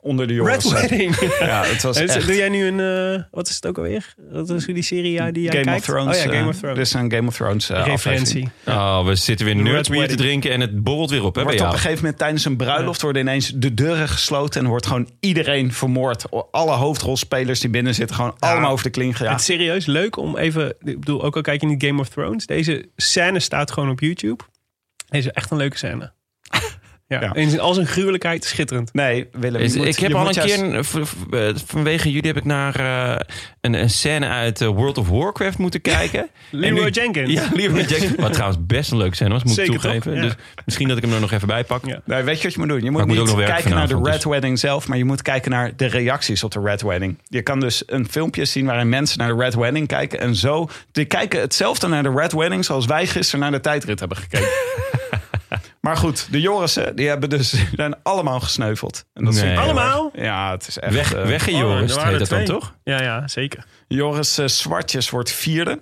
Onder 0.00 0.26
de 0.26 0.34
jongens. 0.34 0.72
Red 0.72 0.72
Wedding. 0.72 1.16
Ja, 1.38 1.64
het 1.64 1.82
was 1.82 1.96
En 2.00 2.08
echt... 2.08 2.26
Doe 2.26 2.36
jij 2.36 2.48
nu 2.48 2.66
een, 2.66 2.80
eh, 3.14 3.22
wat 3.30 3.48
is 3.48 3.54
het 3.54 3.66
ook 3.66 3.76
alweer? 3.76 4.14
Wat 4.30 4.50
is 4.50 4.64
die 4.64 4.82
serie 4.82 5.12
ja, 5.12 5.30
die 5.30 5.42
jij 5.42 5.52
Game 5.52 5.64
kijkt? 5.64 5.80
of 5.80 5.94
Thrones. 5.94 6.16
Oh 6.16 6.22
ja, 6.22 6.28
Game 6.30 6.42
eh, 6.42 6.48
of 6.48 6.56
Thrones. 6.56 6.76
Dit 6.76 6.86
is 6.86 6.92
een 6.92 7.12
Game 7.12 7.28
of 7.28 7.36
Thrones 7.36 7.70
eh, 7.70 7.84
Referentie. 7.84 8.48
Oh, 8.66 9.04
we 9.04 9.14
zitten 9.14 9.46
weer 9.46 9.54
Red 9.54 9.64
nerds 9.64 9.88
bier 9.88 10.08
te 10.08 10.14
drinken 10.14 10.52
en 10.52 10.60
het 10.60 10.82
borrelt 10.82 11.10
weer 11.10 11.24
op 11.24 11.34
hè, 11.34 11.42
Wordt 11.42 11.60
op 11.60 11.66
een 11.66 11.72
gegeven 11.72 11.96
moment 11.96 12.18
tijdens 12.18 12.44
een 12.44 12.56
bruiloft 12.56 13.02
worden 13.02 13.22
ineens 13.22 13.52
de 13.54 13.74
deuren 13.74 14.08
gesloten 14.08 14.60
en 14.62 14.68
wordt 14.68 14.86
gewoon 14.86 15.08
iedereen 15.20 15.72
vermoord. 15.72 16.24
Alle 16.50 16.72
hoofdrolspelers 16.72 17.60
die 17.60 17.70
binnen 17.70 17.94
zitten 17.94 18.16
gewoon 18.16 18.34
allemaal 18.38 18.70
over 18.70 18.84
de 18.84 18.90
kling 18.90 19.08
Het 19.10 19.18
gejaagd. 19.18 19.40
is 19.40 19.46
serieus 19.46 19.86
leuk 19.86 20.16
om 20.16 20.36
even... 20.36 20.74
Ik 20.80 21.00
bedoel, 21.00 21.22
ook 21.22 21.36
al 21.36 21.42
kijk 21.42 21.60
je 21.60 21.66
niet 21.66 21.84
Game 21.84 22.00
of 22.00 22.08
Thrones. 22.08 22.46
Deze 22.46 22.88
scène 22.96 23.40
staat 23.40 23.70
gewoon 23.70 23.90
op 23.90 24.00
YouTube. 24.00 24.44
Deze 25.08 25.28
is 25.28 25.34
echt 25.34 25.50
een 25.50 25.56
leuke 25.56 25.76
scène. 25.76 26.12
Ja, 27.08 27.20
Ja. 27.20 27.34
In 27.34 27.60
al 27.60 27.74
zijn 27.74 27.86
gruwelijkheid 27.86 28.44
schitterend. 28.44 28.92
Nee, 28.94 29.28
Willem, 29.32 29.60
Is- 29.60 29.72
je 29.72 29.78
moet- 29.78 29.86
ik 29.88 29.98
heb 29.98 30.14
al 30.14 30.26
een 30.28 30.32
juist- 30.32 30.60
keer, 30.62 30.84
v- 30.84 30.94
eh, 31.30 31.48
vanwege 31.66 32.10
jullie 32.12 32.26
heb 32.26 32.36
ik 32.36 32.44
naar 32.44 32.74
eh, 32.80 33.16
een, 33.60 33.74
een 33.74 33.90
scène 33.90 34.26
uit 34.28 34.60
eh, 34.60 34.68
World 34.68 34.98
of 34.98 35.08
Warcraft 35.08 35.58
moeten 35.58 35.80
kijken. 35.80 36.20
En 36.20 36.28
Leroy 36.58 36.84
nu- 36.84 36.90
Jenkins. 36.90 37.32
Ja, 37.32 37.48
Leroy 37.54 37.80
Jenkins. 37.88 38.12
Wat 38.16 38.32
trouwens 38.32 38.58
best 38.66 38.90
een 38.90 38.96
leuke 38.96 39.14
scène 39.14 39.30
was, 39.30 39.44
moet 39.44 39.52
Zeker 39.54 39.74
ik 39.74 39.80
toegeven. 39.80 40.14
Ja. 40.14 40.22
Dus 40.22 40.32
misschien 40.64 40.88
dat 40.88 40.96
ik 40.96 41.02
hem 41.04 41.12
er 41.12 41.20
nog 41.20 41.32
even 41.32 41.46
bij 41.48 41.64
pak. 41.64 41.86
Ja. 41.86 42.00
Nee, 42.04 42.22
weet 42.22 42.36
je 42.36 42.42
wat 42.42 42.52
je 42.52 42.58
moet 42.58 42.68
doen? 42.68 42.80
Je 42.82 42.90
moet 42.90 43.06
niet 43.06 43.34
kijken 43.34 43.70
naar 43.70 43.88
de 43.88 44.00
Red 44.02 44.12
dus. 44.14 44.24
Wedding 44.24 44.58
zelf, 44.58 44.88
maar 44.88 44.98
je 44.98 45.04
moet 45.04 45.22
kijken 45.22 45.50
naar 45.50 45.72
de 45.76 45.86
reacties 45.86 46.44
op 46.44 46.50
de 46.52 46.60
Red 46.60 46.82
Wedding. 46.82 47.18
Je 47.28 47.42
kan 47.42 47.60
dus 47.60 47.82
een 47.86 48.08
filmpje 48.10 48.44
zien 48.44 48.66
waarin 48.66 48.88
mensen 48.88 49.18
naar 49.18 49.36
de 49.36 49.42
Red 49.42 49.54
Wedding 49.54 49.86
kijken 49.86 50.20
en 50.20 50.34
zo. 50.36 50.68
Die 50.92 51.04
kijken 51.04 51.40
hetzelfde 51.40 51.88
naar 51.88 52.02
de 52.02 52.12
Red 52.16 52.32
Wedding 52.32 52.64
zoals 52.64 52.86
wij 52.86 53.06
gisteren 53.06 53.40
naar 53.40 53.50
de 53.50 53.60
tijdrit 53.60 53.98
hebben 53.98 54.18
gekeken. 54.18 54.48
maar 55.88 55.96
goed, 55.96 56.28
de 56.30 56.40
Jorissen, 56.40 56.96
die 56.96 57.08
hebben 57.08 57.28
dus 57.30 57.64
zijn 57.76 57.94
allemaal 58.02 58.40
gesneuveld. 58.40 59.04
En 59.14 59.24
dat 59.24 59.34
Nee. 59.34 59.58
Allemaal? 59.58 60.10
Ja, 60.14 60.50
het 60.50 60.68
is 60.68 60.78
echt... 60.78 60.94
Weg, 60.94 61.14
eh, 61.14 61.24
weggejoris, 61.26 61.90
er 61.90 61.96
waren 61.96 62.10
heet 62.18 62.28
dat 62.28 62.28
dan 62.28 62.44
toch? 62.44 62.74
Ja, 62.84 63.02
ja, 63.02 63.28
zeker. 63.28 63.64
Joris 63.88 64.38
eh, 64.38 64.46
Zwartjes 64.46 65.10
wordt 65.10 65.30
vierde. 65.32 65.80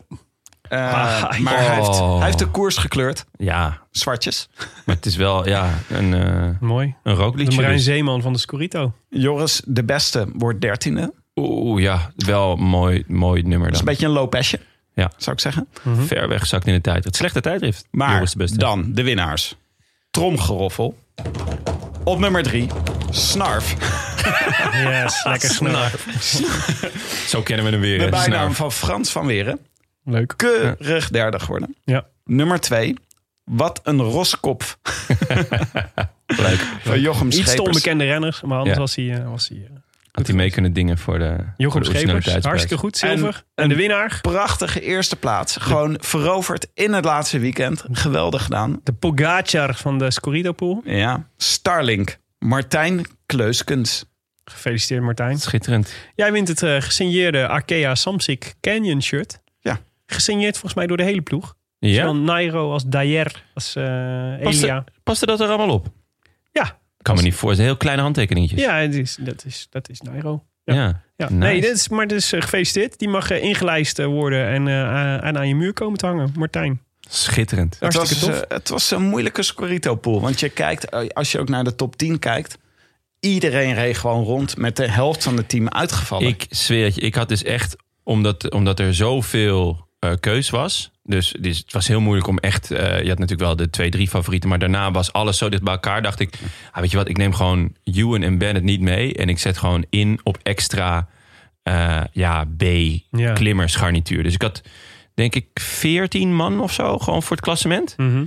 Eh, 0.69 0.79
Ah, 0.93 1.39
maar 1.39 1.57
hij, 1.65 1.75
heeft, 1.75 1.89
oh. 1.89 2.17
hij 2.17 2.25
heeft 2.27 2.39
de 2.39 2.47
koers 2.47 2.77
gekleurd. 2.77 3.25
Ja, 3.37 3.79
Zwartjes. 3.91 4.49
maar 4.85 4.95
het 4.97 5.07
is 5.07 5.17
wel 5.17 5.49
ja, 5.49 5.71
een, 5.89 6.15
eh 6.15 6.49
Mooi. 6.61 6.87
een 7.03 7.15
De 7.15 7.21
rookliedje. 7.21 7.57
Marijn 7.57 7.77
dus. 7.77 7.85
Zeeman 7.85 8.23
van 8.23 8.33
de 8.33 8.39
Scorito. 8.39 8.93
Joris 9.09 9.63
de 9.65 9.85
beste 9.85 10.27
wordt 10.33 10.61
dertiende. 10.61 11.13
Oeh, 11.35 11.83
ja, 11.83 12.11
wel 12.17 12.53
een 12.53 12.63
mooi, 12.65 13.05
mooi 13.07 13.43
nummer 13.43 13.61
Dat 13.61 13.69
is 13.69 13.79
dan. 13.79 13.89
een 13.89 13.95
beetje 13.95 14.07
een 14.07 14.13
lopesje, 14.13 14.61
Ja. 14.95 15.11
zou 15.17 15.37
ik 15.37 15.43
zeggen. 15.43 15.69
Ver 16.07 16.29
weg 16.29 16.47
zakt 16.47 16.67
in 16.67 16.75
de 16.75 16.81
tijd. 16.81 17.05
Het 17.05 17.17
slechte 17.17 17.41
tijdrift. 17.41 17.87
Maar 17.91 18.13
Joris 18.13 18.31
de 18.33 18.39
beste. 18.39 18.59
dan 18.59 18.93
de 18.93 19.03
winnaars. 19.03 19.57
Tromgeroffel. 20.17 20.97
Op 22.05 22.19
nummer 22.19 22.43
drie, 22.43 22.69
Snarf. 23.11 23.75
Yes, 24.85 25.25
lekker 25.25 25.49
snel. 25.49 25.87
Zo 27.33 27.43
kennen 27.43 27.65
we 27.65 27.71
hem 27.71 27.81
weer. 27.81 27.99
De 27.99 28.09
bijnaam 28.09 28.29
Snarf. 28.41 28.57
van 28.57 28.73
Frans 28.73 29.11
van 29.11 29.27
Weren. 29.27 29.59
Leuk. 30.05 30.35
Keurig 30.37 31.09
derde 31.11 31.39
geworden. 31.39 31.77
Ja. 31.85 32.07
Nummer 32.25 32.61
twee, 32.61 32.95
Wat 33.45 33.81
een 33.83 34.01
roskop. 34.03 34.63
Leuk. 36.27 36.67
Van 36.83 37.01
Jochem 37.01 37.27
Iets 37.27 37.37
te 37.37 37.43
Schepers. 37.43 37.67
onbekende 37.67 38.05
renners, 38.05 38.41
maar 38.43 38.59
anders 38.59 38.75
Ja. 38.77 38.81
was 38.83 38.95
hij... 38.97 39.11
eh, 39.23 39.31
was 39.31 39.49
hij 39.49 39.59
eh, 39.59 39.76
Had 40.17 40.27
hij 40.27 40.37
mee 40.37 40.51
kunnen 40.51 40.73
dingen 40.73 40.99
voor 40.99 41.19
de, 41.19 41.25
voor 41.37 41.45
Jochem 41.57 41.81
de 41.81 41.87
Schepers, 41.87 41.87
originaliteitsprijs. 41.87 42.45
hartstikke 42.45 42.77
goed, 42.77 42.97
zilver. 42.97 43.45
En, 43.55 43.63
En- 43.63 43.69
de 43.69 43.75
winnaar, 43.75 44.19
Prachtige 44.23 44.81
eerste 44.81 45.17
plaats. 45.17 45.57
Gewoon 45.57 45.97
veroverd 46.01 46.67
in 46.75 46.93
het 46.93 47.05
laatste 47.05 47.39
weekend. 47.39 47.85
Geweldig 47.93 48.43
gedaan. 48.43 48.81
de 48.83 48.93
Pogacar 48.93 49.75
van 49.75 49.99
de 49.99 50.11
Scorito 50.11 50.53
Pool. 50.53 50.81
Ja. 50.85 51.29
Starlink. 51.37 52.17
Martijn 52.39 53.07
Kleuskens. 53.27 54.05
Gefeliciteerd 54.45 55.03
Martijn. 55.03 55.39
Schitterend. 55.39 55.95
Jij 56.15 56.33
wint 56.33 56.49
het 56.49 56.63
eh, 56.63 56.81
gesigneerde 56.81 57.49
Arkea 57.49 57.95
Samsic 57.95 58.55
Canyon 58.61 59.03
shirt. 59.03 59.39
Ja. 59.61 59.79
Gesigneerd 60.07 60.53
volgens 60.53 60.75
mij 60.75 60.87
door 60.87 60.97
de 60.97 61.03
hele 61.03 61.21
ploeg. 61.23 61.55
Ja? 61.79 61.95
Zowel 61.95 62.17
Nairo 62.17 62.73
als 62.73 62.85
Dayer 62.85 63.43
als 63.55 63.77
eh, 63.77 63.83
Paste, 64.43 64.63
Elia. 64.63 64.85
paste 65.03 65.27
dat 65.27 65.41
er 65.41 65.49
allemaal 65.49 65.71
op? 65.71 65.87
Kan 67.07 67.17
me 67.17 67.23
niet 67.23 67.35
voor. 67.35 67.49
Het 67.49 67.57
zijn 67.59 67.69
heel 67.71 67.79
kleine 67.79 68.03
handtekeningetjes. 68.03 68.61
Ja, 68.61 68.77
het 68.77 68.95
is, 68.95 69.17
dat, 69.21 69.45
is, 69.45 69.67
dat 69.71 69.89
is 69.89 70.01
Nairo. 70.01 70.45
Ja. 70.65 70.75
Ja. 71.17 71.29
Nice. 71.29 71.35
Nee, 71.35 71.61
dit 71.61 71.77
is, 71.77 71.89
maar 71.89 72.07
dus 72.07 72.29
gefeliciteerd. 72.31 72.99
Die 72.99 73.09
mag 73.09 73.31
eh, 73.31 73.43
ingelijst 73.43 73.99
eh, 73.99 74.07
worden 74.07 74.47
en, 74.49 74.69
eh, 74.69 74.89
aan- 74.95 75.21
en 75.21 75.39
aan 75.39 75.49
je 75.49 75.55
muur 75.55 75.73
komen 75.73 75.99
te 75.99 76.07
hangen. 76.07 76.33
Martijn. 76.37 76.81
Schitterend. 77.09 77.77
Het 77.81 77.95
Hartstikke 77.95 78.27
was, 78.27 78.41
tof. 78.41 78.45
het 78.49 78.69
was 78.69 78.91
een 78.91 79.03
moeilijke 79.03 79.43
Scorito-pool. 79.43 80.21
Want 80.21 80.41
je 80.41 80.49
kijkt, 80.49 81.15
als 81.15 81.33
je 81.33 81.39
ook 81.39 81.49
naar 81.49 81.65
de 81.65 81.75
top 81.75 81.97
10 81.97 82.19
kijkt... 82.19 82.59
iedereen 83.21 83.75
reed 83.75 83.97
gewoon 83.97 84.25
rond 84.25 84.57
met 84.57 84.77
de 84.77 84.91
helft 84.91 85.23
van 85.23 85.37
het 85.37 85.49
team 85.49 85.69
uitgevallen. 85.69 86.29
Ik 86.29 86.47
zweer 86.51 86.85
het 86.85 86.95
je, 86.95 87.01
ik 87.01 87.15
had 87.15 87.29
dus 87.29 87.43
echt, 87.43 87.77
omdat, 88.03 88.51
omdat 88.51 88.81
er 88.81 88.95
zoveel 88.95 89.86
eh, 89.99 90.11
keus 90.21 90.51
was. 90.51 90.91
Dus, 91.03 91.35
dus 91.41 91.59
het 91.59 91.73
was 91.73 91.89
heel 91.89 92.01
moeilijk 92.01 92.27
om 92.29 92.39
echt. 92.39 92.71
eh, 92.71 92.79
je 93.03 93.09
had 93.09 93.19
natuurlijk 93.19 93.41
wel 93.49 93.57
de 93.57 93.71
twee, 93.71 93.91
drie 93.91 94.09
favorieten. 94.09 94.49
Maar 94.49 94.59
daarna 94.59 94.91
was 94.91 95.13
alles 95.13 95.39
zo 95.39 95.49
dicht 95.49 95.63
bij 95.63 95.73
elkaar. 95.73 96.03
Dacht 96.03 96.21
ik, 96.21 96.35
ah, 96.73 96.81
weet 96.81 96.91
je 96.91 96.97
wat, 96.97 97.09
ik 97.09 97.17
neem 97.17 97.35
gewoon 97.35 97.73
Ewan 97.85 98.23
en 98.23 98.39
Bennett 98.39 98.65
niet 98.65 98.81
mee. 98.81 99.15
En 99.15 99.29
ik 99.29 99.39
zet 99.39 99.59
gewoon 99.59 99.85
in 99.91 100.21
op 100.23 100.39
extra 100.43 101.09
eh, 101.63 102.01
ja, 102.13 102.45
Ja. 103.11 103.33
B-klimmersgarnituur. 103.33 104.23
Dus 104.23 104.35
ik 104.35 104.43
had 104.43 104.63
denk 105.15 105.35
ik 105.35 105.47
14 105.55 106.35
man 106.35 106.61
of 106.61 106.73
zo 106.73 106.99
gewoon 106.99 107.23
voor 107.23 107.37
het 107.37 107.45
klassement. 107.45 107.95
Mhm. 107.97 108.25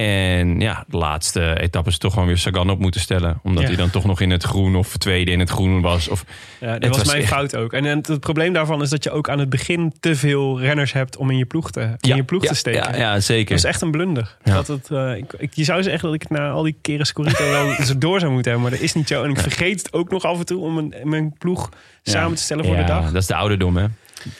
En 0.00 0.60
ja, 0.60 0.84
de 0.88 0.96
laatste 0.96 1.60
etappe 1.60 1.90
is 1.90 1.98
toch 1.98 2.12
gewoon 2.12 2.28
weer 2.28 2.38
Sagan 2.38 2.70
op 2.70 2.78
moeten 2.78 3.00
stellen. 3.00 3.38
Omdat 3.42 3.62
Ja. 3.62 3.68
hij 3.68 3.76
dan 3.76 3.90
toch 3.90 4.04
nog 4.04 4.20
in 4.20 4.30
het 4.30 4.42
groen 4.42 4.76
of 4.76 4.96
tweede 4.96 5.30
in 5.30 5.38
het 5.40 5.50
groen 5.50 5.80
was. 5.80 6.08
Of, 6.08 6.24
Ja, 6.60 6.78
dat 6.78 6.88
was, 6.88 6.98
was 6.98 7.06
mijn 7.06 7.18
echt- 7.18 7.28
fout 7.32 7.56
ook. 7.56 7.72
En, 7.72 7.84
en 7.86 7.96
het 8.06 8.20
probleem 8.20 8.52
daarvan 8.52 8.82
is 8.82 8.90
dat 8.90 9.04
je 9.04 9.10
ook 9.10 9.28
aan 9.28 9.38
het 9.38 9.48
begin 9.48 9.92
te 10.00 10.16
veel 10.16 10.60
renners 10.60 10.92
hebt 10.92 11.16
om 11.16 11.30
in 11.30 11.36
je 11.36 11.44
ploeg 11.44 11.70
te, 11.70 11.80
in 12.00 12.16
je 12.16 12.22
ploeg 12.24 12.42
ja, 12.42 12.48
te 12.48 12.54
steken. 12.54 12.92
Ja, 12.92 12.98
ja 12.98 13.20
zeker. 13.20 13.48
Dat 13.48 13.58
is 13.58 13.64
echt 13.64 13.80
een 13.80 13.90
blunder. 13.90 14.36
Dat 14.42 14.66
het, 14.66 14.90
eh, 14.90 15.16
ik, 15.16 15.32
ik- 15.38 15.54
je 15.54 15.64
zou 15.64 15.82
zeggen 15.82 16.10
dat 16.10 16.22
ik 16.22 16.30
na 16.30 16.50
al 16.50 16.62
die 16.62 16.76
keren 16.80 17.06
Scorito 17.06 17.44
wel 17.50 17.72
zo 17.86 17.98
door 17.98 18.20
zou 18.20 18.32
moeten 18.32 18.52
hebben. 18.52 18.70
Maar 18.70 18.78
dat 18.78 18.88
is 18.88 18.94
niet 18.94 19.08
zo. 19.08 19.22
En 19.24 19.30
ik 19.30 19.38
vergeet 19.38 19.78
het 19.78 19.92
ook 19.92 20.10
nog 20.10 20.24
af 20.24 20.38
en 20.38 20.46
toe 20.46 20.62
om 20.62 20.74
mijn, 20.74 20.94
mijn 21.08 21.34
ploeg 21.38 21.68
samen 22.02 22.36
te 22.36 22.42
stellen 22.42 22.64
voor 22.64 22.76
de 22.76 22.84
dag. 22.84 23.04
dat 23.12 23.22
is 23.22 23.26
de 23.26 23.34
ouderdom, 23.34 23.76
hè? 23.76 23.84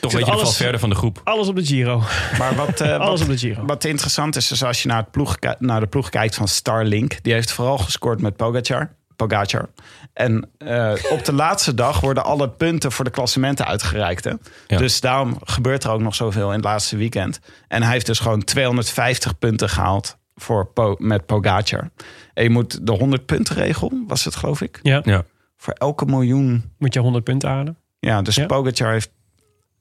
Toch 0.01 0.13
weet 0.13 0.25
je 0.25 0.31
alles- 0.31 0.43
alles 0.43 0.57
verder 0.57 0.81
van 0.81 0.89
de 0.89 0.95
groep. 0.97 1.21
Alles 1.25 1.49
op 1.49 1.57
de 1.57 1.65
Giro. 1.65 2.03
Maar 2.39 2.55
wat, 2.55 2.81
eh, 2.81 2.97
Alles 2.99 3.21
wat, 3.21 3.29
op 3.29 3.35
de 3.35 3.39
Giro. 3.39 3.65
wat 3.65 3.85
interessant 3.85 4.37
is, 4.37 4.51
is 4.51 4.65
als 4.65 4.83
je 4.83 4.89
naar, 4.89 4.99
het 4.99 5.11
ploeg, 5.11 5.37
naar 5.59 5.81
de 5.81 5.87
ploeg 5.87 6.09
kijkt 6.09 6.35
van 6.35 6.49
Starlink... 6.49 7.23
die 7.23 7.33
heeft 7.33 7.53
vooral 7.53 7.79
gescoord 7.79 8.21
met 8.21 8.37
Pogacar. 8.37 8.95
Pogacar. 9.17 9.69
En 10.13 10.51
eh, 10.59 10.93
op 11.11 11.25
de 11.25 11.33
laatste 11.45 11.75
dag 11.75 12.01
worden 12.01 12.25
alle 12.25 12.51
punten 12.51 12.93
voor 12.93 13.05
de 13.05 13.11
klassementen 13.11 13.67
uitgereikt. 13.67 14.25
Hè? 14.25 14.33
Ja. 14.67 14.77
Dus 14.79 15.01
daarom 15.01 15.39
gebeurt 15.45 15.85
er 15.85 15.91
ook 15.91 16.01
nog 16.01 16.15
zoveel 16.15 16.49
in 16.49 16.55
het 16.57 16.65
laatste 16.65 16.97
weekend. 16.97 17.41
En 17.69 17.83
hij 17.83 17.93
heeft 17.93 18.07
dus 18.07 18.19
gewoon 18.19 18.45
250 18.45 19.39
punten 19.39 19.69
gehaald 19.69 20.17
voor 20.35 20.67
Po- 20.67 20.97
met 20.99 21.27
Pogacar. 21.27 21.91
En 22.35 22.43
je 22.43 22.51
moet 22.51 22.87
de 22.87 22.93
100 22.93 23.27
punten 23.27 23.55
regel, 23.55 23.93
was 24.07 24.25
het 24.25 24.37
geloof 24.37 24.61
ik? 24.61 24.79
Ja. 24.83 25.01
Ja. 25.05 25.25
Voor 25.57 25.73
elke 25.73 26.05
miljoen. 26.05 26.73
Moet 26.79 26.95
je 26.95 27.01
100 27.01 27.25
punten 27.25 27.49
halen. 27.49 27.77
Ja, 27.99 28.23
dus 28.23 28.35
Ja. 28.35 28.47
Pogacar 28.47 28.93
heeft, 28.93 29.11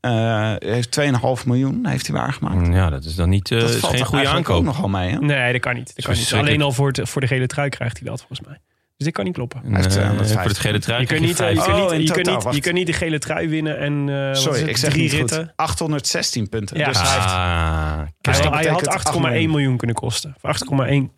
eh 0.03 0.53
heeft 0.59 0.99
2,5 1.39 1.45
miljoen 1.45 1.85
heeft 1.87 2.07
hij 2.07 2.15
waargemaakt. 2.15 2.67
Ja, 2.73 2.89
dat 2.89 3.03
is 3.03 3.15
dan 3.15 3.29
niet 3.29 3.51
eh, 3.51 3.59
dat 3.59 3.69
is 3.69 3.83
geen 3.83 4.05
goede 4.05 4.27
aankoop. 4.27 4.55
ook 4.55 4.63
nogal 4.63 4.89
mee. 4.89 5.09
Hè? 5.11 5.17
Nee, 5.19 5.51
dat 5.51 5.61
kan 5.61 5.75
niet. 5.75 5.95
Dat 5.95 6.05
kan 6.05 6.15
niet. 6.15 6.33
Alleen 6.33 6.61
al 6.61 6.71
voor, 6.71 6.87
het, 6.87 7.09
voor 7.09 7.21
de 7.21 7.27
gele 7.27 7.47
trui 7.47 7.69
krijgt 7.69 7.99
hij 7.99 8.07
dat 8.09 8.19
volgens 8.19 8.47
mij. 8.47 8.57
Dus 8.97 9.05
dit 9.05 9.13
kan 9.13 9.25
niet 9.25 9.33
kloppen. 9.33 9.61
Heeft 9.75 9.85
eh, 9.85 9.91
250 9.91 10.41
voor 10.41 10.49
het 10.49 10.57
gele 10.59 10.79
trui 10.79 11.01
Je 11.01 11.07
kunt 11.07 11.21
niet, 11.21 11.39
eh, 11.39 11.49
je 11.49 11.55
kunt 11.55 11.67
Oh, 11.67 11.91
niet, 11.91 12.07
je 12.07 12.13
kunt 12.13 12.27
niet, 12.45 12.55
je 12.55 12.61
kunt 12.61 12.75
niet 12.75 12.87
de 12.87 12.93
gele 12.93 13.19
trui 13.19 13.47
winnen 13.49 13.77
en 13.79 14.09
eh, 14.09 14.27
wat 14.27 14.37
Sorry, 14.37 14.59
het, 14.59 14.69
ik 14.69 14.77
zeg 14.77 14.89
drie 14.89 15.03
niet 15.03 15.11
ritten. 15.13 15.37
goed. 15.39 15.53
816 15.55 16.49
punten. 16.49 16.77
Ja. 16.77 16.87
Dus 16.87 16.97
hij 17.01 17.11
heeft 17.11 17.25
Ah, 17.25 17.97
Hij, 18.21 18.33
had 18.33 18.51
betekent 18.51 18.87
8,1 18.87 19.13
8 19.15 19.21
miljoen. 19.47 19.77
kunnen 19.77 19.95
kosten. 19.95 20.35
Of 20.41 20.61
8,1 20.63 21.09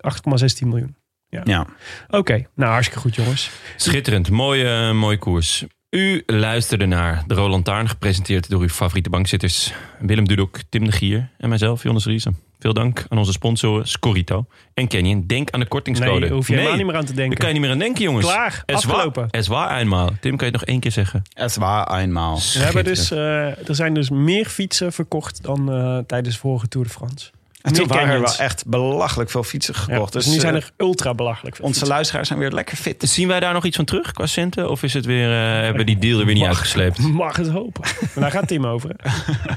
8,16 0.62 0.68
miljoen. 0.68 0.95
Ja. 1.44 1.66
Oké, 2.10 2.45
nou 2.56 2.72
hartstikke 2.72 3.02
goed 3.02 3.16
jongens. 3.16 3.49
Schitterend, 3.76 4.30
mooie, 4.30 4.94
mooie 4.94 5.18
koers. 5.18 5.66
U 5.95 6.23
luisterde 6.26 6.85
naar 6.85 7.23
de 7.27 7.34
Roland 7.34 7.65
Taarn, 7.65 7.89
gepresenteerd 7.89 8.49
door 8.49 8.61
uw 8.61 8.69
favoriete 8.69 9.09
bankzitters 9.09 9.73
Willem 9.99 10.27
Dudok, 10.27 10.59
Tim 10.69 10.85
de 10.85 10.91
Gier 10.91 11.30
en 11.38 11.49
mijzelf, 11.49 11.84
Jonas 11.84 12.05
Riese. 12.05 12.34
Veel 12.59 12.73
dank 12.73 13.05
aan 13.09 13.17
onze 13.17 13.31
sponsoren 13.31 13.88
Scorito 13.88 14.45
en 14.73 14.88
Canyon. 14.88 15.27
Denk 15.27 15.51
aan 15.51 15.59
de 15.59 15.65
kortingscode. 15.67 16.19
Nee, 16.19 16.30
hoef 16.30 16.47
je 16.47 16.53
helemaal 16.55 16.76
niet 16.77 16.85
meer 16.85 16.95
aan 16.95 17.01
te 17.01 17.07
Daar 17.07 17.15
denken. 17.15 17.38
kan 17.38 17.47
je 17.47 17.53
niet 17.53 17.61
meer 17.63 17.72
aan 17.72 17.77
denken, 17.80 18.03
jongens. 18.03 18.26
Klaar, 18.26 18.63
Es 18.65 18.76
afgelopen. 18.76 19.27
Es 19.31 19.47
waar 19.47 19.80
eenmaal. 19.80 20.07
Tim, 20.07 20.38
kan 20.38 20.47
je 20.47 20.53
het 20.53 20.61
nog 20.61 20.63
één 20.63 20.80
keer 20.80 20.91
zeggen? 20.91 21.22
Het 21.34 21.55
was 21.55 21.97
eenmaal. 21.99 22.35
We 22.53 22.59
hebben 22.59 22.84
dus, 22.84 23.11
eh, 23.11 23.67
er 23.69 23.76
zijn 23.76 23.93
dus 23.93 24.09
meer 24.09 24.45
fietsen 24.45 24.93
verkocht 24.93 25.43
dan 25.43 25.72
eh, 25.72 25.97
tijdens 26.07 26.35
de 26.35 26.41
vorige 26.41 26.67
Tour 26.67 26.88
de 26.88 26.93
France. 26.93 27.30
En 27.66 27.74
toen 27.74 27.88
waren 27.88 28.10
er 28.10 28.22
wel 28.22 28.36
echt 28.38 28.66
belachelijk 28.68 29.30
veel 29.30 29.44
fietsen 29.44 29.74
Ja, 29.78 29.82
gekocht. 29.82 30.14
dus, 30.14 30.24
dus 30.24 30.34
nu 30.34 30.40
zijn 30.40 30.56
eh, 30.56 30.62
er 30.62 30.72
ultra 30.78 31.14
belachelijk 31.14 31.56
veel 31.56 31.66
onze 31.66 31.78
fietsen. 31.78 31.96
luisteraars 31.96 32.28
zijn 32.28 32.40
weer 32.40 32.52
lekker 32.52 32.78
fit. 32.78 33.04
Zien 33.10 33.28
wij 33.28 33.40
daar 33.40 33.54
nog 33.54 33.66
iets 33.66 33.76
van 33.76 33.86
terug 33.86 34.12
qua 34.12 34.26
centen? 34.26 34.70
Of 34.70 34.84
is 34.84 34.94
het 34.94 35.06
weer, 35.06 35.32
eh, 35.32 35.62
hebben 35.62 35.86
die 35.86 35.98
deal 35.98 36.20
er 36.20 36.26
weer 36.26 36.36
niet 36.36 36.44
uitgesleept? 36.46 37.00
Mag 37.24 37.36
het 37.36 37.50
hopen. 37.50 37.82
Maar 37.82 38.10
daar 38.24 38.32
gaat 38.32 38.48
Tim 38.48 38.66
over. 38.66 38.96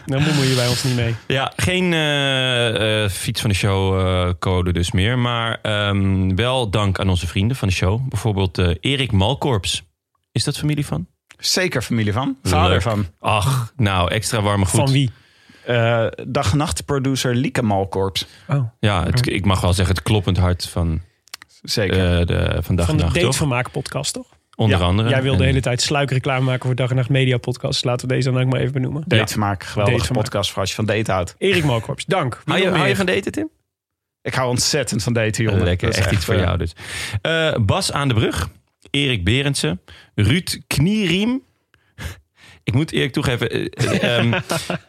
Daar 0.06 0.22
bemoeien 0.24 0.56
wij 0.56 0.68
ons 0.68 0.82
niet 0.84 0.96
mee. 0.96 1.14
Ja, 1.26 1.52
geen 1.56 1.92
eh, 1.92 3.04
eh, 3.04 3.10
fiets 3.10 3.40
van 3.40 3.50
de 3.50 3.56
show 3.56 4.00
eh, 4.00 4.32
code 4.38 4.72
dus 4.72 4.92
meer. 4.92 5.18
Maar 5.18 5.58
ehm, 5.62 6.34
wel 6.34 6.70
dank 6.70 6.98
aan 7.00 7.08
onze 7.08 7.26
vrienden 7.26 7.56
van 7.56 7.68
de 7.68 7.74
show. 7.74 8.08
Bijvoorbeeld 8.08 8.58
eh, 8.58 8.70
Erik 8.80 9.12
Malkorps. 9.12 9.82
Is 10.32 10.44
dat 10.44 10.58
familie 10.58 10.86
van? 10.86 11.06
Zeker 11.38 11.82
familie 11.82 12.12
van. 12.12 12.36
Vader 12.42 12.70
Leuk. 12.70 12.82
van. 12.82 13.06
Ach, 13.20 13.72
nou, 13.76 14.10
extra 14.10 14.42
warme 14.42 14.64
goed. 14.64 14.80
Van 14.80 14.92
wie? 14.92 15.10
Eh 15.68 16.06
dag- 16.28 16.52
en 16.52 16.58
nachtproducer 16.58 17.34
Lieke 17.34 17.62
Malkorps. 17.62 18.26
Oh, 18.48 18.62
Ja, 18.80 19.04
het, 19.04 19.26
ik 19.28 19.44
mag 19.44 19.60
wel 19.60 19.72
zeggen 19.72 19.94
het 19.94 20.04
kloppend 20.04 20.36
hart 20.36 20.68
van, 20.68 21.00
Zeker. 21.62 22.20
eh, 22.20 22.26
de, 22.26 22.58
van 22.62 22.76
Dag 22.76 22.86
van 22.86 22.94
en 22.94 23.00
de 23.00 23.06
Nacht? 23.06 23.14
Datevermaak 23.20 23.70
podcast, 23.70 24.12
toch? 24.12 24.26
Onder 24.56 24.78
Ja, 24.78 24.84
andere. 24.84 25.08
Jij 25.08 25.22
wil 25.22 25.36
de 25.36 25.44
hele 25.44 25.60
tijd 25.60 25.80
sluikreclame 25.82 26.44
maken 26.44 26.66
voor 26.66 26.74
Dag 26.74 26.90
en 26.90 26.96
Nacht 26.96 27.08
Media 27.08 27.36
podcast. 27.38 27.84
Laten 27.84 28.08
we 28.08 28.14
deze 28.14 28.30
dan 28.32 28.42
ook 28.42 28.50
maar 28.52 28.60
even 28.60 28.72
benoemen. 28.72 29.02
Datevermaak, 29.06 29.62
geweldige 29.62 29.90
Datevermaak. 29.96 30.24
podcast 30.24 30.50
voor 30.50 30.60
als 30.60 30.68
je 30.70 30.74
van 30.76 30.86
date 30.86 31.12
houdt. 31.12 31.34
Erik 31.38 31.64
Malkorps, 31.64 32.04
dank. 32.04 32.32
Wie 32.34 32.42
Hou 32.44 32.58
je, 32.58 32.64
nog 32.64 32.74
hou 32.74 32.88
je 32.88 32.94
meer? 32.96 33.06
van 33.06 33.14
daten, 33.14 33.32
Tim? 33.32 33.48
Ik 34.22 34.34
hou 34.34 34.48
ontzettend 34.48 35.02
van 35.02 35.12
daten, 35.12 35.44
jongen. 35.44 35.62
Lekker, 35.64 35.88
Dat 35.88 35.96
is 35.98 36.04
echt, 36.04 36.12
iets 36.14 36.24
voor 36.24 36.34
eh, 36.34 36.40
jou 36.40 36.58
dus. 36.58 36.72
Eh, 37.22 37.54
Bas 37.60 37.92
aan 37.92 38.08
de 38.08 38.14
Brug, 38.14 38.48
Erik 38.90 39.24
Berendsen, 39.24 39.80
Ruud 40.14 40.58
Knieriem. 40.66 41.42
Ik 42.68 42.74
moet 42.74 42.92
eerlijk 42.92 43.12
toegeven, 43.12 43.50
eh, 43.50 43.66
eh, 43.74 44.18
ehm, 44.18 44.32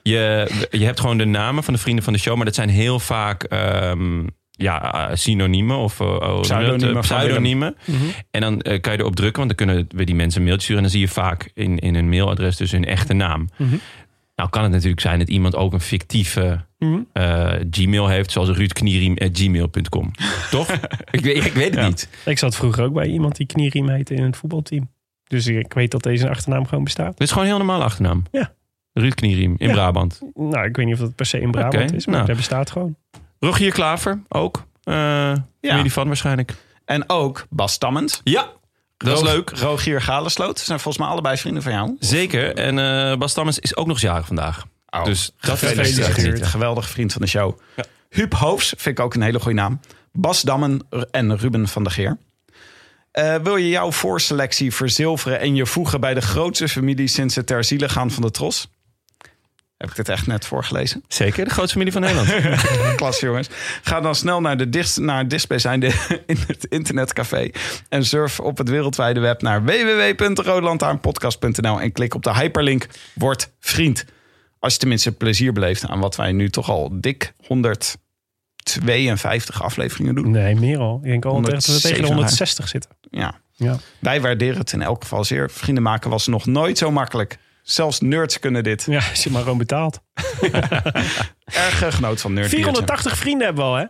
je, 0.03 0.49
je 0.69 0.85
hebt 0.85 0.99
gewoon 0.99 1.18
de 1.18 1.26
namen 1.26 1.64
van 1.64 1.73
de 1.73 1.80
vrienden 1.80 2.03
van 2.03 2.14
de 2.14 2.19
show, 2.19 2.35
maar 2.35 2.45
dat 2.45 2.56
zijn 2.56 2.69
heel 2.69 2.99
vaak 2.99 3.43
ehm, 3.43 4.26
ja, 4.51 5.10
synoniemen 5.15 5.77
of 5.77 5.99
eh, 5.99 6.07
oh? 6.07 6.41
Pseudoniemen 7.01 7.76
Eh. 7.85 7.93
Mhm. 7.93 8.03
En 8.31 8.41
dan 8.41 8.61
eh, 8.61 8.81
kan 8.81 8.93
je 8.93 8.99
erop 8.99 9.15
drukken, 9.15 9.45
want 9.45 9.57
dan 9.57 9.68
kunnen 9.68 9.88
we 9.95 10.03
die 10.03 10.15
mensen 10.15 10.39
een 10.39 10.47
mailtje 10.47 10.65
sturen. 10.65 10.84
En 10.84 10.89
dan 10.89 10.99
zie 10.99 11.07
je 11.07 11.14
vaak 11.14 11.51
in, 11.53 11.80
in 11.80 11.95
hun 11.95 12.10
mailadres 12.10 12.57
dus 12.57 12.72
hun 12.72 12.85
echte 12.85 13.14
naam. 13.14 13.49
Mhm. 13.57 13.76
Nou 14.35 14.49
kan 14.49 14.64
het 14.64 14.72
natuurlijk 14.72 15.01
zijn 15.01 15.19
dat 15.19 15.30
iemand 15.30 15.56
ook 15.56 15.73
een 15.73 15.81
fictieve 15.81 16.65
eh, 17.14 17.53
Gmail 17.72 18.07
heeft, 18.07 18.31
zoals 18.31 18.49
ruudknieriem.gmail.com. 18.49 20.11
Toch? 20.51 20.69
ik, 21.11 21.19
weet, 21.19 21.45
ik 21.45 21.53
weet 21.53 21.76
het 21.76 21.88
niet. 21.88 22.10
Ik 22.26 22.38
zat 22.38 22.56
vroeger 22.56 22.84
ook 22.84 22.93
bij 22.93 23.07
iemand 23.07 23.35
die 23.35 23.45
knieriem 23.45 23.89
heette 23.89 24.14
in 24.14 24.23
het 24.23 24.38
voetbalteam. 24.38 24.89
Dus 25.30 25.47
ik 25.47 25.73
weet 25.73 25.91
dat 25.91 26.03
deze 26.03 26.30
achternaam 26.30 26.68
gewoon 26.68 26.84
bestaat. 26.84 27.11
Dit 27.18 27.22
is 27.22 27.30
gewoon 27.30 27.43
een 27.43 27.49
heel 27.49 27.65
normaal 27.65 27.84
achternaam. 27.84 28.23
Ja. 28.31 28.51
Ruud 28.93 29.14
Knieriem 29.14 29.56
in 29.57 29.68
Ja. 29.68 29.73
Brabant. 29.73 30.19
Nou, 30.34 30.65
ik 30.65 30.76
weet 30.76 30.85
niet 30.85 30.93
of 30.95 30.99
dat 31.01 31.15
per 31.15 31.26
se 31.26 31.39
in 31.39 31.51
Brabant 31.51 31.93
is, 31.93 32.06
maar 32.06 32.15
nou. 32.15 32.27
dat 32.27 32.35
bestaat 32.35 32.72
gewoon. 32.72 32.95
Rogier 33.39 33.72
Klaver 33.72 34.22
ook. 34.27 34.64
Eh 34.84 35.34
Familie 35.61 35.91
van 35.91 36.07
waarschijnlijk. 36.07 36.56
En 36.85 37.10
ook 37.10 37.45
Bas 37.49 37.77
Tammend. 37.77 38.22
Ja, 38.23 38.49
dat 38.97 39.18
is 39.18 39.23
leuk. 39.23 39.49
Rogier 39.49 40.01
Galesloot. 40.01 40.60
zijn 40.60 40.80
volgens 40.80 41.03
mij 41.03 41.14
allebei 41.14 41.38
vrienden 41.38 41.64
van 41.64 41.72
jou. 41.72 41.95
Zeker. 41.99 42.56
En 42.56 42.80
eh 42.80 43.18
Bas 43.18 43.34
Tammens 43.34 43.60
is 43.60 43.76
ook 43.76 43.85
nog 43.85 43.95
eens 43.95 44.06
jarig 44.06 44.26
vandaag. 44.26 44.65
Oh, 44.89 45.03
dus 45.03 45.31
dat 45.39 45.61
is 45.61 45.68
gefeliciteerd. 45.69 46.45
Geweldige 46.45 46.89
vriend 46.89 47.11
van 47.14 47.22
de 47.22 47.27
show. 47.27 47.60
Huub 48.10 48.34
Hoofs 48.34 48.73
vind 48.77 48.97
ik 48.99 49.06
ook 49.06 49.14
een 49.14 49.22
hele 49.22 49.39
goede 49.39 49.57
naam. 49.61 49.80
Bas 50.11 50.41
Dammen 50.41 50.88
en 51.11 51.38
Ruben 51.38 51.68
van 51.68 51.84
der 51.84 51.91
Geer. 51.91 52.18
Eh, 53.11 53.36
wil 53.36 53.56
je 53.56 53.69
jouw 53.69 53.91
voorselectie 53.91 54.73
verzilveren 54.73 55.40
en 55.40 55.56
je 55.56 55.65
voegen 55.65 55.99
bij 55.99 56.14
de 56.14 56.22
grootste 56.22 56.68
familie 56.68 57.07
sinds 57.07 57.36
het 57.36 57.48
ter 57.48 57.64
ziele 57.64 57.90
gaan 57.90 58.11
van 58.11 58.22
de 58.22 58.31
Tros? 58.31 58.69
Heb 59.80 59.90
ik 59.90 59.95
dit 59.95 60.10
echt 60.10 60.27
net 60.27 60.45
voorgelezen? 60.45 61.03
Zeker, 61.07 61.45
de 61.45 61.49
grootste 61.49 61.73
familie 61.73 61.94
van 61.94 62.02
Nederland. 62.02 62.30
Klas 62.95 63.19
jongens. 63.19 63.48
Ga 63.81 64.02
dan 64.02 64.15
snel 64.15 64.41
naar, 64.41 64.57
de 64.57 64.69
dichtst, 64.69 64.99
naar 64.99 65.18
het 65.18 65.30
dichtstbijzijnde 65.30 65.91
in 66.26 66.38
het 66.48 66.65
internetcafé. 66.65 67.49
En 67.90 68.06
surf 68.06 68.40
op 68.40 68.57
het 68.57 68.69
wereldwijde 68.69 69.19
web 69.19 69.41
naar 69.41 69.64
www.roodlantaarnpodcast.nl 69.64 71.81
en 71.81 71.91
klik 71.91 72.15
op 72.15 72.23
de 72.23 72.34
hyperlink 72.34 72.88
Word 73.14 73.52
vriend. 73.60 74.06
Als 74.60 74.73
je 74.73 74.80
tenminste 74.80 75.11
plezier 75.11 75.53
beleeft 75.53 75.88
aan 75.88 75.99
wat 75.99 76.15
wij 76.15 76.31
nu 76.31 76.49
toch 76.49 76.69
al 76.69 76.90
dik 76.91 77.34
152 77.48 79.64
afleveringen 79.64 80.15
doen. 80.15 80.31
Nee, 80.31 80.56
meer 80.56 80.80
al. 80.80 80.99
Ik 81.03 81.10
denk 81.10 81.26
al 81.26 81.41
dat 81.41 81.65
we 81.65 81.80
tegen 81.80 82.02
de 82.02 82.07
157. 82.07 82.07
160 82.07 82.68
zitten. 82.68 82.98
Ja. 83.10 83.36
Ja. 83.56 83.76
Wij 83.99 84.22
waarderen 84.22 84.57
het 84.60 84.73
in 84.73 84.81
elk 84.81 85.02
geval 85.02 85.23
zeer. 85.23 85.49
Vrienden 85.49 85.84
maken 85.84 86.10
was 86.10 86.27
nog 86.27 86.45
nooit 86.45 86.77
zo 86.77 86.91
makkelijk. 86.91 87.38
Zelfs 87.61 87.99
nerds 88.02 88.40
kunnen 88.40 88.64
dit. 88.64 88.86
Ja, 88.90 89.02
als 89.10 89.23
je 89.23 89.30
maar 89.31 89.41
gewoon 89.41 89.57
betaalt. 89.57 89.99
Erg 91.45 91.84
eh, 91.84 91.91
genoot 91.91 92.22
van 92.22 92.34
nerd. 92.34 92.49
480 92.49 93.18
vrienden 93.18 93.45
hebben 93.45 93.64
we 93.64 93.69
al, 93.69 93.76
hè? 93.76 93.86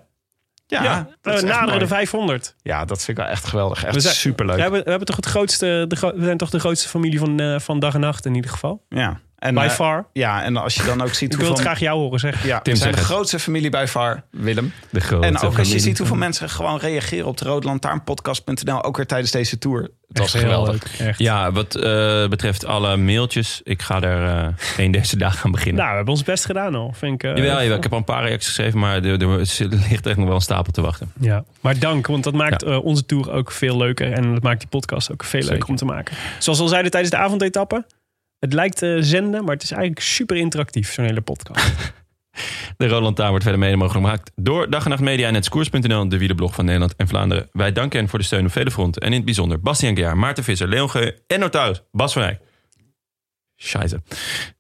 Ja, 0.68 1.08
we 1.22 1.32
echt 1.32 1.44
naderen 1.46 1.80
de 1.80 1.88
500. 1.88 2.56
Ja, 2.62 2.86
dat 2.86 2.98
vind 3.04 3.18
ik 3.18 3.24
wel 3.24 3.34
echt 3.34 3.46
geweldig. 3.46 3.84
Echt 3.84 3.94
We 3.94 4.00
zijn- 4.00 4.16
superleuk. 4.16 4.56
We 4.56 4.62
hebben, 4.62 4.84
we 4.84 4.90
hebben 4.90 5.08
toch 5.08 5.16
het 5.16 5.26
grootste, 5.26 5.86
de, 5.88 6.14
we 6.16 6.24
zijn 6.24 6.38
toch 6.38 6.50
de 6.50 6.60
grootste 6.60 6.88
familie 6.88 7.20
van, 7.20 7.40
eh, 7.40 7.60
van 7.60 7.80
dag 7.80 7.94
en 7.94 8.00
nacht 8.00 8.26
in 8.26 8.36
ieder 8.36 8.52
geval. 8.52 8.86
Ja. 8.90 9.20
En, 9.40 9.54
By 9.54 9.62
eh, 9.62 9.70
far. 9.70 10.06
Ja, 10.14 10.44
en 10.44 10.58
als 10.58 10.76
je 10.76 10.84
dan 10.84 11.02
ook 11.02 11.14
ziet 11.14 11.34
Ik 11.34 11.40
wil 11.40 11.50
het 11.50 11.60
graag 11.60 11.80
jou 11.80 12.00
horen 12.00 12.20
zeggen. 12.20 12.48
Ja, 12.48 12.60
Tim, 12.60 12.74
we 12.74 12.80
zijn 12.80 12.92
de 12.92 12.98
het. 12.98 13.06
grootste 13.06 13.40
familie 13.40 13.70
bij 13.70 13.88
VAR, 13.88 14.24
Willem. 14.32 14.74
De 14.90 15.00
grote 15.00 15.26
En 15.28 15.40
ook 15.40 15.58
als 15.58 15.72
je 15.72 15.80
ziet 15.80 15.98
hoeveel 15.98 16.16
mensen 16.16 16.50
gewoon 16.50 16.78
reageren 16.80 17.26
op 17.26 17.38
de 17.38 17.46
Roodlantaarnpodcast.nl, 17.46 18.84
ook 18.84 18.96
weer 18.98 19.06
tijdens 19.06 19.32
deze 19.32 19.58
tour. 19.58 19.82
Het 20.08 20.18
was 20.18 20.34
Echt 20.34 20.44
heel 20.44 20.54
geweldig. 20.54 21.00
leuk. 21.00 21.14
Ja, 21.18 21.52
wat 21.52 21.76
eh, 21.76 22.28
betreft 22.28 22.66
alle 22.66 22.98
mailtjes, 22.98 23.62
ik 23.64 23.82
ga 23.82 24.02
er 24.02 24.28
eh 24.48 24.48
één 24.78 24.92
deze 24.92 25.18
dag 25.18 25.46
aan 25.46 25.52
beginnen. 25.52 25.76
Nou, 25.76 25.90
we 25.90 25.96
hebben 25.96 26.14
ons 26.14 26.24
best 26.24 26.46
gedaan 26.46 26.76
al. 26.76 26.94
Vind 26.98 27.14
ik, 27.14 27.22
jawel, 27.38 27.62
jawel, 27.62 27.78
ik 27.78 27.84
heb 27.84 27.92
al 27.92 27.98
een 27.98 28.04
paar 28.04 28.24
reacties 28.24 28.48
geschreven, 28.48 28.80
maar 28.80 29.04
er, 29.04 29.22
er 29.24 29.38
ligt 29.90 30.06
echt 30.06 30.18
nog 30.18 30.26
wel 30.26 30.36
een 30.36 30.42
stapel 30.42 30.72
te 30.72 30.82
wachten. 30.82 31.12
Ja, 31.20 31.44
maar 31.62 31.80
dank, 31.80 32.08
want 32.08 32.24
dat 32.24 32.34
maakt 32.34 32.64
Ja. 32.66 32.78
onze 32.78 33.06
tour 33.06 33.32
ook 33.32 33.52
veel 33.52 33.78
leuker. 33.78 34.12
En 34.12 34.34
dat 34.34 34.44
maakt 34.44 34.60
die 34.60 34.70
podcast 34.70 35.12
ook 35.12 35.24
veel 35.24 35.40
Zeker. 35.42 35.50
leuker 35.56 35.70
om 35.70 35.76
te 35.76 35.86
maken. 35.86 36.16
Zoals 36.40 36.58
we 36.58 36.64
al 36.64 36.70
zeiden 36.70 36.92
tijdens 36.92 37.14
de 37.14 37.20
avondetappe. 37.20 37.86
Het 38.40 38.54
lijkt 38.54 38.82
eh, 38.82 38.96
zenden, 39.00 39.44
maar 39.44 39.54
het 39.54 39.64
is 39.64 39.72
eigenlijk 39.72 40.02
super 40.02 40.38
interactief, 40.38 40.94
zo'n 40.94 41.06
hele 41.06 41.22
podcast. 41.22 41.72
De 42.78 42.88
Roland 42.88 43.16
Taar 43.16 43.30
wordt 43.30 43.44
verder 43.44 43.62
mede 43.62 43.76
mogelijk 43.76 44.06
gemaakt 44.06 44.32
door 44.36 44.70
Dag 44.70 44.84
en 44.84 44.90
Nacht 44.90 45.02
Media 45.02 45.28
en 45.28 46.10
de 46.10 46.18
wielerblog 46.18 46.54
van 46.56 46.66
Nederland 46.66 46.96
en 46.96 47.08
Vlaanderen. 47.08 47.50
Wij 47.52 47.72
danken 47.72 48.00
hen 48.00 48.10
voor 48.10 48.20
de 48.20 48.26
steun 48.26 48.46
op 48.46 48.52
vele 48.52 48.72
fronten. 48.72 49.02
En 49.02 49.08
in 49.08 49.16
het 49.16 49.26
bijzonder 49.26 49.60
Bastiaan 49.60 49.96
Gejaar, 49.96 50.18
Maarten 50.18 50.44
Visser, 50.44 50.68
Leon 50.68 50.90
Geu 50.90 51.12
en 51.28 51.40
notaris 51.40 51.82
Bas 51.92 52.14
van 52.14 52.22
Rijk. 52.22 52.40
Scheisse. 53.56 54.02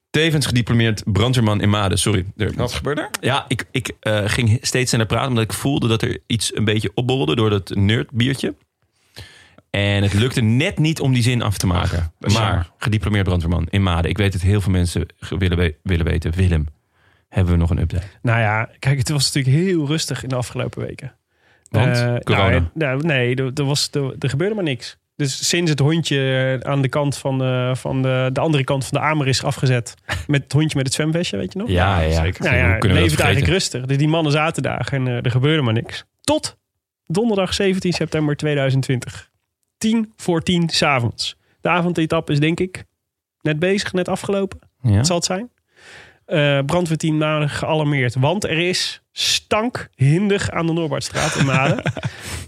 Tevens 0.09 0.45
gediplomeerd 0.45 1.03
brandweerman 1.05 1.61
in 1.61 1.69
Maden. 1.69 1.97
Sorry. 1.97 2.25
Er- 2.37 2.53
Wat 2.55 2.73
gebeurde 2.73 3.01
er? 3.01 3.09
Ja, 3.21 3.45
ik, 3.47 3.65
ik 3.71 3.91
eh, 3.99 4.21
ging 4.25 4.57
steeds 4.61 4.89
sneller 4.89 5.07
praten 5.07 5.27
omdat 5.29 5.43
ik 5.43 5.53
voelde 5.53 5.87
dat 5.87 6.01
er 6.01 6.19
iets 6.27 6.55
een 6.55 6.65
beetje 6.65 6.91
opborrelde 6.93 7.35
door 7.35 7.49
dat 7.49 7.69
nerdbiertje. 7.75 8.55
En 9.69 10.03
het 10.03 10.13
lukte 10.13 10.41
net 10.41 10.77
niet 10.79 10.99
om 10.99 11.13
die 11.13 11.23
zin 11.23 11.41
af 11.41 11.57
te 11.57 11.67
maken. 11.67 12.11
maar 12.33 12.69
gediplomeerd 12.77 13.25
brandweerman 13.25 13.67
in 13.69 13.83
Maden. 13.83 14.09
Ik 14.09 14.17
weet 14.17 14.31
dat 14.31 14.41
heel 14.41 14.61
veel 14.61 14.71
mensen 14.71 15.05
willen, 15.29 15.57
we- 15.57 15.75
willen 15.83 16.05
weten. 16.05 16.31
Willem, 16.31 16.67
hebben 17.29 17.53
we 17.53 17.59
nog 17.59 17.69
een 17.69 17.79
update? 17.79 18.05
nou 18.21 18.39
ja, 18.39 18.69
kijk, 18.79 18.97
het 18.97 19.09
was 19.09 19.33
natuurlijk 19.33 19.65
heel 19.65 19.87
rustig 19.87 20.23
in 20.23 20.29
de 20.29 20.35
afgelopen 20.35 20.81
weken. 20.85 21.15
Want? 21.69 21.97
Eh, 21.97 22.15
Corona. 22.23 22.49
nou, 22.49 22.63
nou, 22.73 23.03
nee, 23.05 23.35
er, 23.35 23.51
er, 23.53 23.63
was, 23.65 23.89
er, 23.91 24.15
er 24.19 24.29
gebeurde 24.29 24.55
maar 24.55 24.63
niks. 24.63 24.97
Dus 25.15 25.47
sinds 25.47 25.69
het 25.69 25.79
hondje 25.79 26.59
aan 26.63 26.81
de 26.81 26.89
kant 26.89 27.17
van, 27.17 27.37
de, 27.37 27.71
van 27.75 28.01
de, 28.01 28.29
de 28.33 28.39
andere 28.39 28.63
kant 28.63 28.85
van 28.85 28.97
de 28.99 29.05
Amer 29.05 29.27
is 29.27 29.43
afgezet. 29.43 29.93
Met 30.27 30.43
het 30.43 30.51
hondje 30.51 30.77
met 30.77 30.85
het 30.85 30.95
zwemvestje, 30.95 31.37
weet 31.37 31.53
je 31.53 31.59
nog? 31.59 31.69
Ja, 31.69 31.99
ja. 31.99 32.11
zeker. 32.23 32.43
Nou 32.43 32.55
ja, 32.55 32.71
het 32.71 32.81
dat 32.81 33.19
eigenlijk 33.19 33.51
rustig. 33.51 33.85
Dus 33.85 33.97
die 33.97 34.07
mannen 34.07 34.31
zaten 34.31 34.63
daar 34.63 34.89
en 34.91 35.07
eh, 35.07 35.25
er 35.25 35.31
gebeurde 35.31 35.61
maar 35.61 35.73
niks. 35.73 36.05
Tot 36.21 36.57
donderdag 37.05 37.53
17 37.53 37.93
september 37.93 38.35
2020. 38.35 39.29
10 39.79 40.13
voor 40.15 40.41
10 40.41 40.69
s'avonds. 40.69 41.37
De 41.61 41.69
avondetap 41.69 42.29
is 42.29 42.39
denk 42.39 42.59
ik 42.59 42.83
net 43.41 43.59
bezig, 43.59 43.93
net 43.93 44.07
afgelopen. 44.07 44.59
Ja. 44.81 45.03
zal 45.03 45.15
het 45.15 45.25
zijn. 45.25 45.49
Eh 46.25 46.59
brandweerteam 46.65 47.17
nader 47.17 47.49
gealarmeerd. 47.49 48.15
Want 48.15 48.43
er 48.43 48.57
is 48.57 49.01
stank 49.11 49.89
hindig 49.95 50.49
aan 50.51 50.65
de 50.65 50.73
Noorbaardstraat 50.73 51.35
in 51.35 51.45
Maden. 51.45 51.81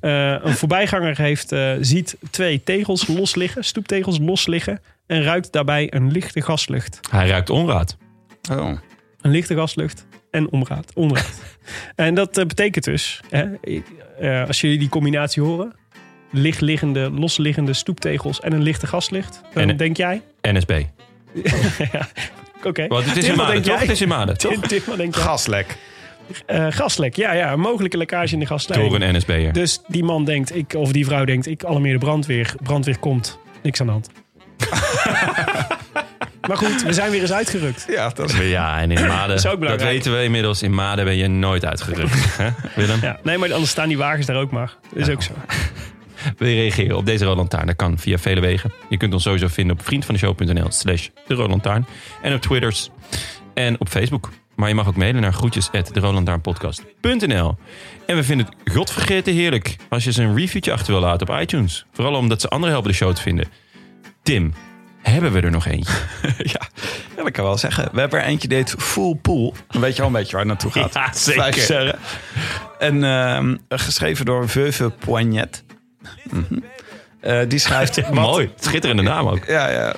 Eh, 0.01 0.35
een 0.41 0.53
voorbijganger 0.53 1.17
heeft, 1.17 1.51
eh, 1.51 1.73
ziet 1.81 2.17
twee 2.29 2.63
tegels 2.63 3.07
los 3.07 3.35
liggen, 3.35 3.63
stoeptegels 3.63 4.19
los 4.19 4.47
liggen. 4.47 4.79
En 5.05 5.23
ruikt 5.23 5.51
daarbij 5.51 5.93
een 5.93 6.11
lichte 6.11 6.41
gaslucht. 6.41 6.99
Hij 7.09 7.27
ruikt 7.27 7.49
onraad. 7.49 7.97
Oh. 8.51 8.77
Een 9.21 9.31
lichte 9.31 9.55
gaslucht 9.55 10.05
en 10.31 10.51
onraad. 10.51 10.91
onraad. 10.93 11.41
en 11.95 12.15
dat 12.15 12.31
betekent 12.33 12.83
dus, 12.83 13.21
hè, 13.29 13.53
eh, 14.19 14.47
als 14.47 14.61
jullie 14.61 14.79
die 14.79 14.89
combinatie 14.89 15.43
horen... 15.43 15.75
lichtliggende, 16.31 17.11
losliggende 17.11 17.73
stoeptegels 17.73 18.39
en 18.39 18.53
een 18.53 18.61
lichte 18.61 18.87
gaslucht... 18.87 19.41
dan 19.53 19.69
En- 19.69 19.77
denk 19.77 19.97
jij... 19.97 20.21
NSB. 20.41 20.81
ja, 21.91 22.07
Oké. 22.63 22.87
Want 22.87 23.05
het 23.05 23.17
is 23.17 23.25
in 23.27 23.35
Maden, 23.35 23.53
denk 23.53 23.65
toch? 23.65 23.73
jij? 23.73 23.81
Het 23.83 23.91
is 23.91 24.01
in 24.01 24.07
Maden, 24.07 24.37
toch? 24.37 24.51
Tim, 24.51 24.61
Tim, 24.61 24.81
wat 24.85 24.97
denk 24.97 25.15
jij? 25.15 25.23
Gaslek. 25.23 25.77
Eh, 26.45 26.65
gaslek, 26.69 27.15
ja, 27.15 27.31
ja. 27.33 27.51
Een 27.51 27.59
mogelijke 27.59 27.97
lekkage 27.97 28.33
in 28.33 28.39
de 28.39 28.45
gasleiding. 28.45 28.91
Door 28.97 29.01
een 29.07 29.15
NSB'er. 29.15 29.53
Dus 29.53 29.81
die 29.87 30.03
man 30.03 30.25
denkt, 30.25 30.55
ik, 30.55 30.73
of 30.73 30.91
die 30.91 31.05
vrouw 31.05 31.25
denkt, 31.25 31.47
ik 31.47 31.63
alarmeer 31.65 31.93
de 31.93 31.99
brandweer. 31.99 32.53
Brandweer 32.63 32.97
komt, 32.99 33.39
niks 33.63 33.79
aan 33.81 33.85
de 33.85 33.91
hand. 33.91 34.09
maar 36.47 36.57
goed, 36.57 36.83
we 36.83 36.93
zijn 36.93 37.11
weer 37.11 37.21
eens 37.21 37.31
uitgerukt. 37.31 37.85
Ja, 37.89 38.09
dat 38.09 38.31
Ja, 38.31 38.79
en 38.79 38.91
in 38.91 39.07
Maden, 39.07 39.35
is 39.35 39.45
ook 39.45 39.51
dat 39.51 39.59
belangrijk. 39.59 39.91
weten 39.91 40.17
we 40.17 40.23
inmiddels, 40.23 40.61
in 40.63 40.73
Maden 40.73 41.05
ben 41.05 41.15
je 41.15 41.27
nooit 41.27 41.65
uitgerukt. 41.65 42.37
Hè, 42.37 42.49
Willem? 42.75 42.99
Ja, 43.01 43.19
nee, 43.23 43.37
maar 43.37 43.51
anders 43.53 43.71
staan 43.71 43.87
die 43.87 43.97
wagens 43.97 44.25
daar 44.25 44.35
ook 44.37 44.51
maar. 44.51 44.73
Dat 44.93 45.07
is 45.07 45.13
ook 45.13 45.21
zo. 45.23 45.33
Wil 46.37 46.47
je 46.47 46.55
reageren 46.55 46.97
op 46.97 47.05
deze 47.05 47.25
Rode 47.25 47.37
Lantaarn? 47.37 47.65
Dat 47.65 47.75
kan 47.75 47.97
via 47.97 48.17
vele 48.17 48.41
wegen. 48.41 48.71
Je 48.89 48.97
kunt 48.97 49.13
ons 49.13 49.23
sowieso 49.23 49.47
vinden 49.47 49.77
op 49.77 49.85
vriendvandeshow.nl 49.85 50.71
slash 50.71 51.07
de 51.27 51.35
Lantaarn. 51.35 51.85
En 52.21 52.33
op 52.33 52.41
Twitters 52.41 52.89
en 53.53 53.79
op 53.79 53.89
Facebook. 53.89 54.29
Maar 54.55 54.69
je 54.69 54.75
mag 54.75 54.87
ook 54.87 54.95
mailen 54.95 55.21
naar 55.21 55.33
groetjes 55.33 55.71
at 55.71 55.91
En 58.05 58.15
we 58.15 58.23
vinden 58.23 58.45
het 58.45 58.73
godvergeten 58.73 59.33
heerlijk 59.33 59.75
als 59.89 60.03
je 60.03 60.11
ze 60.11 60.23
een 60.23 60.35
reviewtje 60.35 60.71
achter 60.71 60.93
wil 60.93 61.01
laten 61.01 61.29
op 61.29 61.39
iTunes. 61.41 61.85
Vooral 61.91 62.15
omdat 62.15 62.41
ze 62.41 62.47
anderen 62.47 62.73
helpen 62.73 62.91
de 62.91 62.97
show 62.97 63.13
te 63.13 63.21
vinden. 63.21 63.47
Tim, 64.23 64.53
hebben 65.01 65.31
we 65.31 65.41
er 65.41 65.51
nog 65.51 65.65
eentje? 65.65 65.93
ja, 66.53 66.59
dat 66.59 67.15
kan 67.15 67.27
ik 67.27 67.35
wel 67.35 67.57
zeggen. 67.57 67.89
We 67.93 67.99
hebben 67.99 68.19
er 68.19 68.25
eentje 68.25 68.53
heet 68.53 68.75
Full 68.77 69.15
Pool. 69.15 69.53
Dan 69.67 69.81
weet 69.81 69.95
je 69.95 70.01
al 70.01 70.07
een 70.07 70.13
beetje 70.13 70.31
waar 70.31 70.45
het 70.45 70.49
naartoe 70.49 70.71
gaat. 70.71 70.93
Ja, 71.01 71.13
zeker. 71.13 71.95
En 72.79 73.03
ehm, 73.03 73.57
geschreven 73.67 74.25
door 74.25 74.49
Veuve 74.49 74.89
Poignet. 74.89 75.63
Mhm. 76.31 76.59
Eh, 77.19 77.39
die 77.47 77.59
schrijft... 77.59 77.95
wat- 78.01 78.13
Mooi, 78.13 78.51
schitterende 78.59 79.01
naam 79.01 79.27
ook. 79.27 79.45
Ja, 79.45 79.69
ja. 79.69 79.93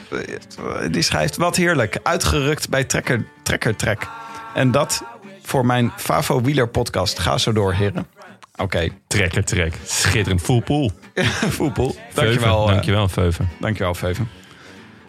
Die 0.92 1.02
schrijft, 1.02 1.38
wat 1.38 1.56
heerlijk. 1.56 2.00
Uitgerukt 2.04 2.70
bij 2.70 2.84
Trekker, 2.84 3.26
trekker 3.44 3.76
Trek. 3.76 4.08
En 4.54 4.72
dat 4.72 5.04
voor 5.44 5.66
mijn 5.66 5.92
Favo 5.98 6.42
Wieler 6.42 6.68
podcast. 6.68 7.20
Ga 7.20 7.38
zo 7.38 7.52
door, 7.52 7.74
heren. 7.74 8.08
Oké, 8.56 8.88
Trekker, 9.08 9.44
trek. 9.46 9.74
Schitterend. 9.86 10.42
Full 10.42 10.62
pool. 10.62 10.92
Full 11.58 11.72
Pool. 11.72 11.96
Veuven, 12.10 12.14
Dankjewel. 12.14 12.66
eh, 12.68 12.72
Dankjewel, 12.74 13.08
Veuven. 13.08 13.50
Dankjewel, 13.60 13.94
Veuven. 13.96 14.30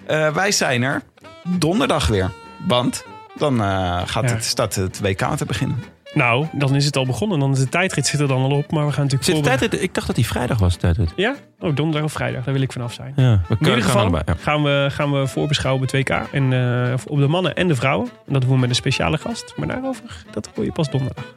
Eh, 0.06 0.34
wij 0.34 0.52
zijn 0.52 0.82
er 0.82 1.02
donderdag 1.48 2.06
weer. 2.06 2.30
Want 2.66 3.04
dan 3.38 3.60
eh, 3.60 4.02
gaat 4.04 4.28
Ja. 4.28 4.34
het, 4.34 4.44
staat 4.44 4.74
het 4.74 5.00
WK 5.00 5.36
te 5.36 5.44
beginnen. 5.46 5.82
Nou, 6.14 6.46
dan 6.52 6.74
is 6.74 6.84
het 6.84 6.96
al 6.96 7.06
begonnen. 7.06 7.38
Dan 7.38 7.52
is 7.52 7.58
de 7.58 7.68
tijdrit 7.68 8.06
zit 8.06 8.20
er 8.20 8.28
dan 8.28 8.42
al 8.42 8.50
op. 8.50 8.70
Maar 8.70 8.86
we 8.86 8.92
gaan 8.92 9.02
natuurlijk 9.02 9.24
Zit 9.24 9.34
de 9.34 9.42
voorbe- 9.42 9.58
tijdrit, 9.58 9.82
ik 9.82 9.94
dacht 9.94 10.06
dat 10.06 10.16
die 10.16 10.26
vrijdag 10.26 10.58
was, 10.58 10.72
de 10.72 10.78
tijdrit. 10.78 11.12
Ja? 11.16 11.34
Oh, 11.58 11.76
donderdag 11.76 12.02
of 12.04 12.12
vrijdag. 12.12 12.44
Daar 12.44 12.54
wil 12.54 12.62
ik 12.62 12.72
vanaf 12.72 12.92
zijn. 12.92 13.12
Ja, 13.16 13.40
we 13.48 13.56
In 13.60 13.66
ieder 13.66 13.82
geval 13.82 14.00
allebei. 14.00 14.22
Ja. 14.26 14.34
gaan, 14.40 14.62
we, 14.62 14.86
gaan 14.90 15.12
we 15.12 15.26
voorbeschouwen 15.26 15.82
op 15.82 15.90
het 15.92 16.00
WK. 16.08 16.26
En, 16.32 16.52
eh, 16.52 16.94
op 17.06 17.18
de 17.18 17.26
mannen 17.26 17.54
en 17.54 17.68
de 17.68 17.74
vrouwen. 17.74 18.08
En 18.26 18.32
dat 18.32 18.42
doen 18.42 18.50
we 18.50 18.58
met 18.58 18.68
een 18.68 18.74
speciale 18.74 19.18
gast. 19.18 19.52
Maar 19.56 19.66
daarover, 19.68 20.04
dat 20.30 20.48
hoor 20.54 20.64
je 20.64 20.72
pas 20.72 20.90
donderdag. 20.90 21.34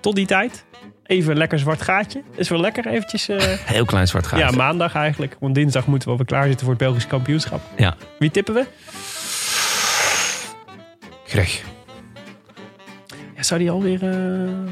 Tot 0.00 0.14
die 0.14 0.26
tijd, 0.26 0.64
even 1.06 1.30
een 1.30 1.38
lekker 1.38 1.58
zwart 1.58 1.82
gaatje. 1.82 2.22
Is 2.36 2.48
wel 2.48 2.60
lekker 2.60 2.86
eventjes... 2.86 3.28
eh, 3.28 3.38
Heel 3.74 3.84
klein 3.84 4.08
zwart 4.08 4.26
gaatje. 4.26 4.44
ja, 4.46 4.50
maandag 4.56 4.94
eigenlijk. 4.94 5.36
Want 5.40 5.54
dinsdag 5.54 5.86
moeten 5.86 6.06
we 6.08 6.10
alweer 6.12 6.26
klaar 6.30 6.46
zitten 6.46 6.60
voor 6.66 6.74
het 6.74 6.82
Belgisch 6.84 7.06
kampioenschap. 7.06 7.60
Ja. 7.76 7.94
Wie 8.18 8.30
tippen 8.30 8.54
we? 8.54 8.64
Greg. 11.26 11.62
Zou 13.44 13.60
die 13.60 13.70
alweer 13.70 14.02
eh, 14.10 14.18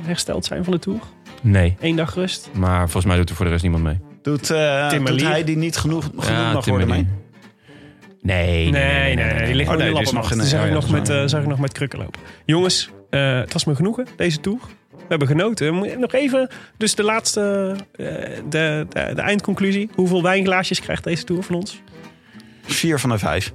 hersteld 0.06 0.44
zijn 0.44 0.64
van 0.64 0.72
de 0.72 0.78
Tour? 0.78 1.00
Nee. 1.42 1.76
Eén 1.80 1.96
dag 1.96 2.14
rust? 2.14 2.50
Maar 2.52 2.80
volgens 2.80 3.04
mij 3.04 3.16
doet 3.16 3.28
er 3.30 3.34
voor 3.34 3.44
de 3.44 3.50
rest 3.50 3.62
niemand 3.62 3.84
mee. 3.84 3.98
Doet, 4.22 4.50
eh 4.50 4.88
Tim 4.88 5.04
doet 5.04 5.22
hij 5.22 5.44
die 5.44 5.56
niet 5.56 5.76
genoeg, 5.76 6.04
genoeg 6.16 6.52
mag 6.52 6.62
Tim 6.62 6.72
worden 6.72 6.88
mee? 6.88 7.02
Merlier. 7.06 7.18
Nee, 8.22 8.70
Nee, 8.70 9.14
nee, 9.14 9.24
nee. 9.34 9.44
Die 9.46 9.54
ligt 9.54 9.68
Oh, 9.68 9.74
nog 9.74 9.82
nee, 9.82 9.88
in 9.88 10.04
de 10.04 10.12
nog 10.12 10.30
in- 10.32 10.38
Die 10.38 10.46
zag, 10.46 10.66
ik 10.66 10.72
nog 10.72 10.90
met, 10.90 11.08
eh, 11.08 11.22
zag 11.26 11.40
ik 11.42 11.46
nog 11.46 11.58
met 11.58 11.72
krukken 11.72 11.98
lopen. 11.98 12.20
Jongens, 12.44 12.90
eh, 13.10 13.38
het 13.38 13.52
was 13.52 13.64
me 13.64 13.74
genoegen, 13.74 14.06
deze 14.16 14.40
Tour. 14.40 14.58
We 14.90 15.04
hebben 15.08 15.28
genoten. 15.28 15.74
Moet- 15.74 15.98
Nog 15.98 16.12
even, 16.12 16.48
dus 16.76 16.94
de 16.94 17.02
laatste, 17.02 17.74
eh, 17.92 18.06
de, 18.48 18.86
de, 18.88 19.10
de 19.14 19.20
eindconclusie. 19.20 19.90
Hoeveel 19.94 20.22
wijnglaasjes 20.22 20.80
krijgt 20.80 21.04
deze 21.04 21.24
Tour 21.24 21.42
van 21.42 21.54
ons? 21.54 21.82
Vier 22.62 22.98
van 22.98 23.10
de 23.10 23.18
vijf. 23.18 23.52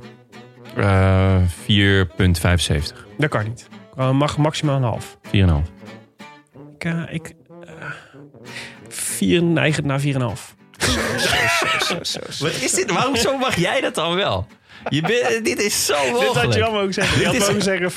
Eh 0.76 1.36
4,75. 1.64 3.06
Dat 3.18 3.30
kan 3.30 3.44
niet. 3.44 3.68
Eh, 3.98 4.12
mag 4.12 4.38
maximaal 4.38 4.76
een 4.76 4.84
half. 4.84 5.18
4,5. 5.22 5.72
Ik, 6.76 6.84
eh, 6.84 7.14
ik 7.14 7.34
eh, 7.62 7.92
vier, 8.90 9.44
neig 9.44 9.76
het 9.76 9.86
naar 9.86 10.00
4,5. 10.00 10.56
Wat 12.40 12.52
is 12.62 12.74
dit? 12.74 12.92
Waarom 12.92 13.16
zo 13.16 13.38
mag 13.38 13.56
jij 13.56 13.82
dat 13.82 13.96
dan 13.96 14.16
wel? 14.16 14.48
Je 14.90 15.02
bent, 15.02 15.46
dit 15.46 15.62
is 15.62 15.86
zo 15.86 15.94
mogelijk. 16.12 16.34
Dit 16.34 16.36
had 16.44 16.54
je 16.54 16.60
wel 16.60 16.72
mogen 16.72 16.94
zeggen. 16.94 17.14
Je 17.14 17.24
Dit 17.24 17.28
had 17.28 17.36
is- 17.36 17.48
mogen 17.48 17.62
zeggen 17.62 17.92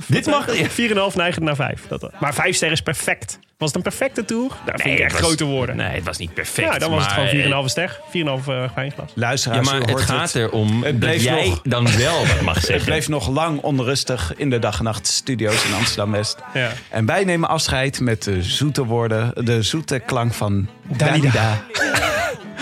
4,5. 0.00 0.06
Dit 0.06 0.26
mag- 0.26 0.46
4,5 1.10 1.16
neigend 1.16 1.44
naar 1.44 1.56
5. 1.56 1.82
Dat, 1.88 2.10
maar 2.20 2.34
5 2.34 2.54
sterren 2.56 2.76
is 2.76 2.82
perfect. 2.82 3.38
Was 3.58 3.68
het 3.68 3.76
een 3.76 3.82
perfecte 3.82 4.24
Tour? 4.24 4.48
Daar 4.64 4.78
vind 4.78 4.86
ik 4.86 4.92
het 4.92 5.00
echt 5.00 5.12
was- 5.12 5.20
grote 5.20 5.44
woorden. 5.44 5.76
Nee, 5.76 5.88
het 5.94 6.04
was 6.04 6.18
niet 6.18 6.34
perfect. 6.34 6.72
Ja, 6.72 6.78
dan 6.78 6.90
was 6.90 7.06
het 7.06 7.16
maar- 7.16 7.26
gewoon 7.28 7.64
4,5 7.64 7.70
ster. 7.70 8.00
4,5 8.10 8.48
uh, 8.48 8.68
wijnglas. 8.74 9.08
Ja, 9.14 9.20
Luisteraars, 9.20 9.70
maar 9.70 9.80
u 9.80 9.84
het 9.92 10.00
gaat 10.00 10.34
erom 10.34 10.72
Het 10.82 10.82
dat 10.82 10.98
bleef 10.98 11.22
jij 11.22 11.48
nog- 11.48 11.60
dan 11.62 11.96
wel 11.96 12.26
dat 12.26 12.40
mag 12.40 12.54
Het 12.58 12.64
zeggen. 12.64 12.84
bleef 12.84 13.08
nog 13.08 13.28
lang 13.28 13.60
onrustig 13.60 14.32
in 14.36 14.50
de 14.50 14.58
dag 14.58 14.78
en 14.78 14.84
nacht 14.84 15.06
studio's 15.06 15.64
in 15.64 15.74
Amsterdam-West. 15.74 16.36
Ja. 16.54 16.70
En 16.88 17.06
wij 17.06 17.24
nemen 17.24 17.48
afscheid 17.48 18.00
met 18.00 18.22
de 18.22 18.42
zoete 18.42 18.84
woorden, 18.84 19.44
de 19.44 19.62
zoete 19.62 19.98
klank 19.98 20.34
van 20.34 20.68
Dalida. 20.96 21.64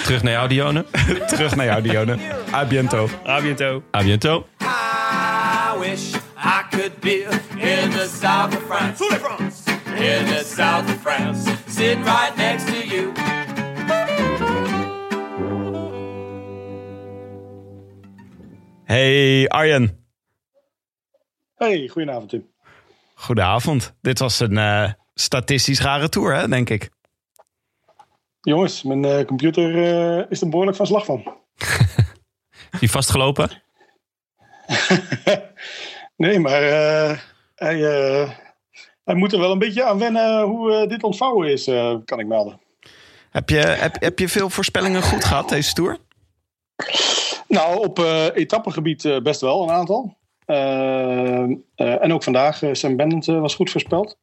Terug 0.04 0.22
naar 0.22 0.32
jou, 0.32 0.48
Dione. 0.48 0.84
Terug 1.32 1.56
naar 1.56 1.66
jou, 1.66 1.82
Dione. 1.82 2.18
A 2.52 2.64
biento. 2.64 3.08
A 3.26 3.40
biento. 3.40 3.82
A 3.96 4.02
biento. 4.02 4.46
I 4.60 5.78
wish 5.78 6.14
I 6.36 6.62
could 6.70 7.00
be 7.00 7.22
in 7.58 7.90
the 7.90 8.08
south 8.20 8.56
of 8.56 8.62
France. 8.66 9.04
In 9.96 10.26
the 10.26 10.44
south 10.44 10.88
of 10.88 11.00
France. 11.00 11.50
Sitting 11.66 12.04
right 12.04 12.36
next 12.36 12.66
to 12.66 12.86
you. 12.86 13.12
Hey 18.84 19.48
Arjen. 19.48 20.04
Hey, 21.56 21.88
goedenavond 21.88 22.28
Tim. 22.28 22.46
Goedenavond. 23.14 23.94
Dit 24.00 24.18
was 24.18 24.40
een 24.40 24.58
eh, 24.58 24.92
statistisch 25.14 25.80
rare 25.80 26.08
tour, 26.08 26.34
hè, 26.34 26.48
denk 26.48 26.70
ik. 26.70 26.90
Jongens, 28.46 28.82
mijn 28.82 29.04
eh, 29.04 29.24
computer 29.24 29.84
eh, 29.84 30.30
is 30.30 30.40
er 30.40 30.48
behoorlijk 30.48 30.76
van 30.76 30.86
slag 30.86 31.04
van. 31.04 31.22
Is 32.72 32.80
die 32.80 32.90
vastgelopen? 32.90 33.62
Nee, 36.16 36.38
maar 36.38 36.62
eh, 36.62 37.18
hij, 37.54 37.84
eh, 37.84 38.30
hij 39.04 39.14
moet 39.14 39.32
er 39.32 39.38
wel 39.38 39.52
een 39.52 39.58
beetje 39.58 39.84
aan 39.84 39.98
wennen 39.98 40.42
hoe 40.42 40.86
dit 40.86 41.02
ontvouwen 41.02 41.52
is, 41.52 41.66
eh, 41.66 41.94
kan 42.04 42.18
ik 42.18 42.26
melden. 42.26 42.60
Heb 43.30 43.48
je, 43.48 43.56
heb, 43.56 44.00
heb 44.00 44.18
je 44.18 44.28
veel 44.28 44.50
voorspellingen 44.50 45.02
goed 45.02 45.24
gehad, 45.24 45.48
deze 45.48 45.72
tour? 45.72 45.98
Nou, 47.48 47.78
op 47.84 47.98
eh 47.98 48.26
etappegebied 48.34 49.04
eh, 49.04 49.20
best 49.20 49.40
wel 49.40 49.62
een 49.62 49.70
aantal. 49.70 50.16
En 51.74 52.12
ook 52.12 52.22
vandaag, 52.22 52.60
Sam 52.72 52.96
Bennett 52.96 53.26
was 53.26 53.54
goed 53.54 53.70
voorspeld. 53.70 54.18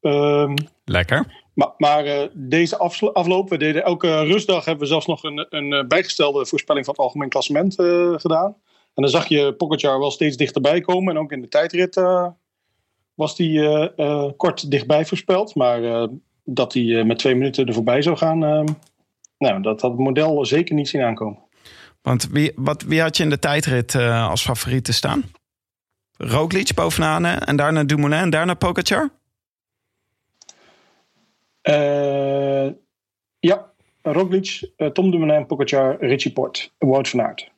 Ehm, 0.00 0.54
Lekker. 0.84 1.46
Maar 1.58 1.72
maar 1.76 2.04
eh, 2.04 2.28
deze 2.32 2.76
afloop, 3.12 3.48
we 3.48 3.56
deden 3.56 3.84
elke 3.84 4.22
rustdag 4.24 4.64
hebben 4.64 4.82
we 4.82 4.88
zelfs 4.88 5.06
nog 5.06 5.22
een, 5.22 5.46
een 5.50 5.72
eh, 5.72 5.86
bijgestelde 5.86 6.46
voorspelling 6.46 6.84
van 6.84 6.94
het 6.94 7.04
algemeen 7.04 7.28
klassement 7.28 7.78
eh, 7.78 8.14
gedaan. 8.16 8.56
En 8.94 9.02
dan 9.02 9.08
zag 9.08 9.28
je 9.28 9.54
Pogacar 9.54 9.98
wel 9.98 10.10
steeds 10.10 10.36
dichterbij 10.36 10.80
komen. 10.80 11.14
En 11.14 11.20
ook 11.20 11.32
in 11.32 11.40
de 11.40 11.48
tijdrit 11.48 11.94
was 13.14 13.36
eh, 13.36 14.24
kort 14.36 14.70
dichtbij 14.70 15.06
voorspeld. 15.06 15.54
Maar 15.54 16.08
dat 16.44 16.72
hij 16.72 17.04
met 17.04 17.18
twee 17.18 17.34
minuten 17.34 17.66
er 17.66 17.74
voorbij 17.74 18.02
zou 18.02 18.16
gaan, 18.16 18.38
nou, 19.38 19.62
dat 19.62 19.80
had 19.80 19.90
het 19.90 20.00
model 20.00 20.44
zeker 20.46 20.74
niet 20.74 20.88
zien 20.88 21.02
aankomen. 21.02 21.38
Want 22.02 22.28
wie, 22.30 22.52
wat, 22.56 22.82
wie 22.82 23.00
had 23.00 23.16
je 23.16 23.22
in 23.22 23.30
de 23.30 23.38
tijdrit 23.38 23.94
als 23.94 24.42
favoriet 24.42 24.84
te 24.84 24.92
staan? 24.92 25.22
Roglic 26.16 26.74
bovenaan 26.74 27.24
en 27.24 27.56
daarna 27.56 27.84
Dumoulin 27.84 28.18
en 28.18 28.30
daarna 28.30 28.54
Pogacar? 28.54 29.10
Uh, 31.68 32.70
ja, 33.38 33.72
Roglic, 34.02 34.70
uh, 34.76 34.88
Tom 34.88 35.10
Dumoulin, 35.10 35.46
Pogacar, 35.46 35.96
Richie 36.00 36.32
Port, 36.32 36.72
Wout 36.78 37.08
van 37.08 37.20
Aert. 37.20 37.50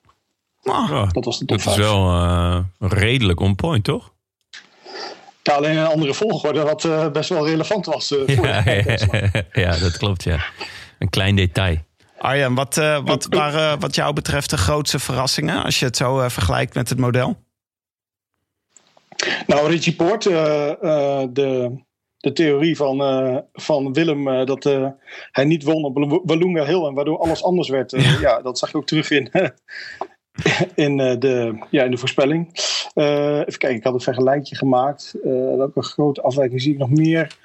Oh, 0.62 1.10
dat 1.12 1.24
was 1.24 1.38
de 1.38 1.44
top 1.44 1.62
Dat 1.62 1.72
is 1.72 1.76
wel 1.76 2.14
uh, 2.14 2.58
redelijk 2.78 3.40
on 3.40 3.54
point, 3.54 3.84
toch? 3.84 4.12
Ja, 5.42 5.54
alleen 5.54 5.76
een 5.76 5.86
andere 5.86 6.14
volgorde, 6.14 6.62
wat 6.62 6.84
uh, 6.84 7.10
best 7.10 7.28
wel 7.28 7.46
relevant 7.46 7.86
was. 7.86 8.12
Uh, 8.12 8.36
voor 8.36 8.46
ja, 8.46 8.62
ja, 9.10 9.44
ja, 9.52 9.78
dat 9.78 9.96
klopt, 9.96 10.24
ja. 10.24 10.38
Een 10.98 11.08
klein 11.10 11.36
detail. 11.36 11.76
Arjan, 12.18 12.54
wat, 12.54 12.76
uh, 12.76 13.00
wat 13.04 13.26
waren 13.30 13.80
wat 13.80 13.94
jou 13.94 14.12
betreft 14.12 14.50
de 14.50 14.56
grootste 14.56 14.98
verrassingen... 14.98 15.62
als 15.64 15.78
je 15.78 15.84
het 15.84 15.96
zo 15.96 16.28
vergelijkt 16.28 16.74
met 16.74 16.88
het 16.88 16.98
model? 16.98 17.36
Nou, 19.46 19.68
Richie 19.68 19.94
Poort, 19.94 20.22
de, 20.22 21.70
de 22.20 22.32
theorie 22.32 22.76
van, 22.76 22.98
van 23.52 23.92
Willem... 23.92 24.46
dat 24.46 24.64
hij 25.30 25.44
niet 25.44 25.64
won 25.64 25.84
op 25.84 26.20
Walloonga 26.24 26.64
Hill 26.64 26.84
en 26.84 26.94
waardoor 26.94 27.18
alles 27.18 27.42
anders 27.42 27.68
werd... 27.68 27.90
ja, 28.20 28.42
dat 28.42 28.58
zag 28.58 28.70
je 28.70 28.76
ook 28.76 28.86
terug 28.86 29.10
in, 29.10 29.30
in, 30.86 30.96
de, 30.96 31.58
ja, 31.70 31.84
in 31.84 31.90
de 31.90 31.96
voorspelling. 31.96 32.48
Even 32.94 33.58
kijken, 33.58 33.74
ik 33.74 33.84
had 33.84 33.94
een 33.94 34.00
vergelijkje 34.00 34.56
gemaakt. 34.56 35.14
Welke 35.56 35.82
grote 35.82 36.22
afwijking 36.22 36.62
zie 36.62 36.72
ik 36.72 36.78
nog 36.78 36.90
meer? 36.90 37.36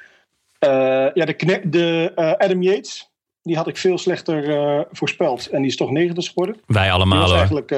Ja, 0.60 1.26
de, 1.26 1.61
de 1.64 2.11
Adam 2.38 2.61
Yates, 2.61 3.10
die 3.41 3.56
had 3.56 3.68
ik 3.68 3.77
veel 3.77 3.97
slechter 3.97 4.88
voorspeld. 4.91 5.49
En 5.49 5.61
die 5.61 5.69
is 5.69 5.76
toch 5.76 5.91
negende 5.91 6.22
geworden. 6.22 6.56
Wij 6.65 6.91
allemaal. 6.91 7.19
Die 7.19 7.27
was 7.27 7.38
eigenlijk, 7.38 7.72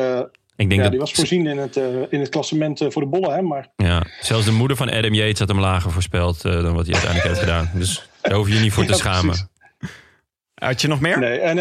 ik 0.57 0.69
denk 0.69 0.71
ja, 0.71 0.81
dat... 0.81 0.91
die 0.91 0.99
was 0.99 1.11
voorzien 1.11 1.47
in 1.47 1.57
het, 1.57 1.75
in 2.09 2.19
het 2.19 2.29
klassement 2.29 2.85
voor 2.87 3.01
de 3.01 3.07
bollen. 3.07 3.33
Hè, 3.35 3.41
maar... 3.41 3.67
Ja, 3.75 4.03
zelfs 4.19 4.45
de 4.45 4.51
moeder 4.51 4.77
van 4.77 4.89
Adam 4.89 5.13
Yates 5.13 5.39
had 5.39 5.47
hem 5.47 5.59
lager 5.59 5.91
voorspeld 5.91 6.41
dan 6.41 6.73
wat 6.73 6.85
hij 6.85 6.93
uiteindelijk 6.93 7.23
heeft 7.23 7.39
gedaan. 7.39 7.71
Dus 7.73 8.09
daar 8.21 8.33
hoef 8.33 8.47
je 8.47 8.53
je 8.53 8.59
niet 8.59 8.73
voor 8.73 8.85
te 8.91 8.91
Ja, 8.91 8.97
schamen. 8.97 9.21
precies. 9.21 9.47
Had 10.53 10.81
je 10.81 10.87
nog 10.87 10.99
meer? 10.99 11.19
Nee, 11.19 11.39
en 11.39 11.57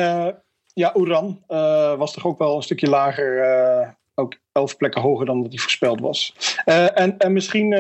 ja, 0.77 0.93
Oeran 0.95 1.43
uh, 1.49 1.95
was 1.95 2.13
toch 2.13 2.27
ook 2.27 2.39
wel 2.39 2.57
een 2.57 2.63
stukje 2.63 2.89
lager. 2.89 3.39
Uh, 3.81 3.89
ook 4.15 4.37
elf 4.53 4.77
plekken 4.77 5.01
hoger 5.01 5.27
dan 5.27 5.43
wat 5.43 5.51
hij 5.51 5.59
voorspeld 5.59 6.01
was. 6.01 6.35
Uh, 6.67 6.99
en, 7.01 7.19
en 7.19 7.33
misschien, 7.33 7.73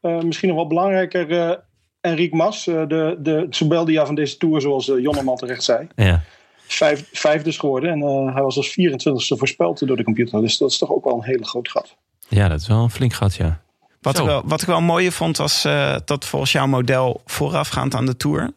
uh, 0.00 0.20
misschien 0.20 0.48
nog 0.48 0.56
wel 0.56 0.66
belangrijker, 0.66 1.60
Enrique 2.00 2.36
Mas, 2.36 2.64
de, 2.64 3.16
de 3.18 3.46
Subeldia 3.50 4.06
van 4.06 4.14
deze 4.14 4.36
tour, 4.36 4.60
zoals 4.60 4.86
Jonneman 4.86 5.36
terecht 5.36 5.62
zei. 5.62 5.86
Ja. 5.94 6.22
Vijf, 6.66 7.08
vijfde 7.12 7.48
is 7.48 7.58
geworden 7.58 7.90
en 7.90 8.00
hij 8.32 8.42
was 8.42 8.56
als 8.56 8.70
24ste 8.70 9.38
voorspeld 9.38 9.86
door 9.86 9.96
de 9.96 10.04
computer. 10.04 10.40
Dus 10.40 10.58
dat 10.58 10.70
is 10.70 10.78
toch 10.78 10.90
ook 10.90 11.04
wel 11.04 11.14
een 11.14 11.24
hele 11.24 11.44
groot 11.44 11.68
gat. 11.70 11.96
Ja, 12.28 12.48
dat 12.48 12.60
is 12.60 12.66
wel 12.66 12.82
een 12.82 12.90
flink 12.90 13.12
gat, 13.12 13.34
ja. 13.34 13.60
Wat, 14.00 14.18
ik 14.18 14.24
wel, 14.24 14.42
wat 14.44 14.60
ik 14.60 14.66
wel 14.66 14.80
mooi 14.80 15.10
vond, 15.12 15.36
was 15.36 15.64
uh, 15.64 15.96
dat 16.04 16.24
volgens 16.24 16.52
jouw 16.52 16.66
model 16.66 17.20
voorafgaand 17.26 17.94
aan 17.94 18.06
de 18.06 18.16
Tour... 18.16 18.50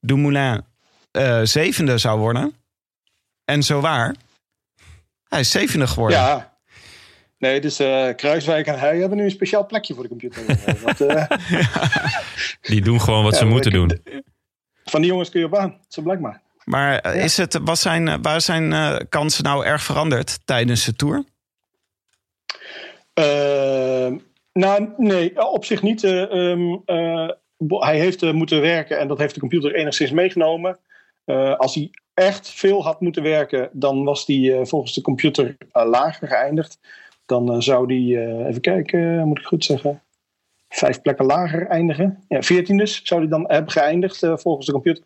Dumoulin 0.00 0.62
uh, 1.12 1.40
zevende 1.42 1.98
zou 1.98 2.18
worden. 2.18 2.52
En 3.44 3.62
zo 3.62 3.80
waar, 3.80 4.14
hij 5.28 5.40
is 5.40 5.50
zevende 5.50 5.86
geworden. 5.86 6.18
Ja. 6.18 6.56
Nee, 7.38 7.60
dus 7.60 7.80
uh, 7.80 8.08
Kruiswijk 8.16 8.66
en 8.66 8.78
hij 8.78 8.98
hebben 8.98 9.18
nu 9.18 9.24
een 9.24 9.30
speciaal 9.30 9.66
plekje 9.66 9.94
voor 9.94 10.02
de 10.02 10.08
computer. 10.08 10.44
Want, 10.84 11.00
uh, 11.00 11.24
Die 12.60 12.80
doen 12.80 13.00
gewoon 13.00 13.22
wat 13.22 13.32
Ja, 13.32 13.38
ze 13.38 13.44
moeten 13.44 13.72
ik- 13.72 13.76
doen. 13.76 14.22
van 14.84 15.00
die 15.00 15.10
jongens 15.10 15.30
kun 15.30 15.40
je 15.40 15.46
op 15.46 15.56
aan, 15.56 15.78
zo 15.88 16.02
blijkt 16.02 16.22
maar. 16.68 17.16
Uh, 17.16 17.24
is 17.24 17.36
het, 17.36 17.58
was 17.62 17.80
zijn, 17.80 18.22
waar 18.22 18.40
zijn 18.40 18.70
uh, 18.70 18.96
kansen 19.08 19.44
nou 19.44 19.64
erg 19.64 19.82
veranderd 19.82 20.38
tijdens 20.44 20.84
de 20.84 20.92
Tour? 20.92 21.24
Uh, 23.20 24.18
nou, 24.52 24.92
nee, 24.96 25.50
op 25.50 25.64
zich 25.64 25.82
niet. 25.82 26.02
Um, 26.02 26.82
uh, 26.86 27.28
hij 27.68 27.98
heeft 27.98 28.32
moeten 28.32 28.60
werken 28.60 28.98
en 28.98 29.08
dat 29.08 29.18
heeft 29.18 29.34
de 29.34 29.40
computer 29.40 29.74
enigszins 29.74 30.10
meegenomen. 30.10 30.78
Als 31.56 31.74
hij 31.74 31.90
echt 32.14 32.50
veel 32.50 32.84
had 32.84 33.00
moeten 33.00 33.22
werken, 33.22 33.68
dan 33.72 34.04
was 34.04 34.26
hij 34.26 34.60
volgens 34.62 34.94
de 34.94 35.00
computer 35.00 35.56
lager 35.72 36.28
geëindigd. 36.28 36.78
Dan 37.26 37.62
zou 37.62 37.86
hij, 37.86 38.26
uh, 38.26 38.46
even 38.46 38.60
kijken, 38.60 39.26
moet 39.26 39.38
ik 39.38 39.44
goed 39.44 39.64
zeggen, 39.64 40.02
vijf 40.68 41.02
plekken 41.02 41.26
lager 41.26 41.66
eindigen. 41.66 42.24
Ja, 42.28 42.42
veertien 42.42 42.76
dus 42.76 43.00
zou 43.04 43.20
hij 43.20 43.28
dan 43.28 43.44
hebben 43.48 43.72
geëindigd 43.72 44.22
uh, 44.22 44.36
volgens 44.36 44.66
de 44.66 44.72
computer. 44.72 45.04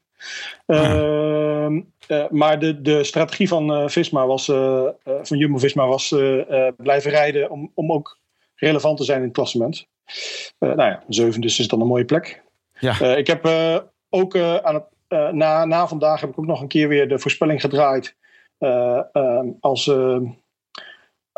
Uh, 0.66 1.68
uh, 2.08 2.24
maar 2.30 2.58
de, 2.58 2.80
de 2.80 3.04
strategie 3.04 3.48
van 3.48 3.70
uh, 3.70 3.88
Visma 3.88 4.26
was, 4.26 4.48
uh, 4.48 4.88
van 5.04 5.38
Jumbo 5.38 5.58
Visma 5.58 5.86
was 5.86 6.14
blijven 6.76 7.10
rijden 7.10 7.50
om, 7.50 7.70
om 7.74 7.92
ook 7.92 8.18
relevant 8.54 8.96
te 8.96 9.04
zijn 9.04 9.18
in 9.18 9.24
het 9.24 9.32
klassement. 9.32 9.86
Nou 10.58 10.76
ja, 10.76 11.02
zevende 11.08 11.46
is 11.46 11.68
dan 11.68 11.80
een 11.80 11.86
mooie 11.86 12.04
plek. 12.04 12.42
Ja. 12.78 13.16
Ik 13.16 13.26
heb 13.26 13.46
ook 14.10 14.38
aan 14.38 14.74
het, 14.74 14.84
uh, 15.08 15.28
na, 15.28 15.64
na 15.64 15.86
vandaag 15.86 16.20
heb 16.20 16.30
ik 16.30 16.38
ook 16.38 16.46
nog 16.46 16.60
een 16.60 16.68
keer 16.68 16.88
weer 16.88 17.08
de 17.08 17.18
voorspelling 17.18 17.60
gedraaid. 17.60 18.16
Uh, 18.58 19.00
uh, 19.12 19.40
als, 19.60 19.90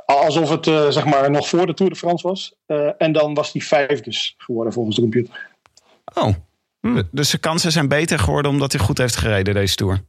alsof 0.06 0.50
het 0.50 0.64
zeg 0.94 1.04
maar 1.04 1.30
nog 1.30 1.48
voor 1.48 1.66
de 1.66 1.74
Tour 1.74 1.92
de 1.92 1.98
France 1.98 2.28
was. 2.28 2.54
En 2.98 3.12
dan 3.12 3.34
was 3.34 3.52
die 3.52 3.66
vijfdes 3.66 4.34
geworden 4.38 4.72
volgens 4.72 4.96
de 4.96 5.02
computer. 5.02 5.50
Oh, 6.14 6.34
hm. 6.92 7.02
dus 7.10 7.30
de 7.30 7.38
kansen 7.38 7.72
zijn 7.72 7.88
beter 7.88 8.18
geworden 8.18 8.50
omdat 8.50 8.72
hij 8.72 8.80
goed 8.80 8.98
heeft 8.98 9.16
gereden 9.16 9.54
deze 9.54 9.74
Tour? 9.74 10.00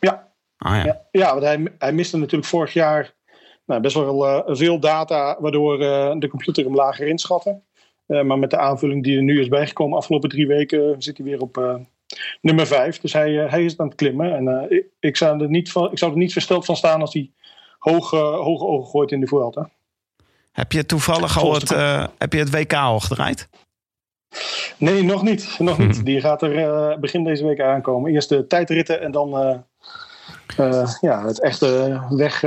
Ja. 0.00 0.32
Ah, 0.56 0.76
ja. 0.76 0.84
ja. 0.84 1.00
Ja, 1.10 1.30
want 1.30 1.42
hij, 1.42 1.72
hij 1.78 1.92
miste 1.92 2.16
natuurlijk 2.16 2.48
vorig 2.48 2.72
jaar 2.72 3.14
nou, 3.66 3.80
best 3.80 3.94
wel 3.94 4.26
uh, 4.26 4.56
veel 4.56 4.80
data, 4.80 5.36
waardoor 5.40 5.82
uh, 5.82 6.14
de 6.18 6.28
computer 6.28 6.64
hem 6.64 6.74
lager 6.74 7.06
inschatte. 7.06 7.60
Uh, 8.06 8.22
maar 8.22 8.38
met 8.38 8.50
de 8.50 8.58
aanvulling 8.58 9.02
die 9.04 9.16
er 9.16 9.22
nu 9.22 9.40
is 9.40 9.48
bijgekomen 9.48 9.98
afgelopen 9.98 10.28
drie 10.28 10.46
weken 10.46 11.02
zit 11.02 11.16
hij 11.16 11.26
weer 11.26 11.40
op 11.40 11.56
uh, 11.56 11.74
nummer 12.40 12.66
vijf. 12.66 13.00
Dus 13.00 13.12
hij, 13.12 13.30
uh, 13.30 13.50
hij 13.50 13.64
is 13.64 13.78
aan 13.78 13.86
het 13.86 13.96
klimmen. 13.96 14.36
En 14.36 14.44
uh, 14.44 14.78
ik, 14.78 14.86
ik, 15.00 15.16
zou 15.16 15.42
er 15.42 15.48
niet 15.48 15.72
van, 15.72 15.92
ik 15.92 15.98
zou 15.98 16.12
er 16.12 16.18
niet 16.18 16.32
versteld 16.32 16.64
van 16.64 16.76
staan 16.76 17.00
als 17.00 17.12
hij 17.12 17.30
hoog, 17.78 18.12
uh, 18.12 18.20
hoge 18.20 18.64
ogen 18.64 18.90
gooit 18.90 19.12
in 19.12 19.20
de 19.20 19.26
Vuelta. 19.26 19.70
Heb 20.52 20.72
je 20.72 20.86
toevallig 20.86 21.38
al 21.38 21.54
het, 21.54 21.70
uh, 21.70 22.06
heb 22.18 22.32
je 22.32 22.38
het 22.38 22.50
WK 22.50 22.72
al 22.72 23.00
gedraaid? 23.00 23.48
Nee, 24.78 25.02
nog 25.02 25.22
niet. 25.22 25.56
Nog 25.58 25.78
niet. 25.78 26.04
Die 26.06 26.20
gaat 26.20 26.42
er 26.42 26.54
uh, 26.54 26.96
begin 26.98 27.24
deze 27.24 27.46
week 27.46 27.60
aankomen. 27.60 28.12
Eerst 28.12 28.28
de 28.28 28.46
tijdritten 28.46 29.00
en 29.00 29.10
dan 29.10 29.28
uh, 30.56 30.88
ja, 31.00 31.26
het 31.26 31.40
echte 31.40 32.00
weg, 32.10 32.40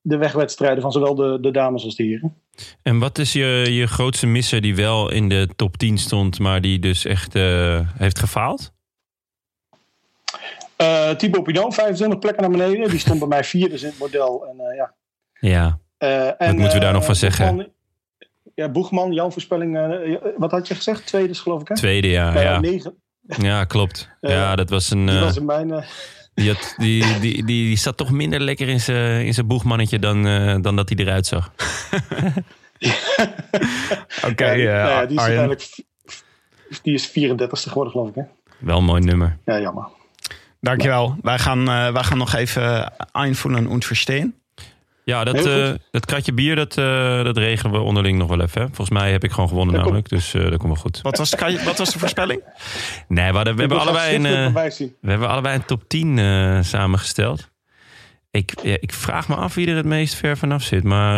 de 0.00 0.16
wegwedstrijden 0.16 0.82
van 0.82 0.92
zowel 0.92 1.14
de, 1.14 1.38
de 1.40 1.50
dames 1.50 1.84
als 1.84 1.96
de 1.96 2.02
heren. 2.02 2.34
En 2.82 2.98
wat 2.98 3.18
is 3.18 3.32
je, 3.32 3.66
je 3.70 3.86
grootste 3.86 4.26
misser 4.26 4.60
die 4.60 4.76
wel 4.76 5.10
in 5.10 5.28
de 5.28 5.48
top 5.56 5.76
10 5.76 5.98
stond, 5.98 6.38
maar 6.38 6.60
die 6.60 6.78
dus 6.78 7.04
echt 7.04 7.32
heeft 7.98 8.18
gefaald? 8.18 8.72
Uh, 10.82 11.10
Thibaut 11.10 11.42
Pinot, 11.42 11.74
25 11.74 12.18
plekken 12.18 12.42
naar 12.42 12.50
beneden. 12.50 12.90
Die 12.90 12.98
stond 12.98 13.18
bij 13.18 13.28
mij 13.28 13.44
vierde 13.44 13.78
in 13.78 13.86
het 13.86 13.98
model. 13.98 14.46
En, 14.46 14.56
uh, 14.56 14.76
ja. 14.76 14.94
ja. 15.40 15.78
Uh, 15.98 16.48
wat 16.48 16.56
moeten 16.56 16.78
we 16.78 16.84
daar 16.84 16.92
nog 16.92 17.04
van 17.04 17.14
zeggen? 17.14 17.72
Boegman, 18.58 18.66
ja, 18.66 18.68
Boegman, 18.80 19.12
jouw 19.12 19.30
voorspelling. 19.30 19.78
wat 20.36 20.50
had 20.50 20.68
je 20.68 20.74
gezegd? 20.74 21.06
Tweede 21.06 21.28
is 21.28 21.40
geloof 21.40 21.60
ik, 21.60 21.68
hè? 21.68 21.74
Tweede, 21.74 22.08
ja. 22.08 22.40
ja. 22.40 22.60
Negen. 22.60 22.94
ja, 23.26 23.64
klopt. 23.64 24.08
ja, 24.20 24.56
dat 24.56 24.70
was 24.70 24.90
een... 24.90 25.06
Die 25.06 25.18
was 25.18 25.36
in 25.36 25.44
mijn... 25.44 25.84
Die, 26.34 26.48
had, 26.48 26.74
die, 26.76 27.04
die, 27.20 27.44
die, 27.44 27.44
die, 27.44 27.76
zat 27.76 27.96
toch 27.96 28.10
minder 28.10 28.40
lekker 28.40 28.68
in 28.68 28.80
zijn 28.80 29.26
in 29.26 29.34
zijn 29.34 29.46
boegmannetje 29.46 29.98
dan, 29.98 30.26
uh, 30.26 30.56
dan 30.60 30.76
dat 30.76 30.88
hij 30.88 30.98
eruit 30.98 31.26
zag. 31.26 31.50
Oké, 34.16 34.30
okay, 34.30 34.60
ja, 34.60 34.84
uh, 34.84 34.90
ja, 34.90 35.06
die 35.06 35.16
is 35.16 35.22
uiteindelijk 35.22 35.84
die 36.82 36.94
is 36.94 37.08
34ste 37.08 37.68
geworden, 37.68 37.92
geloof 37.92 38.08
ik. 38.08 38.14
Hè? 38.14 38.22
Wel 38.58 38.78
een 38.78 38.84
mooi 38.84 39.00
nummer. 39.00 39.38
Ja, 39.44 39.60
jammer. 39.60 39.88
Dankjewel. 40.60 41.16
Wij, 41.22 41.38
gaan, 41.38 41.60
uh, 41.60 41.92
wij 41.92 42.02
gaan 42.02 42.18
nog 42.18 42.34
even 42.34 42.92
einvoelen 43.12 43.70
en 43.70 43.82
verstehen. 43.82 44.34
Ja, 45.08 45.24
dat, 45.24 45.46
uh, 45.46 45.70
dat 45.90 46.06
kratje 46.06 46.32
bier, 46.32 46.56
dat, 46.56 46.76
uh, 46.76 47.24
dat 47.24 47.36
regelen 47.36 47.72
we 47.72 47.78
onderling 47.78 48.18
nog 48.18 48.28
wel 48.28 48.40
even. 48.40 48.60
Hè? 48.60 48.66
Volgens 48.66 48.90
mij 48.90 49.10
heb 49.10 49.24
ik 49.24 49.30
gewoon 49.30 49.48
gewonnen 49.48 49.74
dat 49.74 49.82
namelijk, 49.82 50.08
dus 50.08 50.34
uh, 50.34 50.42
dat 50.42 50.58
komt 50.58 50.72
wel 50.72 50.82
goed. 50.82 51.00
Wat 51.02 51.18
was, 51.18 51.30
de, 51.30 51.62
wat 51.64 51.78
was 51.78 51.92
de 51.92 51.98
voorspelling? 51.98 52.42
nee, 53.08 53.30
we, 53.30 53.36
hadden, 53.36 53.54
we, 53.54 53.60
hebben 53.60 53.80
allebei 53.80 54.14
een, 54.14 54.52
we 55.00 55.10
hebben 55.10 55.28
allebei 55.28 55.54
een 55.54 55.64
top 55.64 55.88
10 55.88 56.64
samengesteld. 56.64 57.50
Ik, 58.30 58.52
ja, 58.62 58.76
ik 58.80 58.92
vraag 58.92 59.28
me 59.28 59.34
af 59.34 59.54
wie 59.54 59.66
er 59.66 59.76
het 59.76 59.86
meest 59.86 60.14
ver 60.14 60.36
vanaf 60.36 60.62
zit, 60.62 60.84
maar... 60.84 61.16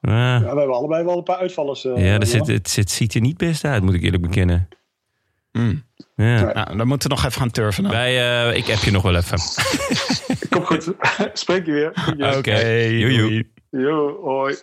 ja, 0.00 0.40
we 0.40 0.46
hebben 0.46 0.74
allebei 0.74 1.04
wel 1.04 1.16
een 1.16 1.22
paar 1.22 1.38
uitvallers. 1.38 1.82
ja, 1.82 2.18
dat 2.18 2.28
zit, 2.28 2.46
het, 2.46 2.76
het 2.76 2.90
ziet 2.90 3.14
er 3.14 3.20
niet 3.20 3.36
best 3.36 3.64
uit, 3.64 3.82
moet 3.82 3.94
ik 3.94 4.02
eerlijk 4.02 4.22
bekennen. 4.22 4.68
Mm. 5.52 5.84
Ja. 6.16 6.52
Nou, 6.52 6.76
dan 6.76 6.86
moeten 6.86 7.08
we 7.08 7.14
nog 7.14 7.24
even 7.24 7.40
gaan 7.40 7.50
turven. 7.50 7.82
Dan. 7.82 7.92
Wij, 7.92 8.46
uh, 8.48 8.56
ik 8.56 8.66
heb 8.66 8.78
je 8.78 8.90
nog 8.90 9.02
wel 9.02 9.16
even. 9.16 9.38
Kom 10.50 10.64
goed. 10.64 10.92
Spreek 11.32 11.66
je 11.66 11.72
weer. 11.72 11.88
Oké, 12.16 12.36
okay. 12.36 12.98
joe. 12.98 13.44
Jo, 13.70 14.20
hoi. 14.22 14.56